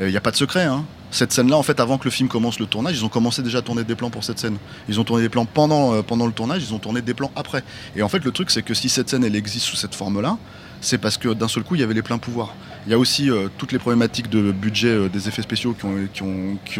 Il 0.00 0.08
n'y 0.08 0.16
a 0.16 0.20
pas 0.20 0.30
de 0.30 0.36
secret, 0.36 0.64
hein. 0.64 0.84
Cette 1.10 1.32
scène-là, 1.32 1.56
en 1.56 1.62
fait, 1.62 1.78
avant 1.78 1.98
que 1.98 2.04
le 2.04 2.10
film 2.10 2.28
commence 2.28 2.58
le 2.58 2.66
tournage, 2.66 2.96
ils 2.96 3.04
ont 3.04 3.08
commencé 3.08 3.40
déjà 3.40 3.58
à 3.58 3.62
tourner 3.62 3.84
des 3.84 3.94
plans 3.94 4.10
pour 4.10 4.24
cette 4.24 4.38
scène. 4.38 4.56
Ils 4.88 4.98
ont 4.98 5.04
tourné 5.04 5.22
des 5.22 5.28
plans 5.28 5.46
pendant, 5.46 6.02
pendant 6.02 6.26
le 6.26 6.32
tournage, 6.32 6.62
ils 6.66 6.74
ont 6.74 6.78
tourné 6.78 7.00
des 7.00 7.14
plans 7.14 7.30
après. 7.36 7.62
Et 7.94 8.02
en 8.02 8.08
fait, 8.08 8.24
le 8.24 8.32
truc, 8.32 8.50
c'est 8.50 8.62
que 8.62 8.74
si 8.74 8.88
cette 8.88 9.08
scène, 9.08 9.24
elle 9.24 9.36
existe 9.36 9.66
sous 9.66 9.76
cette 9.76 9.94
forme-là, 9.94 10.36
c'est 10.80 10.98
parce 10.98 11.16
que 11.16 11.32
d'un 11.32 11.48
seul 11.48 11.62
coup, 11.62 11.76
il 11.76 11.80
y 11.80 11.84
avait 11.84 11.94
les 11.94 12.02
pleins 12.02 12.18
pouvoirs. 12.18 12.54
Il 12.86 12.92
y 12.92 12.94
a 12.94 12.98
aussi 12.98 13.30
euh, 13.30 13.48
toutes 13.58 13.72
les 13.72 13.80
problématiques 13.80 14.30
de 14.30 14.52
budget 14.52 14.88
euh, 14.88 15.08
des 15.08 15.26
effets 15.26 15.42
spéciaux 15.42 15.74
qui 15.74 16.22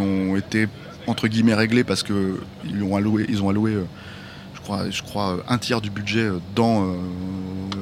ont, 0.00 0.36
été, 0.36 0.68
entre 1.08 1.26
guillemets, 1.26 1.54
réglées 1.54 1.82
parce 1.82 2.04
qu'ils 2.04 2.82
ont 2.84 2.94
alloué, 2.94 3.26
ils 3.28 3.42
ont 3.42 3.48
alloué 3.48 3.72
euh, 3.72 3.84
je 4.54 4.60
crois, 4.60 4.88
je 4.88 5.02
crois, 5.02 5.38
un 5.48 5.58
tiers 5.58 5.80
du 5.80 5.90
budget 5.90 6.28
dans 6.54 6.96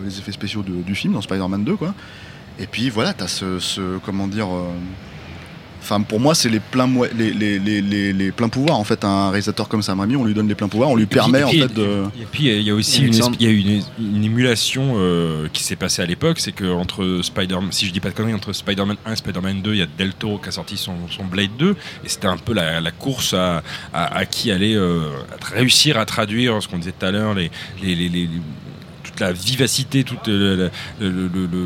les 0.05 0.19
effets 0.19 0.33
spéciaux 0.33 0.63
du 0.63 0.95
film, 0.95 1.15
dans 1.15 1.23
Spider-Man 1.23 1.65
2, 1.65 1.77
quoi. 1.77 1.95
Et 2.59 2.67
puis 2.67 2.91
voilà, 2.91 3.15
t'as 3.15 3.27
ce, 3.27 3.59
ce, 3.59 3.97
comment 4.05 4.29
dire, 4.29 4.49
Enfin, 5.85 6.01
pour 6.01 6.19
moi, 6.19 6.35
c'est 6.35 6.49
les 6.49 6.61
pleins, 6.61 6.91
les, 7.15 7.31
les, 7.35 7.59
les, 7.59 7.83
les, 7.83 8.13
les 8.15 8.33
pleins 8.33 8.49
pouvoirs. 8.49 8.79
En 8.79 8.85
fait, 8.85 9.05
un 9.05 9.29
réalisateur 9.29 9.69
comme 9.69 9.83
Sam 9.83 10.01
Raimi, 10.01 10.17
on 10.17 10.25
lui 10.25 10.33
donne 10.33 10.49
les 10.49 10.55
pleins 10.55 10.69
pouvoirs, 10.69 10.89
on 10.89 10.97
lui 10.97 11.05
permet 11.05 11.41
Et 11.41 11.45
en 11.45 11.49
fait 11.69 11.75
de. 11.75 12.05
Et 12.21 12.27
puis 12.31 12.45
il 12.47 12.63
y 12.63 12.71
a 12.71 12.75
aussi 12.75 13.01
une, 13.03 13.09
Alexandre. 13.13 13.37
esp- 13.37 13.41
il 13.41 13.47
y 13.47 13.51
a 13.51 13.77
une, 13.77 13.83
une 14.17 14.25
émulation 14.25 14.95
euh, 14.97 15.47
qui 15.53 15.63
s'est 15.63 15.77
passée 15.77 16.01
à 16.01 16.07
l'époque, 16.07 16.39
c'est 16.41 16.53
que 16.53 16.65
entre 16.73 17.21
Spider, 17.23 17.59
si 17.71 17.87
je 17.87 17.93
dis 17.93 18.01
pas 18.01 18.09
de 18.09 18.15
conneries, 18.15 18.33
entre 18.35 18.53
Spider-Man 18.55 18.97
1 19.05 19.13
et 19.13 19.17
Spider-Man 19.17 19.61
2, 19.63 19.73
il 19.75 19.79
y 19.79 19.83
a 19.83 19.87
Del 19.99 20.15
Toro 20.15 20.39
qui 20.39 20.49
a 20.49 20.53
sorti 20.53 20.77
son, 20.79 20.95
son 21.11 21.25
Blade 21.25 21.51
2, 21.59 21.71
et 21.73 22.09
c'était 22.09 22.29
un 22.29 22.39
peu 22.39 22.55
la, 22.55 22.81
la 22.81 22.91
course 22.91 23.35
à, 23.35 23.63
à, 23.93 24.17
à 24.17 24.25
qui 24.25 24.51
allait 24.51 24.75
euh, 24.77 25.11
à 25.53 25.55
réussir 25.55 25.99
à 25.99 26.07
traduire 26.07 26.63
ce 26.63 26.69
qu'on 26.69 26.79
disait 26.79 26.95
tout 26.99 27.05
à 27.05 27.11
l'heure, 27.11 27.35
les, 27.35 27.51
les, 27.83 27.95
les- 27.95 28.09
les- 28.09 28.29
toute 29.15 29.21
la 29.21 29.33
vivacité, 29.33 30.03
toute 30.03 30.29
euh, 30.29 30.69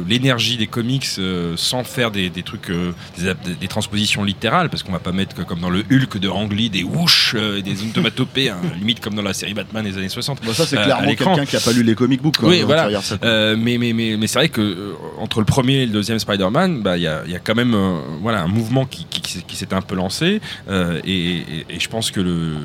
l'énergie 0.07 0.57
des 0.59 0.67
comics 0.67 1.07
euh, 1.19 1.55
sans 1.57 1.83
faire 1.83 2.11
des, 2.11 2.29
des 2.29 2.43
trucs, 2.43 2.69
euh, 2.71 2.93
des, 3.19 3.69
transpositions 3.69 4.23
littérales, 4.23 4.69
parce 4.69 4.83
qu'on 4.83 4.93
va 4.93 4.99
pas 4.99 5.13
mettre 5.13 5.35
que, 5.35 5.43
comme 5.43 5.61
dans 5.61 5.71
le 5.71 5.81
Hulk 5.91 6.19
de 6.19 6.29
Ang 6.29 6.53
Lee 6.53 6.69
des 6.69 6.83
whoosh, 6.83 7.35
euh, 7.37 7.61
des 7.63 7.77
onomatopées, 7.83 8.51
hein, 8.51 8.59
limite 8.79 9.01
comme 9.01 9.15
dans 9.15 9.23
la 9.23 9.33
série 9.33 9.55
Batman 9.55 9.83
des 9.85 9.97
années 9.97 10.09
60. 10.11 10.41
Bon, 10.45 10.53
ça, 10.53 10.67
c'est 10.67 10.77
clairement 10.77 11.15
quelqu'un 11.15 11.47
qui 11.47 11.57
a 11.57 11.61
pas 11.61 11.73
lu 11.73 11.83
les 11.83 11.95
comic 11.95 12.21
books. 12.21 12.37
Quoi, 12.37 12.51
Oui, 12.51 12.63
voilà. 12.63 12.89
Euh, 13.25 13.57
mais 13.59 13.79
mais, 13.79 13.93
mais, 13.95 14.17
mais 14.19 14.27
c'est 14.27 14.39
vrai 14.39 14.49
que 14.51 14.95
entre 15.19 15.39
le 15.41 15.47
premier 15.47 15.83
et 15.83 15.87
le 15.87 15.93
deuxième 15.93 16.19
Spider-Man, 16.19 16.83
bah, 16.83 16.97
il 16.99 17.03
y, 17.03 17.07
a, 17.07 17.23
y 17.27 17.35
a 17.35 17.39
quand 17.39 17.55
même 17.55 17.75
voilà, 18.21 18.43
un 18.43 18.49
mouvement 18.49 18.85
qui, 18.85 19.07
qui, 19.09 19.21
qui 19.23 19.57
s'est- 19.57 19.73
un 19.73 19.83
peu 19.83 19.95
lancé. 19.97 20.41
et, 20.71 21.11
et- 21.11 21.67
et 21.71 21.81
je 21.81 21.89
pense 21.89 22.11
que 22.11 22.21
le. 22.21 22.57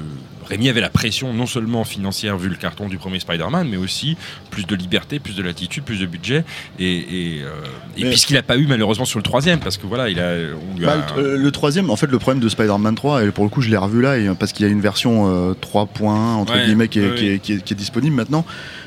Rémi 0.43 0.69
avait 0.69 0.81
la 0.81 0.89
pression 0.89 1.33
non 1.33 1.45
seulement 1.45 1.83
financière 1.83 2.37
vu 2.37 2.49
le 2.49 2.55
carton 2.55 2.87
du 2.87 2.97
premier 2.97 3.19
Spider-Man, 3.19 3.67
mais 3.69 3.77
aussi 3.77 4.17
plus 4.51 4.65
de 4.65 4.75
liberté, 4.75 5.19
plus 5.19 5.35
de 5.35 5.41
latitude, 5.43 5.83
plus 5.83 5.99
de 5.99 6.05
budget. 6.05 6.43
Et, 6.79 7.37
et, 7.37 7.41
euh, 7.43 7.49
et 7.97 8.05
puisqu'il 8.09 8.33
n'a 8.33 8.43
pas 8.43 8.57
eu 8.57 8.67
malheureusement 8.67 9.05
sur 9.05 9.19
le 9.19 9.23
troisième, 9.23 9.59
parce 9.59 9.77
que 9.77 9.87
voilà, 9.87 10.09
il 10.09 10.19
a, 10.19 10.33
on 10.71 10.77
lui 10.77 10.85
a- 10.85 10.97
Bah, 10.97 11.05
le, 11.17 11.23
euh, 11.23 11.37
le 11.37 11.51
troisième, 11.51 11.89
en 11.89 11.95
fait, 11.95 12.07
le 12.07 12.19
problème 12.19 12.41
de 12.43 12.49
Spider-Man 12.49 12.95
3, 12.95 13.23
et 13.25 13.31
pour 13.31 13.43
le 13.43 13.49
coup, 13.49 13.61
je 13.61 13.69
l'ai 13.69 13.77
revu 13.77 14.01
là, 14.01 14.17
et, 14.17 14.29
parce 14.37 14.51
qu'il 14.53 14.65
y 14.65 14.69
a 14.69 14.71
une 14.71 14.81
version 14.81 15.27
euh, 15.27 15.53
3.1 15.53 16.05
entre 16.09 16.53
Ouais, 16.53 16.65
guillemets 16.65 16.87
qui 16.87 16.99
est, 16.99 17.09
ouais, 17.09 17.15
qui 17.15 17.27
est- 17.27 17.39
qui 17.39 17.53
est- 17.53 17.63
qui 17.63 17.73
est 17.73 17.77
disponible 17.77 18.15
maintenant. 18.15 18.45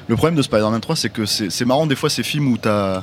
Le 0.08 0.16
problème 0.16 0.36
de 0.36 0.42
Spider-Man 0.42 0.80
3, 0.80 0.94
c'est 0.96 1.08
que 1.10 1.26
c'est 1.26 1.64
marrant 1.64 1.86
des 1.86 1.96
fois 1.96 2.10
ces 2.10 2.22
films 2.22 2.48
où 2.52 2.58
t'as 2.58 3.02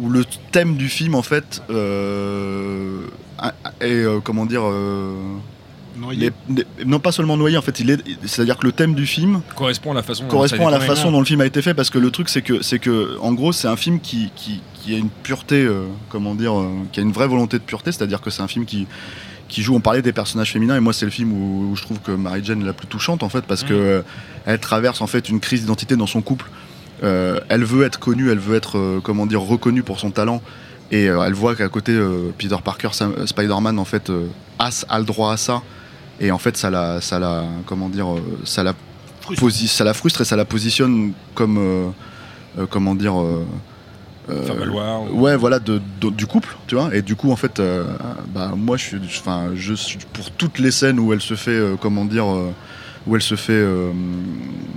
où 0.00 0.08
le 0.08 0.24
thème 0.50 0.76
du 0.76 0.88
film 0.88 1.14
en 1.14 1.22
fait 1.22 1.62
euh, 1.70 3.06
est 3.80 3.92
euh, 3.92 4.18
comment 4.22 4.44
dire 4.46 4.62
euh, 4.64 5.14
Noyé. 5.96 6.32
les- 6.48 6.54
les- 6.78 6.84
non 6.84 6.98
pas 6.98 7.12
seulement 7.12 7.36
noyé 7.36 7.56
en 7.56 7.62
fait 7.62 7.78
il 7.80 7.90
est 7.90 8.00
c'est 8.26 8.42
à 8.42 8.44
dire 8.44 8.56
que 8.58 8.66
le 8.66 8.72
thème 8.72 8.94
du 8.94 9.06
film 9.06 9.42
correspond 9.54 9.92
à 9.92 9.94
la 9.94 10.02
façon 10.02 10.24
dont 10.24 10.28
correspond 10.30 10.66
à 10.66 10.70
la 10.70 10.80
façon 10.80 11.10
dont 11.12 11.20
le 11.20 11.24
film 11.24 11.40
a 11.40 11.46
été 11.46 11.62
fait 11.62 11.72
parce 11.74 11.90
que 11.90 11.98
le 11.98 12.10
truc 12.10 12.28
c'est 12.28 12.42
que 12.42 12.62
c'est 12.62 12.78
que 12.78 13.16
en 13.20 13.32
gros 13.32 13.52
c'est 13.52 13.68
un 13.68 13.76
film 13.76 14.00
qui, 14.00 14.30
qui, 14.34 14.60
qui 14.74 14.94
a 14.94 14.98
une 14.98 15.08
pureté 15.10 15.62
euh, 15.64 15.84
comment 16.08 16.34
dire 16.34 16.58
euh, 16.58 16.68
qui 16.92 17.00
a 17.00 17.02
une 17.02 17.12
vraie 17.12 17.28
volonté 17.28 17.58
de 17.58 17.62
pureté 17.62 17.92
c'est 17.92 18.02
à 18.02 18.06
dire 18.06 18.20
que 18.20 18.30
c'est 18.30 18.42
un 18.42 18.48
film 18.48 18.64
qui 18.64 18.86
qui 19.48 19.62
joue 19.62 19.74
on 19.76 19.80
parlait 19.80 20.02
des 20.02 20.12
personnages 20.12 20.50
féminins 20.52 20.76
et 20.76 20.80
moi 20.80 20.92
c'est 20.92 21.04
le 21.04 21.10
film 21.12 21.32
où, 21.32 21.70
où 21.72 21.76
je 21.76 21.82
trouve 21.82 22.00
que 22.00 22.10
Mary 22.12 22.40
Jane 22.42 22.62
est 22.62 22.66
la 22.66 22.72
plus 22.72 22.86
touchante 22.88 23.22
en 23.22 23.28
fait 23.28 23.44
parce 23.44 23.62
Mhm. 23.62 23.68
que 23.68 23.74
euh, 23.74 24.02
elle 24.46 24.58
traverse 24.58 25.00
en 25.00 25.06
fait 25.06 25.28
une 25.28 25.38
crise 25.38 25.60
d'identité 25.60 25.96
dans 25.96 26.06
son 26.08 26.22
couple 26.22 26.46
elle 27.02 27.64
veut 27.64 27.84
être 27.84 27.98
connue 27.98 28.30
elle 28.30 28.38
veut 28.38 28.56
être 28.56 29.00
comment 29.04 29.26
dire 29.26 29.42
reconnue 29.42 29.82
pour 29.82 30.00
son 30.00 30.10
talent 30.10 30.40
et 30.90 31.04
elle 31.04 31.34
voit 31.34 31.54
qu'à 31.54 31.68
côté 31.68 31.94
Peter 32.38 32.56
Parker 32.64 32.88
Spider-Man 33.26 33.78
en 33.78 33.84
fait 33.84 34.10
a, 34.58 34.70
a 34.88 34.98
le 34.98 35.04
droit 35.04 35.32
à 35.32 35.36
ça 35.36 35.62
et 36.20 36.30
en 36.30 36.38
fait 36.38 36.56
ça 36.56 36.70
la 36.70 37.00
ça 37.00 37.18
la 37.18 37.44
comment 37.66 37.88
dire 37.88 38.10
euh, 38.12 38.20
ça 38.44 38.62
la 38.62 38.74
ça 39.66 39.84
la 39.84 39.94
frustre 39.94 40.20
et 40.20 40.24
ça 40.24 40.36
la 40.36 40.44
positionne 40.44 41.12
comme 41.34 41.56
euh, 41.58 41.88
euh, 42.58 42.66
comment 42.68 42.94
dire 42.94 43.20
euh, 43.20 43.44
Faire 44.46 44.54
valoir. 44.56 45.02
ou- 45.02 45.20
ouais 45.20 45.36
voilà 45.36 45.58
de, 45.58 45.80
de- 46.00 46.10
du 46.10 46.26
couple 46.26 46.56
tu 46.66 46.74
vois 46.76 46.94
et 46.94 47.02
du 47.02 47.14
coup 47.16 47.30
en 47.30 47.36
fait 47.36 47.60
bah 48.34 48.52
moi 48.56 48.76
je 48.78 48.84
suis 48.84 48.98
enfin 49.20 49.50
je 49.54 49.74
suis 49.74 49.98
pour 50.14 50.30
toutes 50.30 50.58
les 50.58 50.70
scènes 50.70 50.98
où 50.98 51.12
elle 51.12 51.20
se 51.20 51.34
fait 51.34 51.60
comment 51.80 52.04
dire 52.06 52.24
où 53.06 53.14
elle 53.16 53.22
se 53.22 53.34
fait 53.34 53.52
euh, 53.52 53.90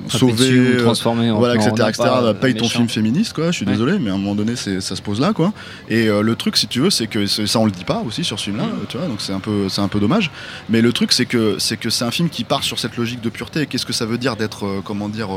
sauver 0.09 0.49
euh, 0.51 0.83
transformer 0.83 1.31
voilà, 1.31 1.55
etc., 1.55 1.71
etc. 1.89 1.93
pas, 1.97 2.33
paye 2.33 2.53
ton 2.55 2.65
méchant. 2.65 2.77
film 2.79 2.89
féministe, 2.89 3.33
quoi. 3.33 3.47
Je 3.51 3.57
suis 3.57 3.65
Ouais. 3.65 3.71
désolé, 3.71 3.99
mais 3.99 4.09
à 4.09 4.13
un 4.13 4.17
moment 4.17 4.35
donné, 4.35 4.55
ça 4.55 4.81
se 4.95 5.01
pose 5.01 5.19
là, 5.19 5.33
quoi. 5.33 5.53
Et 5.89 6.07
euh, 6.07 6.21
le 6.21 6.35
truc, 6.35 6.57
si 6.57 6.67
tu 6.67 6.79
veux, 6.81 6.89
c'est 6.89 7.07
que 7.07 7.25
ça, 7.25 7.59
on 7.59 7.65
le 7.65 7.71
dit 7.71 7.85
pas 7.85 8.01
aussi 8.05 8.23
sur 8.23 8.37
ce 8.39 8.45
film-là, 8.45 8.65
Mm. 8.65 8.85
tu 8.89 8.97
vois. 8.97 9.07
Donc 9.07 9.21
c'est 9.21 9.33
un 9.33 9.39
peu, 9.39 9.69
c'est 9.69 9.81
un 9.81 9.87
peu 9.87 9.99
dommage. 9.99 10.31
Mais 10.69 10.81
le 10.81 10.91
truc, 10.93 11.11
c'est 11.13 11.25
que 11.25 11.55
c'est 11.59 11.77
que 11.77 11.89
c'est 11.89 12.05
un 12.05 12.11
film 12.11 12.29
qui 12.29 12.43
part 12.43 12.63
sur 12.63 12.79
cette 12.79 12.97
logique 12.97 13.21
de 13.21 13.29
pureté. 13.29 13.61
Et 13.61 13.65
qu'est-ce 13.65 13.85
que 13.85 13.93
ça 13.93 14.05
veut 14.05 14.17
dire 14.17 14.35
d'être, 14.35 14.65
euh, 14.65 14.81
comment 14.83 15.09
dire, 15.09 15.29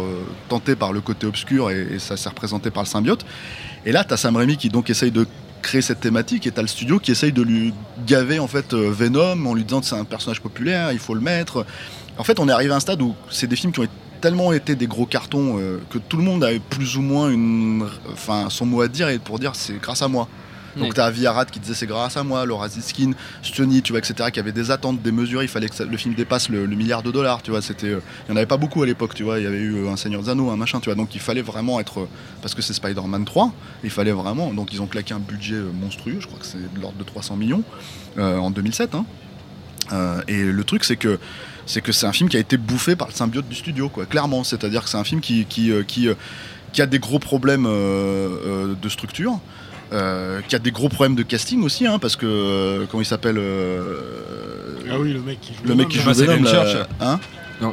tenté 0.49 0.74
par 0.76 0.93
le 0.93 1.01
côté 1.01 1.26
obscur 1.26 1.70
et, 1.70 1.86
et 1.95 1.99
ça 1.99 2.16
s'est 2.16 2.28
représenté 2.28 2.70
par 2.70 2.82
le 2.82 2.88
symbiote? 2.88 3.24
Et 3.86 3.93
là, 3.93 4.05
t'as 4.05 4.16
Sam 4.16 4.36
Raimi 4.36 4.57
qui 4.57 4.68
donc 4.68 4.91
essaye 4.91 5.11
de 5.11 5.26
créer 5.62 5.82
cette 5.82 6.01
thématique 6.01 6.47
et 6.47 6.51
t'as 6.53 6.62
le 6.62 6.68
studio 6.68 6.99
qui 6.99 7.11
essaye 7.11 7.32
de 7.32 7.43
lui 7.43 7.74
gaver 8.07 8.38
en 8.38 8.47
fait 8.47 8.72
Venom 8.72 9.45
en 9.45 9.53
lui 9.55 9.62
disant 9.64 9.80
que 9.80 9.86
c'est 9.86 9.95
un 9.95 10.05
personnage 10.05 10.41
populaire, 10.41 10.91
il 10.93 10.99
faut 10.99 11.14
le 11.14 11.20
mettre. 11.20 11.66
En 12.19 12.25
fait, 12.25 12.39
on 12.39 12.49
est 12.49 12.53
arrivé 12.53 12.73
à 12.73 12.77
un 12.77 12.81
stade 12.81 13.01
où 13.03 13.15
c'est 13.31 13.47
des 13.47 13.57
films 13.57 13.73
qui 13.73 13.81
ont 13.81 13.87
tellement 14.21 14.53
été 14.53 14.75
des 14.75 14.87
gros 14.87 15.07
cartons 15.07 15.57
euh, 15.59 15.79
que 15.89 15.99
tout 15.99 16.17
le 16.19 16.23
monde 16.23 16.45
avait 16.45 16.59
plus 16.59 16.97
ou 16.97 17.01
moins 17.03 17.31
une, 17.31 17.87
enfin, 18.13 18.49
son 18.51 18.67
mot 18.67 18.83
à 18.83 18.89
dire 18.89 19.09
et 19.09 19.19
pour 19.19 19.39
dire 19.39 19.55
c'est 19.55 19.81
grâce 19.81 20.03
à 20.03 20.09
moi. 20.09 20.29
Donc 20.77 20.85
Ouais. 20.89 20.91
t'as 20.95 21.07
Avi 21.07 21.27
Arad 21.27 21.51
qui 21.51 21.59
disait 21.59 21.75
c'est 21.75 21.87
grâce 21.87 22.17
à 22.17 22.23
moi, 22.23 22.45
Laura 22.47 22.69
Ziskin, 22.69 23.11
Stoney, 23.43 23.81
tu 23.81 23.93
vois, 23.93 23.99
etc., 23.99 24.31
qui 24.33 24.39
avait 24.39 24.53
des 24.53 24.71
attentes 24.71 25.03
démesurées, 25.03 25.47
il 25.47 25.49
fallait 25.49 25.69
que 25.69 25.75
ça- 25.75 25.85
le 25.85 25.97
film 25.97 26.15
dépasse 26.15 26.49
le, 26.49 26.65
le 26.65 26.77
milliard 26.77 27.03
de 27.03 27.11
dollars, 27.11 27.43
tu 27.43 27.51
vois, 27.51 27.61
c'était, 27.61 27.89
euh, 27.89 28.01
il 28.29 28.31
n'y 28.31 28.35
en 28.35 28.37
avait 28.37 28.47
pas 28.47 28.57
beaucoup 28.57 28.81
à 28.83 28.87
l'époque, 28.87 29.15
tu 29.15 29.25
vois, 29.25 29.41
il 29.41 29.45
y 29.45 29.47
avait 29.49 29.59
eu 29.59 29.75
euh, 29.85 29.91
un 29.91 29.97
Seigneur 29.97 30.23
Zano, 30.23 30.49
un 30.51 30.57
machin, 30.57 30.79
tu 30.79 30.85
vois, 30.85 30.95
donc 30.95 31.13
il 31.17 31.21
fallait 31.21 31.43
vraiment 31.43 31.81
être, 31.81 32.03
euh, 32.03 32.09
parce 32.41 32.55
que 32.55 32.63
c'est 32.63 32.73
Spider-Man 32.73 33.25
3, 33.25 33.53
il 33.83 33.91
fallait 33.91 34.13
vraiment, 34.13 34.53
donc 34.55 34.73
ils 34.73 34.81
ont 34.81 34.87
claqué 34.87 35.13
un 35.13 35.19
budget 35.19 35.57
euh, 35.57 35.73
monstrueux, 35.73 36.19
je 36.21 36.27
crois 36.29 36.39
que 36.39 36.47
c'est 36.47 36.59
de 36.73 36.81
l'ordre 36.81 36.99
de 36.99 37.05
300 37.05 37.35
millions, 37.35 37.65
euh, 38.19 38.37
en 38.39 38.53
2007, 38.53 38.95
hein. 38.95 39.07
Euh, 39.93 40.21
et 40.29 40.45
le 40.45 40.63
truc 40.63 40.85
c'est 40.85 40.95
que 40.95 41.19
c'est 41.67 41.81
que 41.81 41.93
c'est 41.93 42.07
un 42.07 42.13
film 42.13 42.29
qui 42.29 42.37
a 42.37 42.41
été 42.41 42.57
bouffé 42.57 42.97
par 42.97 43.09
le 43.09 43.13
symbiote 43.15 43.49
du 43.49 43.55
studio, 43.57 43.89
quoi, 43.89 44.07
clairement, 44.07 44.45
c'est-à-dire 44.45 44.83
que 44.85 44.89
c'est 44.89 44.99
un 44.99 45.05
film 45.05 45.21
qui, 45.21 45.45
qui, 45.47 45.71
euh, 45.71 45.83
qui, 45.83 46.09
euh, 46.09 46.15
qui 46.73 46.83
a 46.83 46.87
des 46.87 46.99
gros 46.99 47.19
problèmes 47.19 47.67
euh, 47.67 47.71
euh, 47.71 48.75
de 48.81 48.89
structure, 48.89 49.39
euh, 49.93 50.41
qui 50.49 50.55
a 50.55 50.59
des 50.59 50.71
gros 50.71 50.89
problèmes 50.89 51.17
de 51.17 51.23
casting 51.23 51.63
aussi, 51.63 51.87
hein, 51.87 51.99
parce 51.99 52.17
que 52.17 52.27
euh, 52.27 52.87
comment 52.91 53.03
il 53.03 53.07
s'appelle 53.07 53.39
euh, 53.39 54.79
Ah 54.91 54.99
oui, 54.99 55.13
le 55.13 55.21
mec 55.21 55.41
qui 55.41 55.53
joue 55.55 55.61
le 55.65 55.75
mec 55.75 55.89
qui 55.89 55.99
joue 55.99 56.13
Venom, 56.13 56.43
là, 56.43 56.51
Church. 56.51 56.87
hein 57.01 57.21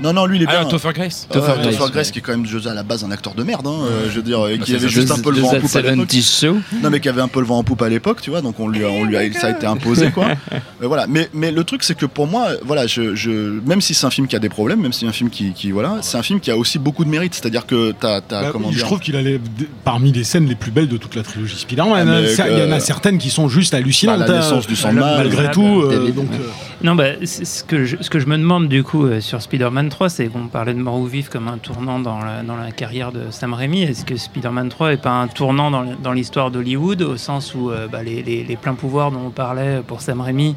Non, 0.01 0.13
non, 0.13 0.25
lui 0.25 0.37
il 0.37 0.43
est 0.43 0.47
bien. 0.47 0.59
Ah, 0.61 0.65
Topher 0.65 0.93
Grace. 0.93 1.27
Ouais, 1.29 1.39
Topher 1.39 1.53
Topher 1.61 1.91
Grace, 1.91 2.11
qui 2.11 2.19
est 2.19 2.21
quand 2.21 2.31
même 2.33 2.45
je 2.45 2.53
veux 2.55 2.61
dire, 2.61 2.71
à 2.71 2.73
la 2.73 2.83
base 2.83 3.03
un 3.03 3.11
acteur 3.11 3.33
de 3.33 3.43
merde, 3.43 3.65
hein, 3.67 3.79
euh, 3.89 4.09
je 4.09 4.15
veux 4.17 4.21
dire, 4.21 4.47
et 4.47 4.59
qui 4.59 4.75
avait 4.75 4.87
juste 4.89 5.11
un 5.11 5.19
peu 5.19 5.31
le 5.31 5.39
vent 5.39 5.49
en 5.49 5.53
The 5.55 5.59
poupe 5.61 5.75
à 5.75 5.81
l'époque. 5.81 5.95
70 6.11 6.39
Show. 6.41 6.57
Non 6.83 6.89
mais 6.89 6.99
qui 6.99 7.09
avait 7.09 7.21
un 7.21 7.27
peu 7.27 7.39
le 7.39 7.45
vent 7.45 7.57
en 7.59 7.63
poupe 7.63 7.81
à 7.81 7.89
l'époque, 7.89 8.21
tu 8.21 8.29
vois, 8.29 8.41
donc 8.41 8.59
on 8.59 8.67
lui 8.67 8.83
a, 8.83 8.89
on 8.89 9.03
lui 9.05 9.17
a, 9.17 9.31
ça 9.33 9.47
a 9.47 9.49
été 9.51 9.65
imposé 9.65 10.11
quoi. 10.11 10.27
Mais 10.79 10.85
voilà, 10.85 11.07
mais, 11.07 11.27
mais 11.33 11.51
le 11.51 11.63
truc 11.63 11.81
c'est 11.83 11.95
que 11.97 12.05
pour 12.05 12.27
moi, 12.27 12.49
voilà, 12.63 12.85
je, 12.85 13.15
je, 13.15 13.31
même 13.65 13.81
si 13.81 13.95
c'est 13.95 14.05
un 14.05 14.11
film 14.11 14.27
qui 14.27 14.35
a 14.35 14.39
des 14.39 14.49
problèmes, 14.49 14.79
même 14.79 14.93
si 14.93 14.99
c'est 15.01 15.07
un 15.07 15.11
film 15.11 15.31
qui, 15.31 15.51
qui 15.53 15.71
voilà, 15.71 15.97
c'est 16.01 16.17
un 16.17 16.21
film 16.23 16.39
qui 16.39 16.51
a 16.51 16.57
aussi 16.57 16.77
beaucoup 16.77 17.03
de 17.03 17.09
mérite, 17.09 17.33
c'est-à-dire 17.33 17.65
que 17.65 17.93
t'as, 17.99 18.21
t'as 18.21 18.43
Bah, 18.43 18.49
comment 18.51 18.69
je 18.71 18.75
dire, 18.77 18.85
trouve 18.85 18.99
qu'il 18.99 19.15
a 19.15 19.21
les- 19.23 19.39
parmi 19.83 20.11
les 20.11 20.23
scènes 20.23 20.45
les 20.47 20.53
plus 20.55 20.69
belles 20.69 20.87
de 20.87 20.97
toute 20.97 21.15
la 21.15 21.23
trilogie 21.23 21.57
Spider-Man. 21.57 22.07
Ah, 22.07 22.17
hein. 22.43 22.45
Il 22.51 22.59
y 22.59 22.61
en 22.61 22.71
a 22.71 22.79
certaines 22.79 23.17
qui 23.17 23.31
sont 23.31 23.49
juste 23.49 23.73
hallucinantes. 23.73 24.19
bah, 24.19 24.27
la 24.27 24.33
hein. 24.35 24.39
naissance 24.41 24.67
du 24.67 24.75
mal, 24.93 25.17
malgré 25.17 25.49
tout. 25.49 25.81
euh, 25.81 26.11
donc, 26.11 26.27
euh, 26.33 26.37
Non, 26.83 26.93
bah, 26.93 27.05
ce, 27.25 27.63
que 27.63 27.85
je, 27.85 27.97
ce 28.01 28.09
que 28.11 28.19
je 28.19 28.27
me 28.27 28.37
demande 28.37 28.67
du 28.69 28.83
coup 28.83 29.05
euh, 29.07 29.19
sur 29.19 29.41
Spider-Man 29.41 29.89
3, 29.89 30.09
c'est 30.09 30.27
qu'on 30.27 30.47
parlait 30.47 30.75
de 30.75 30.79
Mort 30.79 30.99
ou 30.99 31.05
Vif 31.05 31.27
comme 31.27 31.47
un 31.47 31.57
tournant 31.57 31.97
dans 31.99 32.19
la, 32.19 32.43
dans 32.43 32.55
la 32.55 32.69
carrière 32.71 33.11
de 33.11 33.31
Sam 33.31 33.55
Raimi. 33.55 33.81
Est-ce 33.81 34.05
que 34.05 34.15
Spider-Man 34.15 34.69
3 34.69 34.93
est 34.93 35.01
pas 35.01 35.09
un 35.09 35.27
tournant 35.27 35.71
dans, 35.71 36.13
l'histoire 36.13 36.51
d'Hollywood, 36.51 37.01
au 37.01 37.17
sens 37.17 37.55
où 37.55 37.71
euh, 37.71 37.87
bah, 37.87 38.03
les, 38.03 38.21
les- 38.21 38.43
les 38.43 38.55
pleins 38.57 38.75
pouvoirs 38.75 39.11
dont 39.11 39.21
on 39.25 39.29
parlait 39.31 39.81
pour 39.87 40.01
Sam 40.01 40.21
Raimi, 40.21 40.55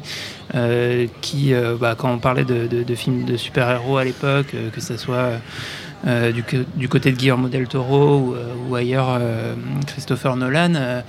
euh, 0.53 1.07
qui, 1.21 1.53
bah, 1.79 1.95
quand 1.97 2.11
on 2.13 2.19
parlait 2.19 2.45
de, 2.45 2.67
de- 2.67 2.95
films 2.95 3.23
de 3.25 3.35
super-héros 3.35 3.97
à 3.97 4.03
l'époque, 4.03 4.53
que 4.73 4.81
ce 4.81 4.97
soit 4.97 5.31
du, 6.05 6.43
du 6.75 6.89
côté 6.89 7.11
de 7.11 7.17
Guillermo 7.17 7.47
del 7.47 7.67
Toro 7.67 8.35
ou, 8.69 8.75
ailleurs 8.75 9.19
Christopher 9.87 10.35
Nolan, 10.35 11.03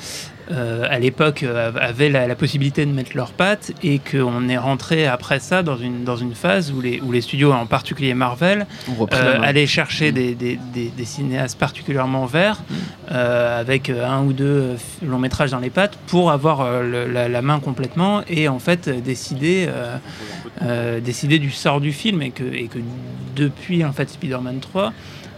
euh, 0.50 0.86
à 0.90 0.98
l'époque 0.98 1.44
euh, 1.44 1.70
avaient 1.80 2.08
la, 2.08 2.26
la 2.26 2.34
possibilité 2.34 2.84
de 2.84 2.90
mettre 2.92 3.16
leurs 3.16 3.30
pattes 3.32 3.72
et 3.82 4.00
qu'on 4.00 4.48
est 4.48 4.58
rentré 4.58 5.06
après 5.06 5.38
ça 5.38 5.62
dans 5.62 5.76
une, 5.76 6.02
dans 6.04 6.16
une 6.16 6.34
phase 6.34 6.72
où 6.72 6.80
les, 6.80 7.00
où 7.00 7.12
les 7.12 7.20
studios, 7.20 7.52
en 7.52 7.66
particulier 7.66 8.12
Marvel, 8.14 8.66
euh, 9.22 9.38
main. 9.38 9.44
allaient 9.44 9.66
chercher 9.66 10.10
des, 10.12 10.34
des- 10.34 10.58
des- 10.74 10.88
des 10.96 11.04
cinéastes 11.04 11.58
particulièrement 11.58 12.26
verts 12.26 12.62
euh, 13.12 13.60
avec 13.60 13.88
un 13.90 14.22
ou 14.24 14.32
deux 14.32 14.76
longs 15.06 15.18
métrages 15.20 15.50
dans 15.52 15.60
les 15.60 15.70
pattes 15.70 15.96
pour 16.08 16.30
avoir 16.32 16.82
le- 16.82 17.06
la, 17.06 17.28
la 17.28 17.42
main 17.42 17.60
complètement 17.60 18.22
et 18.28 18.48
en 18.48 18.58
fait 18.58 18.88
décider, 18.88 19.68
décider 21.02 21.38
du 21.38 21.50
sort 21.50 21.80
du 21.80 21.92
film 21.92 22.22
et 22.22 22.30
que, 22.30 22.44
et 22.44 22.66
que 22.66 22.78
depuis 23.36 23.84
en 23.84 23.92
fait 23.92 24.08
Spider-Man 24.10 24.58
3 24.60 24.86
euh, 24.86 24.90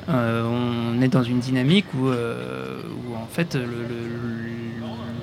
on 0.08 1.00
est 1.02 1.08
dans 1.08 1.22
une 1.22 1.40
dynamique 1.40 1.86
où, 1.98 2.08
euh, 2.08 2.80
en 3.16 3.26
fait 3.26 3.54
le- 3.54 3.64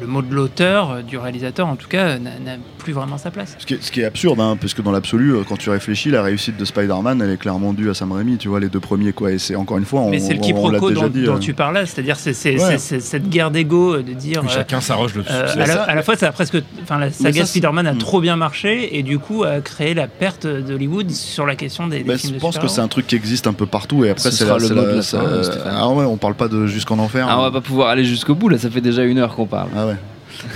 le 0.02 0.08
mot 0.08 0.22
de 0.24 0.34
l'auteur, 0.34 0.92
euh, 0.92 1.02
du 1.04 1.18
réalisateur 1.18 1.68
en 1.68 1.76
tout 1.76 1.88
cas, 1.88 2.18
n'a 2.18 2.32
n'a 2.44 2.58
plus 2.80 2.92
vraiment 2.94 3.20
sa 3.20 3.30
place. 3.30 3.56
Ce 3.60 3.66
qui, 3.68 3.76
est, 3.76 3.84
ce 3.84 3.92
qui 3.92 4.02
est 4.02 4.06
absurde, 4.06 4.40
hein, 4.42 4.58
parce 4.60 4.74
que 4.74 4.82
dans 4.82 4.92
l'absolu, 4.92 5.36
euh, 5.36 5.44
quand 5.48 5.56
tu 5.58 5.70
réfléchis, 5.70 6.10
la 6.10 6.24
réussite 6.24 6.58
de 6.58 6.66
Spider-Man, 6.66 7.22
elle 7.22 7.30
est 7.30 7.38
clairement 7.38 7.74
due 7.74 7.90
à 7.92 7.94
Sam 7.94 8.12
Raimi, 8.12 8.38
tu 8.38 8.48
vois, 8.48 8.60
les 8.60 8.70
deux 8.70 8.80
premiers, 8.80 9.14
quoi. 9.14 9.32
Et 9.32 9.38
c'est 9.38 9.56
encore 9.56 9.78
une 9.78 9.86
fois, 9.86 10.02
on, 10.02 10.10
Mais 10.10 10.20
c'est 10.20 10.34
le 10.34 10.40
quiproquo 10.40 10.90
dont, 10.92 11.08
dit. 11.08 11.24
dont 11.24 11.36
euh. 11.36 11.40
tu 11.40 11.54
parlais, 11.54 11.86
c'est-à-dire 11.86 12.16
c'est 12.18 12.34
c'est- 12.34 12.54
Ouais. 12.60 12.72
c'est- 12.72 12.78
c'est 12.80 13.00
cette 13.00 13.30
guerre 13.30 13.52
d'ego 13.52 13.94
euh, 13.96 14.04
de 14.04 14.14
dire. 14.14 14.42
Oui, 14.44 14.50
euh, 14.50 14.54
Chacun 14.56 14.82
s'arroge 14.82 15.14
le 15.14 15.22
euh, 15.22 15.48
succès. 15.48 15.62
à, 15.62 15.68
la, 15.68 15.74
ça- 15.74 15.84
à 15.84 15.94
la 15.96 16.02
fois, 16.02 16.16
ça 16.16 16.28
a 16.30 16.32
presque, 16.32 16.58
enfin, 16.82 16.98
la 16.98 17.12
saga 17.12 17.46
Spider-Man 17.46 17.86
a 17.86 17.94
Hmm. 17.94 17.98
trop 18.00 18.20
bien 18.22 18.36
marché 18.36 18.98
et 18.98 19.04
du 19.04 19.20
coup 19.20 19.44
a 19.44 19.60
créé 19.62 19.94
la 19.94 20.08
perte 20.08 20.48
d'Hollywood 20.48 21.12
sur 21.12 21.46
la 21.46 21.56
question 21.56 21.88
des, 21.88 22.00
des 22.00 22.04
Bah, 22.06 22.18
films 22.18 22.32
je 22.34 22.38
de 22.38 22.42
pense 22.42 22.58
que 22.58 22.68
c'est 22.68 22.82
un 22.82 22.88
truc 22.88 23.06
qui 23.06 23.16
existe 23.16 23.46
un 23.46 23.54
peu 23.54 23.68
partout 23.68 24.04
et 24.06 24.10
après 24.10 24.24
Ce 24.24 24.32
c'est 24.32 24.46
sera 24.46 24.58
la, 24.58 24.68
le 24.68 24.74
la- 24.76 24.82
de 24.82 24.88
la 24.88 24.94
euh, 24.98 25.44
Stéphane. 25.44 25.74
ah 25.76 25.90
ouais 25.90 26.06
on 26.06 26.18
parle 26.18 26.34
pas 26.36 26.48
de 26.48 26.66
jusqu'en 26.66 26.98
enfer 27.00 27.28
Ah, 27.30 27.38
on 27.40 27.44
va 27.44 27.52
pas 27.52 27.62
pouvoir 27.62 27.90
aller 27.90 28.04
jusqu'au 28.06 28.34
bout 28.36 28.50
là, 28.50 28.58
ça 28.58 28.70
fait 28.72 28.82
déjà 28.82 29.04
une 29.04 29.18
heure 29.20 29.36
qu'on 29.36 29.46
parle. 29.46 29.70
ah 29.76 29.86
ouais 29.88 29.91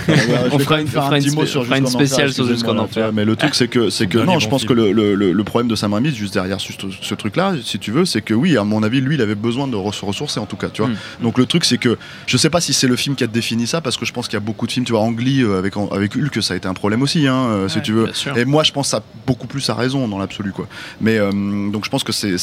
On 0.52 0.58
fera 0.58 0.80
une- 0.80 0.88
un 0.88 1.10
petit 1.10 1.30
mot 1.30 1.46
sur 1.46 1.62
une 1.72 1.86
spéciale 1.86 2.32
sur 2.32 2.46
Jusqu'en 2.46 2.76
Enfer. 2.78 3.12
mais 3.12 3.24
le 3.24 3.36
truc 3.36 3.54
c'est 3.54 3.68
que 3.68 3.90
c'est 3.90 4.06
que 4.06 4.18
dernier 4.18 4.34
non 4.34 4.38
je 4.38 4.48
pense 4.48 4.62
film. 4.62 4.68
que 4.70 4.74
le, 4.74 4.92
le- 4.92 5.14
le- 5.14 5.32
le 5.32 5.44
problème 5.44 5.68
de 5.68 5.74
Sam 5.76 5.92
Raimi 5.94 6.14
juste 6.14 6.34
derrière 6.34 6.60
ce, 6.60 6.72
ce 7.00 7.14
truc 7.14 7.36
là 7.36 7.54
si 7.62 7.78
tu 7.78 7.90
veux 7.90 8.04
c'est 8.04 8.22
que 8.22 8.34
oui 8.34 8.56
à 8.56 8.64
mon 8.64 8.82
avis 8.82 9.00
lui 9.00 9.14
il 9.16 9.22
avait 9.22 9.34
besoin 9.34 9.66
de 9.68 9.76
se 9.92 10.04
ressourcer 10.04 10.40
en 10.40 10.46
tout 10.46 10.56
cas 10.56 10.68
tu 10.68 10.82
vois 10.82 10.90
Mm. 10.90 11.22
donc 11.24 11.38
le 11.38 11.46
truc 11.46 11.64
c'est 11.64 11.78
que 11.78 11.96
je 12.26 12.36
sais 12.36 12.50
pas 12.50 12.60
si 12.60 12.72
c'est 12.72 12.86
le 12.88 12.96
film 12.96 13.16
qui 13.16 13.24
a 13.24 13.26
défini 13.26 13.66
ça 13.66 13.80
parce 13.80 13.96
que 13.96 14.04
je 14.06 14.12
pense 14.12 14.26
qu'il 14.28 14.34
y 14.34 14.36
a 14.36 14.40
beaucoup 14.40 14.66
de 14.66 14.72
films 14.72 14.84
tu 14.86 14.92
vois 14.92 15.00
Ang 15.02 15.18
Lee 15.20 15.42
euh, 15.42 15.58
avec 15.58 15.74
avec 15.90 16.14
Hulk 16.16 16.42
ça 16.42 16.54
a 16.54 16.56
été 16.56 16.68
un 16.68 16.74
problème 16.74 17.02
aussi 17.02 17.26
hein, 17.26 17.34
euh, 17.48 17.68
si 17.68 17.80
tu 17.82 17.92
veux 17.92 18.06
et 18.36 18.44
moi, 18.44 18.62
je 18.62 18.72
pense 18.72 18.86
que 18.86 18.90
ça 18.90 18.96
a 18.98 19.02
beaucoup 19.26 19.46
plus 19.46 19.68
à 19.70 19.74
raison 19.74 20.06
dans 20.08 20.18
l'absolu, 20.18 20.52
quoi. 20.52 20.66
Mais 21.00 21.18
euh, 21.18 21.30
donc, 21.70 21.84
je 21.84 21.90
pense 21.90 22.04
que 22.04 22.12
c'est- 22.12 22.36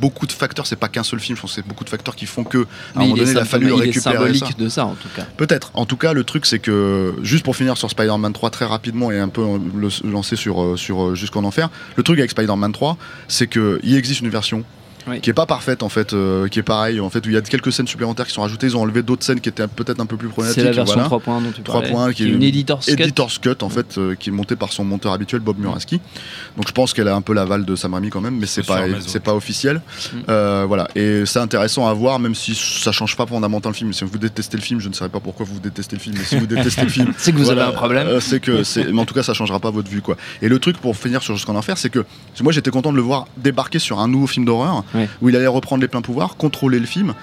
beaucoup 0.00 0.26
de 0.26 0.32
facteurs. 0.32 0.66
C'est 0.66 0.76
pas 0.76 0.88
qu'un 0.88 1.02
seul 1.02 1.20
film. 1.20 1.36
Je 1.36 1.42
pense 1.42 1.50
que 1.52 1.54
c'est 1.56 1.66
beaucoup 1.66 1.84
de 1.84 1.90
facteurs 1.90 2.14
qui 2.16 2.26
font 2.26 2.44
que, 2.44 2.58
à 2.94 3.00
un 3.00 3.02
moment 3.02 3.16
donné, 3.16 3.30
il 3.30 3.38
a 3.38 3.44
fallu 3.44 3.72
récupérer 3.72 4.16
symbolique 4.16 4.58
de 4.58 4.68
ça 4.68 4.86
en 4.86 4.94
tout 4.94 5.08
cas. 5.14 5.26
Peut-être. 5.36 5.70
En 5.74 5.86
tout 5.86 5.96
cas, 5.96 6.12
le 6.12 6.24
truc, 6.24 6.46
c'est 6.46 6.58
que 6.62 7.14
juste 7.22 7.44
pour 7.44 7.56
finir 7.56 7.76
sur 7.76 7.90
Spider-Man 7.90 8.32
3 8.32 8.50
très 8.50 8.64
rapidement 8.64 9.10
et 9.10 9.18
un 9.18 9.28
peu 9.28 9.42
euh, 9.42 9.58
le 9.74 10.10
lancer 10.10 10.36
sur 10.36 10.62
euh, 10.62 10.76
sur 10.76 11.02
euh, 11.02 11.14
jusqu'en 11.14 11.44
enfer. 11.44 11.68
Le 11.96 12.02
truc 12.02 12.18
avec 12.18 12.30
Spider-Man 12.30 12.72
3, 12.72 12.96
c'est 13.28 13.46
que 13.46 13.78
il 13.82 13.96
existe 13.96 14.20
une 14.20 14.30
version. 14.30 14.64
Oui. 15.08 15.20
qui 15.20 15.30
est 15.30 15.34
pas 15.34 15.46
parfaite 15.46 15.82
en 15.82 15.88
fait, 15.88 16.12
euh, 16.12 16.46
qui 16.48 16.58
est 16.58 16.62
pareil 16.62 17.00
en 17.00 17.10
fait 17.10 17.26
où 17.26 17.28
il 17.30 17.34
y 17.34 17.36
a 17.36 17.40
quelques 17.42 17.72
scènes 17.72 17.86
supplémentaires 17.88 18.26
qui 18.26 18.32
sont 18.32 18.42
rajoutées, 18.42 18.66
ils 18.68 18.76
ont 18.76 18.82
enlevé 18.82 19.02
d'autres 19.02 19.24
scènes 19.24 19.40
qui 19.40 19.48
étaient 19.48 19.66
peut-être 19.66 19.98
un 20.00 20.06
peu 20.06 20.16
plus 20.16 20.28
problématiques. 20.28 20.60
C'est 20.62 20.64
la 20.68 20.72
version 20.72 20.94
voilà. 20.94 21.06
3 21.08 21.20
points 21.20 21.40
dont 21.40 21.50
tu 21.50 21.62
3 21.62 21.80
parlais. 21.80 21.90
points, 21.94 22.08
qui 22.10 22.14
qui 22.22 22.24
est 22.24 22.32
une 22.32 22.42
editor's 22.42 22.86
cut. 22.86 22.92
Editor's 23.02 23.38
Cut 23.38 23.56
en 23.62 23.68
fait 23.68 23.98
euh, 23.98 24.14
qui 24.14 24.28
est 24.28 24.32
monté 24.32 24.54
par 24.56 24.72
son 24.72 24.84
monteur 24.84 25.12
habituel 25.12 25.40
Bob 25.40 25.58
Muraski 25.58 26.00
donc 26.56 26.68
je 26.68 26.72
pense 26.72 26.92
qu'elle 26.92 27.08
a 27.08 27.14
un 27.16 27.20
peu 27.22 27.32
l'aval 27.34 27.64
de 27.64 27.74
Sam 27.74 27.94
Raimi 27.94 28.10
quand 28.10 28.20
même 28.20 28.36
mais 28.38 28.46
c'est 28.46 28.64
pas 28.66 28.82
c'est 29.06 29.22
pas 29.22 29.34
officiel 29.34 29.80
Mm. 30.12 30.16
Euh, 30.28 30.64
voilà 30.66 30.88
et 30.94 31.24
c'est 31.26 31.38
intéressant 31.38 31.86
à 31.86 31.92
voir 31.94 32.18
même 32.18 32.34
si 32.34 32.54
ça 32.54 32.92
change 32.92 33.16
pas 33.16 33.26
fondamentalement 33.26 33.72
le 33.72 33.76
film 33.76 33.92
si 33.92 34.04
vous 34.04 34.18
détestez 34.18 34.56
le 34.56 34.62
film 34.62 34.80
je 34.80 34.88
ne 34.88 34.94
sais 34.94 35.08
pas 35.08 35.20
pourquoi 35.20 35.46
vous 35.48 35.58
détestez 35.60 35.96
le 35.96 36.00
film 36.02 36.16
mais 36.18 36.24
si 36.24 36.36
vous 36.36 36.46
détestez 36.46 36.82
le 36.82 36.88
film 36.88 37.12
C'est 37.18 37.32
que 37.32 37.36
vous 37.38 37.44
voilà, 37.44 37.66
avez 37.66 37.72
un 37.72 37.76
problème. 37.76 38.06
euh, 38.08 38.20
c'est 38.20 38.40
que 38.40 38.62
c'est 38.64 38.84
mais 38.92 39.00
en 39.00 39.04
tout 39.04 39.14
cas 39.14 39.22
ça 39.22 39.32
changera 39.34 39.58
pas 39.60 39.70
votre 39.70 39.88
vue 39.90 40.02
quoi 40.02 40.16
et 40.42 40.48
le 40.48 40.58
truc 40.58 40.76
pour 40.78 40.96
finir 40.96 41.22
sur 41.22 41.34
jusqu'en 41.34 41.54
enfer 41.56 41.78
c'est 41.78 41.90
que 41.90 42.04
moi 42.42 42.52
j'étais 42.52 42.70
content 42.70 42.90
de 42.92 42.96
le 42.96 43.02
voir 43.02 43.26
débarquer 43.36 43.78
sur 43.78 43.98
un 44.00 44.08
nouveau 44.08 44.26
film 44.26 44.44
d'horreur 44.44 44.84
Où 45.20 45.28
il 45.28 45.36
allait 45.36 45.46
reprendre 45.46 45.82
les 45.82 45.88
pleins 45.88 46.02
pouvoirs 46.02 46.36
contrôler 46.36 46.78
le 46.78 46.86
film 46.86 47.14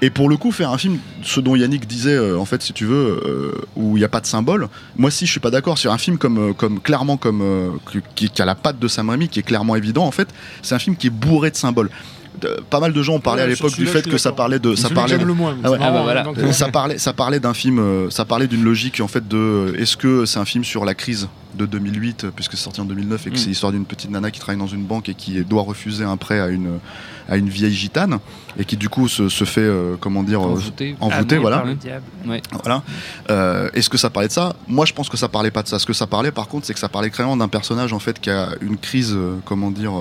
et 0.00 0.10
pour 0.10 0.28
le 0.28 0.36
coup, 0.36 0.52
faire 0.52 0.70
un 0.70 0.78
film, 0.78 0.98
ce 1.22 1.40
dont 1.40 1.56
Yannick 1.56 1.86
disait, 1.86 2.14
euh, 2.14 2.38
en 2.38 2.44
fait, 2.44 2.62
si 2.62 2.72
tu 2.72 2.84
veux, 2.84 3.20
euh, 3.24 3.52
où 3.74 3.96
il 3.96 4.00
n'y 4.00 4.04
a 4.04 4.08
pas 4.08 4.20
de 4.20 4.26
symbole, 4.26 4.68
moi 4.96 5.10
si 5.10 5.26
je 5.26 5.30
suis 5.30 5.40
pas 5.40 5.50
d'accord. 5.50 5.76
Sur 5.76 5.92
un 5.92 5.98
film 5.98 6.18
comme, 6.18 6.38
euh, 6.38 6.68
clairement 6.82 7.16
comme 7.16 7.78
qui, 8.14 8.30
qui 8.30 8.42
a 8.42 8.44
la 8.44 8.54
patte 8.54 8.78
de 8.78 8.86
Sam 8.86 9.10
Raimi, 9.10 9.28
qui 9.28 9.40
est 9.40 9.42
clairement 9.42 9.74
évident, 9.74 10.04
en 10.04 10.12
fait, 10.12 10.28
c'est 10.62 10.74
un 10.74 10.78
film 10.78 10.96
qui 10.96 11.08
est 11.08 11.10
bourré 11.10 11.50
de 11.50 11.56
symboles. 11.56 11.90
Pas 12.70 12.80
mal 12.80 12.92
de 12.92 13.02
gens 13.02 13.14
ont 13.14 13.20
parlé 13.20 13.40
Ouais, 13.42 13.46
à 13.46 13.50
l'époque 13.50 13.74
du 13.76 13.86
fait 13.86 14.08
que 14.08 14.18
ça 14.18 14.32
parlait 14.32 14.58
de, 14.58 14.74
ça 14.74 14.90
parlait 14.90 15.18
le 15.18 15.32
moins. 15.34 15.56
Ah 15.64 15.70
ouais. 15.70 15.78
Ah 15.80 15.90
bah 15.90 16.00
voilà. 16.02 16.24
euh, 16.38 16.52
ça 16.52 16.68
parlait, 16.68 16.98
ça 16.98 17.12
parlait 17.12 17.40
d'un 17.40 17.54
film, 17.54 17.78
euh, 17.78 18.10
ça 18.10 18.24
parlait 18.24 18.46
d'une 18.46 18.64
logique 18.64 19.00
en 19.00 19.08
fait 19.08 19.26
de, 19.26 19.36
euh, 19.36 19.76
est-ce 19.80 19.96
que 19.96 20.24
c'est 20.26 20.38
un 20.38 20.44
film 20.44 20.64
sur 20.64 20.84
la 20.84 20.94
crise 20.94 21.28
de 21.54 21.66
2008 21.66 22.24
euh, 22.24 22.30
puisque 22.34 22.52
c'est 22.52 22.58
sorti 22.64 22.80
en 22.80 22.84
2009 22.84 23.26
et 23.26 23.30
que 23.30 23.34
Mm. 23.34 23.38
c'est 23.38 23.48
l'histoire 23.48 23.72
d'une 23.72 23.84
petite 23.86 24.10
nana 24.10 24.30
qui 24.30 24.38
travaille 24.40 24.58
dans 24.60 24.66
une 24.66 24.84
banque 24.84 25.08
et 25.08 25.14
qui 25.14 25.40
doit 25.44 25.62
refuser 25.62 26.04
un 26.04 26.16
prêt 26.16 26.40
à 26.40 26.48
une 26.48 26.78
à 27.30 27.36
une 27.36 27.48
vieille 27.50 27.74
gitane 27.74 28.18
et 28.58 28.64
qui 28.64 28.76
du 28.78 28.88
coup 28.88 29.06
se, 29.06 29.28
se 29.28 29.44
fait 29.44 29.60
euh, 29.60 29.96
comment 30.00 30.22
dire 30.22 30.40
Envoûté. 30.40 30.96
envoûter 30.98 31.36
voilà 31.36 31.62
diable. 31.78 32.02
voilà. 32.62 32.82
Euh, 33.30 33.68
Est-ce 33.74 33.90
que 33.90 33.98
ça 33.98 34.08
parlait 34.08 34.28
de 34.28 34.32
ça? 34.32 34.54
Moi, 34.66 34.86
je 34.86 34.94
pense 34.94 35.10
que 35.10 35.18
ça 35.18 35.28
parlait 35.28 35.50
pas 35.50 35.62
de 35.62 35.68
ça. 35.68 35.78
Ce 35.78 35.84
que 35.84 35.92
ça 35.92 36.06
parlait, 36.06 36.30
par 36.32 36.48
contre, 36.48 36.64
c'est 36.66 36.72
que 36.72 36.80
ça 36.80 36.88
parlait 36.88 37.10
clairement 37.10 37.36
d'un 37.36 37.48
personnage 37.48 37.92
en 37.92 37.98
fait 37.98 38.18
qui 38.18 38.30
a 38.30 38.48
une 38.62 38.78
crise, 38.78 39.12
euh, 39.14 39.34
comment 39.44 39.70
dire, 39.70 39.92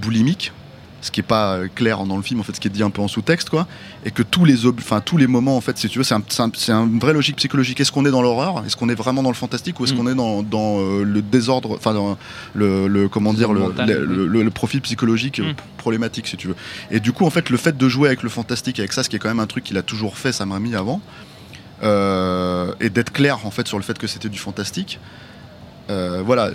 boulimique. 0.00 0.52
Ce 1.02 1.10
qui 1.10 1.18
est 1.20 1.24
pas 1.24 1.54
euh, 1.56 1.68
clair 1.74 2.04
dans 2.04 2.16
le 2.16 2.22
film, 2.22 2.38
en 2.40 2.42
fait, 2.44 2.54
ce 2.54 2.60
qui 2.60 2.68
est 2.68 2.70
dit 2.70 2.82
un 2.82 2.88
peu 2.90 3.02
en 3.02 3.08
sous-texte, 3.08 3.50
quoi. 3.50 3.66
Et 4.04 4.10
que 4.12 4.22
tous 4.22 4.44
les, 4.44 4.66
enfin 4.66 5.00
tous 5.00 5.16
les 5.16 5.26
moments, 5.26 5.56
en 5.56 5.60
fait, 5.60 5.76
si 5.76 5.88
tu 5.88 5.98
veux, 5.98 6.04
c'est 6.04 6.14
un, 6.14 6.22
c'est 6.56 6.70
un- 6.72 6.88
vraie 7.00 7.12
logique 7.12 7.36
psychologique. 7.36 7.80
Est-ce 7.80 7.90
qu'on 7.90 8.06
est 8.06 8.10
dans 8.12 8.22
l'horreur? 8.22 8.62
Est-ce 8.64 8.76
qu'on 8.76 8.88
est 8.88 8.94
vraiment 8.94 9.22
dans 9.22 9.28
le 9.30 9.34
fantastique? 9.34 9.80
Ou 9.80 9.84
est-ce 9.84 9.94
Mm. 9.94 9.96
qu'on 9.96 10.06
est 10.06 10.14
dans, 10.14 10.42
dans, 10.44 10.78
euh, 10.80 11.02
le 11.02 11.20
désordre, 11.20 11.72
enfin 11.76 11.92
dans 11.92 12.16
le, 12.54 12.86
le- 12.86 13.08
comment 13.08 13.34
dire, 13.34 13.52
le, 13.52 13.72
le, 14.26 14.50
profil 14.50 14.80
psychologique 14.80 15.40
euh, 15.40 15.50
Mm. 15.52 15.56
problématique, 15.76 16.28
si 16.28 16.36
tu 16.36 16.46
veux. 16.46 16.56
Et 16.92 17.00
du 17.00 17.12
coup, 17.12 17.26
en 17.26 17.30
fait, 17.30 17.50
le 17.50 17.56
fait 17.56 17.76
de 17.76 17.88
jouer 17.88 18.06
avec 18.06 18.22
le 18.22 18.28
fantastique, 18.28 18.78
avec 18.78 18.92
ça, 18.92 19.02
ce 19.02 19.08
qui 19.08 19.16
est 19.16 19.18
quand 19.18 19.28
même 19.28 19.40
un 19.40 19.46
truc 19.48 19.64
qu'il 19.64 19.76
a 19.78 19.82
toujours 19.82 20.16
fait, 20.16 20.30
Sam 20.32 20.52
Raimi 20.52 20.76
avant, 20.76 21.00
euh, 21.82 22.72
et 22.80 22.90
d'être 22.90 23.12
clair 23.12 23.44
en 23.44 23.50
fait 23.50 23.66
sur 23.66 23.76
le 23.78 23.82
fait 23.82 23.98
que 23.98 24.06
c'était 24.06 24.28
du 24.28 24.38
fantastique. 24.38 25.00
Euh, 25.90 26.22
voilà, 26.24 26.50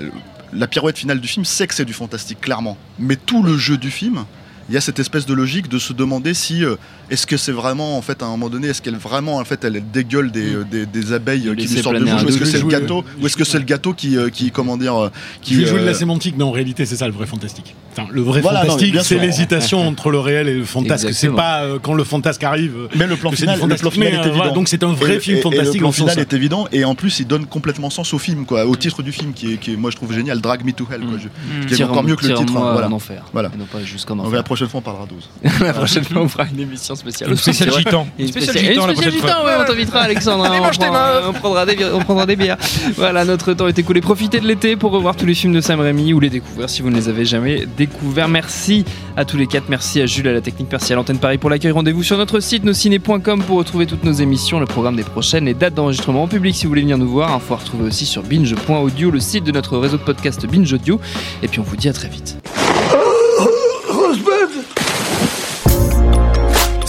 la 0.54 0.68
pirouette 0.68 0.98
finale 0.98 1.20
du 1.20 1.28
film, 1.28 1.44
c'est 1.44 1.68
que 1.68 1.74
c'est 1.74 1.84
du 1.86 1.94
fantastique, 1.94 2.40
clairement. 2.40 2.78
Mais 3.00 3.18
tout 3.18 3.44
le 3.44 3.58
jeu 3.58 3.78
du 3.78 3.92
film, 3.92 4.24
il 4.70 4.76
y 4.76 4.78
a 4.78 4.82
cette 4.82 5.00
espèce 5.00 5.26
de 5.26 5.34
logique 5.34 5.70
de 5.70 5.80
se 5.80 5.94
demander 5.94 6.34
si 6.34 6.64
euh, 6.64 6.76
est-ce 7.10 7.26
que 7.28 7.38
c'est 7.38 7.52
vraiment 7.52 7.98
en 7.98 8.02
fait 8.02 8.22
à 8.22 8.26
un 8.26 8.30
moment 8.32 8.50
donné, 8.50 8.68
est-ce 8.68 8.82
qu'elle 8.82 8.96
vraiment 8.98 9.38
en 9.38 9.46
fait 9.46 9.64
elle 9.64 9.82
dégueule 9.92 10.32
des, 10.32 10.54
euh, 10.56 10.64
des, 10.70 10.86
des 10.86 11.14
abeilles 11.14 11.48
euh, 11.48 11.56
qui 11.56 11.68
lui 11.68 11.82
sortent 11.82 11.96
de 11.98 12.04
bouche, 12.04 12.24
ou 12.24 12.28
est-ce 12.30 12.38
que 12.38 12.46
c'est 12.46 12.60
le 12.60 12.68
gâteau, 12.68 13.04
ou 13.22 13.26
est-ce 13.26 13.38
que 13.38 13.44
c'est 13.44 13.58
le 13.60 13.64
gâteau 13.66 13.94
qui, 13.94 14.18
euh, 14.18 14.30
qui 14.30 14.52
comment 14.52 14.78
dire, 14.78 14.96
euh, 14.96 15.10
qui 15.42 15.66
joue 15.66 15.78
de 15.78 15.84
la 15.84 15.92
euh, 15.92 15.94
sémantique, 15.94 16.36
mais 16.38 16.44
en 16.44 16.52
réalité, 16.52 16.86
c'est 16.86 16.96
ça 16.98 17.08
le 17.08 17.14
vrai 17.14 17.26
fantastique. 17.26 17.76
Enfin, 17.94 18.08
le 18.12 18.22
vrai 18.22 18.42
Voilà, 18.42 18.62
fantastique, 18.66 18.96
c'est 19.02 19.18
l'hésitation 19.20 19.80
entre 19.88 20.12
le 20.12 20.20
réel 20.20 20.48
et 20.48 20.54
le 20.54 20.66
fantasque. 20.66 21.08
C'est 21.14 21.30
pas 21.30 21.62
euh, 21.64 21.80
quand 21.82 21.94
le 21.94 22.04
fantasque 22.04 22.44
arrive. 22.44 22.74
euh, 22.78 22.88
mais 22.96 23.08
le 23.08 23.16
plan 23.16 23.32
final, 23.32 23.60
le 23.60 23.76
plan 23.76 23.90
final 23.90 24.10
Mais, 24.10 24.16
est 24.16 24.18
euh, 24.18 24.22
évident. 24.22 24.36
voilà, 24.36 24.52
donc 24.52 24.68
c'est 24.68 24.84
un 24.84 24.94
vrai 24.94 25.16
Et- 25.16 25.20
film 25.20 25.38
et- 25.38 25.40
et 25.40 25.44
fantastique 25.44 25.74
le 25.76 25.80
plan 25.80 25.92
final 25.92 26.14
sens. 26.16 26.18
est 26.22 26.34
évident 26.34 26.68
et 26.72 26.86
en 26.86 26.94
plus 26.96 27.20
il 27.20 27.26
donne 27.28 27.46
complètement 27.48 27.90
sens 27.90 28.14
au 28.14 28.20
film 28.20 28.46
quoi, 28.46 28.66
au 28.66 28.76
titre 28.76 29.02
du 29.02 29.12
film 29.12 29.34
qui 29.34 29.54
est, 29.54 29.58
qui 29.58 29.74
est 29.74 29.76
moi 29.78 29.90
je 29.92 29.96
trouve 29.96 30.14
génial, 30.14 30.40
Drag 30.42 30.64
Me 30.64 30.72
to 30.74 30.86
Hell 30.92 31.02
quoi. 31.02 31.18
Mm. 31.18 31.20
Je- 31.22 31.28
Mm. 31.28 31.66
qui 31.68 31.82
est 31.82 31.86
encore 31.86 32.04
mieux 32.04 32.16
que 32.16 32.28
le 32.28 32.34
titre. 32.36 32.56
hein, 32.58 32.72
voilà. 32.74 32.88
en 32.88 32.92
enfer. 32.92 33.24
Voilà. 33.34 33.50
Et 33.54 33.58
non 33.58 33.66
pas 33.66 33.82
jusqu'en 33.84 34.14
On 34.14 34.18
va 34.18 34.24
enfer. 34.28 34.34
la 34.38 34.44
prochaine 34.44 34.68
prochaine 34.68 34.70
fois, 34.70 34.80
on 34.80 34.84
parlera 34.84 35.06
12. 35.06 35.30
la 35.62 35.74
prochaine 35.74 36.04
fois, 36.04 36.22
on 36.22 36.28
fera 36.28 36.46
une 36.52 36.60
émission 36.60 36.96
spéciale. 36.98 37.30
Une 37.30 37.36
spéciale 37.38 37.72
gitan. 37.72 38.08
Une 38.20 38.28
spéciale 38.28 38.58
gitan 38.58 39.46
ouais, 39.46 39.54
on 39.60 39.66
t'invitera 39.66 40.00
Alexandre. 40.02 40.44
hein, 40.46 40.50
Allez, 40.50 40.60
on, 40.60 40.64
mange 40.64 40.78
tes 40.80 40.86
prend- 40.88 40.94
meufs. 40.94 41.24
on 41.30 41.34
prendra 41.34 41.66
des, 41.66 41.76
bières- 41.76 41.92
on 41.96 42.00
prendra 42.00 42.26
des 42.26 42.36
bières. 42.36 42.58
Voilà, 42.96 43.24
notre 43.26 43.54
temps 43.54 43.68
est 43.68 43.78
écoulé. 43.80 44.02
Profitez 44.02 44.40
de 44.40 44.48
l'été 44.48 44.76
pour 44.76 44.92
revoir 44.92 45.16
tous 45.16 45.26
les 45.26 45.34
films 45.34 45.54
de 45.54 45.62
Sam 45.62 45.80
Raimi 45.80 46.14
ou 46.14 46.20
les 46.20 46.30
découvrir 46.30 46.70
si 46.70 46.82
vous 46.82 46.90
ne 46.90 46.96
les 46.96 47.08
avez 47.10 47.26
jamais 47.26 47.66
découverts. 47.78 48.28
Merci 48.28 48.84
à 49.16 49.24
tous 49.26 49.38
les 49.38 49.48
quatre. 49.48 49.70
Merci 49.70 50.02
à 50.02 50.06
Jules 50.06 50.28
à 50.28 50.34
la 50.34 50.42
technique, 50.42 50.68
merci 50.72 50.94
à 50.94 50.96
l'antenne 50.96 51.20
Paris 51.20 51.38
pour 51.38 51.50
l'accueil. 51.50 51.72
Rendez-vous 51.72 52.04
sur 52.04 52.18
notre 52.18 52.40
site 52.40 52.64
nosciné.com 52.64 53.44
pour 53.44 53.58
retrouver 53.58 53.86
toutes 53.86 54.04
nos 54.04 54.14
émissions, 54.14 54.60
le 54.60 54.66
programme 54.66 54.96
des 54.96 55.04
prochaines, 55.04 55.46
les 55.46 55.54
dates 55.54 55.74
d'enregistrement 55.76 56.24
en 56.24 56.28
public 56.28 56.56
si 56.56 56.64
vous 56.66 56.70
voulez 56.70 56.82
venir 56.82 56.98
nous 56.98 57.10
voir. 57.10 57.34
Info 57.34 57.54
à 57.54 57.58
retrouver 57.58 57.86
aussi 57.86 58.06
sur 58.06 58.24
binge.audio, 58.24 59.12
le 59.12 59.20
site 59.20 59.44
de 59.44 59.52
notre 59.52 59.78
réseau 59.78 59.98
de 59.98 60.04
podcast 60.04 60.46
Binge 60.46 60.72
Audio. 60.74 61.00
Et 61.44 61.48
puis 61.48 61.60
on 61.60 61.64
vous 61.64 61.76
dit 61.76 61.90
à 61.90 61.94
très 61.94 62.10
vite. 62.10 62.38